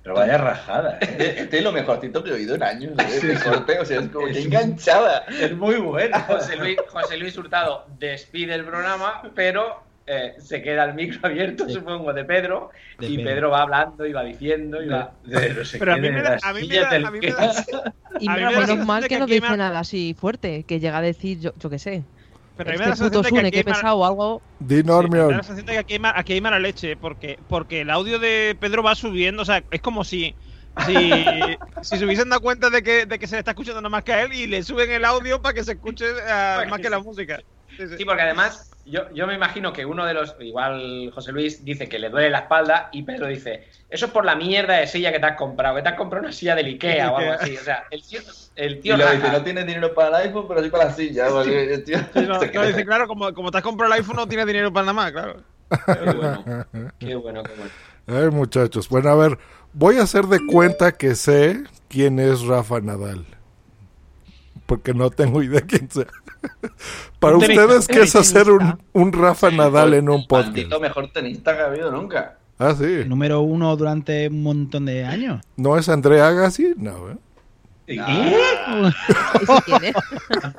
Pero 0.02 0.14
vaya 0.14 0.38
rajada. 0.38 0.94
¿eh? 0.94 0.98
Este 1.02 1.40
este 1.42 1.58
es 1.58 1.64
lo 1.64 1.72
mejorcito 1.72 2.24
que 2.24 2.30
he 2.30 2.32
oído 2.34 2.54
en 2.54 2.62
años. 2.62 2.92
¿eh? 2.98 3.04
Este 3.06 3.34
corte, 3.38 3.78
o 3.78 3.84
sea, 3.84 4.00
es 4.00 4.08
como 4.08 4.26
que 4.26 4.40
enganchada. 4.40 5.24
Es 5.28 5.54
muy 5.54 5.76
bueno. 5.76 6.18
José 6.26 6.56
Luis, 6.56 6.78
José 6.88 7.18
Luis 7.18 7.36
Hurtado 7.36 7.86
despide 7.98 8.54
el 8.54 8.64
programa, 8.64 9.22
pero 9.34 9.82
eh, 10.06 10.34
se 10.38 10.62
queda 10.62 10.84
el 10.84 10.94
micro 10.94 11.20
abierto, 11.28 11.68
supongo, 11.68 12.14
de 12.14 12.24
Pedro, 12.24 12.70
De 12.98 13.08
y 13.08 13.18
Pedro. 13.18 13.30
Pedro 13.30 13.50
va 13.50 13.62
hablando 13.62 14.06
y 14.06 14.12
va 14.12 14.24
diciendo 14.24 14.82
y 14.82 14.88
va... 14.88 15.12
De 15.24 15.50
no 15.50 15.64
sé 15.66 15.78
Pero 15.78 15.92
a 15.92 15.96
mí 15.98 16.10
me 16.10 16.22
da- 16.22 16.38
Y 18.20 18.28
A 18.28 18.36
menos 18.36 18.86
mal 18.86 19.02
que 19.02 19.08
que 19.08 19.18
no 19.18 19.26
dice 19.26 19.56
nada 19.56 19.78
así 19.80 20.14
fuerte, 20.18 20.64
que 20.64 20.78
llega 20.80 20.98
a 20.98 21.02
decir, 21.02 21.40
yo, 21.40 21.52
yo 21.56 21.70
qué 21.70 21.78
sé. 21.78 22.04
Pero 22.56 22.70
a 22.70 22.72
mí 22.72 22.78
me 22.78 22.84
da 22.84 22.88
la 22.88 22.94
Este 22.94 23.04
puto 23.06 23.22
Sune, 23.24 23.40
aquí 23.40 23.50
que 23.52 23.58
hay 23.58 23.64
mala- 23.64 23.76
pesado 23.76 23.96
o 23.96 24.04
algo. 24.04 24.42
Di 24.58 24.76
Sí, 24.76 24.82
me 24.82 24.88
da 24.88 24.92
Normion. 25.00 25.28
la 25.30 25.34
sensación 25.42 25.66
de 25.66 25.72
que 25.72 25.78
aquí 25.78 25.92
hay, 25.94 25.98
ma- 25.98 26.12
aquí 26.14 26.32
hay 26.34 26.40
mala 26.40 26.58
leche, 26.58 26.96
porque, 26.96 27.38
porque 27.48 27.80
el 27.82 27.90
audio 27.90 28.18
de 28.18 28.56
Pedro 28.60 28.82
va 28.82 28.94
subiendo, 28.94 29.42
o 29.42 29.44
sea, 29.44 29.64
es 29.70 29.80
como 29.80 30.04
si 30.04 30.34
si, 30.86 30.92
si 31.82 31.98
se 31.98 32.04
hubiesen 32.04 32.28
dado 32.28 32.40
cuenta 32.42 32.70
de 32.70 32.82
que, 32.82 33.06
de 33.06 33.18
que 33.18 33.26
se 33.26 33.34
le 33.36 33.38
está 33.40 33.52
escuchando 33.52 33.80
nada 33.80 33.90
más 33.90 34.04
que 34.04 34.12
a 34.12 34.22
él 34.22 34.32
y 34.32 34.46
le 34.46 34.62
suben 34.62 34.90
el 34.90 35.04
audio 35.04 35.40
para 35.42 35.54
que 35.54 35.64
se 35.64 35.72
escuche 35.72 36.04
Para 36.26 36.66
más 36.68 36.80
que 36.80 36.90
la 36.90 36.98
música. 37.00 37.40
Sí, 37.88 38.04
porque 38.04 38.22
además 38.22 38.70
yo, 38.84 39.10
yo 39.12 39.26
me 39.26 39.34
imagino 39.34 39.72
que 39.72 39.84
uno 39.86 40.04
de 40.06 40.14
los, 40.14 40.34
igual 40.40 41.10
José 41.14 41.32
Luis 41.32 41.64
dice 41.64 41.88
que 41.88 41.98
le 41.98 42.10
duele 42.10 42.30
la 42.30 42.40
espalda 42.40 42.88
y 42.92 43.02
Pedro 43.02 43.26
dice, 43.26 43.68
eso 43.88 44.06
es 44.06 44.12
por 44.12 44.24
la 44.24 44.34
mierda 44.36 44.74
de 44.78 44.86
silla 44.86 45.12
que 45.12 45.20
te 45.20 45.26
has 45.26 45.36
comprado, 45.36 45.76
que 45.76 45.82
te 45.82 45.88
has 45.90 45.96
comprado 45.96 46.24
una 46.24 46.32
silla 46.32 46.54
del 46.54 46.66
Ikea 46.66 47.12
o 47.12 47.16
algo 47.16 47.32
así. 47.32 47.56
O 47.56 47.62
sea, 47.62 47.86
el 47.90 48.02
tío, 48.06 48.20
el 48.56 48.80
Y 48.80 48.80
tío 48.80 48.96
lo 48.96 49.10
dice, 49.10 49.30
no 49.30 49.42
tiene 49.42 49.64
dinero 49.64 49.94
para 49.94 50.20
el 50.22 50.28
iPhone, 50.28 50.46
pero 50.48 50.62
sí 50.62 50.70
para 50.70 50.84
la 50.86 50.92
silla. 50.94 51.28
porque, 51.28 51.78
tío, 51.78 51.98
Sí, 52.12 52.26
no, 52.26 52.38
se 52.38 52.50
no, 52.52 52.52
cree. 52.52 52.68
dice, 52.68 52.84
claro, 52.84 53.06
como, 53.06 53.32
como 53.34 53.50
te 53.50 53.58
has 53.58 53.64
comprado 53.64 53.92
el 53.92 54.00
iPhone 54.00 54.16
no 54.16 54.26
tienes 54.28 54.46
dinero 54.46 54.72
para 54.72 54.86
nada 54.86 54.92
más, 54.94 55.12
claro. 55.12 55.42
Qué 55.86 56.00
bueno, 56.12 56.44
qué 56.98 57.14
bueno, 57.14 57.42
qué 57.44 57.52
bueno. 57.54 57.74
Ay, 58.06 58.30
muchachos. 58.30 58.88
Bueno, 58.88 59.10
a 59.10 59.14
ver, 59.14 59.38
voy 59.72 59.98
a 59.98 60.02
hacer 60.02 60.26
de 60.26 60.40
cuenta 60.44 60.92
que 60.92 61.14
sé 61.14 61.62
quién 61.88 62.18
es 62.18 62.42
Rafa 62.42 62.80
Nadal. 62.80 63.24
Porque 64.66 64.94
no 64.94 65.10
tengo 65.10 65.42
idea 65.42 65.60
quién 65.62 65.90
sea. 65.90 66.06
Para 67.18 67.36
Un 67.36 67.42
ustedes, 67.42 67.86
¿qué 67.86 68.00
es 68.02 68.16
hacer 68.16 68.50
un, 68.50 68.78
un 68.92 69.12
Rafa 69.12 69.50
Nadal 69.50 69.94
en 69.94 70.08
un 70.08 70.26
podcast? 70.26 70.48
Maldito 70.52 70.80
mejor 70.80 71.12
tenista 71.12 71.54
que 71.56 71.62
ha 71.62 71.66
habido 71.66 71.90
nunca. 71.90 72.36
Ah, 72.58 72.74
sí. 72.76 73.04
Número 73.06 73.40
uno 73.40 73.74
durante 73.76 74.28
un 74.28 74.42
montón 74.42 74.86
de 74.86 75.04
años. 75.04 75.42
¿No 75.56 75.76
es 75.78 75.88
André 75.88 76.20
Agassi? 76.20 76.74
No, 76.76 77.10
¿eh? 77.10 77.16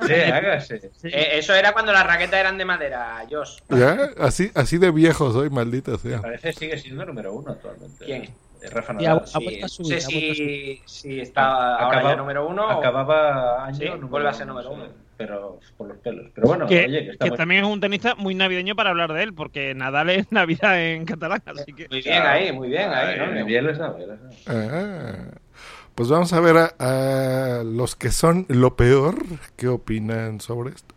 Sí, 0.06 0.12
hágase. 0.14 0.90
Eh, 1.04 1.28
eso 1.38 1.54
era 1.54 1.72
cuando 1.72 1.92
las 1.92 2.06
raquetas 2.06 2.40
eran 2.40 2.58
de 2.58 2.64
madera, 2.64 3.24
Josh. 3.30 3.58
¿Ya? 3.70 4.10
Así, 4.18 4.50
así 4.54 4.78
de 4.78 4.90
viejo 4.90 5.32
soy, 5.32 5.48
maldita 5.50 5.96
sea. 5.98 6.20
Parece 6.20 6.48
que 6.48 6.58
sigue 6.58 6.78
siendo 6.78 7.04
número 7.04 7.32
uno 7.32 7.52
actualmente. 7.52 8.04
¿Quién? 8.04 8.22
Eh, 8.24 8.70
Rafa 8.70 8.92
Nadal. 8.92 9.22
a 9.24 9.26
subir, 9.26 9.60
No 9.62 9.68
sé 9.68 10.00
si- 10.00 10.82
si 10.84 11.20
está 11.20 11.76
ahora 11.76 12.02
ya 12.02 12.16
número 12.16 12.46
uno 12.46 12.66
o- 12.66 12.70
Acababa 12.70 13.64
año 13.66 13.76
Sí, 13.76 13.84
número 13.86 14.08
vuelve 14.08 14.28
a 14.28 14.34
ser 14.34 14.46
número 14.46 14.70
uno. 14.70 14.84
Pero 15.16 15.60
por 15.76 15.88
los 15.88 15.98
pelos. 15.98 16.30
Pero 16.34 16.46
bueno, 16.48 16.66
que, 16.66 16.86
oye, 16.86 17.00
que 17.00 17.04
que 17.06 17.10
está 17.12 17.26
muy- 17.26 17.36
también 17.36 17.64
es 17.64 17.70
un 17.70 17.80
tenista 17.80 18.14
muy 18.14 18.34
navideño 18.34 18.74
para 18.74 18.90
hablar 18.90 19.12
de 19.12 19.22
él, 19.22 19.34
porque 19.34 19.74
Nadal 19.74 20.10
es 20.10 20.32
Navidad 20.32 20.82
en 20.82 21.04
catalán, 21.04 21.42
así 21.46 21.72
que... 21.72 21.86
Muy 21.88 22.02
bien 22.02 22.22
ahí, 22.22 22.52
muy 22.52 22.68
bien 22.68 22.90
ahí, 22.90 23.18
¿no? 23.18 23.24
Ay, 23.24 23.42
bien 23.44 23.66
da. 23.78 23.96
Ah, 24.46 25.28
pues 25.94 26.08
vamos 26.08 26.32
a 26.32 26.40
ver 26.40 26.56
a, 26.56 26.74
a 27.60 27.62
los 27.64 27.94
que 27.94 28.10
son 28.10 28.46
lo 28.48 28.74
peor. 28.76 29.16
¿Qué 29.56 29.68
opinan 29.68 30.40
sobre 30.40 30.70
esto? 30.70 30.94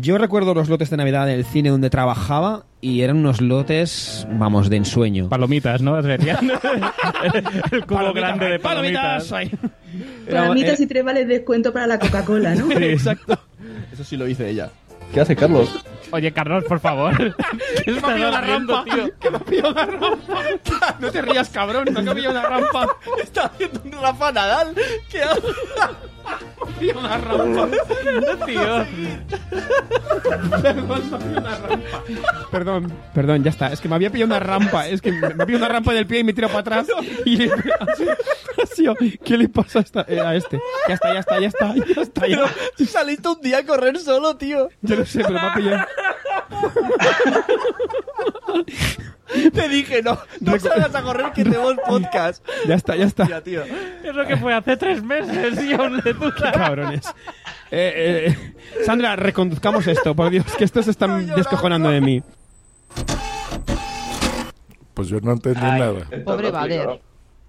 Yo 0.00 0.16
recuerdo 0.16 0.54
los 0.54 0.70
lotes 0.70 0.88
de 0.88 0.96
Navidad 0.96 1.26
del 1.26 1.44
cine 1.44 1.68
donde 1.68 1.90
trabajaba 1.90 2.64
y 2.80 3.02
eran 3.02 3.18
unos 3.18 3.42
lotes, 3.42 4.26
vamos, 4.30 4.70
de 4.70 4.76
ensueño. 4.76 5.28
Palomitas, 5.28 5.82
¿no? 5.82 6.00
Serían 6.02 6.50
el 7.70 7.84
cubo 7.84 7.98
Palomitas, 7.98 8.14
grande 8.14 8.46
de 8.46 8.58
palomitas. 8.60 9.30
Palomitas 10.30 10.80
y 10.80 10.86
tres 10.86 11.04
vales 11.04 11.28
de 11.28 11.34
descuento 11.34 11.70
para 11.70 11.86
la 11.86 11.98
Coca-Cola, 11.98 12.54
¿no? 12.54 12.72
exacto. 12.72 13.38
Eso 13.92 14.02
sí 14.02 14.16
lo 14.16 14.26
hice 14.26 14.48
ella. 14.48 14.70
¿Qué 15.12 15.20
hace 15.20 15.34
Carlos? 15.36 15.68
Oye, 16.12 16.32
Carlos, 16.32 16.64
por 16.64 16.80
favor. 16.80 17.16
¿Qué 17.84 17.92
me 17.92 17.98
ha 17.98 18.14
pillado 18.14 18.32
la 18.32 18.40
rampa, 18.40 18.84
Que 19.20 19.30
me 19.30 19.36
ha 19.36 19.40
pillado 19.40 19.72
la 19.74 19.86
rampa. 19.86 20.96
No 20.98 21.10
te 21.10 21.22
rías, 21.22 21.48
cabrón, 21.50 21.86
no 21.92 22.02
que 22.04 22.14
pillado 22.14 22.30
una 22.38 22.48
rampa. 22.48 22.86
Está 23.22 23.44
haciendo 23.46 23.80
un 23.84 23.92
Rafa 23.92 24.32
Nadal. 24.32 24.74
¿Qué 25.10 25.22
hace? 25.22 25.40
Pillado 26.80 27.00
una 27.00 27.18
rampa. 27.18 27.68
tío. 28.46 28.86
Perdón, 32.50 32.92
perdón, 33.14 33.42
ya 33.44 33.50
está. 33.50 33.68
Es 33.72 33.80
que 33.80 33.88
me 33.88 33.94
había 33.94 34.10
pillado 34.10 34.28
una 34.30 34.40
rampa. 34.40 34.88
Es 34.88 35.00
que 35.00 35.12
me 35.12 35.20
me 35.34 35.42
ha 35.42 35.46
pillado 35.46 35.64
una 35.64 35.68
rampa 35.74 35.92
del 35.92 36.06
pie 36.06 36.20
y 36.20 36.24
me 36.24 36.32
tira 36.32 36.48
para 36.48 36.60
atrás. 36.60 36.86
Y 37.24 37.36
le- 37.36 37.50
¿Qué 39.24 39.36
le 39.36 39.48
pasa 39.48 39.80
a, 39.94 40.04
eh, 40.08 40.20
a 40.20 40.34
este? 40.34 40.58
Ya 40.88 40.94
está, 40.94 41.12
ya 41.12 41.20
está, 41.20 41.38
ya 41.40 41.48
está, 41.48 41.74
ya 41.74 42.02
está. 42.02 42.26
Ya. 42.26 42.86
Saliste 42.86 43.28
un 43.28 43.40
día 43.40 43.58
a 43.58 43.64
correr 43.64 43.98
solo, 43.98 44.36
tío. 44.36 44.68
Yo 44.82 44.99
pero 45.14 45.30
me 45.30 45.40
ha 45.40 45.54
pillado. 45.54 45.86
Te 49.52 49.68
dije, 49.68 50.02
no, 50.02 50.18
no 50.40 50.58
salgas 50.58 50.94
a 50.94 51.02
correr 51.02 51.32
que 51.32 51.44
tenemos 51.44 51.74
podcast. 51.86 52.44
Ya 52.66 52.74
está, 52.74 52.96
ya 52.96 53.06
está. 53.06 53.40
Tío. 53.40 53.62
Eso 53.64 54.26
que 54.26 54.36
fue 54.36 54.52
hace 54.52 54.76
tres 54.76 55.02
meses 55.02 55.62
y 55.64 55.72
aún 55.72 56.00
le 56.04 56.12
dura. 56.12 56.52
Cabrones. 56.52 57.06
Eh, 57.70 58.26
eh, 58.26 58.54
Sandra, 58.84 59.16
reconduzcamos 59.16 59.86
esto, 59.86 60.14
por 60.14 60.30
Dios, 60.30 60.44
que 60.56 60.64
estos 60.64 60.84
se 60.84 60.90
están 60.90 61.26
descojonando 61.34 61.90
de 61.90 62.00
mí. 62.00 62.22
Pues 64.94 65.08
yo 65.08 65.20
no 65.20 65.32
entendí 65.32 65.60
nada. 65.60 66.06
Pobre 66.24 66.50
Valer. 66.50 67.00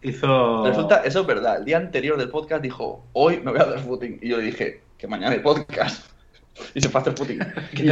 Hizo. 0.03 0.65
Resulta, 0.65 1.03
eso 1.03 1.22
es 1.22 1.28
verdad. 1.28 1.57
El 1.57 1.65
día 1.65 1.78
anterior 1.78 2.18
del 2.18 2.30
podcast 2.30 2.61
dijo, 2.61 3.06
hoy 3.14 3.40
me 3.41 3.52
voy 3.52 3.60
a 3.60 3.64
hacer 3.64 3.80
footing. 3.80 4.19
Y 4.22 4.30
yo 4.30 4.38
le 4.38 4.44
dije, 4.44 4.82
que 4.98 5.07
mañana 5.07 5.34
hay 5.34 5.40
podcast. 5.40 6.06
Y 6.76 6.82
se 6.82 6.90
fue 6.90 6.99
a 6.99 7.02
hacer 7.02 7.14
footing. 7.18 7.40
y, 7.73 7.84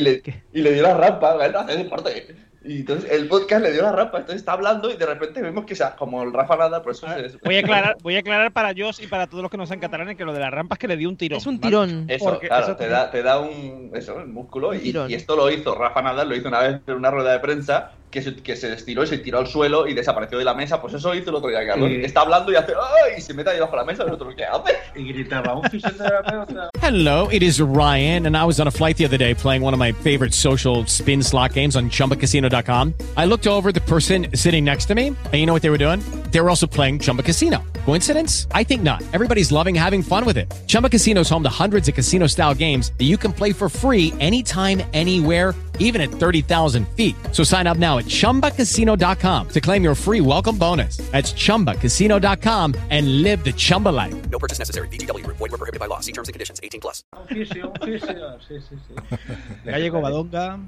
le, 0.00 0.22
y 0.52 0.60
le 0.62 0.72
dio 0.72 0.82
la 0.82 0.94
rampa, 0.94 1.44
él 1.44 1.52
no 1.52 1.60
hace 1.60 1.76
deporte. 1.76 2.36
Y 2.64 2.80
entonces 2.80 3.10
el 3.12 3.28
podcast 3.28 3.62
le 3.62 3.72
dio 3.72 3.82
la 3.82 3.92
rampa, 3.92 4.18
entonces 4.18 4.40
está 4.40 4.52
hablando 4.52 4.90
y 4.90 4.96
de 4.96 5.06
repente 5.06 5.40
vemos 5.40 5.64
que 5.64 5.74
sea 5.76 5.94
como 5.94 6.22
el 6.24 6.32
Rafa 6.32 6.56
Nada, 6.56 6.82
por 6.82 6.92
eso 6.92 7.06
se- 7.06 7.38
Voy 7.44 7.56
a 7.56 7.60
aclarar, 7.60 7.96
voy 8.02 8.16
a 8.16 8.18
aclarar 8.18 8.52
para 8.52 8.70
Josh 8.76 9.00
y 9.00 9.06
para 9.06 9.28
todos 9.28 9.42
los 9.42 9.50
que 9.50 9.56
no 9.56 9.64
sean 9.64 9.78
catalanes 9.78 10.16
que 10.16 10.24
lo 10.24 10.32
de 10.34 10.40
la 10.40 10.50
rampa 10.50 10.74
es 10.74 10.78
que 10.80 10.88
le 10.88 10.96
dio 10.96 11.08
un 11.08 11.16
tirón. 11.16 11.38
Es 11.38 11.46
un 11.46 11.60
¿vale? 11.60 11.68
tirón. 11.70 12.04
Eso, 12.08 12.24
Porque 12.24 12.48
claro, 12.48 12.64
eso 12.64 12.76
te, 12.76 12.84
te- 12.84 12.90
da, 12.90 13.10
te 13.10 13.22
da 13.22 13.38
un, 13.40 13.92
eso, 13.94 14.16
un 14.16 14.34
músculo. 14.34 14.74
Y, 14.74 14.90
y 15.08 15.14
esto 15.14 15.36
lo 15.36 15.50
hizo 15.50 15.74
Rafa 15.76 16.02
Nadal, 16.02 16.28
lo 16.28 16.34
hizo 16.36 16.48
una 16.48 16.60
vez 16.60 16.80
en 16.86 16.94
una 16.94 17.10
rueda 17.12 17.32
de 17.32 17.38
prensa, 17.38 17.92
que 18.10 18.22
se, 18.22 18.34
que 18.36 18.56
se 18.56 18.72
estiró 18.72 19.02
y 19.02 19.06
se 19.06 19.18
tiró 19.18 19.38
al 19.38 19.46
suelo 19.46 19.86
y 19.86 19.94
desapareció 19.94 20.38
de 20.38 20.44
la 20.44 20.54
mesa. 20.54 20.80
Pues 20.80 20.94
eso 20.94 21.14
hizo 21.14 21.30
el 21.30 21.36
otro 21.36 21.50
día, 21.50 21.66
Carlos. 21.66 21.88
Sí. 21.88 22.00
Está 22.04 22.22
hablando 22.22 22.52
y 22.52 22.56
hace 22.56 22.72
¡ay! 22.72 23.18
y 23.18 23.20
se 23.20 23.34
mete 23.34 23.50
ahí 23.50 23.60
bajo 23.60 23.76
la 23.76 23.84
mesa 23.84 24.02
y 24.02 24.06
nosotros, 24.06 24.34
¿qué 24.36 24.44
hace? 24.44 24.76
Y 24.96 25.12
gritaba, 25.12 25.54
un 25.54 25.64
fisioterapeuta. 25.64 26.70
Hello, 26.80 27.28
it 27.30 27.42
is 27.42 27.60
Ryan, 27.60 28.26
and 28.26 28.36
I 28.36 28.44
was 28.44 28.60
on 28.60 28.66
a 28.66 28.70
flight 28.70 28.96
the 28.96 29.04
other 29.04 29.18
day 29.18 29.34
playing 29.34 29.62
one 29.62 29.74
of 29.74 29.78
my 29.78 29.92
favorite 29.92 30.32
social 30.32 30.86
spin 30.86 31.22
slot 31.22 31.52
games 31.52 31.76
on 31.76 31.90
chumbacasino.com. 31.90 32.94
I 33.16 33.26
looked 33.26 33.46
over 33.46 33.72
the 33.72 33.82
person 33.82 34.28
sitting 34.34 34.64
next 34.64 34.86
to 34.86 34.94
me, 34.94 35.08
and 35.08 35.34
you 35.34 35.44
know 35.44 35.52
what 35.52 35.62
they 35.62 35.70
were 35.70 35.78
doing? 35.78 36.00
They 36.30 36.40
were 36.40 36.48
also 36.48 36.66
playing 36.66 37.00
Chumba 37.00 37.22
Casino. 37.22 37.62
Coincidence? 37.84 38.46
I 38.52 38.64
think 38.64 38.82
not. 38.82 39.02
Everybody's 39.12 39.52
loving 39.52 39.74
having 39.74 40.02
fun 40.02 40.24
with 40.24 40.38
it. 40.38 40.52
Chumba 40.66 40.88
Casino 40.88 41.20
is 41.20 41.28
home 41.28 41.42
to 41.42 41.48
hundreds 41.48 41.88
of 41.88 41.94
casino 41.94 42.26
style 42.26 42.54
games 42.54 42.92
that 42.98 43.04
you 43.04 43.16
can 43.16 43.32
play 43.32 43.52
for 43.52 43.68
free 43.68 44.12
anytime, 44.20 44.82
anywhere, 44.92 45.54
even 45.78 46.00
at 46.00 46.10
30,000 46.10 46.88
feet. 46.88 47.14
So 47.32 47.44
sign 47.44 47.66
up 47.66 47.76
now 47.76 47.97
at 47.98 48.04
chumbacasino.com 48.06 49.48
to 49.48 49.60
claim 49.60 49.82
your 49.82 49.94
free 49.96 50.20
welcome 50.20 50.56
bonus. 50.58 50.98
That's 51.12 51.32
chumbacasino.com 51.32 52.74
and 52.90 53.22
live 53.22 53.42
the 53.42 53.52
Chumba 53.52 53.88
life. 53.88 54.14
No 54.30 54.38
purchase 54.38 54.58
necessary. 54.60 54.88
Group. 54.88 55.36
Void 55.38 55.50
were 55.50 55.58
prohibited 55.58 55.80
by 55.80 55.86
law. 55.86 56.00
See 56.00 56.12
terms 56.12 56.28
and 56.28 56.34
conditions. 56.34 56.60
18 56.62 56.80
plus. 56.80 57.02
Un 57.16 57.26
fisio. 57.26 57.72
Sí, 57.84 57.98
sí, 58.60 58.60
sí. 58.68 58.94
Gallego 59.64 60.00
Badonga. 60.00 60.58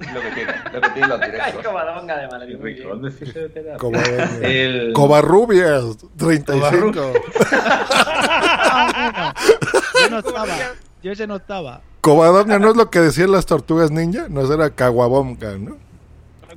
Lo 0.00 0.20
que 0.20 0.30
tiene, 0.32 0.52
lo 0.72 0.80
que 0.80 0.90
tiene 0.90 1.08
los 1.08 1.20
directos. 1.20 1.64
comadonga 1.64 2.18
de 2.18 2.26
Madrid. 2.28 2.58
muy 2.58 2.72
bien. 2.74 2.84
Rico, 2.88 2.96
de 2.98 3.10
fisioterapia. 3.12 3.76
Cobarrubias. 3.78 4.40
El- 4.42 4.92
Covarrubias, 4.92 5.84
35. 6.16 6.92
Yo 10.00 10.10
no 10.10 10.18
estaba. 10.18 10.56
Yo 11.02 11.12
ese 11.12 11.26
no 11.26 11.36
estaba. 11.36 11.80
Covadonga 12.00 12.58
no 12.58 12.70
es 12.70 12.76
lo 12.76 12.90
que 12.90 13.00
decían 13.00 13.30
las 13.32 13.46
tortugas 13.46 13.90
ninja, 13.90 14.26
no 14.28 14.52
era 14.52 14.70
caguabonga, 14.70 15.56
¿no? 15.58 15.76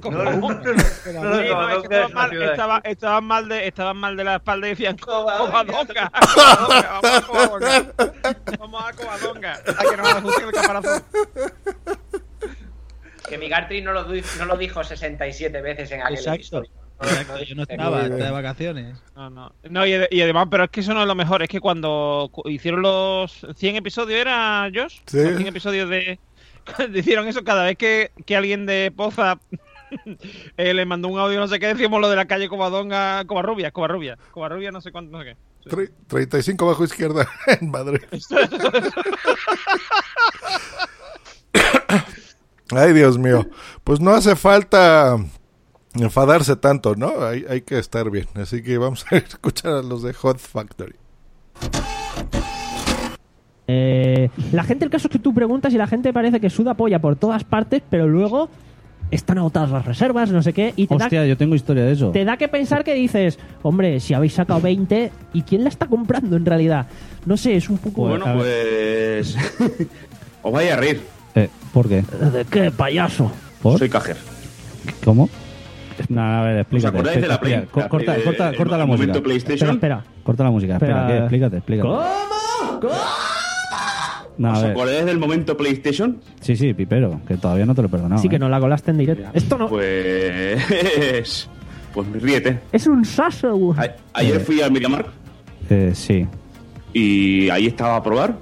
Como- 0.02 0.18
No, 0.18 0.24
no, 0.24 0.32
no, 0.32 0.50
no, 0.50 0.64
Sí, 0.64 1.12
no, 1.14 1.24
no, 1.24 1.40
es 1.70 1.82
que 1.82 1.90
no, 1.90 2.06
estaban 2.06 2.14
mal, 2.14 2.32
no, 2.34 2.40
no, 2.40 2.46
estaba- 2.52 2.82
estaban 2.84 3.24
mal 3.26 3.50
de, 3.50 3.68
estaban 3.68 3.98
mal 3.98 4.18
de 4.18 4.24
la 4.24 4.36
espalda 4.36 4.68
y 4.68 4.70
decían 4.72 4.98
Covadonga. 4.98 5.64
Vamos 5.64 5.84
a 5.84 7.22
Covadonga. 7.22 7.72
Vamos 8.60 8.84
a 8.84 8.94
que 9.90 9.98
nos 9.98 10.08
ajusten 10.10 10.46
el 10.48 10.52
caparazón. 10.54 11.04
Que 13.30 13.38
mi 13.38 13.50
Gartry 13.50 13.82
no 13.82 13.92
lo, 13.92 14.06
no 14.06 14.46
lo 14.46 14.58
dijo 14.58 14.84
67 14.84 15.62
veces 15.62 15.92
en 15.92 16.02
aquel 16.02 16.16
Exacto. 16.16 16.36
episodio. 16.36 16.70
Exacto, 17.00 17.44
yo 17.44 17.56
no 17.56 17.62
estaba, 17.64 18.02
estaba 18.04 18.24
de 18.26 18.32
vacaciones. 18.32 18.98
No, 19.16 19.30
no. 19.30 19.54
No, 19.70 19.86
y, 19.86 19.94
y 20.10 20.22
además, 20.22 20.48
pero 20.50 20.64
es 20.64 20.70
que 20.72 20.80
eso 20.80 20.94
no 20.94 21.02
es 21.02 21.08
lo 21.08 21.14
mejor, 21.14 21.44
es 21.44 21.50
que 21.50 21.60
cuando 21.60 22.30
cu- 22.32 22.50
hicieron 22.50 22.82
los 22.82 23.46
100 23.56 23.76
episodios, 23.76 24.20
¿era 24.20 24.68
Josh? 24.74 25.00
Sí. 25.06 25.18
Los 25.24 25.36
100 25.36 25.48
episodios 25.48 25.90
de... 25.90 26.20
Cuando 26.76 26.98
hicieron 27.00 27.26
eso, 27.30 27.46
cada 27.46 27.64
vez 27.64 27.78
que, 27.78 28.12
que 28.26 28.36
alguien 28.36 28.66
de 28.66 28.92
Poza 28.94 29.40
eh, 30.58 30.74
le 30.74 30.86
mandó 30.86 31.08
un 31.08 31.20
audio, 31.20 31.40
no 31.40 31.48
sé 31.48 31.60
qué, 31.60 31.68
decíamos 31.68 32.02
lo 32.02 32.10
de 32.10 32.16
la 32.16 32.26
calle 32.26 32.50
Covadonga, 32.50 33.24
Covarrubia, 33.26 33.72
Covarrubia, 33.72 34.18
Covarrubia, 34.32 34.72
no 34.72 34.82
sé 34.82 34.92
cuánto, 34.92 35.12
no 35.12 35.24
sé 35.24 35.30
qué. 35.32 35.70
Tre- 35.70 35.92
35 36.08 36.66
bajo 36.66 36.84
izquierda 36.84 37.28
en 37.62 37.70
Madrid. 37.72 38.02
Ay, 42.72 42.94
Dios 42.94 43.18
mío. 43.18 43.46
Pues 43.84 44.00
no 44.00 44.12
hace 44.12 44.36
falta 44.36 45.18
enfadarse 45.94 46.56
tanto, 46.56 46.96
¿no? 46.96 47.24
Hay, 47.26 47.46
hay 47.50 47.62
que 47.62 47.80
estar 47.80 48.10
bien. 48.10 48.28
Así 48.36 48.62
que 48.62 48.78
vamos 48.78 49.06
a 49.12 49.18
escuchar 49.18 49.74
a 49.74 49.82
los 49.82 50.04
de 50.04 50.14
Hot 50.14 50.38
Factory. 50.40 50.96
Eh, 53.70 54.30
la 54.52 54.64
gente, 54.64 54.86
el 54.86 54.92
caso 54.92 55.08
es 55.08 55.12
que 55.12 55.20
tú 55.20 55.34
preguntas 55.34 55.74
y 55.74 55.78
la 55.78 55.88
gente 55.88 56.14
parece 56.14 56.40
que 56.40 56.50
suda 56.50 56.74
polla 56.76 57.00
por 57.00 57.16
todas 57.18 57.44
partes, 57.44 57.82
pero 57.90 58.08
luego 58.08 58.50
están 59.12 59.38
agotadas 59.38 59.72
las 59.72 59.86
reservas, 59.86 60.32
no 60.32 60.42
sé 60.42 60.54
qué, 60.54 60.74
y 60.76 60.88
te, 60.88 60.96
Hostia, 60.96 61.22
da, 61.22 61.26
yo 61.28 61.38
tengo 61.38 61.56
historia 61.56 61.84
de 61.86 61.94
eso. 61.94 62.12
te 62.12 62.26
da 62.26 62.38
que 62.38 62.48
pensar 62.48 62.84
que 62.84 62.94
dices, 62.94 63.40
hombre, 63.64 64.00
si 64.00 64.14
habéis 64.14 64.34
sacado 64.34 64.60
20, 64.62 65.12
¿y 65.34 65.42
quién 65.44 65.64
la 65.64 65.70
está 65.70 65.88
comprando 65.88 66.36
en 66.36 66.46
realidad? 66.46 66.88
No 67.26 67.38
sé, 67.38 67.56
es 67.56 67.70
un 67.70 67.78
poco... 67.78 68.08
Bueno, 68.08 68.26
pues. 68.36 69.36
Os 70.44 70.52
vaya 70.54 70.74
a 70.74 70.78
reír. 70.78 71.02
Eh, 71.36 71.50
¿Por 71.74 71.88
qué? 71.90 72.04
¿De 72.34 72.46
qué, 72.50 72.72
payaso? 72.72 73.32
¿Por? 73.62 73.80
Soy 73.80 73.90
cajer. 73.90 74.18
¿Cómo? 75.04 75.30
No, 76.10 76.22
a 76.22 76.44
ver, 76.44 76.58
explícate. 76.60 76.96
acordáis 76.98 77.22
de 77.22 77.28
la 77.28 77.40
Play? 77.40 77.66
co- 77.72 77.80
La 77.80 77.90
corta, 77.90 78.16
corta, 78.24 78.54
corta 78.56 78.78
la 78.78 78.86
música. 78.86 79.14
PlayStation. 79.22 79.72
Espera, 79.72 79.96
espera. 79.98 80.04
Corta 80.24 80.44
la 80.44 80.52
música, 80.52 80.74
espera, 80.74 80.94
Espera. 81.02 81.08
¿qué? 81.08 81.18
Explícate, 81.24 81.58
explícate. 81.58 81.90
No, 84.38 84.52
¿Os 84.54 84.64
acordáis 84.64 85.06
del 85.06 85.18
momento 85.18 85.58
PlayStation? 85.58 86.20
Sí, 86.42 86.56
sí, 86.56 86.74
Pipero, 86.74 87.22
que 87.28 87.38
todavía 87.38 87.66
no 87.66 87.74
te 87.74 87.82
lo 87.82 87.88
he 87.88 87.92
perdonado. 87.92 88.22
Sí, 88.22 88.30
que 88.30 88.36
¿eh? 88.36 88.40
no 88.40 88.50
la 88.50 88.60
colaste 88.60 88.92
en 88.92 88.98
directo. 89.00 89.30
Esto 89.34 89.58
no... 89.58 89.68
Pues. 89.68 91.50
Pues 91.94 92.08
ríete. 92.22 92.60
Es 92.72 92.86
un 92.86 93.04
saso. 93.04 93.74
Ayer 94.14 94.40
fui 94.42 94.62
al 94.62 94.72
MediaMarkt 94.72 95.10
Eh, 95.70 95.92
sí. 95.96 96.28
y 96.94 97.50
ahí 97.50 97.66
estaba 97.66 97.96
a 97.96 98.04
probar 98.04 98.38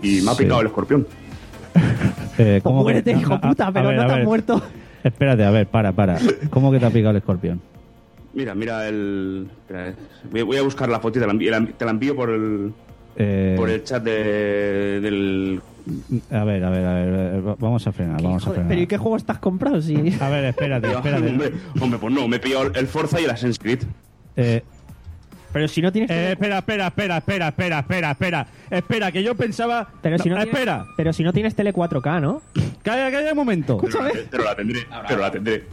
y 0.00 0.20
me 0.20 0.30
ha 0.30 0.34
Sí. 0.34 0.44
picado 0.44 0.60
el 0.60 0.66
escorpión. 0.68 1.06
Eh, 2.38 2.60
Pues 2.60 2.62
¿cómo 2.62 2.78
que- 2.78 2.82
muérete, 2.84 3.12
hijo 3.12 3.38
puta, 3.40 3.70
pero 3.72 3.88
ver, 3.88 3.96
no 3.98 4.06
te 4.06 4.12
has 4.12 4.24
muerto. 4.24 4.62
Espérate, 5.04 5.44
a 5.44 5.50
ver, 5.50 5.66
para, 5.66 5.92
para. 5.92 6.18
¿Cómo 6.50 6.70
que 6.72 6.78
te 6.78 6.86
ha 6.86 6.90
picado 6.90 7.10
el 7.10 7.16
escorpión? 7.16 7.60
Mira, 8.32 8.54
mira 8.54 8.86
el. 8.88 9.48
espera, 9.50 9.92
voy, 10.30 10.42
voy 10.42 10.56
a 10.56 10.62
buscar 10.62 10.88
la 10.88 11.00
foto 11.00 11.18
y 11.18 11.20
te 11.20 11.26
la 11.26 11.32
envío, 11.32 11.52
te 11.76 11.84
la 11.84 11.90
envío 11.90 12.14
por 12.16 12.30
el, 12.30 12.72
Eh, 13.16 13.54
por 13.56 13.68
el 13.70 13.82
chat 13.84 14.02
de- 14.02 15.00
del. 15.00 15.60
A 16.30 16.44
ver, 16.44 16.62
a 16.64 16.70
ver, 16.70 16.84
a 16.84 16.94
ver, 16.94 17.08
eh, 17.36 17.40
va- 17.40 17.56
vamos 17.58 17.86
a 17.86 17.92
frenar, 17.92 18.22
vamos 18.22 18.46
a 18.46 18.50
frenar. 18.50 18.68
pero 18.68 18.80
¿y 18.82 18.86
qué 18.86 18.98
juego 18.98 19.16
estás 19.16 19.38
comprando? 19.38 19.80
Si... 19.82 19.94
A 20.20 20.28
ver, 20.28 20.44
espérate, 20.44 20.86
espérate. 20.92 21.28
hombre, 21.28 21.52
hombre, 21.80 21.98
pues 21.98 22.14
no, 22.14 22.28
me 22.28 22.36
he 22.36 22.40
pillado 22.40 22.72
el 22.74 22.86
Forza 22.86 23.20
y 23.20 23.24
el 23.24 23.30
Assassin's 23.30 23.58
Creed. 23.58 23.80
Eh, 24.36 24.62
Pero 25.52 25.66
si 25.66 25.82
no 25.82 25.90
tienes... 25.90 26.10
eh, 26.10 26.32
espera, 26.32 26.58
espera, 26.58 26.86
espera, 26.88 27.16
espera, 27.18 27.48
espera, 27.48 27.78
espera, 27.80 28.10
espera. 28.12 28.46
Espera, 28.70 29.10
que 29.12 29.22
yo 29.24 29.34
pensaba. 29.34 29.88
Pero 30.00 30.18
si 30.18 30.28
no, 30.28 30.36
No, 30.36 30.42
tienes- 30.42 30.54
espera. 30.60 30.86
Pero 30.96 31.12
si 31.12 31.24
no 31.24 31.32
tienes 31.32 31.54
tele 31.56 31.72
4K, 31.74 32.20
¿no? 32.20 32.42
Calla, 32.82 33.10
calla 33.10 33.30
un 33.32 33.36
momento. 33.36 33.78
Pero, 33.78 34.02
la- 34.04 34.10
pero 34.30 34.44
la 34.44 34.54
tendré, 34.54 34.80
pero 35.08 35.20
la 35.20 35.30
tendré. 35.32 35.64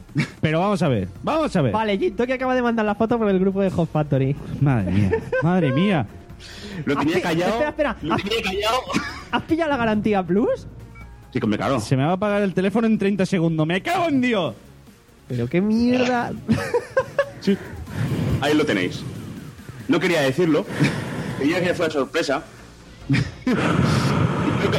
Pero 0.42 0.60
vamos 0.62 0.82
a 0.82 0.88
ver, 0.88 1.08
vamos 1.22 1.56
a 1.56 1.62
ver. 1.62 1.72
Vale, 1.74 1.98
Gito 1.98 2.26
que 2.26 2.34
acaba 2.34 2.56
de 2.56 2.62
mandar 2.64 2.86
la 2.86 2.96
foto 2.96 3.18
por 3.20 3.30
el 3.30 3.40
grupo 3.40 3.62
de 3.62 3.70
Hot 3.70 3.90
Factory. 3.92 4.36
Madre 4.62 4.92
mía, 4.92 5.12
madre 5.44 5.72
mía. 5.72 6.08
Lo 6.86 6.96
tenía 6.98 7.22
callado. 7.22 7.52
Espera, 7.52 7.70
espera. 7.70 7.98
Lo 8.02 8.14
¿Has, 8.16 8.24
tenía 8.24 8.42
callado. 8.44 8.78
has 9.32 9.44
pillado 9.44 9.70
la 9.72 9.78
garantía 9.78 10.24
Plus? 10.24 10.68
Sí, 11.34 11.40
que 11.40 11.48
me 11.48 11.58
claro. 11.58 11.80
Se 11.80 11.96
me 11.98 12.04
va 12.04 12.12
a 12.12 12.14
apagar 12.14 12.42
el 12.42 12.54
teléfono 12.54 12.88
en 12.88 12.98
30 12.98 13.26
segundos. 13.26 13.66
¡Me 13.68 13.82
cago 13.82 14.08
en 14.08 14.22
Dios! 14.22 14.56
Pero 15.28 15.48
qué 15.48 15.62
mierda. 15.62 16.32
Sí. 17.40 17.56
Ahí 18.42 18.54
lo 18.56 18.66
tenéis. 18.66 19.04
No 19.88 20.00
quería 20.00 20.22
decirlo. 20.22 20.66
Quería 21.38 21.64
que 21.64 21.74
fuera 21.74 21.94
sorpresa. 21.94 22.44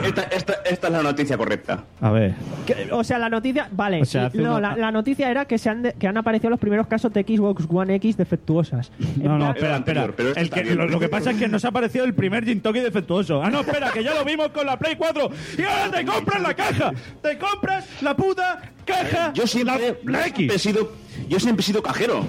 Esta, 0.05 0.23
esta- 0.23 0.53
esta 0.65 0.87
es 0.89 0.93
la 0.93 1.03
noticia 1.03 1.37
correcta. 1.37 1.85
A 2.01 2.11
ver. 2.11 2.35
Que- 2.67 2.89
O 2.93 3.05
sea, 3.05 3.19
la 3.19 3.29
noticia. 3.29 3.69
Vale, 3.73 4.03
O 4.03 4.05
sea, 4.05 4.27
hace 4.27 4.39
no, 4.39 4.57
una- 4.57 4.71
la, 4.71 4.77
la 4.77 4.91
noticia 4.91 5.31
era 5.31 5.45
que, 5.45 5.59
se 5.59 5.69
han 5.71 5.83
de- 5.83 5.93
que 5.95 6.07
han 6.09 6.17
aparecido 6.17 6.51
los 6.51 6.59
primeros 6.59 6.87
casos 6.87 7.13
de 7.13 7.23
Xbox 7.23 7.67
One 7.71 7.95
X 7.97 8.17
defectuosas. 8.17 8.91
No, 9.17 9.39
no, 9.39 9.51
espera, 9.51 9.77
espera. 9.77 10.09
pero 10.17 10.29
este 10.31 10.41
El 10.41 10.51
que- 10.51 10.75
lo, 10.75 10.87
lo 10.87 10.99
que 11.01 11.09
pasa 11.09 11.31
es 11.33 11.37
que 11.39 11.49
nos 11.49 11.65
ha 11.65 11.69
aparecido 11.69 12.05
el 12.05 12.15
primer 12.15 12.45
Gin 12.45 12.61
Toki 12.61 12.81
defectuoso. 12.81 13.43
Ah, 13.43 13.51
no, 13.51 13.61
espera, 13.61 13.91
que 13.91 14.03
ya 14.03 14.15
lo 14.15 14.25
vimos 14.25 14.49
con 14.49 14.67
la 14.67 14.79
Play 14.79 14.97
4. 14.97 15.31
Y 15.59 15.63
ahora 15.63 15.91
te 15.91 16.05
compras 16.05 16.43
la 16.43 16.55
caja. 16.55 16.93
Te 17.23 17.39
compras 17.39 17.87
la 18.03 18.17
puta 18.17 18.61
caja. 18.85 19.33
Yo 19.35 19.47
siempre, 19.47 19.97
La, 20.05 20.13
la 20.13 20.21
yo 20.21 20.27
X. 20.27 20.35
siempre 20.37 20.57
he 20.57 20.59
sido, 20.59 20.93
yo 21.29 21.41
siempre 21.41 21.63
he 21.63 21.67
sido 21.67 21.83
cajero. 21.83 22.25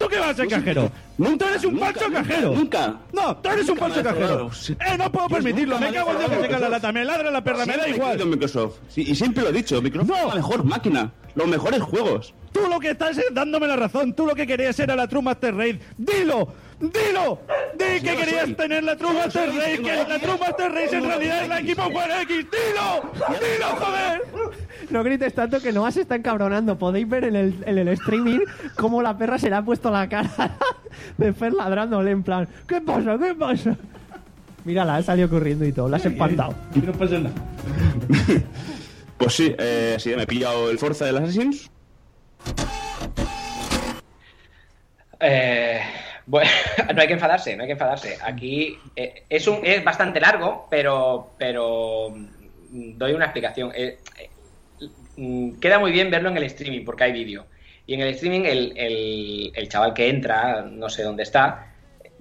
¿Tú 0.00 0.08
qué 0.08 0.18
vas 0.18 0.30
a 0.30 0.34
ser 0.34 0.48
cajero? 0.48 0.90
Nunca, 1.18 1.44
Tú 1.44 1.50
eres 1.50 1.64
un 1.66 1.74
nunca, 1.74 1.92
nunca, 1.92 2.22
cajero. 2.22 2.54
Nunca. 2.54 2.96
No, 3.12 3.36
tú 3.36 3.48
eres 3.50 3.68
un 3.68 3.74
Nunca 3.74 3.80
falso 3.80 4.00
ha 4.00 4.02
cajero. 4.02 4.50
Eh, 4.70 4.96
no 4.98 5.12
puedo 5.12 5.28
permitirlo. 5.28 5.78
Me 5.78 5.92
cago 5.92 6.12
en 6.12 6.18
Dios 6.18 6.30
que 6.30 6.40
se 6.40 6.48
cae 6.48 6.60
la 6.60 6.68
lata. 6.70 6.90
Me 6.90 7.04
ladra 7.04 7.30
la 7.30 7.44
perra, 7.44 7.66
me 7.66 7.76
da 7.76 7.86
igual. 7.86 8.26
Microsoft. 8.26 8.76
Sí, 8.88 9.04
y 9.06 9.14
siempre 9.14 9.42
lo 9.42 9.50
he 9.50 9.52
dicho. 9.52 9.82
Microsoft 9.82 10.08
No. 10.08 10.16
es 10.16 10.26
la 10.28 10.34
mejor 10.36 10.64
máquina. 10.64 11.12
Los 11.34 11.46
mejores 11.48 11.82
juegos. 11.82 12.34
Tú 12.50 12.60
lo 12.68 12.80
que 12.80 12.92
estás 12.92 13.18
es 13.18 13.26
dándome 13.32 13.66
la 13.68 13.76
razón. 13.76 14.14
Tú 14.14 14.24
lo 14.26 14.34
que 14.34 14.46
querías 14.46 14.80
era 14.80 14.96
la 14.96 15.06
True 15.06 15.20
Master 15.22 15.54
Raid. 15.54 15.76
¡Dilo! 15.98 16.48
¡Dilo! 16.80 17.38
¡Di 17.78 18.00
que 18.00 18.16
querías 18.16 18.44
soy. 18.46 18.54
tener 18.54 18.82
la 18.84 18.96
True 18.96 19.12
Master 19.12 19.50
tengo 19.50 19.86
¡Que 19.88 19.96
la- 20.08 20.18
True 20.18 20.38
Master 20.38 20.72
Raid 20.72 20.94
en 20.94 21.04
realidad 21.04 21.42
es 21.42 21.48
la 21.48 21.60
equipo 21.60 21.82
One 21.82 22.22
X! 22.22 22.36
¡Dilo! 22.50 23.12
¡Dilo, 23.38 23.66
joder! 23.78 24.22
No 24.88 25.04
grites 25.04 25.34
tanto 25.34 25.60
que 25.60 25.72
no 25.72 25.88
se 25.92 26.00
está 26.00 26.14
encabronando. 26.16 26.76
Podéis 26.78 27.08
ver 27.08 27.24
en 27.24 27.36
el, 27.36 27.54
en 27.66 27.78
el 27.78 27.88
streaming 27.88 28.40
cómo 28.76 29.02
la 29.02 29.16
perra 29.16 29.38
se 29.38 29.50
le 29.50 29.56
ha 29.56 29.62
puesto 29.62 29.90
la 29.90 30.08
cara 30.08 30.30
de 31.18 31.32
Fer 31.34 31.52
ladrándole 31.52 32.10
en 32.10 32.22
plan: 32.22 32.48
¿Qué 32.66 32.80
pasa? 32.80 33.16
¿Qué 33.18 33.34
pasa? 33.34 33.76
Mírala, 34.64 34.96
ha 34.96 35.02
salido 35.02 35.28
corriendo 35.28 35.64
y 35.66 35.72
todo. 35.72 35.88
La 35.88 35.98
has 35.98 36.06
espantado. 36.06 36.54
No 36.74 36.92
pasa 36.92 37.18
nada. 37.18 37.34
Pues 39.18 39.34
sí, 39.34 39.54
eh, 39.58 39.96
sí, 39.98 40.14
me 40.16 40.22
he 40.22 40.26
pillado 40.26 40.70
el 40.70 40.78
Forza 40.78 41.04
del 41.04 41.18
Assassin's. 41.18 41.70
Eh, 45.20 45.80
bueno, 46.30 46.50
no 46.94 47.00
hay 47.00 47.06
que 47.08 47.14
enfadarse, 47.14 47.56
no 47.56 47.62
hay 47.62 47.68
que 47.68 47.72
enfadarse. 47.72 48.18
Aquí 48.20 48.92
eh, 48.96 49.26
es, 49.28 49.46
un, 49.48 49.60
es 49.64 49.82
bastante 49.84 50.20
largo, 50.20 50.66
pero, 50.70 51.34
pero 51.38 52.10
mm, 52.10 52.96
doy 52.98 53.12
una 53.12 53.26
explicación. 53.26 53.72
Eh, 53.74 54.02
eh, 54.18 54.30
mm, 55.16 55.58
queda 55.60 55.78
muy 55.78 55.92
bien 55.92 56.10
verlo 56.10 56.28
en 56.30 56.36
el 56.36 56.44
streaming 56.44 56.84
porque 56.84 57.04
hay 57.04 57.12
vídeo. 57.12 57.48
Y 57.86 57.94
en 57.94 58.00
el 58.02 58.08
streaming 58.08 58.42
el, 58.44 58.72
el- 58.76 59.52
el 59.54 59.68
chaval 59.68 59.94
que 59.94 60.08
entra, 60.08 60.62
no 60.62 60.88
sé 60.88 61.02
dónde 61.02 61.22
está, 61.24 61.66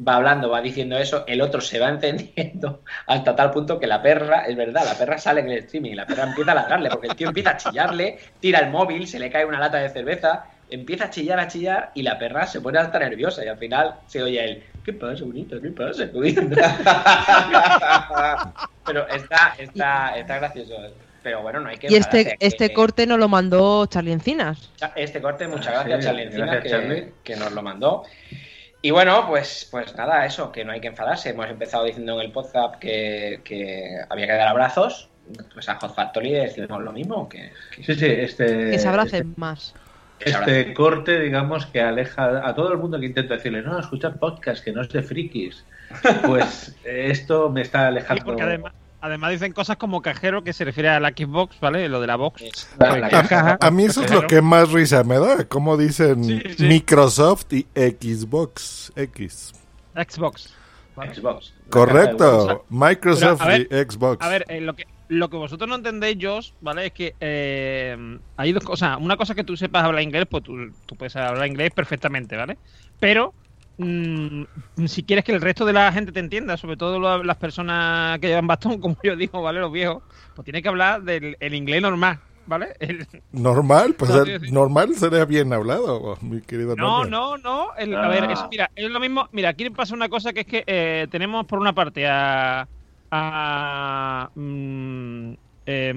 va 0.07 0.15
hablando, 0.15 0.49
va 0.49 0.61
diciendo 0.61 0.97
eso, 0.97 1.25
el 1.27 1.41
otro 1.41 1.61
se 1.61 1.79
va 1.79 1.89
encendiendo 1.89 2.83
hasta 3.07 3.35
tal 3.35 3.51
punto 3.51 3.79
que 3.79 3.87
la 3.87 4.01
perra, 4.01 4.45
es 4.45 4.55
verdad, 4.55 4.85
la 4.85 4.97
perra 4.97 5.17
sale 5.17 5.41
en 5.41 5.49
el 5.49 5.59
streaming 5.59 5.91
y 5.91 5.95
la 5.95 6.07
perra 6.07 6.23
empieza 6.23 6.51
a 6.53 6.55
ladrarle 6.55 6.89
porque 6.91 7.07
el 7.07 7.15
tío 7.15 7.27
empieza 7.27 7.51
a 7.51 7.57
chillarle, 7.57 8.17
tira 8.39 8.59
el 8.59 8.69
móvil, 8.71 9.07
se 9.07 9.19
le 9.19 9.29
cae 9.29 9.45
una 9.45 9.59
lata 9.59 9.77
de 9.79 9.89
cerveza, 9.89 10.45
empieza 10.69 11.05
a 11.05 11.09
chillar, 11.09 11.39
a 11.39 11.47
chillar 11.47 11.91
y 11.95 12.03
la 12.03 12.17
perra 12.19 12.45
se 12.47 12.61
pone 12.61 12.79
hasta 12.79 12.99
nerviosa 12.99 13.43
y 13.43 13.47
al 13.47 13.57
final 13.57 13.95
se 14.07 14.21
oye 14.23 14.43
el 14.43 14.63
¿qué 14.83 14.93
pasa, 14.93 15.23
bonita? 15.23 15.55
¿qué 15.61 15.69
pasa? 15.69 16.09
Pero 18.85 19.07
está, 19.09 19.55
está, 19.57 20.17
está 20.17 20.37
gracioso. 20.37 20.73
Pero 21.21 21.41
bueno, 21.41 21.59
no 21.59 21.69
hay 21.69 21.77
que 21.77 21.87
Y 21.91 21.95
este, 21.95 22.37
este 22.39 22.69
que- 22.69 22.73
corte 22.73 23.05
nos 23.05 23.19
lo 23.19 23.27
mandó 23.27 23.85
Charlie 23.87 24.13
Encinas. 24.13 24.71
este 24.95 25.21
corte, 25.21 25.47
muchas 25.47 25.67
Ah, 25.75 25.83
gracias, 25.83 25.99
sí, 25.99 26.05
Charlie 26.05 26.23
Encina, 26.23 26.45
gracias, 26.45 26.63
que, 26.63 26.69
Charlie. 26.87 27.11
que 27.23 27.35
nos 27.35 27.51
lo 27.51 27.61
mandó. 27.61 28.03
Y 28.81 28.91
bueno, 28.91 29.25
pues, 29.27 29.67
pues 29.69 29.93
nada, 29.97 30.25
eso, 30.25 30.51
que 30.53 30.63
no 30.63 30.71
hay 30.71 30.79
que 30.79 30.87
enfadarse. 30.87 31.31
Hemos 31.31 31.49
empezado 31.49 31.83
diciendo 31.83 32.13
en 32.13 32.21
el 32.27 32.31
podcast 32.31 32.75
que, 32.79 33.41
que 33.43 33.97
había 34.09 34.27
que 34.27 34.33
dar 34.33 34.47
abrazos. 34.47 35.09
Pues 35.53 35.67
a 35.69 35.75
Hot 35.75 35.93
Factory 35.93 36.31
decimos 36.31 36.81
lo 36.81 36.91
mismo. 36.93 37.27
Que, 37.27 37.51
que- 37.75 37.83
Sí, 37.83 37.95
sí, 37.95 38.05
este. 38.07 38.71
Que 38.71 38.79
se 38.79 38.87
abrace 38.87 39.17
este- 39.17 39.29
más. 39.35 39.75
Este 40.19 40.73
corte, 40.73 41.19
digamos, 41.19 41.65
que 41.67 41.81
aleja 41.81 42.47
a 42.47 42.53
todo 42.55 42.71
el 42.71 42.77
mundo 42.77 42.99
que 42.99 43.05
intenta 43.05 43.35
decirle, 43.35 43.61
no, 43.61 43.79
escucha 43.79 44.13
podcast, 44.13 44.63
que 44.63 44.71
no 44.71 44.81
es 44.81 44.89
de 44.89 45.01
frikis. 45.03 45.63
Pues 46.25 46.75
esto 46.83 47.49
me 47.49 47.61
está 47.61 47.79
Sí, 47.79 47.85
alejando. 47.87 48.25
porque 48.25 48.41
además, 48.43 48.73
además 49.01 49.31
dicen 49.31 49.53
cosas 49.53 49.77
como 49.77 50.01
cajero 50.01 50.43
que 50.43 50.53
se 50.53 50.65
refiere 50.65 50.89
a 50.89 50.99
la 50.99 51.09
Xbox, 51.09 51.59
¿vale? 51.59 51.87
Lo 51.89 51.99
de 52.01 52.07
la 52.07 52.15
box. 52.15 52.69
La- 52.79 52.97
la 52.97 53.09
caja. 53.09 53.27
caja. 53.27 53.57
A 53.61 53.71
mí 53.71 53.85
eso 53.85 54.03
es 54.03 54.11
lo 54.11 54.27
que 54.27 54.41
más 54.41 54.71
risa 54.71 55.03
me 55.03 55.17
da. 55.17 55.45
Como 55.45 55.77
dicen 55.77 56.23
Sí, 56.23 56.41
sí. 56.57 56.63
Microsoft 56.67 57.51
y 57.53 57.65
Xbox 57.75 58.91
X. 58.95 59.53
Xbox. 59.95 60.53
Xbox. 60.95 61.53
Correcto. 61.69 62.65
Microsoft 62.69 63.41
a 63.41 63.47
ver, 63.47 63.61
y 63.71 63.75
Xbox. 63.91 64.23
A 64.25 64.29
ver, 64.29 64.45
eh, 64.49 64.59
lo, 64.61 64.75
que, 64.75 64.85
lo 65.09 65.29
que 65.29 65.37
vosotros 65.37 65.67
no 65.67 65.75
entendéis, 65.75 66.17
Josh, 66.21 66.51
¿vale? 66.61 66.85
Es 66.87 66.93
que 66.93 67.15
eh, 67.19 67.97
hay 68.37 68.51
dos 68.53 68.63
cosas. 68.63 68.97
Una 69.01 69.17
cosa 69.17 69.35
que 69.35 69.43
tú 69.43 69.57
sepas 69.57 69.83
hablar 69.83 70.03
inglés, 70.03 70.25
pues 70.29 70.43
tú, 70.43 70.55
tú 70.85 70.95
puedes 70.95 71.15
hablar 71.15 71.47
inglés 71.47 71.71
perfectamente, 71.75 72.37
¿vale? 72.37 72.57
Pero 72.99 73.33
mm, 73.77 74.43
si 74.85 75.03
quieres 75.03 75.25
que 75.25 75.31
el 75.33 75.41
resto 75.41 75.65
de 75.65 75.73
la 75.73 75.91
gente 75.91 76.11
te 76.11 76.19
entienda, 76.19 76.57
sobre 76.57 76.77
todo 76.77 76.99
lo- 76.99 77.23
las 77.23 77.37
personas 77.37 78.19
que 78.19 78.27
llevan 78.27 78.47
bastón, 78.47 78.79
como 78.81 78.97
yo 79.03 79.15
digo, 79.15 79.41
¿vale? 79.41 79.59
Los 79.59 79.71
viejos, 79.71 80.03
pues 80.35 80.43
tienes 80.45 80.61
que 80.61 80.69
hablar 80.69 81.01
del 81.03 81.35
el 81.39 81.53
inglés 81.55 81.81
normal, 81.81 82.19
¿vale? 82.45 82.75
El- 82.79 83.07
Normal, 83.31 83.95
pues 83.97 84.11
No, 84.11 84.21
el- 84.23 84.53
normal 84.53 84.93
sería 84.95 85.25
bien 85.25 85.51
hablado, 85.53 86.17
mi 86.21 86.41
querido 86.41 86.75
No, 86.75 87.03
no, 87.05 87.37
no. 87.37 87.67
el- 87.77 87.95
a 87.95 88.07
ver, 88.09 88.29
es, 88.31 88.39
mira, 88.51 88.69
es 88.75 88.89
lo 88.91 88.99
mismo. 88.99 89.27
Mira, 89.31 89.49
aquí 89.49 89.69
pasa 89.71 89.95
una 89.95 90.07
cosa 90.09 90.33
que 90.33 90.41
es 90.41 90.45
que 90.45 90.63
eh, 90.67 91.07
tenemos 91.09 91.45
por 91.47 91.57
una 91.59 91.73
parte 91.73 92.07
a. 92.07 92.67
a 93.11 94.29
mm, 94.35 95.31
eh, 95.65 95.93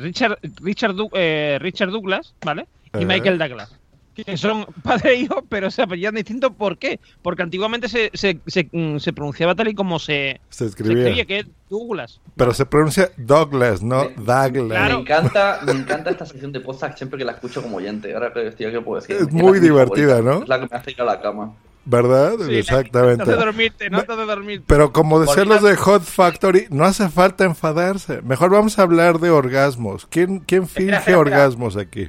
Richard, 0.00 0.38
Richard, 0.62 0.94
Du- 0.94 1.10
eh, 1.14 1.58
Richard 1.60 1.90
Douglas, 1.90 2.34
¿vale? 2.44 2.66
Y 2.94 3.02
Eh. 3.02 3.06
Michael 3.06 3.38
Douglas. 3.38 3.74
Que 4.14 4.36
son 4.36 4.66
padre 4.82 5.10
e 5.12 5.14
hijo, 5.20 5.44
pero 5.48 5.70
se 5.70 5.82
apellidan 5.82 6.16
distintos. 6.16 6.50
¿Por 6.52 6.76
qué? 6.76 6.98
Porque 7.22 7.42
antiguamente 7.44 7.88
se, 7.88 8.10
se, 8.14 8.40
se, 8.46 8.68
mm, 8.72 8.98
se 8.98 9.12
pronunciaba 9.12 9.54
tal 9.54 9.68
y 9.68 9.74
como 9.74 9.98
se, 10.00 10.40
Se 10.48 10.64
se 10.64 10.64
escribía. 10.70 10.98
escribía, 11.08 11.24
que 11.24 11.38
es 11.40 11.46
Douglas. 11.70 12.20
Pero 12.36 12.52
se 12.52 12.66
pronuncia 12.66 13.10
Douglas, 13.16 13.80
no 13.82 14.06
Me 14.06 14.14
Douglas. 14.16 14.90
encanta, 14.90 15.60
me 15.64 15.72
encanta 15.72 16.10
esta 16.10 16.26
sección 16.26 16.50
de 16.50 16.58
podcast 16.60 16.96
siempre 16.98 17.16
que 17.18 17.24
la 17.24 17.32
escucho 17.32 17.62
como 17.62 17.76
oyente. 17.76 18.12
Ahora 18.12 18.32
que 18.32 18.48
estoy 18.48 18.66
aquí 18.66 18.78
puedo 18.78 19.00
decir. 19.00 19.14
Es 19.16 19.32
la 19.32 19.40
muy 19.40 19.60
divertida, 19.60 20.16
favorita. 20.16 20.34
¿no? 20.38 20.42
Es 20.42 20.48
la 20.48 20.60
que 20.60 20.68
me 20.68 20.76
hace 20.76 20.90
ir 20.90 21.00
a 21.00 21.04
la 21.04 21.20
cama. 21.20 21.54
¿Verdad? 21.90 22.34
Sí, 22.46 22.54
Exactamente. 22.56 23.24
No 23.24 23.30
te 23.30 23.36
dormirte, 23.36 23.88
no 23.88 24.02
te 24.04 24.14
dormirte. 24.14 24.64
Pero 24.66 24.92
como 24.92 25.20
decían 25.20 25.48
los 25.48 25.62
de 25.62 25.74
Hot 25.74 26.02
Factory, 26.02 26.66
no 26.68 26.84
hace 26.84 27.08
falta 27.08 27.44
enfadarse. 27.44 28.20
Mejor 28.20 28.50
vamos 28.50 28.78
a 28.78 28.82
hablar 28.82 29.18
de 29.20 29.30
orgasmos. 29.30 30.06
¿Quién, 30.06 30.40
quién 30.40 30.68
finge 30.68 30.82
espera, 30.96 30.98
espera. 30.98 31.18
orgasmos 31.18 31.78
aquí? 31.78 32.08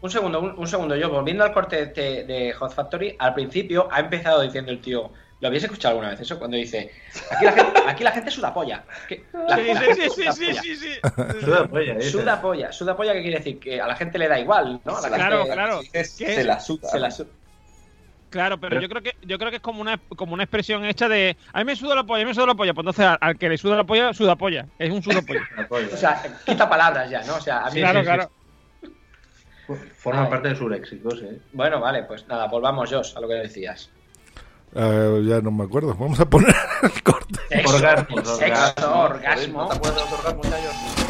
Un 0.00 0.10
segundo, 0.10 0.40
un, 0.40 0.58
un 0.58 0.66
segundo. 0.66 0.96
Yo, 0.96 1.10
volviendo 1.10 1.44
al 1.44 1.52
corte 1.52 1.86
de, 1.86 2.24
de 2.24 2.52
Hot 2.54 2.74
Factory, 2.74 3.14
al 3.20 3.34
principio 3.34 3.86
ha 3.92 4.00
empezado 4.00 4.42
diciendo 4.42 4.72
el 4.72 4.80
tío. 4.80 5.12
¿Lo 5.40 5.46
habéis 5.48 5.62
escuchado 5.64 5.92
alguna 5.92 6.10
vez 6.10 6.20
eso? 6.20 6.38
Cuando 6.38 6.56
dice, 6.56 6.90
aquí 7.30 7.44
la 7.46 7.52
gente, 7.52 7.80
aquí 7.86 8.04
la 8.04 8.10
gente 8.12 8.30
suda 8.32 8.52
polla. 8.52 8.84
Que- 9.08 9.24
la- 9.48 9.56
Sí, 9.56 9.62
la 9.72 9.80
sí, 9.80 9.86
sí, 9.94 10.02
sí, 10.02 10.22
suda 10.22 10.32
sí, 10.32 10.44
polla. 10.46 10.62
sí, 10.62 10.76
sí. 10.76 10.90
Suda 11.40 11.66
polla, 11.68 11.94
dice. 11.94 12.10
Suda 12.10 12.42
polla, 12.42 12.72
suda 12.72 12.96
polla, 12.96 13.12
¿qué 13.14 13.22
quiere 13.22 13.38
decir? 13.38 13.58
Que 13.60 13.80
a 13.80 13.86
la 13.86 13.94
gente 13.96 14.18
le 14.18 14.28
da 14.28 14.38
igual, 14.40 14.80
¿no? 14.84 14.96
A 14.98 15.08
la 15.08 15.16
Claro, 15.16 15.38
gente- 15.44 15.52
claro. 15.54 15.80
Se, 15.92 16.04
se 16.04 16.44
la 16.44 16.58
suda. 16.60 16.88
Se 16.90 16.98
la 16.98 17.10
su- 17.10 17.26
Claro, 18.30 18.58
pero, 18.60 18.80
yo 18.80 18.88
creo 18.88 19.02
que 19.02 19.16
yo 19.22 19.38
creo 19.38 19.50
que 19.50 19.56
es 19.56 19.62
como 19.62 19.80
una 19.80 19.98
como 20.16 20.34
una 20.34 20.44
expresión 20.44 20.84
hecha 20.84 21.08
de 21.08 21.36
a 21.52 21.58
mí 21.58 21.64
me 21.64 21.76
suda 21.76 21.96
la 21.96 22.04
polla, 22.04 22.22
a 22.22 22.24
mí 22.24 22.28
me 22.28 22.34
suda 22.34 22.46
la 22.46 22.54
polla, 22.54 22.72
pues 22.72 22.82
entonces 22.84 23.04
al, 23.04 23.18
al 23.20 23.36
que 23.36 23.48
le 23.48 23.58
suda 23.58 23.76
la 23.76 23.84
polla, 23.84 24.14
suda 24.14 24.36
polla, 24.36 24.66
es 24.78 24.90
un 24.90 25.02
suda 25.02 25.20
polla. 25.22 25.42
O 25.92 25.96
sea, 25.96 26.22
quita 26.46 26.68
palabras 26.68 27.10
ya, 27.10 27.22
¿no? 27.24 27.36
O 27.36 27.40
sea, 27.40 27.66
a 27.66 27.70
mí 27.70 27.80
claro, 27.80 28.00
sí, 28.00 28.06
sí. 28.06 28.12
claro. 28.12 28.30
Forma 29.96 30.28
parte 30.28 30.48
de 30.48 30.56
su 30.56 30.68
léxico, 30.68 31.10
sí. 31.10 31.28
Bueno, 31.52 31.80
vale, 31.80 32.04
pues 32.04 32.26
nada, 32.26 32.46
volvamos, 32.46 32.90
Josh, 32.90 33.16
a 33.16 33.20
lo 33.20 33.28
que 33.28 33.34
decías. 33.34 33.90
Ah, 34.74 35.18
ya 35.22 35.40
no 35.40 35.50
me 35.50 35.64
acuerdo. 35.64 35.94
Vamos 35.94 36.20
a 36.20 36.28
poner 36.28 36.54
el 36.82 37.02
corte. 37.02 37.40
Sexo, 37.48 37.76
Orgasmos, 37.76 38.38
sexo, 38.38 38.98
orgasmo. 38.98 39.62
¿No 39.62 39.68
te 39.68 39.76
acuerdas 39.76 40.04
de 40.04 40.10
los 40.10 40.24
orgasmos? 40.24 41.09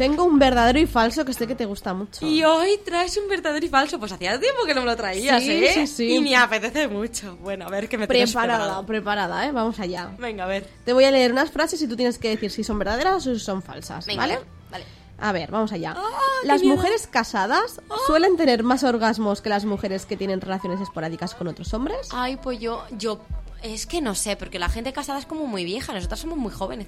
Tengo 0.00 0.24
un 0.24 0.38
verdadero 0.38 0.78
y 0.78 0.86
falso 0.86 1.26
que 1.26 1.34
sé 1.34 1.46
que 1.46 1.54
te 1.54 1.66
gusta 1.66 1.92
mucho. 1.92 2.26
Y 2.26 2.42
hoy 2.42 2.80
traes 2.86 3.18
un 3.18 3.28
verdadero 3.28 3.66
y 3.66 3.68
falso. 3.68 3.98
Pues 3.98 4.10
hacía 4.10 4.40
tiempo 4.40 4.64
que 4.64 4.72
no 4.74 4.80
me 4.80 4.86
lo 4.86 4.96
traías, 4.96 5.42
Sí, 5.42 5.62
¿eh? 5.62 5.72
sí, 5.74 5.86
sí. 5.86 6.14
Y 6.14 6.20
me 6.22 6.34
apetece 6.34 6.88
mucho. 6.88 7.36
Bueno, 7.42 7.66
a 7.66 7.68
ver 7.68 7.86
qué 7.86 7.98
me 7.98 8.06
Preparada, 8.06 8.82
preparada, 8.86 9.46
¿eh? 9.46 9.52
Vamos 9.52 9.78
allá. 9.78 10.10
Venga, 10.18 10.44
a 10.44 10.46
ver. 10.46 10.66
Te 10.86 10.94
voy 10.94 11.04
a 11.04 11.10
leer 11.10 11.32
unas 11.32 11.50
frases 11.50 11.82
y 11.82 11.86
tú 11.86 11.96
tienes 11.96 12.16
que 12.16 12.30
decir 12.30 12.50
si 12.50 12.64
son 12.64 12.78
verdaderas 12.78 13.26
o 13.26 13.34
si 13.34 13.40
son 13.40 13.60
falsas, 13.60 14.06
Venga, 14.06 14.22
¿vale? 14.22 14.38
Vale. 14.70 14.84
A 15.18 15.32
ver, 15.32 15.50
vamos 15.50 15.70
allá. 15.70 15.94
¡Ah, 15.94 16.08
qué 16.40 16.48
Las 16.48 16.62
mujeres 16.62 17.06
casadas 17.06 17.82
suelen 18.06 18.38
tener 18.38 18.62
más 18.62 18.84
orgasmos 18.84 19.42
que 19.42 19.50
las 19.50 19.66
mujeres 19.66 20.06
que 20.06 20.16
tienen 20.16 20.40
relaciones 20.40 20.80
esporádicas 20.80 21.34
con 21.34 21.46
otros 21.46 21.74
hombres. 21.74 22.08
Ay, 22.12 22.38
pues 22.42 22.58
yo, 22.58 22.82
yo, 22.96 23.20
es 23.62 23.84
que 23.84 24.00
no 24.00 24.14
sé, 24.14 24.36
porque 24.36 24.58
la 24.58 24.70
gente 24.70 24.94
casada 24.94 25.18
es 25.18 25.26
como 25.26 25.46
muy 25.46 25.66
vieja, 25.66 25.92
nosotras 25.92 26.20
somos 26.20 26.38
muy 26.38 26.52
jóvenes. 26.52 26.86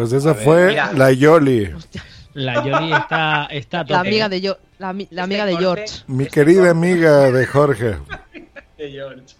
Pues 0.00 0.12
esa 0.12 0.32
ver, 0.32 0.42
fue 0.44 0.66
mira. 0.68 0.92
la 0.92 1.12
Yoli. 1.12 1.72
La 2.34 2.64
Yoli 2.64 2.92
está, 2.92 3.46
está 3.50 3.84
La 3.88 4.00
amiga 4.00 4.28
de, 4.28 4.40
yo, 4.40 4.56
la, 4.78 4.94
la 5.10 5.22
amiga 5.24 5.44
de 5.46 5.52
corte- 5.52 5.64
George. 5.64 6.04
Mi 6.06 6.26
querida 6.26 6.70
amiga 6.70 7.30
de 7.30 7.46
Jorge. 7.46 7.96
de 8.78 8.90
George. 8.90 9.34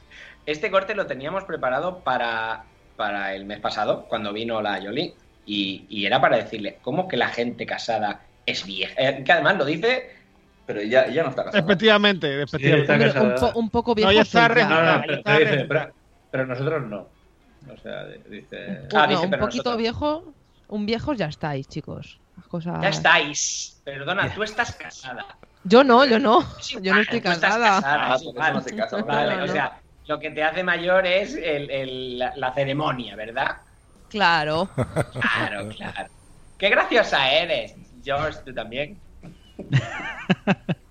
Este 0.47 0.71
corte 0.71 0.95
lo 0.95 1.07
teníamos 1.07 1.45
preparado 1.45 1.99
para, 2.01 2.65
para 2.97 3.35
el 3.35 3.45
mes 3.45 3.61
pasado, 3.61 4.07
cuando 4.09 4.33
vino 4.33 4.61
la 4.61 4.79
Yoli, 4.81 5.15
y, 5.47 5.85
y 5.89 6.07
era 6.07 6.21
para 6.21 6.37
decirle, 6.39 6.79
¿cómo 6.83 7.07
que 7.09 7.17
la 7.17 7.29
gente 7.29 7.65
casada 7.67 8.23
es 8.47 8.67
vieja? 8.67 8.95
Eh, 8.99 9.23
que 9.25 9.33
además 9.33 9.57
lo 9.59 9.65
dice... 9.65 10.17
Pero 10.67 10.81
ella, 10.81 11.07
ella 11.07 11.25
no 11.25 11.31
está 11.31 11.45
casada. 11.45 11.65
Efectivamente, 11.65 12.43
efectivamente. 12.43 13.07
está 13.09 13.21
Hombre, 13.23 13.35
un, 13.35 13.41
po- 13.53 13.59
un 13.59 13.71
poco 13.71 13.95
viejo 13.95 14.11
No, 14.11 14.15
ya 14.15 14.23
está 14.23 14.47
soy 14.47 14.49
ya. 14.49 14.55
registrada, 14.55 14.97
No, 14.99 15.07
no, 15.07 15.17
ya 15.17 15.91
pero, 16.31 16.47
nosotros 16.47 16.87
no. 16.87 17.09
O 17.73 17.77
sea, 17.83 18.05
dice. 18.29 18.83
Ah, 18.95 19.03
No, 19.03 19.09
dice, 19.09 19.25
un 19.25 19.31
pero 19.31 19.43
poquito 19.43 19.63
nosotros- 19.65 19.79
viejo, 19.79 20.35
un 20.71 20.87
viejo 20.87 21.13
ya 21.15 21.27
estáis, 21.27 21.69
chicos. 21.69 22.21
Las 22.37 22.47
cosas- 22.49 22.81
Ya 22.83 22.89
estáis. 22.89 23.81
Perdona, 23.85 24.33
tú 24.35 24.43
estás 24.43 24.75
casada. 24.75 25.27
Yo 25.65 25.85
no, 25.85 26.05
yo 26.07 26.19
no. 26.19 26.41
Yo 26.81 26.95
no 26.95 27.01
estoy 27.01 27.21
casada. 27.21 27.81
Ah, 27.85 28.15
es 28.17 28.23
por 28.23 28.31
eso 28.31 28.31
igual. 28.31 28.53
no 28.55 28.61
se 28.63 28.77
casa, 28.77 28.99
¿no? 28.99 29.05
Vale, 29.05 29.37
No, 29.37 29.45
o 29.45 29.49
sea, 29.49 29.79
lo 30.07 30.19
que 30.19 30.31
te 30.31 30.43
hace 30.43 30.63
mayor 30.65 31.07
es 31.07 31.35
el- 31.35 31.71
el- 31.71 32.19
la, 32.19 32.33
la 32.37 32.53
ceremonia, 32.55 33.15
¿verdad? 33.17 33.59
Claro. 34.09 34.69
Claro, 35.13 35.69
claro. 35.69 36.11
Qué 36.59 36.69
graciosa 36.69 37.31
eres, 37.31 37.75
George, 38.03 38.41
tú 38.45 38.53
también. 38.55 38.99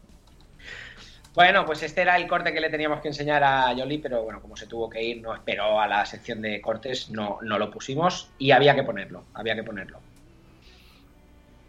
Bueno, 1.39 1.65
pues 1.65 1.81
este 1.83 2.01
era 2.01 2.17
el 2.17 2.27
corte 2.27 2.51
que 2.51 2.59
le 2.59 2.69
teníamos 2.69 2.99
que 2.99 3.07
enseñar 3.07 3.41
a 3.45 3.71
Yoli, 3.71 3.99
pero 3.99 4.23
bueno, 4.23 4.41
como 4.41 4.57
se 4.57 4.67
tuvo 4.67 4.89
que 4.89 5.01
ir, 5.01 5.21
no 5.21 5.33
esperó 5.33 5.79
a 5.79 5.87
la 5.87 6.05
sección 6.05 6.41
de 6.41 6.59
cortes, 6.59 7.09
no, 7.11 7.39
no 7.41 7.57
lo 7.57 7.71
pusimos 7.71 8.29
y 8.37 8.51
había 8.51 8.75
que 8.75 8.83
ponerlo, 8.83 9.23
había 9.33 9.55
que 9.55 9.63
ponerlo. 9.63 10.01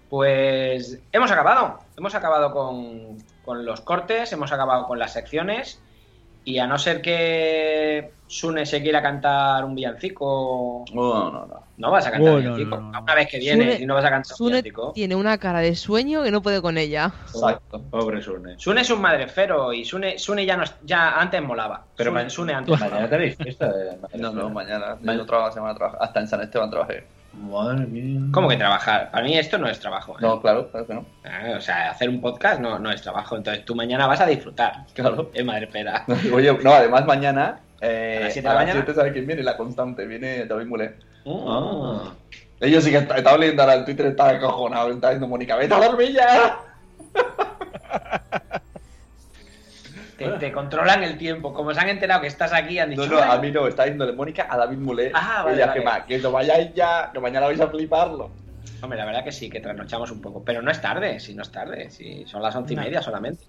Pues 0.09 0.99
hemos 1.13 1.31
acabado, 1.31 1.79
hemos 1.97 2.17
acabado 2.17 2.51
con, 2.51 3.19
con 3.45 3.65
los 3.65 3.81
cortes, 3.81 4.33
hemos 4.33 4.51
acabado 4.51 4.89
con 4.89 4.99
las 4.99 5.13
secciones 5.13 5.81
y 6.45 6.59
a 6.59 6.67
no 6.67 6.79
ser 6.79 7.03
que 7.03 8.15
Sune 8.27 8.65
se 8.65 8.81
quiera 8.83 9.03
cantar 9.03 9.65
un 9.65 9.75
villancico... 9.75 10.85
No, 10.95 11.31
no, 11.31 11.47
no. 11.47 11.67
No 11.77 11.91
vas 11.91 12.07
a 12.07 12.11
cantar 12.13 12.33
Oh, 12.35 12.37
un 12.37 12.45
no, 12.45 12.55
villancico. 12.55 12.77
no, 12.81 12.93
no. 12.93 13.03
Una 13.03 13.15
vez 13.15 13.29
que 13.29 13.39
vienes 13.39 13.75
Sune- 13.75 13.83
y 13.83 13.87
no 13.87 13.95
vas 13.95 14.05
a 14.05 14.11
cantar 14.11 14.33
un 14.33 14.37
Sune 14.37 14.51
villancico. 14.51 14.93
tiene 14.93 15.15
una 15.17 15.39
cara 15.39 15.61
de 15.61 15.75
sueño 15.75 16.23
que 16.23 16.31
no 16.31 16.41
puede 16.43 16.63
con 16.63 16.79
ella. 16.79 17.13
Exacto. 17.27 17.83
Pobre 17.91 18.23
Sune. 18.23 18.59
Sune 18.59 18.81
es 18.83 18.91
un 18.91 19.01
madrefero 19.01 19.73
y 19.73 19.85
Sune, 19.85 20.19
Sune 20.19 20.47
ya, 20.47 20.57
no, 20.57 20.63
es- 20.65 20.77
ya 20.83 21.19
antes 21.21 21.43
molaba. 21.43 21.87
Pero 21.97 22.11
Sune, 22.13 22.31
Sune 22.31 22.53
antes 22.55 22.79
mañana 22.81 23.09
tenéis 23.09 23.37
fiesta. 23.37 23.73
de- 23.73 23.99
No, 24.19 24.33
no, 24.33 24.49
mañana. 24.51 24.97
Ma- 25.03 25.15
Yo 25.15 25.27
trabajo 25.27 25.49
la 25.49 25.55
semana 25.55 25.75
trabajo. 25.75 25.99
Hasta 26.03 26.21
en 26.21 26.29
San 26.29 26.41
Esteban 26.43 26.71
trabajé. 26.71 27.07
Madre 27.33 27.87
mía. 27.87 28.21
¿Cómo 28.33 28.49
que 28.49 28.57
trabajar? 28.57 29.11
Para 29.11 29.25
mí 29.25 29.39
esto 29.39 29.57
no 29.57 29.69
es 29.69 29.79
trabajo. 29.81 30.13
¿eh? 30.15 30.19
No, 30.21 30.41
claro, 30.41 30.71
claro 30.71 30.87
que 30.87 30.95
no. 30.95 31.07
Ah, 31.25 31.55
O 31.57 31.61
sea, 31.61 31.91
hacer 31.91 32.09
un 32.09 32.21
podcast 32.21 32.61
no, 32.61 32.79
no 32.79 32.91
es 32.91 33.01
trabajo. 33.03 33.37
Entonces 33.37 33.65
tú 33.65 33.75
mañana 33.75 34.07
vas 34.07 34.21
a 34.21 34.27
disfrutar. 34.27 34.85
Claro. 34.95 35.31
Es 35.35 35.45
madrefera. 35.45 36.05
Oye, 36.35 36.53
no, 36.63 36.73
además 36.73 37.07
mañana. 37.07 37.61
Eh, 37.81 38.19
¿A 38.21 38.25
las 38.25 38.33
siete 38.33 38.47
de 38.49 38.51
a 38.51 38.55
la 38.55 38.61
mañana? 38.61 38.81
siete, 38.81 38.95
¿sabes 38.95 39.13
quién 39.13 39.27
viene? 39.27 39.43
La 39.43 39.57
constante, 39.57 40.05
viene 40.07 40.45
David 40.45 40.67
Mulé. 40.67 40.95
Ah. 41.27 42.13
Ellos 42.61 42.85
sí 42.85 42.91
que 42.91 42.99
est- 42.99 43.11
estaba 43.11 43.39
leyendo 43.39 43.63
ahora 43.63 43.75
el 43.75 43.85
Twitter, 43.87 44.07
estaba 44.07 44.31
acojonado, 44.31 44.91
estaba 44.91 45.13
diciendo 45.13 45.29
Mónica, 45.29 45.57
vete 45.57 45.73
a 45.75 45.79
dormir 45.81 46.13
ya. 46.13 46.59
Te, 50.21 50.29
te 50.39 50.53
controlan 50.53 51.03
el 51.03 51.17
tiempo. 51.17 51.53
Como 51.55 51.73
se 51.73 51.81
han 51.81 51.89
enterado 51.89 52.21
que 52.21 52.27
estás 52.27 52.53
aquí, 52.53 52.79
han 52.79 52.91
dicho. 52.91 53.07
No, 53.07 53.17
no, 53.17 53.23
"Ay, 53.23 53.39
a 53.39 53.41
mí 53.41 53.51
no, 53.51 53.67
está 53.67 53.85
diciéndole 53.85 54.13
Mónica 54.13 54.47
a 54.51 54.57
David 54.59 54.77
Mulé. 54.79 55.11
Ah, 55.15 55.43
vale, 55.47 55.65
vale. 55.65 56.05
que, 56.07 56.19
no 56.19 56.31
vayáis 56.31 56.75
ya, 56.75 57.11
que 57.13 57.19
mañana 57.21 57.47
vais 57.47 57.61
a 57.61 57.69
fliparlo. 57.69 58.31
Hombre, 58.83 58.99
la 58.99 59.07
verdad 59.07 59.25
que 59.25 59.33
sí, 59.33 59.49
que 59.49 59.61
trasnochamos 59.61 60.11
un 60.11 60.21
poco. 60.21 60.43
Pero 60.45 60.61
no 60.61 60.71
es 60.71 60.81
tarde, 60.81 61.19
si 61.21 61.35
no 61.35 61.43
es 61.43 61.51
tarde. 61.51 61.91
Si 61.91 62.25
son 62.27 62.43
las 62.43 62.55
once 62.55 62.75
y 62.75 62.77
No. 62.77 62.83
media 62.83 63.01
solamente. 63.01 63.45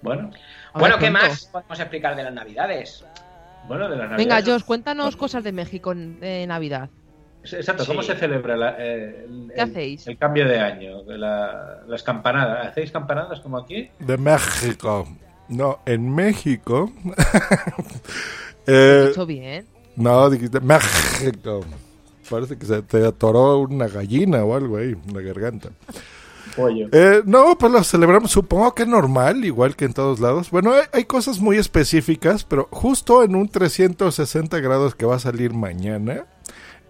Bueno, 0.00 0.30
Bueno, 0.74 0.96
ver, 0.96 1.04
¿qué 1.06 1.10
pronto. 1.10 1.28
más 1.28 1.44
podemos 1.46 1.80
explicar 1.80 2.14
de 2.16 2.22
las 2.22 2.32
navidades? 2.32 3.04
bueno, 3.66 3.88
de 3.88 3.96
la 3.96 4.06
Navidad. 4.06 4.16
Venga, 4.16 4.42
Josh, 4.52 4.62
cuéntanos 4.64 5.16
cosas 5.16 5.42
de 5.44 5.52
México 5.52 5.92
en- 5.92 6.20
de 6.20 6.46
Navidad. 6.46 6.88
Exacto, 7.42 7.84
¿cómo 7.86 8.02
Sí. 8.02 8.12
se 8.12 8.16
celebra 8.16 8.56
la- 8.56 8.76
eh, 8.78 9.24
el, 9.28 9.52
¿Qué 9.54 9.60
el- 9.60 9.70
hacéis? 9.70 10.06
el 10.06 10.16
cambio 10.18 10.48
de 10.48 10.58
año? 10.58 11.02
de 11.02 11.18
la- 11.18 11.80
las 11.86 12.02
campanadas. 12.02 12.68
¿Hacéis 12.68 12.90
campanadas 12.92 13.40
como 13.40 13.58
aquí? 13.58 13.90
De 13.98 14.16
México. 14.16 15.06
No, 15.48 15.80
en 15.86 16.14
México. 16.14 16.92
eh, 18.66 19.12
bien. 19.26 19.66
no, 19.96 20.28
dijiste 20.30 20.60
México. 20.60 21.60
Parece 22.28 22.58
que 22.58 22.66
se 22.66 22.82
te 22.82 23.06
atoró 23.06 23.60
una 23.60 23.88
gallina 23.88 24.44
o 24.44 24.54
algo 24.54 24.76
ahí 24.76 24.94
en 25.06 25.14
la 25.14 25.22
garganta. 25.22 25.70
Pollo. 26.54 26.88
Eh, 26.92 27.22
no, 27.24 27.56
pues 27.56 27.72
lo 27.72 27.82
celebramos, 27.84 28.30
supongo 28.30 28.74
que 28.74 28.84
normal, 28.84 29.44
igual 29.44 29.76
que 29.76 29.86
en 29.86 29.94
todos 29.94 30.20
lados. 30.20 30.50
Bueno, 30.50 30.72
hay, 30.72 30.84
hay 30.92 31.04
cosas 31.04 31.40
muy 31.40 31.56
específicas, 31.56 32.44
pero 32.44 32.68
justo 32.70 33.22
en 33.22 33.34
un 33.34 33.48
360 33.48 34.58
grados 34.60 34.94
que 34.94 35.06
va 35.06 35.16
a 35.16 35.20
salir 35.20 35.54
mañana, 35.54 36.26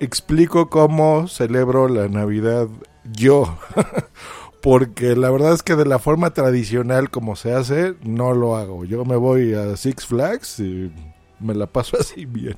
explico 0.00 0.68
cómo 0.70 1.28
celebro 1.28 1.88
la 1.88 2.08
Navidad 2.08 2.68
yo. 3.12 3.58
Porque 4.60 5.14
la 5.14 5.30
verdad 5.30 5.52
es 5.54 5.62
que 5.62 5.76
de 5.76 5.86
la 5.86 5.98
forma 5.98 6.30
tradicional 6.30 7.10
como 7.10 7.36
se 7.36 7.52
hace, 7.52 7.94
no 8.02 8.32
lo 8.34 8.56
hago. 8.56 8.84
Yo 8.84 9.04
me 9.04 9.16
voy 9.16 9.54
a 9.54 9.76
Six 9.76 10.06
Flags 10.06 10.58
y 10.60 10.90
me 11.40 11.54
la 11.54 11.66
paso 11.66 11.96
así 12.00 12.24
bien. 12.26 12.56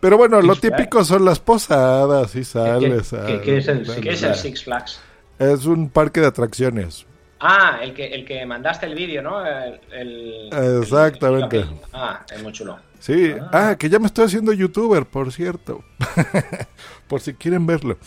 Pero 0.00 0.16
bueno, 0.16 0.40
lo 0.40 0.54
Six 0.54 0.60
Flags. 0.68 0.76
típico 0.76 1.04
son 1.04 1.24
las 1.24 1.40
posadas 1.40 2.34
y 2.36 2.44
sales. 2.44 3.10
qué- 3.10 3.16
a- 3.34 3.40
qué 3.42 3.56
es 3.58 3.68
el 3.68 3.82
¿Qué 4.00 4.10
es 4.10 4.22
el 4.22 4.34
Six 4.34 4.64
Flags? 4.64 5.00
es 5.38 5.64
un 5.66 5.88
parque 5.90 6.20
de 6.20 6.28
atracciones. 6.28 7.06
Ah, 7.44 7.80
el 7.82 7.92
que, 7.92 8.06
el 8.06 8.24
que 8.24 8.46
mandaste 8.46 8.86
el 8.86 8.94
vídeo, 8.94 9.20
¿no? 9.20 9.44
El, 9.44 9.80
el- 9.92 10.78
Exactamente. 10.80 11.58
el- 11.58 11.70
ah, 11.92 12.24
es 12.32 12.40
muy 12.40 12.52
chulo. 12.52 12.78
Sí, 13.00 13.34
ah, 13.52 13.74
que 13.76 13.88
ya 13.90 13.98
me 13.98 14.06
estoy 14.06 14.26
haciendo 14.26 14.52
youtuber, 14.52 15.04
por 15.06 15.32
cierto. 15.32 15.82
por 17.08 17.20
si 17.20 17.34
quieren 17.34 17.66
verlo. 17.66 17.98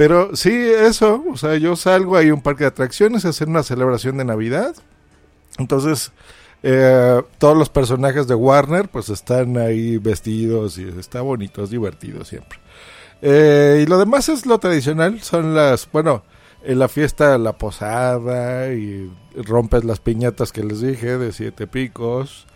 Pero 0.00 0.34
sí, 0.34 0.50
eso, 0.50 1.22
o 1.30 1.36
sea, 1.36 1.58
yo 1.58 1.76
salgo 1.76 2.16
ahí 2.16 2.30
a 2.30 2.34
un 2.34 2.40
parque 2.40 2.64
de 2.64 2.68
atracciones 2.68 3.26
a 3.26 3.28
hacer 3.28 3.48
una 3.48 3.62
celebración 3.62 4.16
de 4.16 4.24
Navidad. 4.24 4.74
Entonces, 5.58 6.10
eh, 6.62 7.20
todos 7.36 7.54
los 7.54 7.68
personajes 7.68 8.26
de 8.26 8.34
Warner 8.34 8.88
pues 8.88 9.10
están 9.10 9.58
ahí 9.58 9.98
vestidos 9.98 10.78
y 10.78 10.88
está 10.88 11.20
bonito, 11.20 11.62
es 11.62 11.68
divertido 11.68 12.24
siempre. 12.24 12.58
Eh, 13.20 13.82
y 13.82 13.86
lo 13.90 13.98
demás 13.98 14.30
es 14.30 14.46
lo 14.46 14.58
tradicional, 14.58 15.20
son 15.20 15.54
las, 15.54 15.86
bueno, 15.92 16.22
en 16.64 16.78
la 16.78 16.88
fiesta 16.88 17.36
la 17.36 17.58
posada 17.58 18.72
y 18.72 19.12
rompes 19.34 19.84
las 19.84 20.00
piñatas 20.00 20.50
que 20.50 20.64
les 20.64 20.80
dije 20.80 21.18
de 21.18 21.30
siete 21.30 21.66
picos, 21.66 22.46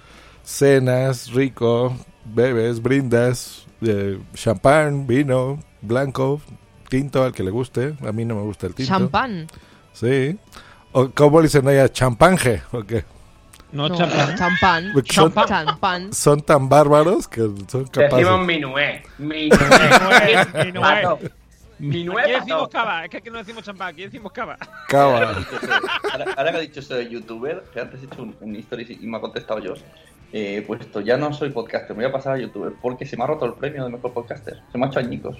cenas, 0.45 1.31
rico, 1.35 1.95
bebes, 2.25 2.81
brindas, 2.81 3.67
eh, 3.83 4.19
champán, 4.33 5.07
vino, 5.07 5.59
blanco, 5.83 6.41
tinto 6.99 7.25
al 7.25 7.33
que 7.33 7.43
le 7.43 7.51
guste, 7.51 7.95
a 8.07 8.13
mí 8.13 8.25
no 8.25 8.35
me 8.37 8.43
gusta 8.43 8.67
el 8.69 8.75
tinto. 8.75 8.89
Champán. 8.93 9.47
Sí. 9.93 10.39
O, 10.93 11.11
¿Cómo 11.11 11.41
le 11.41 11.45
dicen 11.49 11.67
allá? 11.67 11.89
¿Champanje? 11.91 12.63
¿O 12.73 12.83
qué? 12.85 13.05
No, 13.73 13.89
No, 13.89 13.97
champán. 13.97 14.37
champán. 14.37 14.93
Son- 15.11 15.33
Champán. 15.35 16.13
Son 16.13 16.41
tan 16.43 16.69
bárbaros 16.69 17.27
que 17.27 17.41
son 17.67 17.85
capaces. 17.87 18.11
Decimos 18.19 18.47
minué. 18.47 19.03
Minué. 19.19 19.51
Minué. 21.79 22.23
Aquí 22.23 22.33
decimos 22.33 22.69
cava, 22.69 23.05
es 23.05 23.11
que 23.11 23.17
aquí 23.17 23.31
no 23.31 23.39
decimos 23.39 23.65
champán, 23.65 23.89
aquí 23.89 24.03
decimos 24.05 24.31
cava. 24.33 24.57
Cava. 24.89 25.35
Ahora, 26.13 26.25
ahora 26.37 26.51
que 26.53 26.57
ha 26.59 26.61
dicho 26.61 26.79
eso 26.81 26.95
de 26.95 27.09
youtuber, 27.09 27.65
que 27.73 27.81
antes 27.81 28.01
he 28.01 28.07
hecho 28.07 28.23
un, 28.23 28.37
un 28.41 28.55
story 28.57 28.99
y 29.01 29.07
me 29.09 29.17
ha 29.17 29.21
contestado 29.21 29.59
yo, 29.59 29.75
eh, 30.33 30.63
puesto, 30.67 31.01
ya 31.01 31.17
no 31.17 31.33
soy 31.33 31.51
podcaster, 31.51 31.97
me 31.97 32.05
voy 32.05 32.11
a 32.11 32.13
pasar 32.13 32.35
a 32.35 32.39
youtuber, 32.39 32.73
porque 32.81 33.05
se 33.07 33.17
me 33.17 33.25
ha 33.25 33.27
roto 33.27 33.45
el 33.47 33.55
premio 33.55 33.85
de 33.85 33.91
mejor 33.91 34.13
podcaster. 34.13 34.63
Se 34.71 34.79
me 34.79 34.87
ha 34.87 34.89
hecho 34.89 35.01
añicos. 35.01 35.37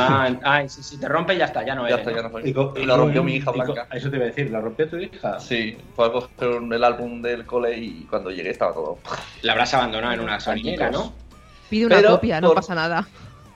Ah, 0.00 0.30
ay, 0.42 0.68
si, 0.68 0.82
si 0.82 0.98
te 0.98 1.08
rompe 1.08 1.36
ya 1.36 1.44
está, 1.44 1.64
ya 1.64 1.74
no 1.74 1.88
Ya 1.88 1.96
eres. 1.96 2.06
está, 2.06 2.16
ya 2.16 2.22
¿no? 2.22 2.30
soy. 2.30 2.48
Y 2.50 2.52
co- 2.52 2.74
Y 2.76 2.84
lo 2.84 2.96
rompió 2.96 3.22
mi 3.22 3.34
hija 3.36 3.50
blanca. 3.50 3.86
Eso 3.92 4.10
te 4.10 4.16
iba 4.16 4.24
a 4.24 4.28
decir, 4.28 4.50
¿lo 4.50 4.60
rompió 4.60 4.88
tu 4.88 4.96
hija? 4.96 5.38
Sí, 5.38 5.76
fue 5.94 6.06
a 6.06 6.12
coger 6.12 6.60
el 6.72 6.84
álbum 6.84 7.22
del 7.22 7.46
cole 7.46 7.76
y 7.76 8.04
cuando 8.06 8.30
llegué 8.30 8.50
estaba 8.50 8.72
todo. 8.72 8.98
La 9.42 9.52
habrás 9.52 9.74
abandonado 9.74 10.14
en 10.14 10.20
una 10.20 10.32
gasolinera, 10.32 10.90
¿no? 10.90 11.12
Pide 11.70 11.86
una 11.86 11.96
Pero 11.96 12.10
copia, 12.16 12.40
no 12.40 12.48
por- 12.48 12.56
pasa 12.56 12.74
nada. 12.74 13.06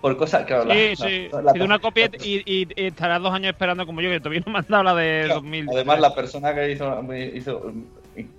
Por 0.00 0.16
cosas 0.16 0.44
que 0.44 0.94
Sí, 0.96 1.02
sí. 1.02 1.30
Pide 1.52 1.64
una 1.64 1.78
copia 1.78 2.10
y, 2.20 2.38
y, 2.44 2.66
y 2.76 2.86
estarás 2.86 3.22
dos 3.22 3.32
años 3.32 3.52
esperando 3.52 3.86
como 3.86 4.00
yo, 4.00 4.10
que 4.10 4.18
todavía 4.18 4.42
no 4.44 4.52
me 4.52 4.58
han 4.58 4.66
dado 4.68 4.82
la 4.82 4.94
de 4.96 5.28
2000. 5.28 5.68
Además, 5.70 6.00
la 6.00 6.14
persona 6.14 6.52
que 6.54 6.72
hizo, 6.72 7.02
me 7.04 7.24
hizo 7.26 7.72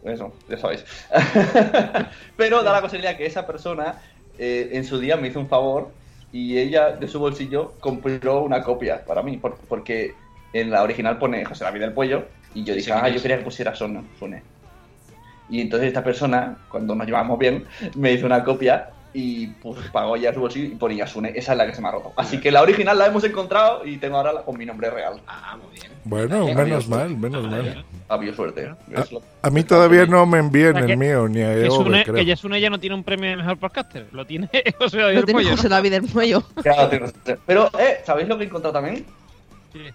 eso, 0.03 0.33
ya 0.49 0.57
sabéis. 0.57 0.83
Pero 2.35 2.63
da 2.63 2.73
la 2.73 2.81
casualidad 2.81 3.15
que 3.17 3.25
esa 3.25 3.47
persona 3.47 3.95
eh, 4.37 4.69
en 4.73 4.83
su 4.83 4.99
día 4.99 5.15
me 5.17 5.29
hizo 5.29 5.39
un 5.39 5.47
favor 5.47 5.93
y 6.33 6.57
ella 6.57 6.91
de 6.91 7.07
su 7.07 7.19
bolsillo 7.19 7.73
compró 7.79 8.43
una 8.43 8.61
copia 8.63 9.05
para 9.05 9.23
mí, 9.23 9.37
por- 9.37 9.57
porque 9.69 10.15
en 10.51 10.71
la 10.71 10.83
original 10.83 11.17
pone 11.19 11.45
José 11.45 11.63
David 11.63 11.81
del 11.81 11.93
Pollo 11.93 12.27
y 12.53 12.63
yo 12.65 12.75
dije, 12.75 12.91
ah, 12.91 13.01
¿quién 13.03 13.15
yo 13.15 13.21
quería 13.21 13.37
que 13.37 13.43
pusiera 13.45 13.75
Sone. 13.75 14.03
Y 15.49 15.61
entonces 15.61 15.87
esta 15.89 16.03
persona, 16.03 16.57
cuando 16.69 16.95
nos 16.95 17.05
llevamos 17.07 17.37
bien, 17.39 17.65
me 17.95 18.11
hizo 18.13 18.25
una 18.25 18.43
copia 18.43 18.89
y 19.15 19.47
pues 19.47 19.77
pagó 19.91 20.17
ya 20.17 20.33
su 20.33 20.39
bolsillo 20.39 20.65
y 20.73 20.75
ponía 20.75 21.05
Sune. 21.05 21.31
Esa 21.35 21.51
es 21.51 21.57
la 21.57 21.67
que 21.67 21.75
se 21.75 21.81
me 21.81 21.87
ha 21.87 21.91
roto. 21.91 22.13
Así 22.15 22.39
que 22.39 22.51
la 22.51 22.61
original 22.63 22.97
la 22.97 23.05
hemos 23.07 23.23
encontrado 23.23 23.85
y 23.85 23.97
tengo 23.97 24.17
ahora 24.17 24.33
la 24.33 24.41
con 24.41 24.57
mi 24.57 24.65
nombre 24.65 24.89
real. 24.89 25.21
Ah, 25.27 25.55
muy 25.61 25.71
bien. 25.79 25.91
Bueno, 26.05 26.47
Eh, 26.47 26.55
menos 26.55 26.87
mal, 26.89 27.15
menos 27.15 27.43
mal. 27.47 27.85
Había 28.09 28.33
suerte. 28.33 28.71
Es 28.91 29.11
lo- 29.11 29.21
A 29.41 29.49
mí 29.49 29.63
todavía 29.63 30.05
no 30.05 30.25
me 30.25 30.39
envían 30.39 30.71
O 30.71 30.73
sea, 30.73 30.81
el 30.81 30.87
que- 30.87 30.97
mío, 30.97 31.27
ni 31.27 31.41
a 31.41 31.53
Que 31.53 31.65
Eove, 31.65 31.69
Sune, 31.71 32.03
creo. 32.03 32.15
que 32.15 32.25
Yasune 32.25 32.59
ya 32.59 32.69
no 32.69 32.79
tiene 32.79 32.95
un 32.95 33.03
premio 33.03 33.29
de 33.29 33.35
mejor 33.37 33.57
podcaster. 33.57 34.07
Lo 34.11 34.25
tiene 34.25 34.49
José 34.79 34.97
David 34.97 35.13
Lo 35.15 35.21
del 35.21 35.25
tiene 35.25 35.45
José. 35.51 35.69
David 35.69 35.91
del 35.91 36.01
Muello. 36.13 36.43
Pero, 37.45 37.69
eh, 37.79 38.01
¿sabéis 38.05 38.27
lo 38.27 38.37
que 38.37 38.43
he 38.43 38.47
encontrado 38.47 38.73
también? 38.73 39.05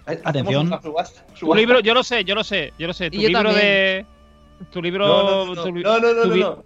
Hacemos 0.05 0.25
Atención. 0.25 0.67
una 0.67 0.81
subasta- 0.81 1.25
Tu 1.39 1.53
libro, 1.55 1.79
yo 1.79 1.93
lo 1.93 2.03
sé, 2.03 2.23
yo 2.25 2.35
lo 2.35 2.43
sé, 2.43 2.73
yo 2.77 2.87
lo 2.87 2.93
sé. 2.93 3.09
Tu 3.11 3.17
yo 3.17 3.27
libro 3.29 3.43
también. 3.43 3.65
de. 3.65 4.05
Tu 4.71 4.81
libro. 4.81 5.07
No, 5.07 5.23
no, 5.23 5.55
no, 5.55 5.63
tu 5.63 5.71
no, 5.71 5.99
no, 5.99 6.13
no, 6.13 6.21
tu 6.23 6.27
no, 6.27 6.33
vi- 6.33 6.39
no. 6.41 6.63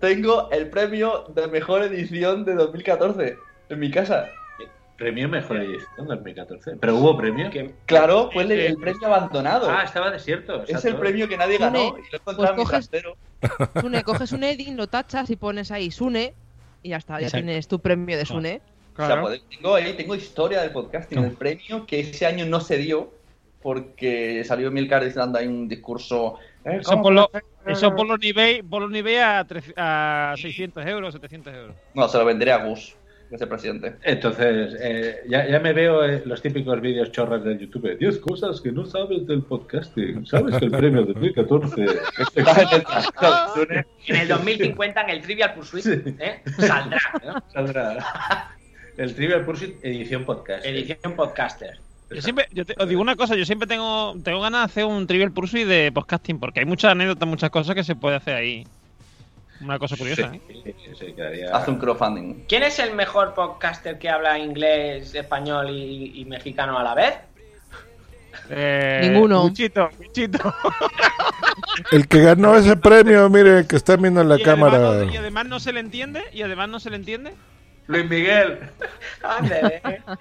Tengo 0.00 0.50
el 0.50 0.68
premio 0.70 1.24
de 1.34 1.46
mejor 1.48 1.82
edición 1.82 2.44
de 2.44 2.54
2014 2.54 3.36
en 3.68 3.78
mi 3.78 3.90
casa. 3.90 4.28
Premio 4.96 5.28
Mejor 5.28 5.58
Edición 5.58 6.08
2014. 6.08 6.72
¿Pero 6.80 6.96
hubo 6.96 7.16
premio? 7.16 7.48
Claro, 7.86 8.30
fue 8.32 8.42
el, 8.42 8.50
el 8.50 8.76
premio 8.76 9.06
abandonado. 9.06 9.70
Ah, 9.70 9.84
estaba 9.84 10.10
desierto. 10.10 10.64
es 10.64 10.84
el 10.84 10.96
premio 10.96 11.28
que 11.28 11.36
nadie 11.36 11.56
ganó 11.56 11.90
Sune, 11.90 12.00
y 12.00 12.12
lo 12.12 12.18
pues 12.24 12.36
coges-. 12.36 12.90
Sune, 13.80 14.02
coges 14.02 14.32
un 14.32 14.42
Edin, 14.42 14.76
lo 14.76 14.88
tachas 14.88 15.30
y 15.30 15.36
pones 15.36 15.70
ahí 15.70 15.92
Sune 15.92 16.34
y 16.82 16.88
ya 16.90 16.96
está, 16.96 17.20
ya 17.20 17.26
Exacto. 17.26 17.46
tienes 17.46 17.68
tu 17.68 17.78
premio 17.78 18.16
de 18.18 18.26
Sune. 18.26 18.60
O 18.96 19.06
sea, 19.06 19.20
pues, 19.20 19.40
tengo 19.48 19.76
ahí, 19.76 19.92
tengo 19.92 20.16
historia 20.16 20.62
del 20.62 20.72
podcasting, 20.72 21.22
el 21.22 21.30
premio 21.32 21.86
que 21.86 22.00
ese 22.00 22.26
año 22.26 22.44
no 22.46 22.58
se 22.58 22.78
dio 22.78 23.12
porque 23.62 24.42
salió 24.44 24.72
Milcar 24.72 25.12
dando 25.14 25.38
ahí 25.38 25.46
un 25.46 25.68
discurso. 25.68 26.38
eh, 26.64 26.78
Eso 26.80 26.90
¿cómo 26.90 27.02
por, 27.04 27.12
lo? 27.12 27.30
Eso 27.68 27.94
por 27.94 28.06
los 28.06 28.18
niveles 28.18 28.62
por 28.68 28.82
los 28.82 28.90
niveles 28.90 29.22
a, 29.22 29.44
tres- 29.46 29.72
a 29.76 30.34
600 30.36 30.86
euros, 30.86 31.14
700 31.14 31.54
euros. 31.54 31.76
No, 31.94 32.08
se 32.08 32.18
lo 32.18 32.24
venderé 32.24 32.52
a 32.52 32.64
Gus, 32.64 32.96
que 33.28 33.36
es 33.36 33.42
el 33.42 33.48
presidente. 33.48 33.94
Entonces, 34.02 34.76
eh, 34.80 35.20
ya, 35.28 35.46
ya 35.48 35.60
me 35.60 35.72
veo 35.72 36.04
eh, 36.04 36.22
los 36.24 36.40
típicos 36.42 36.80
vídeos 36.80 37.12
chorras 37.12 37.44
del 37.44 37.58
YouTube. 37.58 37.96
10 37.98 38.18
cosas 38.20 38.60
que 38.60 38.72
no 38.72 38.84
sabes 38.86 39.26
del 39.26 39.42
podcasting. 39.42 40.24
¿Sabes 40.26 40.56
que 40.56 40.64
el 40.66 40.70
premio 40.70 41.04
de 41.04 41.12
2014 41.14 41.86
En 44.06 44.16
el 44.16 44.28
2050 44.28 45.02
en 45.02 45.10
el 45.10 45.20
Trivial 45.20 45.54
Pursuit 45.54 45.86
¿eh? 46.18 46.42
saldrá. 46.58 47.00
¿no? 47.24 47.42
saldrá 47.52 48.54
el 48.96 49.14
Trivial 49.14 49.44
Pursuit 49.44 49.76
edición 49.82 50.24
podcast? 50.24 50.64
Edición 50.66 51.14
podcaster. 51.14 51.78
Yo 52.10 52.22
siempre, 52.22 52.48
yo 52.52 52.64
te- 52.64 52.74
os 52.78 52.88
digo 52.88 53.00
una 53.02 53.16
cosa, 53.16 53.34
yo 53.36 53.44
siempre 53.44 53.66
tengo, 53.68 54.14
tengo 54.24 54.40
ganas 54.40 54.60
de 54.62 54.64
hacer 54.64 54.84
un 54.86 55.06
trivial 55.06 55.30
pursuit 55.32 55.66
de 55.66 55.92
podcasting, 55.92 56.38
porque 56.40 56.60
hay 56.60 56.66
muchas 56.66 56.92
anécdotas, 56.92 57.28
muchas 57.28 57.50
cosas 57.50 57.74
que 57.74 57.84
se 57.84 57.94
puede 57.96 58.16
hacer 58.16 58.34
ahí. 58.34 58.66
Una 59.60 59.78
cosa 59.78 59.96
curiosa, 59.96 60.30
¿eh? 60.34 60.40
Sí, 60.64 60.74
sí, 60.98 61.12
quedaría- 61.14 61.50
Haz 61.54 61.66
un 61.68 61.78
crowdfunding. 61.78 62.44
¿Quién 62.48 62.62
es 62.62 62.78
el 62.78 62.94
mejor 62.94 63.34
podcaster 63.34 63.98
que 63.98 64.08
habla 64.08 64.38
inglés, 64.38 65.14
español 65.14 65.68
y, 65.70 66.20
y 66.20 66.24
mexicano 66.24 66.78
a 66.78 66.82
la 66.84 66.94
vez? 66.94 67.14
Eh, 68.50 69.00
Ninguno. 69.02 69.44
Wichito, 69.46 69.90
Wichito. 69.98 70.54
El 71.92 72.06
que 72.08 72.22
ganó 72.22 72.56
ese 72.56 72.76
premio, 72.76 73.28
miren, 73.28 73.66
que 73.66 73.76
están 73.76 74.00
viendo 74.00 74.20
en 74.20 74.28
la 74.28 74.38
Y 74.38 74.42
además, 74.44 74.72
cámara. 74.72 75.04
no, 75.04 75.12
y 75.12 75.16
además 75.16 75.46
no 75.46 75.60
se 75.60 75.72
le 75.72 75.80
entiende, 75.80 76.22
y 76.32 76.42
además 76.42 76.68
no 76.68 76.80
se 76.80 76.90
le 76.90 76.96
entiende. 76.96 77.34
Luis 77.88 78.08
Miguel. 78.08 78.58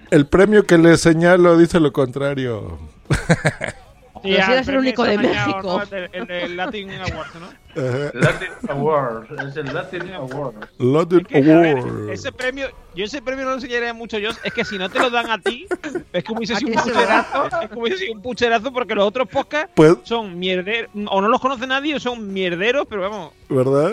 El 0.09 0.25
premio 0.25 0.65
que 0.65 0.77
le 0.77 0.97
señalo 0.97 1.57
dice 1.57 1.79
lo 1.79 1.93
contrario. 1.93 2.79
Pero 4.23 4.35
si 4.35 4.41
ah, 4.41 4.53
eres 4.55 4.67
el 4.67 4.77
único 4.77 5.03
de 5.03 5.17
México. 5.17 5.61
¿no? 5.63 5.81
El, 5.97 6.09
el- 6.13 6.31
el 6.31 6.57
Latin 6.57 6.89
Awards, 6.91 7.31
¿no? 7.39 7.47
Ajá. 7.77 8.11
Latin 8.13 8.47
Award. 8.69 9.25
Es 9.49 9.55
el 9.57 9.73
Latin 9.73 10.13
Award. 10.13 10.55
Latin 10.79 11.25
Que, 11.25 11.37
a 11.37 11.41
ver, 11.57 11.77
Award. 11.77 12.09
ese 12.09 12.31
premio, 12.31 12.67
yo 12.95 13.05
ese 13.05 13.21
premio 13.21 13.43
no 13.45 13.51
lo 13.51 13.55
enseñaría 13.57 13.93
mucho 13.93 14.17
yo, 14.17 14.29
es 14.43 14.53
que 14.53 14.65
si 14.65 14.77
no 14.79 14.89
te 14.89 14.97
lo 14.99 15.09
dan 15.11 15.29
a 15.29 15.37
ti, 15.39 15.67
es 16.11 16.23
como 16.23 16.39
hubiese 16.39 16.53
¿A 16.55 16.57
sido 16.57 16.71
un 16.71 16.83
pucherazo, 16.83 17.45
es 17.61 17.69
como 17.69 17.81
hubiese 17.81 17.97
sido 17.99 18.13
un 18.13 18.21
pucherazo 18.23 18.73
porque 18.73 18.95
los 18.95 19.05
otros 19.07 19.27
podcasts 19.27 19.71
Pues- 19.75 19.97
son 20.03 20.39
mierderos, 20.39 20.89
o 21.07 21.21
no 21.21 21.27
los 21.27 21.39
conoce 21.39 21.67
nadie, 21.67 21.95
o 21.95 21.99
son 21.99 22.33
mierderos, 22.33 22.87
pero 22.89 23.01
vamos. 23.03 23.31
¿Verdad? 23.49 23.91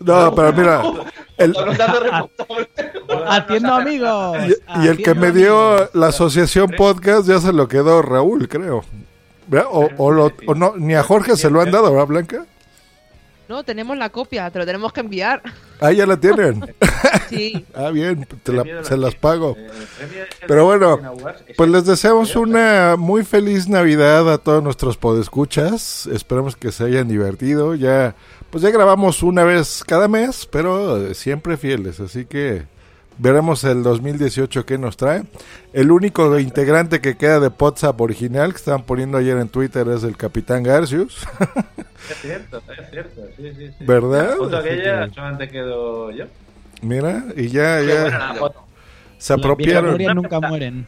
No, 0.00 0.34
pero 0.34 0.52
mira, 0.54 0.82
el, 1.36 1.52
te 1.52 1.82
haces 1.82 2.00
responsable. 2.00 2.68
Haciendo 3.26 3.74
amigos. 3.74 4.38
y, 4.78 4.84
y 4.84 4.88
el 4.88 4.96
que 5.02 5.14
me 5.14 5.30
dio 5.30 5.90
la 5.92 6.06
asociación 6.08 6.70
podcast 6.70 7.28
ya 7.28 7.38
se 7.38 7.52
lo 7.52 7.68
quedó 7.68 8.00
Raúl, 8.02 8.48
creo. 8.48 8.84
¿Verdad? 9.46 9.68
O, 9.70 9.88
o 9.98 10.10
lo- 10.10 10.32
o 10.46 10.54
no, 10.54 10.74
ni 10.76 10.94
a 10.94 11.02
Jorge 11.02 11.36
se 11.36 11.50
lo 11.50 11.60
han 11.60 11.70
dado, 11.70 11.90
¿verdad, 11.92 12.06
Blanca? 12.06 12.46
No, 13.46 13.62
tenemos 13.62 13.98
la 13.98 14.08
copia, 14.08 14.50
te 14.50 14.58
lo 14.58 14.64
tenemos 14.64 14.90
que 14.92 15.00
enviar. 15.00 15.42
Ah, 15.80 15.92
ya 15.92 16.06
la 16.06 16.16
tienen. 16.18 16.74
Sí. 17.28 17.64
Ah, 17.74 17.90
bien, 17.90 18.26
te 18.42 18.52
la- 18.52 18.62
se 18.84 18.96
la- 18.96 19.06
las 19.06 19.14
pago. 19.16 19.54
eh, 19.58 19.68
Pero 20.46 20.64
bueno, 20.64 21.00
pues 21.56 21.70
les 21.70 21.84
deseamos 21.84 22.36
una 22.36 22.96
muy 22.96 23.24
feliz 23.24 23.68
Navidad 23.68 24.32
a 24.32 24.38
todos 24.38 24.62
nuestros 24.62 24.96
podescuchas. 24.96 26.06
Esperamos 26.06 26.56
que 26.56 26.70
se 26.72 26.84
hayan 26.84 27.08
divertido. 27.08 27.74
Ya, 27.74 28.14
pues 28.50 28.62
ya 28.62 28.70
grabamos 28.70 29.22
una 29.22 29.42
vez 29.44 29.82
cada 29.86 30.06
mes, 30.08 30.46
pero 30.50 30.96
eh, 31.08 31.14
siempre 31.14 31.56
fieles. 31.56 31.98
Así 32.00 32.24
que 32.24 32.64
veremos 33.18 33.64
el 33.64 33.82
2018 33.82 34.64
qué 34.66 34.78
nos 34.78 34.96
trae. 34.96 35.22
El 35.72 35.90
único 35.90 36.38
integrante 36.38 37.00
que 37.00 37.16
queda 37.16 37.40
de 37.40 37.48
WhatsApp 37.58 38.00
original 38.00 38.52
que 38.52 38.56
estaban 38.58 38.82
poniendo 38.82 39.18
ayer 39.18 39.36
en 39.38 39.48
Twitter 39.48 39.86
es 39.88 40.02
el 40.04 40.16
Capitán 40.16 40.62
Garcius. 40.62 41.26
Es 42.10 42.16
cierto, 42.20 42.62
es 42.78 42.90
cierto. 42.90 43.22
Sí, 43.36 43.52
sí, 43.56 43.68
sí. 43.78 43.84
¿Verdad? 43.86 44.32
Así 44.32 44.54
aquella 44.56 45.06
que- 45.08 45.14
solamente 45.14 45.48
quedo 45.48 46.10
yo. 46.10 46.24
Mira, 46.82 47.24
y 47.36 47.48
ya, 47.48 47.78
Qué 47.80 47.86
buena 48.02 48.18
la 48.18 48.34
ya 48.34 48.40
foto. 48.40 48.64
se 49.18 49.32
Las 49.32 49.38
apropiaron. 49.40 49.84
memorias 49.86 50.14
nunca 50.14 50.40
mueren. 50.40 50.86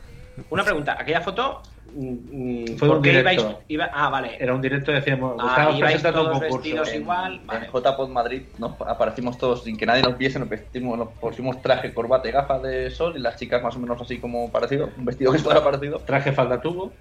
Una 0.51 0.63
pregunta, 0.65 0.97
aquella 0.99 1.23
foto. 1.23 1.63
Mm, 1.97 2.77
Fue 2.77 2.89
¿Por 2.89 2.97
un 2.99 3.03
directo. 3.03 3.31
ibais? 3.43 3.57
iba- 3.69 3.91
ah, 3.93 4.09
vale. 4.11 4.37
Era 4.39 4.55
un 4.55 4.61
directo, 4.61 4.93
decíamos, 4.93 5.37
Ah, 5.41 5.75
presentando 5.79 6.21
un 6.23 6.27
todos 6.29 6.39
concurso. 6.41 6.63
vestidos 6.63 6.89
En- 6.95 7.03
igual. 7.03 7.35
En 7.41 7.47
Vale. 7.47 7.67
JPod 7.73 8.09
Madrid 8.11 8.43
nos 8.59 8.81
aparecimos 8.81 9.39
todos 9.39 9.65
sin 9.65 9.77
que 9.77 9.87
nadie 9.87 10.03
nos 10.03 10.17
viese, 10.19 10.39
nos 10.39 10.49
vestimos, 10.49 10.99
nos 10.99 11.09
pusimos 11.15 11.61
traje, 11.63 11.93
corbata 11.95 12.29
y 12.29 12.33
gafas 12.33 12.63
de 12.63 12.91
sol 12.91 13.15
y 13.17 13.21
las 13.21 13.37
chicas 13.37 13.63
más 13.63 13.75
o 13.77 13.81
menos 13.81 14.01
así 14.01 14.19
como 14.19 14.51
parecido, 14.51 14.91
un 14.97 15.05
vestido 15.05 15.33
que 15.33 15.39
fuera 15.39 15.63
parecido. 15.65 15.99
Traje 16.01 16.33
falda 16.33 16.61
tubo. 16.61 16.93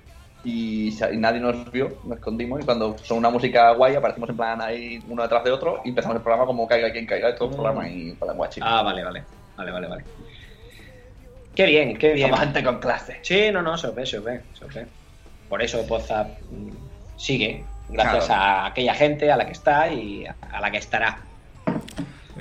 Y, 0.47 0.89
y 1.11 1.17
nadie 1.17 1.39
nos 1.39 1.71
vio, 1.71 1.89
nos 2.03 2.17
escondimos 2.17 2.61
y 2.61 2.65
cuando 2.65 2.95
son 2.99 3.17
una 3.17 3.31
música 3.31 3.71
guay 3.71 3.95
aparecimos 3.95 4.29
en 4.29 4.37
plan 4.37 4.61
ahí 4.61 4.99
uno 5.09 5.23
detrás 5.23 5.43
de 5.43 5.49
otro 5.51 5.79
y 5.83 5.89
empezamos 5.89 6.17
el 6.17 6.21
programa 6.21 6.45
como 6.45 6.67
caiga 6.67 6.91
quien 6.91 7.07
caiga, 7.07 7.35
todo 7.35 7.49
el 7.49 7.55
programa 7.55 7.89
y 7.89 8.11
para 8.13 8.33
guachi. 8.33 8.61
Ah, 8.63 8.83
vale, 8.83 9.03
vale. 9.03 9.23
Vale, 9.57 9.71
vale, 9.71 9.87
vale. 9.87 10.03
Qué 11.55 11.65
bien, 11.65 11.97
qué 11.97 12.13
bien. 12.13 12.27
Somos 12.29 12.39
gente 12.41 12.63
con 12.63 12.79
clase. 12.79 13.19
Sí, 13.21 13.49
no, 13.51 13.61
no, 13.61 13.77
se 13.77 13.87
os 13.87 13.95
ve, 13.95 14.05
se 14.05 14.17
os 14.17 14.23
ve, 14.23 14.41
se 14.57 14.65
os 14.65 14.73
ve. 14.73 14.85
Por 15.49 15.61
eso 15.61 15.81
WhatsApp 15.87 16.39
mm, 16.51 17.17
sigue, 17.17 17.63
gracias 17.89 18.25
Claro. 18.25 18.41
a 18.41 18.65
aquella 18.67 18.93
gente 18.93 19.31
a 19.31 19.37
la 19.37 19.45
que 19.45 19.53
está 19.53 19.87
y 19.91 20.25
a 20.25 20.59
la 20.61 20.71
que 20.71 20.77
estará. 20.77 21.19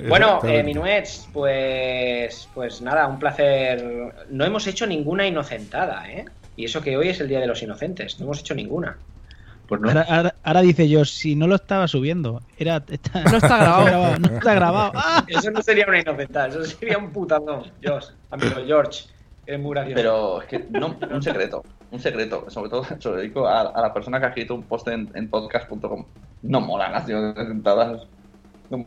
Bueno, 0.09 0.41
eh, 0.45 0.63
Minuets, 0.65 1.29
pues, 1.33 2.49
pues 2.53 2.83
nada, 2.83 3.07
un 3.07 3.19
placer. 3.21 4.13
No 4.29 4.45
hemos 4.45 4.67
hecho 4.67 4.87
ninguna 4.87 5.27
inocentada, 5.27 6.11
¿eh? 6.11 6.25
Y 6.57 6.65
eso 6.65 6.81
que 6.81 6.97
hoy 6.97 7.09
es 7.09 7.21
el 7.21 7.29
Día 7.29 7.41
de 7.41 7.47
los 7.47 7.63
Inocentes, 7.63 8.19
no 8.19 8.25
hemos 8.27 8.41
hecho 8.41 8.55
ninguna. 8.55 8.97
Pues 9.69 9.81
no. 9.81 9.89
Ahora, 9.89 10.03
ahora- 10.09 10.35
ahora 10.43 10.61
dice 10.61 10.89
yo, 10.89 11.05
si 11.05 11.35
no 11.37 11.47
lo 11.47 11.55
estaba 11.55 11.89
subiendo, 11.89 12.43
era, 12.59 12.83
está- 12.89 13.23
No 13.31 13.37
está 13.39 13.57
grabado. 13.59 14.19
no 14.21 14.27
está 14.37 14.55
grabado. 14.55 14.93
¡Ah! 14.95 15.25
Eso 15.29 15.51
no 15.51 15.63
sería 15.63 15.87
una 15.89 16.01
inocentada, 16.01 16.49
eso 16.49 16.65
sería 16.65 16.99
un 16.99 17.11
putazón. 17.11 17.65
George, 17.83 18.09
amigo 18.31 18.57
George, 18.67 19.05
eres 19.47 19.61
muy 19.61 19.73
gracioso. 19.73 19.97
Pero 19.97 20.43
es 20.43 20.49
que 20.49 20.59
no, 20.71 20.97
un 21.11 21.23
secreto, 21.23 21.65
un 21.91 22.01
secreto, 22.01 22.51
sobre 22.51 22.69
todo 22.71 22.85
se 22.85 23.09
lo 23.09 23.17
dedico 23.17 23.47
a, 23.49 23.63
a 23.63 23.81
la 23.81 23.93
persona 23.95 24.19
que 24.21 24.27
ha 24.27 24.29
escrito 24.29 24.55
un 24.55 24.63
post 24.65 24.87
en, 24.89 25.11
en 25.15 25.29
podcast.com. 25.29 26.05
No 26.43 26.61
molan 26.61 26.93
las 26.93 27.07
sentadas. 27.07 28.03
No 28.71 28.85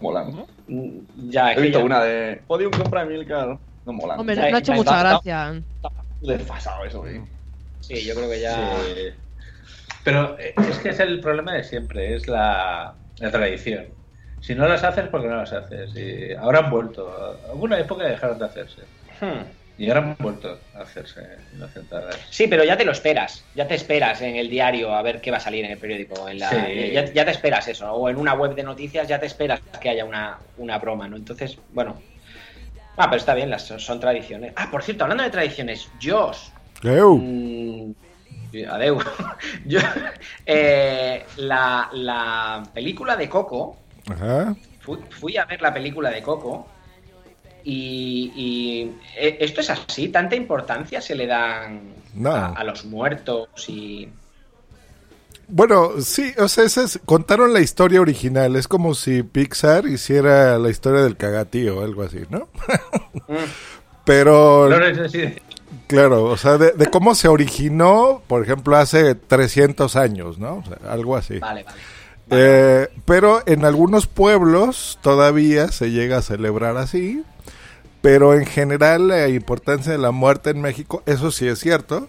molan. 0.00 0.44
Mm, 0.68 0.98
Ya, 1.30 1.52
es 1.52 1.58
He 1.58 1.62
visto 1.62 1.78
ya- 1.78 1.84
una 1.84 2.02
de. 2.02 2.42
Podium 2.46 2.70
compra 2.72 3.04
Milcar. 3.06 3.58
No 3.86 3.92
molan. 3.94 4.20
Hombre, 4.20 4.36
no 4.36 4.42
ha 4.42 4.58
hecho 4.58 4.72
mucha 4.74 4.90
está, 4.98 5.08
gracia. 5.08 5.62
Desfasado 6.20 6.84
eso, 6.84 7.06
¿eh? 7.06 7.22
Sí, 7.80 8.04
yo 8.06 8.14
creo 8.14 8.28
que 8.28 8.40
ya. 8.40 8.54
Sí. 8.54 9.14
Pero 10.04 10.38
eh, 10.38 10.54
es 10.68 10.78
que 10.78 10.90
es 10.90 11.00
el 11.00 11.20
problema 11.20 11.52
de 11.54 11.64
siempre, 11.64 12.14
es 12.14 12.28
la, 12.28 12.94
la 13.18 13.30
tradición. 13.30 13.86
Si 14.40 14.54
no 14.54 14.68
las 14.68 14.84
haces, 14.84 15.08
porque 15.08 15.28
no 15.28 15.36
las 15.36 15.52
haces. 15.52 15.94
Y 15.96 16.32
ahora 16.34 16.60
han 16.60 16.70
vuelto. 16.70 17.36
Alguna 17.48 17.78
época 17.78 18.04
dejaron 18.04 18.38
de 18.38 18.44
hacerse. 18.44 18.82
Hmm. 19.20 19.42
Y 19.76 19.88
ahora 19.88 20.00
han 20.00 20.16
vuelto 20.18 20.58
a 20.74 20.82
hacerse 20.82 21.20
inocentadas. 21.54 22.16
Sí, 22.30 22.46
pero 22.48 22.64
ya 22.64 22.76
te 22.76 22.84
lo 22.84 22.92
esperas. 22.92 23.44
Ya 23.54 23.66
te 23.68 23.74
esperas 23.74 24.22
en 24.22 24.36
el 24.36 24.48
diario 24.48 24.92
a 24.94 25.02
ver 25.02 25.20
qué 25.20 25.30
va 25.30 25.36
a 25.36 25.40
salir 25.40 25.64
en 25.64 25.72
el 25.72 25.78
periódico. 25.78 26.28
En 26.28 26.38
la, 26.40 26.50
Sí. 26.50 26.90
ya, 26.92 27.04
ya 27.12 27.24
te 27.24 27.30
esperas 27.30 27.68
eso. 27.68 27.92
O 27.92 28.08
en 28.08 28.16
una 28.16 28.34
web 28.34 28.54
de 28.54 28.62
noticias 28.62 29.06
ya 29.08 29.18
te 29.20 29.26
esperas 29.26 29.60
que 29.80 29.88
haya 29.88 30.04
una, 30.04 30.38
una 30.56 30.78
broma, 30.78 31.08
¿no? 31.08 31.16
Entonces, 31.16 31.58
bueno. 31.72 32.00
Ah, 32.96 33.06
pero 33.06 33.16
está 33.18 33.34
bien, 33.34 33.50
las, 33.50 33.62
son 33.66 34.00
tradiciones. 34.00 34.52
Ah, 34.56 34.68
por 34.70 34.82
cierto, 34.82 35.04
hablando 35.04 35.22
de 35.22 35.30
tradiciones, 35.30 35.88
Josh. 36.02 36.48
Eu. 36.82 37.94
Mm, 38.66 38.70
adeu. 38.70 38.98
Yo, 39.66 39.80
eh, 40.46 41.24
la, 41.36 41.88
la 41.92 42.62
película 42.74 43.16
de 43.16 43.28
Coco, 43.28 43.76
Ajá. 44.10 44.54
fui, 44.80 44.98
fui 45.10 45.36
a 45.36 45.44
ver 45.44 45.60
la 45.62 45.72
película 45.72 46.10
de 46.10 46.22
Coco 46.22 46.66
Y, 47.64 48.32
y, 48.34 48.92
eh, 49.16 49.36
esto 49.40 49.60
es 49.60 49.68
así, 49.70 50.08
tanta 50.08 50.36
importancia 50.36 51.00
se 51.00 51.14
le 51.14 51.26
dan 51.26 51.92
No. 52.14 52.30
a, 52.30 52.46
a 52.54 52.64
los 52.64 52.84
muertos 52.84 53.48
y... 53.68 54.08
Bueno, 55.50 56.00
sí, 56.00 56.34
o 56.38 56.46
sea, 56.48 56.64
es- 56.64 57.00
contaron 57.06 57.52
la 57.54 57.60
historia 57.60 58.00
original. 58.00 58.54
Es 58.56 58.68
como 58.68 58.94
si 58.94 59.22
Pixar 59.22 59.86
hiciera 59.86 60.58
la 60.58 60.68
historia 60.70 61.00
del 61.02 61.16
cagatío 61.16 61.78
o 61.78 61.84
algo 61.84 62.02
así, 62.02 62.20
¿no? 62.30 62.48
Pero... 64.04 64.68
No, 64.68 64.78
no 64.78 64.86
Claro, 65.88 66.24
o 66.24 66.36
sea, 66.36 66.58
de, 66.58 66.72
de 66.72 66.86
cómo 66.86 67.14
se 67.14 67.28
originó, 67.28 68.22
por 68.26 68.42
ejemplo, 68.42 68.76
hace 68.76 69.14
300 69.14 69.96
años, 69.96 70.38
¿no? 70.38 70.58
O 70.58 70.64
sea, 70.64 70.92
algo 70.92 71.16
así. 71.16 71.38
Vale, 71.38 71.64
vale. 71.64 71.78
Eh, 72.30 72.88
pero 73.04 73.42
en 73.46 73.64
algunos 73.64 74.06
pueblos 74.06 74.98
todavía 75.02 75.72
se 75.72 75.90
llega 75.90 76.18
a 76.18 76.22
celebrar 76.22 76.76
así. 76.76 77.24
Pero 78.00 78.34
en 78.34 78.46
general 78.46 79.08
la 79.08 79.28
importancia 79.28 79.90
de 79.90 79.98
la 79.98 80.12
muerte 80.12 80.50
en 80.50 80.60
México, 80.60 81.02
eso 81.06 81.30
sí 81.30 81.48
es 81.48 81.58
cierto. 81.58 82.08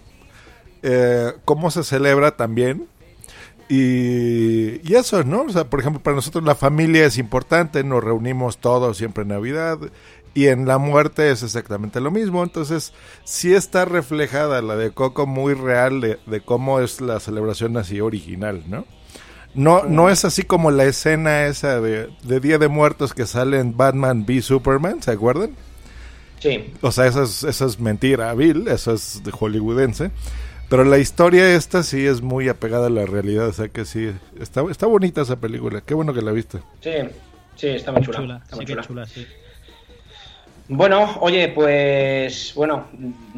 Eh, 0.83 1.33
cómo 1.45 1.71
se 1.71 1.83
celebra 1.83 2.37
también. 2.37 2.87
Y, 3.69 4.87
y 4.87 4.95
eso, 4.95 5.23
¿no? 5.23 5.43
O 5.43 5.49
sea, 5.49 5.65
por 5.65 5.79
ejemplo, 5.79 6.01
para 6.01 6.15
nosotros 6.15 6.43
la 6.43 6.55
familia 6.55 7.05
es 7.05 7.17
importante, 7.17 7.83
nos 7.83 8.03
reunimos 8.03 8.57
todos 8.57 8.97
siempre 8.97 9.23
en 9.23 9.29
Navidad. 9.29 9.77
Y 10.33 10.47
en 10.47 10.67
la 10.67 10.77
muerte 10.77 11.31
es 11.31 11.43
exactamente 11.43 11.99
lo 11.99 12.11
mismo. 12.11 12.43
Entonces, 12.43 12.93
sí 13.23 13.53
está 13.53 13.85
reflejada 13.85 14.61
la 14.61 14.75
de 14.75 14.91
Coco 14.91 15.25
muy 15.25 15.53
real 15.53 16.01
de, 16.01 16.19
de 16.25 16.41
cómo 16.41 16.79
es 16.79 17.01
la 17.01 17.19
celebración 17.19 17.77
así 17.77 17.99
original, 17.99 18.63
¿no? 18.67 18.85
No, 19.55 19.83
no 19.83 20.09
es 20.09 20.25
así 20.25 20.43
como 20.43 20.69
la 20.69 20.85
escena 20.85 21.47
esa 21.47 21.81
de, 21.81 22.09
de 22.23 22.39
Día 22.39 22.59
de 22.59 22.67
Muertos 22.67 23.13
que 23.13 23.25
sale 23.25 23.59
en 23.59 23.75
Batman 23.75 24.23
v 24.27 24.41
Superman, 24.41 25.01
¿se 25.01 25.11
acuerdan? 25.11 25.55
Sí. 26.39 26.71
O 26.81 26.91
sea, 26.91 27.07
eso 27.07 27.23
es, 27.23 27.43
eso 27.43 27.65
es 27.65 27.79
mentira, 27.79 28.33
Bill, 28.35 28.67
eso 28.67 28.93
es 28.93 29.23
de 29.23 29.31
hollywoodense. 29.31 30.11
Pero 30.69 30.83
la 30.83 30.99
historia 30.99 31.55
esta 31.55 31.81
sí 31.81 32.05
es 32.05 32.21
muy 32.21 32.47
apegada 32.47 32.87
a 32.87 32.91
la 32.91 33.07
realidad, 33.07 33.47
o 33.47 33.53
sea 33.53 33.69
que 33.69 33.85
sí, 33.85 34.11
está, 34.39 34.63
está 34.69 34.85
bonita 34.85 35.21
esa 35.21 35.37
película, 35.37 35.81
qué 35.81 35.95
bueno 35.95 36.13
que 36.13 36.21
la 36.21 36.31
viste. 36.31 36.59
Sí, 36.79 36.91
sí, 37.55 37.67
está 37.69 37.91
muy 37.91 38.03
chula. 38.03 38.19
Chula, 38.19 38.41
está 38.43 38.55
muy 38.55 38.65
chula, 38.65 39.05
sí. 39.07 39.25
Bueno, 40.71 41.17
oye, 41.21 41.47
pues 41.47 42.53
bueno, 42.55 42.85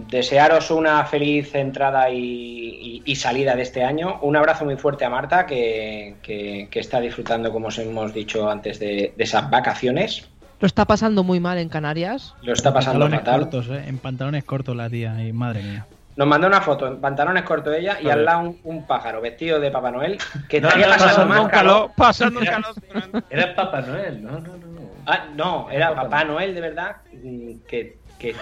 desearos 0.10 0.70
una 0.70 1.06
feliz 1.06 1.56
entrada 1.56 2.10
y, 2.10 2.18
y- 2.18 3.02
y 3.06 3.16
salida 3.16 3.56
de 3.56 3.62
este 3.62 3.84
año. 3.86 4.20
Un 4.22 4.36
abrazo 4.36 4.66
muy 4.66 4.76
fuerte 4.76 5.06
a 5.06 5.10
Marta, 5.10 5.46
que, 5.46 6.18
que- 6.22 6.68
que 6.70 6.80
está 6.82 7.00
disfrutando, 7.00 7.52
como 7.54 7.68
os 7.68 7.80
hemos 7.80 8.14
dicho 8.14 8.50
antes, 8.50 8.80
de, 8.80 9.14
de 9.16 9.24
esas 9.24 9.50
vacaciones. 9.50 10.28
Lo 10.60 10.68
está 10.68 10.84
pasando 10.84 11.24
muy 11.24 11.40
mal 11.40 11.58
en 11.58 11.70
Canarias. 11.70 12.36
Lo 12.42 12.52
está 12.52 12.74
pasando 12.74 13.00
pantalones 13.06 13.20
fatal. 13.26 13.40
cortos, 13.42 13.68
¿eh? 13.70 13.84
En 13.88 13.98
pantalones 13.98 14.44
cortos 14.44 14.76
la 14.76 14.90
tía, 14.90 15.16
y 15.26 15.32
madre 15.32 15.64
mía. 15.64 15.86
Nos 16.18 16.28
mandó 16.28 16.48
una 16.48 16.60
foto 16.60 16.86
en 16.86 17.00
pantalones 17.00 17.44
cortos 17.44 17.74
ella 17.74 17.98
y 18.04 18.10
al 18.10 18.26
lado 18.26 18.42
un, 18.42 18.60
un 18.66 18.86
pájaro 18.86 19.22
vestido 19.22 19.62
de 19.62 19.72
Papá 19.72 19.90
Noel 19.92 20.18
que 20.50 20.60
No, 20.60 20.68
estaría 20.68 20.88
no, 20.88 20.94
pasando 20.98 21.22
no, 21.24 21.26
más 21.30 21.44
no, 21.44 21.50
calor. 21.50 21.92
pasando 21.96 22.40
el 22.42 22.48
Era- 22.48 22.62
calor. 22.62 23.24
Era 23.30 23.56
Papá 23.56 23.82
Noel, 23.82 24.22
no, 24.22 24.32
no, 24.32 24.58
no. 24.58 24.82
Ah, 25.12 25.28
no, 25.36 25.70
era 25.70 25.94
Papá 25.94 26.24
Noel 26.24 26.56
de 26.56 26.62
verdad 26.62 26.98
mm, 27.12 27.60
que, 27.68 28.00
que 28.18 28.36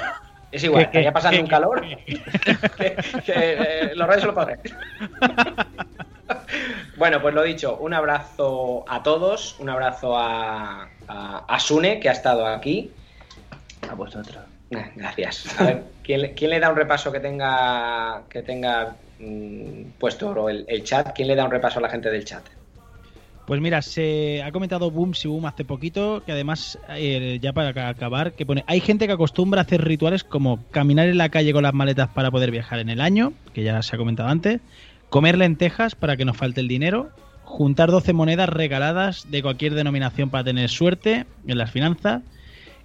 es 0.51 0.63
igual, 0.63 0.83
estaría 0.85 1.11
pasando 1.11 1.41
un 1.41 1.47
calor 1.47 1.81
que, 2.05 2.95
que, 3.25 3.33
eh, 3.35 3.91
los 3.95 4.07
reyes 4.07 4.21
se 4.21 4.27
lo 4.27 4.35
podrán. 4.35 4.59
Bueno, 6.95 7.21
pues 7.21 7.33
lo 7.33 7.43
dicho, 7.43 7.77
un 7.79 7.93
abrazo 7.93 8.83
a 8.87 9.01
todos, 9.01 9.59
un 9.59 9.69
abrazo 9.69 10.17
a, 10.17 10.89
a, 11.07 11.45
a 11.47 11.59
Sune, 11.59 11.99
que 11.99 12.09
ha 12.09 12.11
estado 12.11 12.45
aquí. 12.45 12.93
A 13.87 13.95
vosotros. 13.95 14.37
Ah, 14.75 14.91
Gracias. 14.95 15.59
A 15.59 15.65
ver, 15.65 15.83
¿quién, 16.03 16.21
le- 16.21 16.33
quién 16.33 16.51
le 16.51 16.59
da 16.59 16.69
un 16.69 16.75
repaso 16.75 17.11
que 17.11 17.19
tenga 17.19 18.25
que 18.29 18.43
tenga 18.43 18.97
mm, 19.17 19.91
puesto 19.97 20.49
el, 20.49 20.65
el 20.67 20.83
chat? 20.83 21.13
¿Quién 21.15 21.29
le 21.29 21.35
da 21.35 21.45
un 21.45 21.51
repaso 21.51 21.79
a 21.79 21.81
la 21.81 21.89
gente 21.89 22.11
del 22.11 22.25
chat? 22.25 22.47
Pues 23.49 23.61
mira, 23.61 23.81
se 23.81 24.43
ha 24.43 24.51
comentado 24.51 24.91
Boom 24.91 25.15
si 25.15 25.27
Boom 25.27 25.47
hace 25.47 25.65
poquito, 25.65 26.21
que 26.23 26.33
además, 26.33 26.77
eh, 26.89 27.39
ya 27.41 27.51
para 27.51 27.73
ca- 27.73 27.89
acabar, 27.89 28.35
que 28.35 28.45
pone, 28.45 28.63
hay 28.67 28.79
gente 28.79 29.07
que 29.07 29.13
acostumbra 29.13 29.61
a 29.61 29.63
hacer 29.63 29.83
rituales 29.83 30.23
como 30.23 30.63
caminar 30.69 31.07
en 31.07 31.17
la 31.17 31.29
calle 31.29 31.51
con 31.51 31.63
las 31.63 31.73
maletas 31.73 32.09
para 32.09 32.29
poder 32.29 32.51
viajar 32.51 32.77
en 32.77 32.89
el 32.89 33.01
año, 33.01 33.33
que 33.55 33.63
ya 33.63 33.81
se 33.81 33.95
ha 33.95 33.97
comentado 33.97 34.29
antes, 34.29 34.61
comer 35.09 35.35
lentejas 35.35 35.95
para 35.95 36.15
que 36.15 36.25
nos 36.25 36.37
falte 36.37 36.61
el 36.61 36.67
dinero, 36.67 37.09
juntar 37.41 37.89
12 37.89 38.13
monedas 38.13 38.49
regaladas 38.49 39.23
de 39.31 39.41
cualquier 39.41 39.73
denominación 39.73 40.29
para 40.29 40.43
tener 40.43 40.69
suerte 40.69 41.25
en 41.47 41.57
las 41.57 41.71
finanzas, 41.71 42.21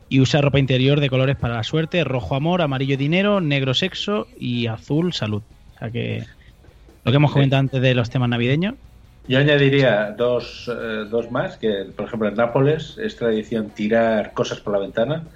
y 0.09 0.21
usar 0.21 0.45
ropa 0.45 0.59
interior 0.61 1.01
de 1.01 1.11
colores 1.11 1.37
para 1.37 1.57
la 1.57 1.63
suerte, 1.63 2.05
rojo 2.05 2.37
amor, 2.37 2.63
amarillo 2.63 2.97
dinero, 2.97 3.43
negro 3.43 3.75
sexo 3.75 4.29
y 4.35 4.67
azul 4.67 5.13
salud. 5.13 5.43
O 5.43 5.79
sea 5.79 5.91
que 5.91 6.25
lo 7.05 7.13
que 7.13 7.17
hemos 7.17 7.33
comentado 7.33 7.61
antes 7.61 7.83
de 7.83 7.95
los 7.95 8.09
temas 8.09 8.31
navideños. 8.31 8.77
Yo 9.27 9.39
añadiría 9.39 10.15
dos, 10.17 10.69
eh, 10.69 11.07
dos 11.09 11.31
más, 11.31 11.57
que 11.57 11.87
por 11.97 12.07
ejemplo 12.07 12.29
en 12.29 12.35
Nápoles 12.35 12.99
es 12.99 13.17
tradición 13.17 13.71
tirar 13.71 14.33
cosas 14.35 14.61
por 14.61 14.75
la 14.75 14.81
ventana. 14.81 15.29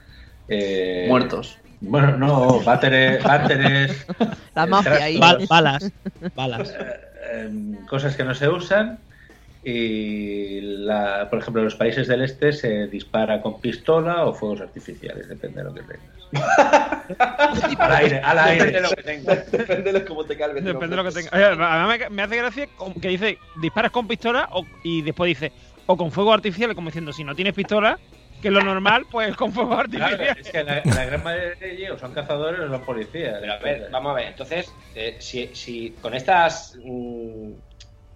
eh, 0.47 1.06
Muertos. 1.09 1.56
Bueno, 1.81 2.16
no, 2.19 2.60
váteres, 2.60 3.23
váteres 3.24 4.06
La 4.55 4.65
eh, 4.65 4.66
mafia 4.66 4.82
trastos, 4.82 5.02
ahí. 5.06 5.19
Bal- 5.19 5.47
balas, 5.48 5.93
balas. 6.35 6.77
em, 7.32 7.86
cosas 7.86 8.16
que 8.16 8.24
no 8.24 8.35
se 8.35 8.48
usan. 8.48 8.98
Y, 9.70 10.61
la, 10.62 11.28
por 11.28 11.40
ejemplo, 11.40 11.61
en 11.61 11.66
los 11.66 11.74
países 11.74 12.09
del 12.09 12.23
este 12.23 12.53
se 12.53 12.86
dispara 12.86 13.43
con 13.43 13.61
pistola 13.61 14.24
o 14.24 14.32
fuegos 14.32 14.62
artificiales, 14.62 15.28
depende 15.28 15.62
de 15.62 15.65
lo 15.69 15.74
que 15.74 15.82
tengas. 15.82 17.19
al 17.78 17.93
aire, 17.97 18.20
al 18.20 18.39
aire. 18.39 18.65
Depende 18.65 18.81
de 18.81 18.82
lo 18.82 18.90
que 18.90 19.03
tengas. 19.03 19.53
Depende 19.53 19.93
de 19.93 20.05
cómo 20.07 20.24
te 20.24 20.39
calves. 20.39 20.65
Depende 20.65 20.97
de 20.97 21.03
lo 21.03 21.05
que 21.05 21.15
tenga. 21.15 21.31
Oye, 21.35 21.45
a 21.45 21.86
mí 21.86 22.05
me, 22.11 22.23
hace 22.23 22.36
gracia 22.39 22.69
que 23.03 23.09
dice 23.09 23.39
disparas 23.61 23.90
con 23.90 24.09
pistola 24.09 24.49
o- 24.53 24.65
y 24.82 25.03
después 25.03 25.28
dice 25.28 25.53
o 25.85 25.99
con 25.99 26.11
fuego 26.11 26.32
artificial, 26.32 26.74
como 26.74 26.89
diciendo 26.89 27.12
si 27.12 27.23
no 27.24 27.35
tienes 27.35 27.53
pistola, 27.53 27.99
que 28.40 28.49
es 28.49 28.55
lo 28.55 28.62
normal, 28.62 29.05
pues 29.11 29.36
con 29.36 29.53
fuego 29.53 29.70
Claro, 29.77 30.15
artificial. 30.15 30.36
es 30.40 30.51
que 30.51 30.65
la, 30.65 30.82
la 30.82 31.05
gran 31.05 31.23
mayoría 31.23 31.55
de 31.57 31.73
ellos 31.74 32.01
son 32.01 32.12
cazadores 32.15 32.61
o 32.61 32.69
son 32.69 32.81
policías. 32.86 33.36
Pero 33.40 33.53
a 33.53 33.59
ver, 33.59 33.89
vamos 33.90 34.12
a 34.12 34.15
ver, 34.15 34.28
entonces, 34.28 34.73
eh, 34.95 35.16
si, 35.20 35.55
si 35.55 35.90
con 36.01 36.15
estas 36.15 36.74
mm, 36.82 37.53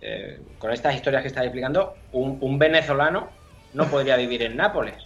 eh, 0.03 0.41
con 0.59 0.73
estas 0.73 0.95
historias 0.95 1.23
que 1.23 1.29
estás 1.29 1.45
explicando, 1.45 1.95
un, 2.13 2.37
un 2.41 2.59
venezolano 2.59 3.31
no 3.75 3.87
podría 3.87 4.17
vivir 4.17 4.43
en 4.43 4.57
Nápoles. 4.57 4.97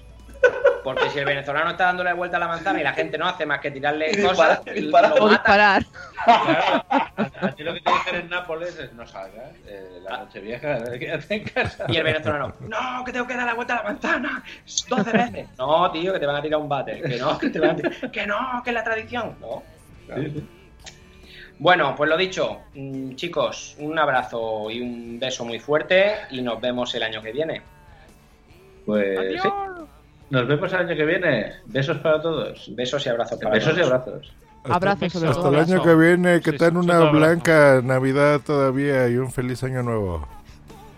Porque 0.82 1.10
si 1.10 1.18
el 1.18 1.24
venezolano 1.24 1.70
está 1.72 1.86
dándole 1.86 2.12
vuelta 2.12 2.36
a 2.36 2.40
la 2.40 2.46
manzana 2.46 2.80
y 2.80 2.84
la 2.84 2.92
gente 2.92 3.18
no 3.18 3.26
hace 3.26 3.44
más 3.44 3.58
que 3.58 3.72
tirarle 3.72 4.08
Y 4.12 4.22
cosas, 4.22 4.64
disparar, 4.64 4.74
disparar. 4.74 5.10
lo 5.10 5.16
O 5.16 5.26
mata. 5.28 5.32
disparar. 5.32 5.82
Claro, 6.24 6.84
a, 6.88 7.46
a 7.46 7.54
ti 7.56 7.62
lo 7.64 7.74
que 7.74 7.80
te 7.80 7.90
dicen 7.92 8.14
en 8.14 8.28
Nápoles 8.28 8.78
es 8.78 8.92
no 8.92 9.04
salgas, 9.06 9.50
eh, 9.66 9.98
la 10.08 10.18
noche 10.18 10.38
vieja, 10.40 10.78
quédate 10.98 11.34
en 11.34 11.44
casa. 11.44 11.86
Y 11.88 11.96
el 11.96 12.04
venezolano, 12.04 12.54
no, 12.60 13.04
que 13.04 13.12
tengo 13.12 13.26
que 13.26 13.34
dar 13.34 13.46
la 13.46 13.54
vuelta 13.54 13.74
a 13.74 13.76
la 13.78 13.82
manzana 13.90 14.44
12 14.88 15.10
veces. 15.12 15.48
No, 15.58 15.90
tío, 15.90 16.12
que 16.12 16.20
te 16.20 16.26
van 16.26 16.36
a 16.36 16.42
tirar 16.42 16.60
un 16.60 16.68
bate. 16.68 17.00
Que 17.02 17.16
no, 17.16 17.36
que 17.36 17.50
te 17.50 17.58
van 17.58 17.70
a 17.70 17.76
tirar- 17.76 18.10
que 18.12 18.26
no, 18.26 18.62
que 18.62 18.70
es 18.70 18.74
la 18.74 18.84
tradición. 18.84 19.36
No. 19.40 19.62
Sí, 20.14 20.30
sí. 20.34 20.48
Bueno, 21.58 21.94
pues 21.96 22.10
lo 22.10 22.16
dicho, 22.16 22.58
mm, 22.74 23.14
chicos, 23.14 23.76
un 23.78 23.98
abrazo 23.98 24.70
y 24.70 24.80
un 24.80 25.18
beso 25.18 25.44
muy 25.44 25.58
fuerte 25.58 26.12
y 26.30 26.42
nos 26.42 26.60
vemos 26.60 26.94
el 26.94 27.02
año 27.02 27.22
que 27.22 27.32
viene. 27.32 27.62
Pues 28.84 29.42
sí. 29.42 29.48
Nos 30.30 30.46
vemos 30.46 30.72
el 30.72 30.78
año 30.80 30.96
que 30.96 31.04
viene. 31.04 31.52
Besos 31.66 31.98
para 31.98 32.20
todos. 32.20 32.70
Besos 32.74 33.06
y 33.06 33.08
abrazos 33.08 33.38
para 33.38 33.54
Besos 33.54 33.72
y 33.72 33.76
todos. 33.80 33.92
abrazos. 33.92 34.32
Abrazos 34.64 35.12
sobre 35.12 35.28
Hasta 35.30 35.42
todo. 35.42 35.54
el 35.54 35.60
año 35.60 35.82
que 35.82 35.94
viene, 35.94 36.40
que 36.40 36.50
Sí, 36.52 36.58
tengan 36.58 36.76
una 36.78 37.00
blanca 37.10 37.80
Navidad 37.82 38.40
todavía 38.44 39.08
y 39.08 39.16
un 39.16 39.30
feliz 39.32 39.62
año 39.62 39.82
nuevo. 39.82 40.26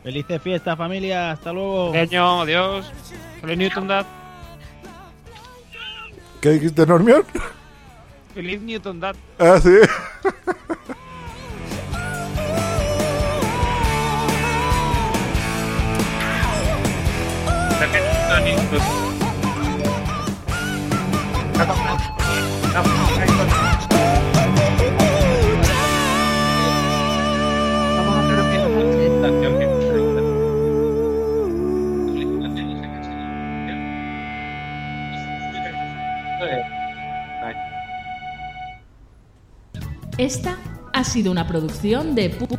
Felices 0.02 0.40
fiestas, 0.42 0.76
familia. 0.76 1.32
Hasta 1.32 1.52
luego. 1.52 1.92
Pequeño, 1.92 2.42
adiós. 2.42 2.90
Feliz 3.42 3.58
Newton 3.58 3.88
Dad. 3.88 4.06
¿Qué 6.40 6.50
dijiste, 6.50 6.86
Normión? 6.86 7.22
Feliz 8.38 8.62
Newton 8.62 9.00
Dad. 9.00 9.16
Ah, 9.40 9.58
sí. 9.60 9.74
Vamos 18.30 19.07
Esta 40.18 40.58
ha 40.92 41.04
sido 41.04 41.30
una 41.30 41.46
producción 41.46 42.14
de 42.16 42.36
pu- 42.36 42.58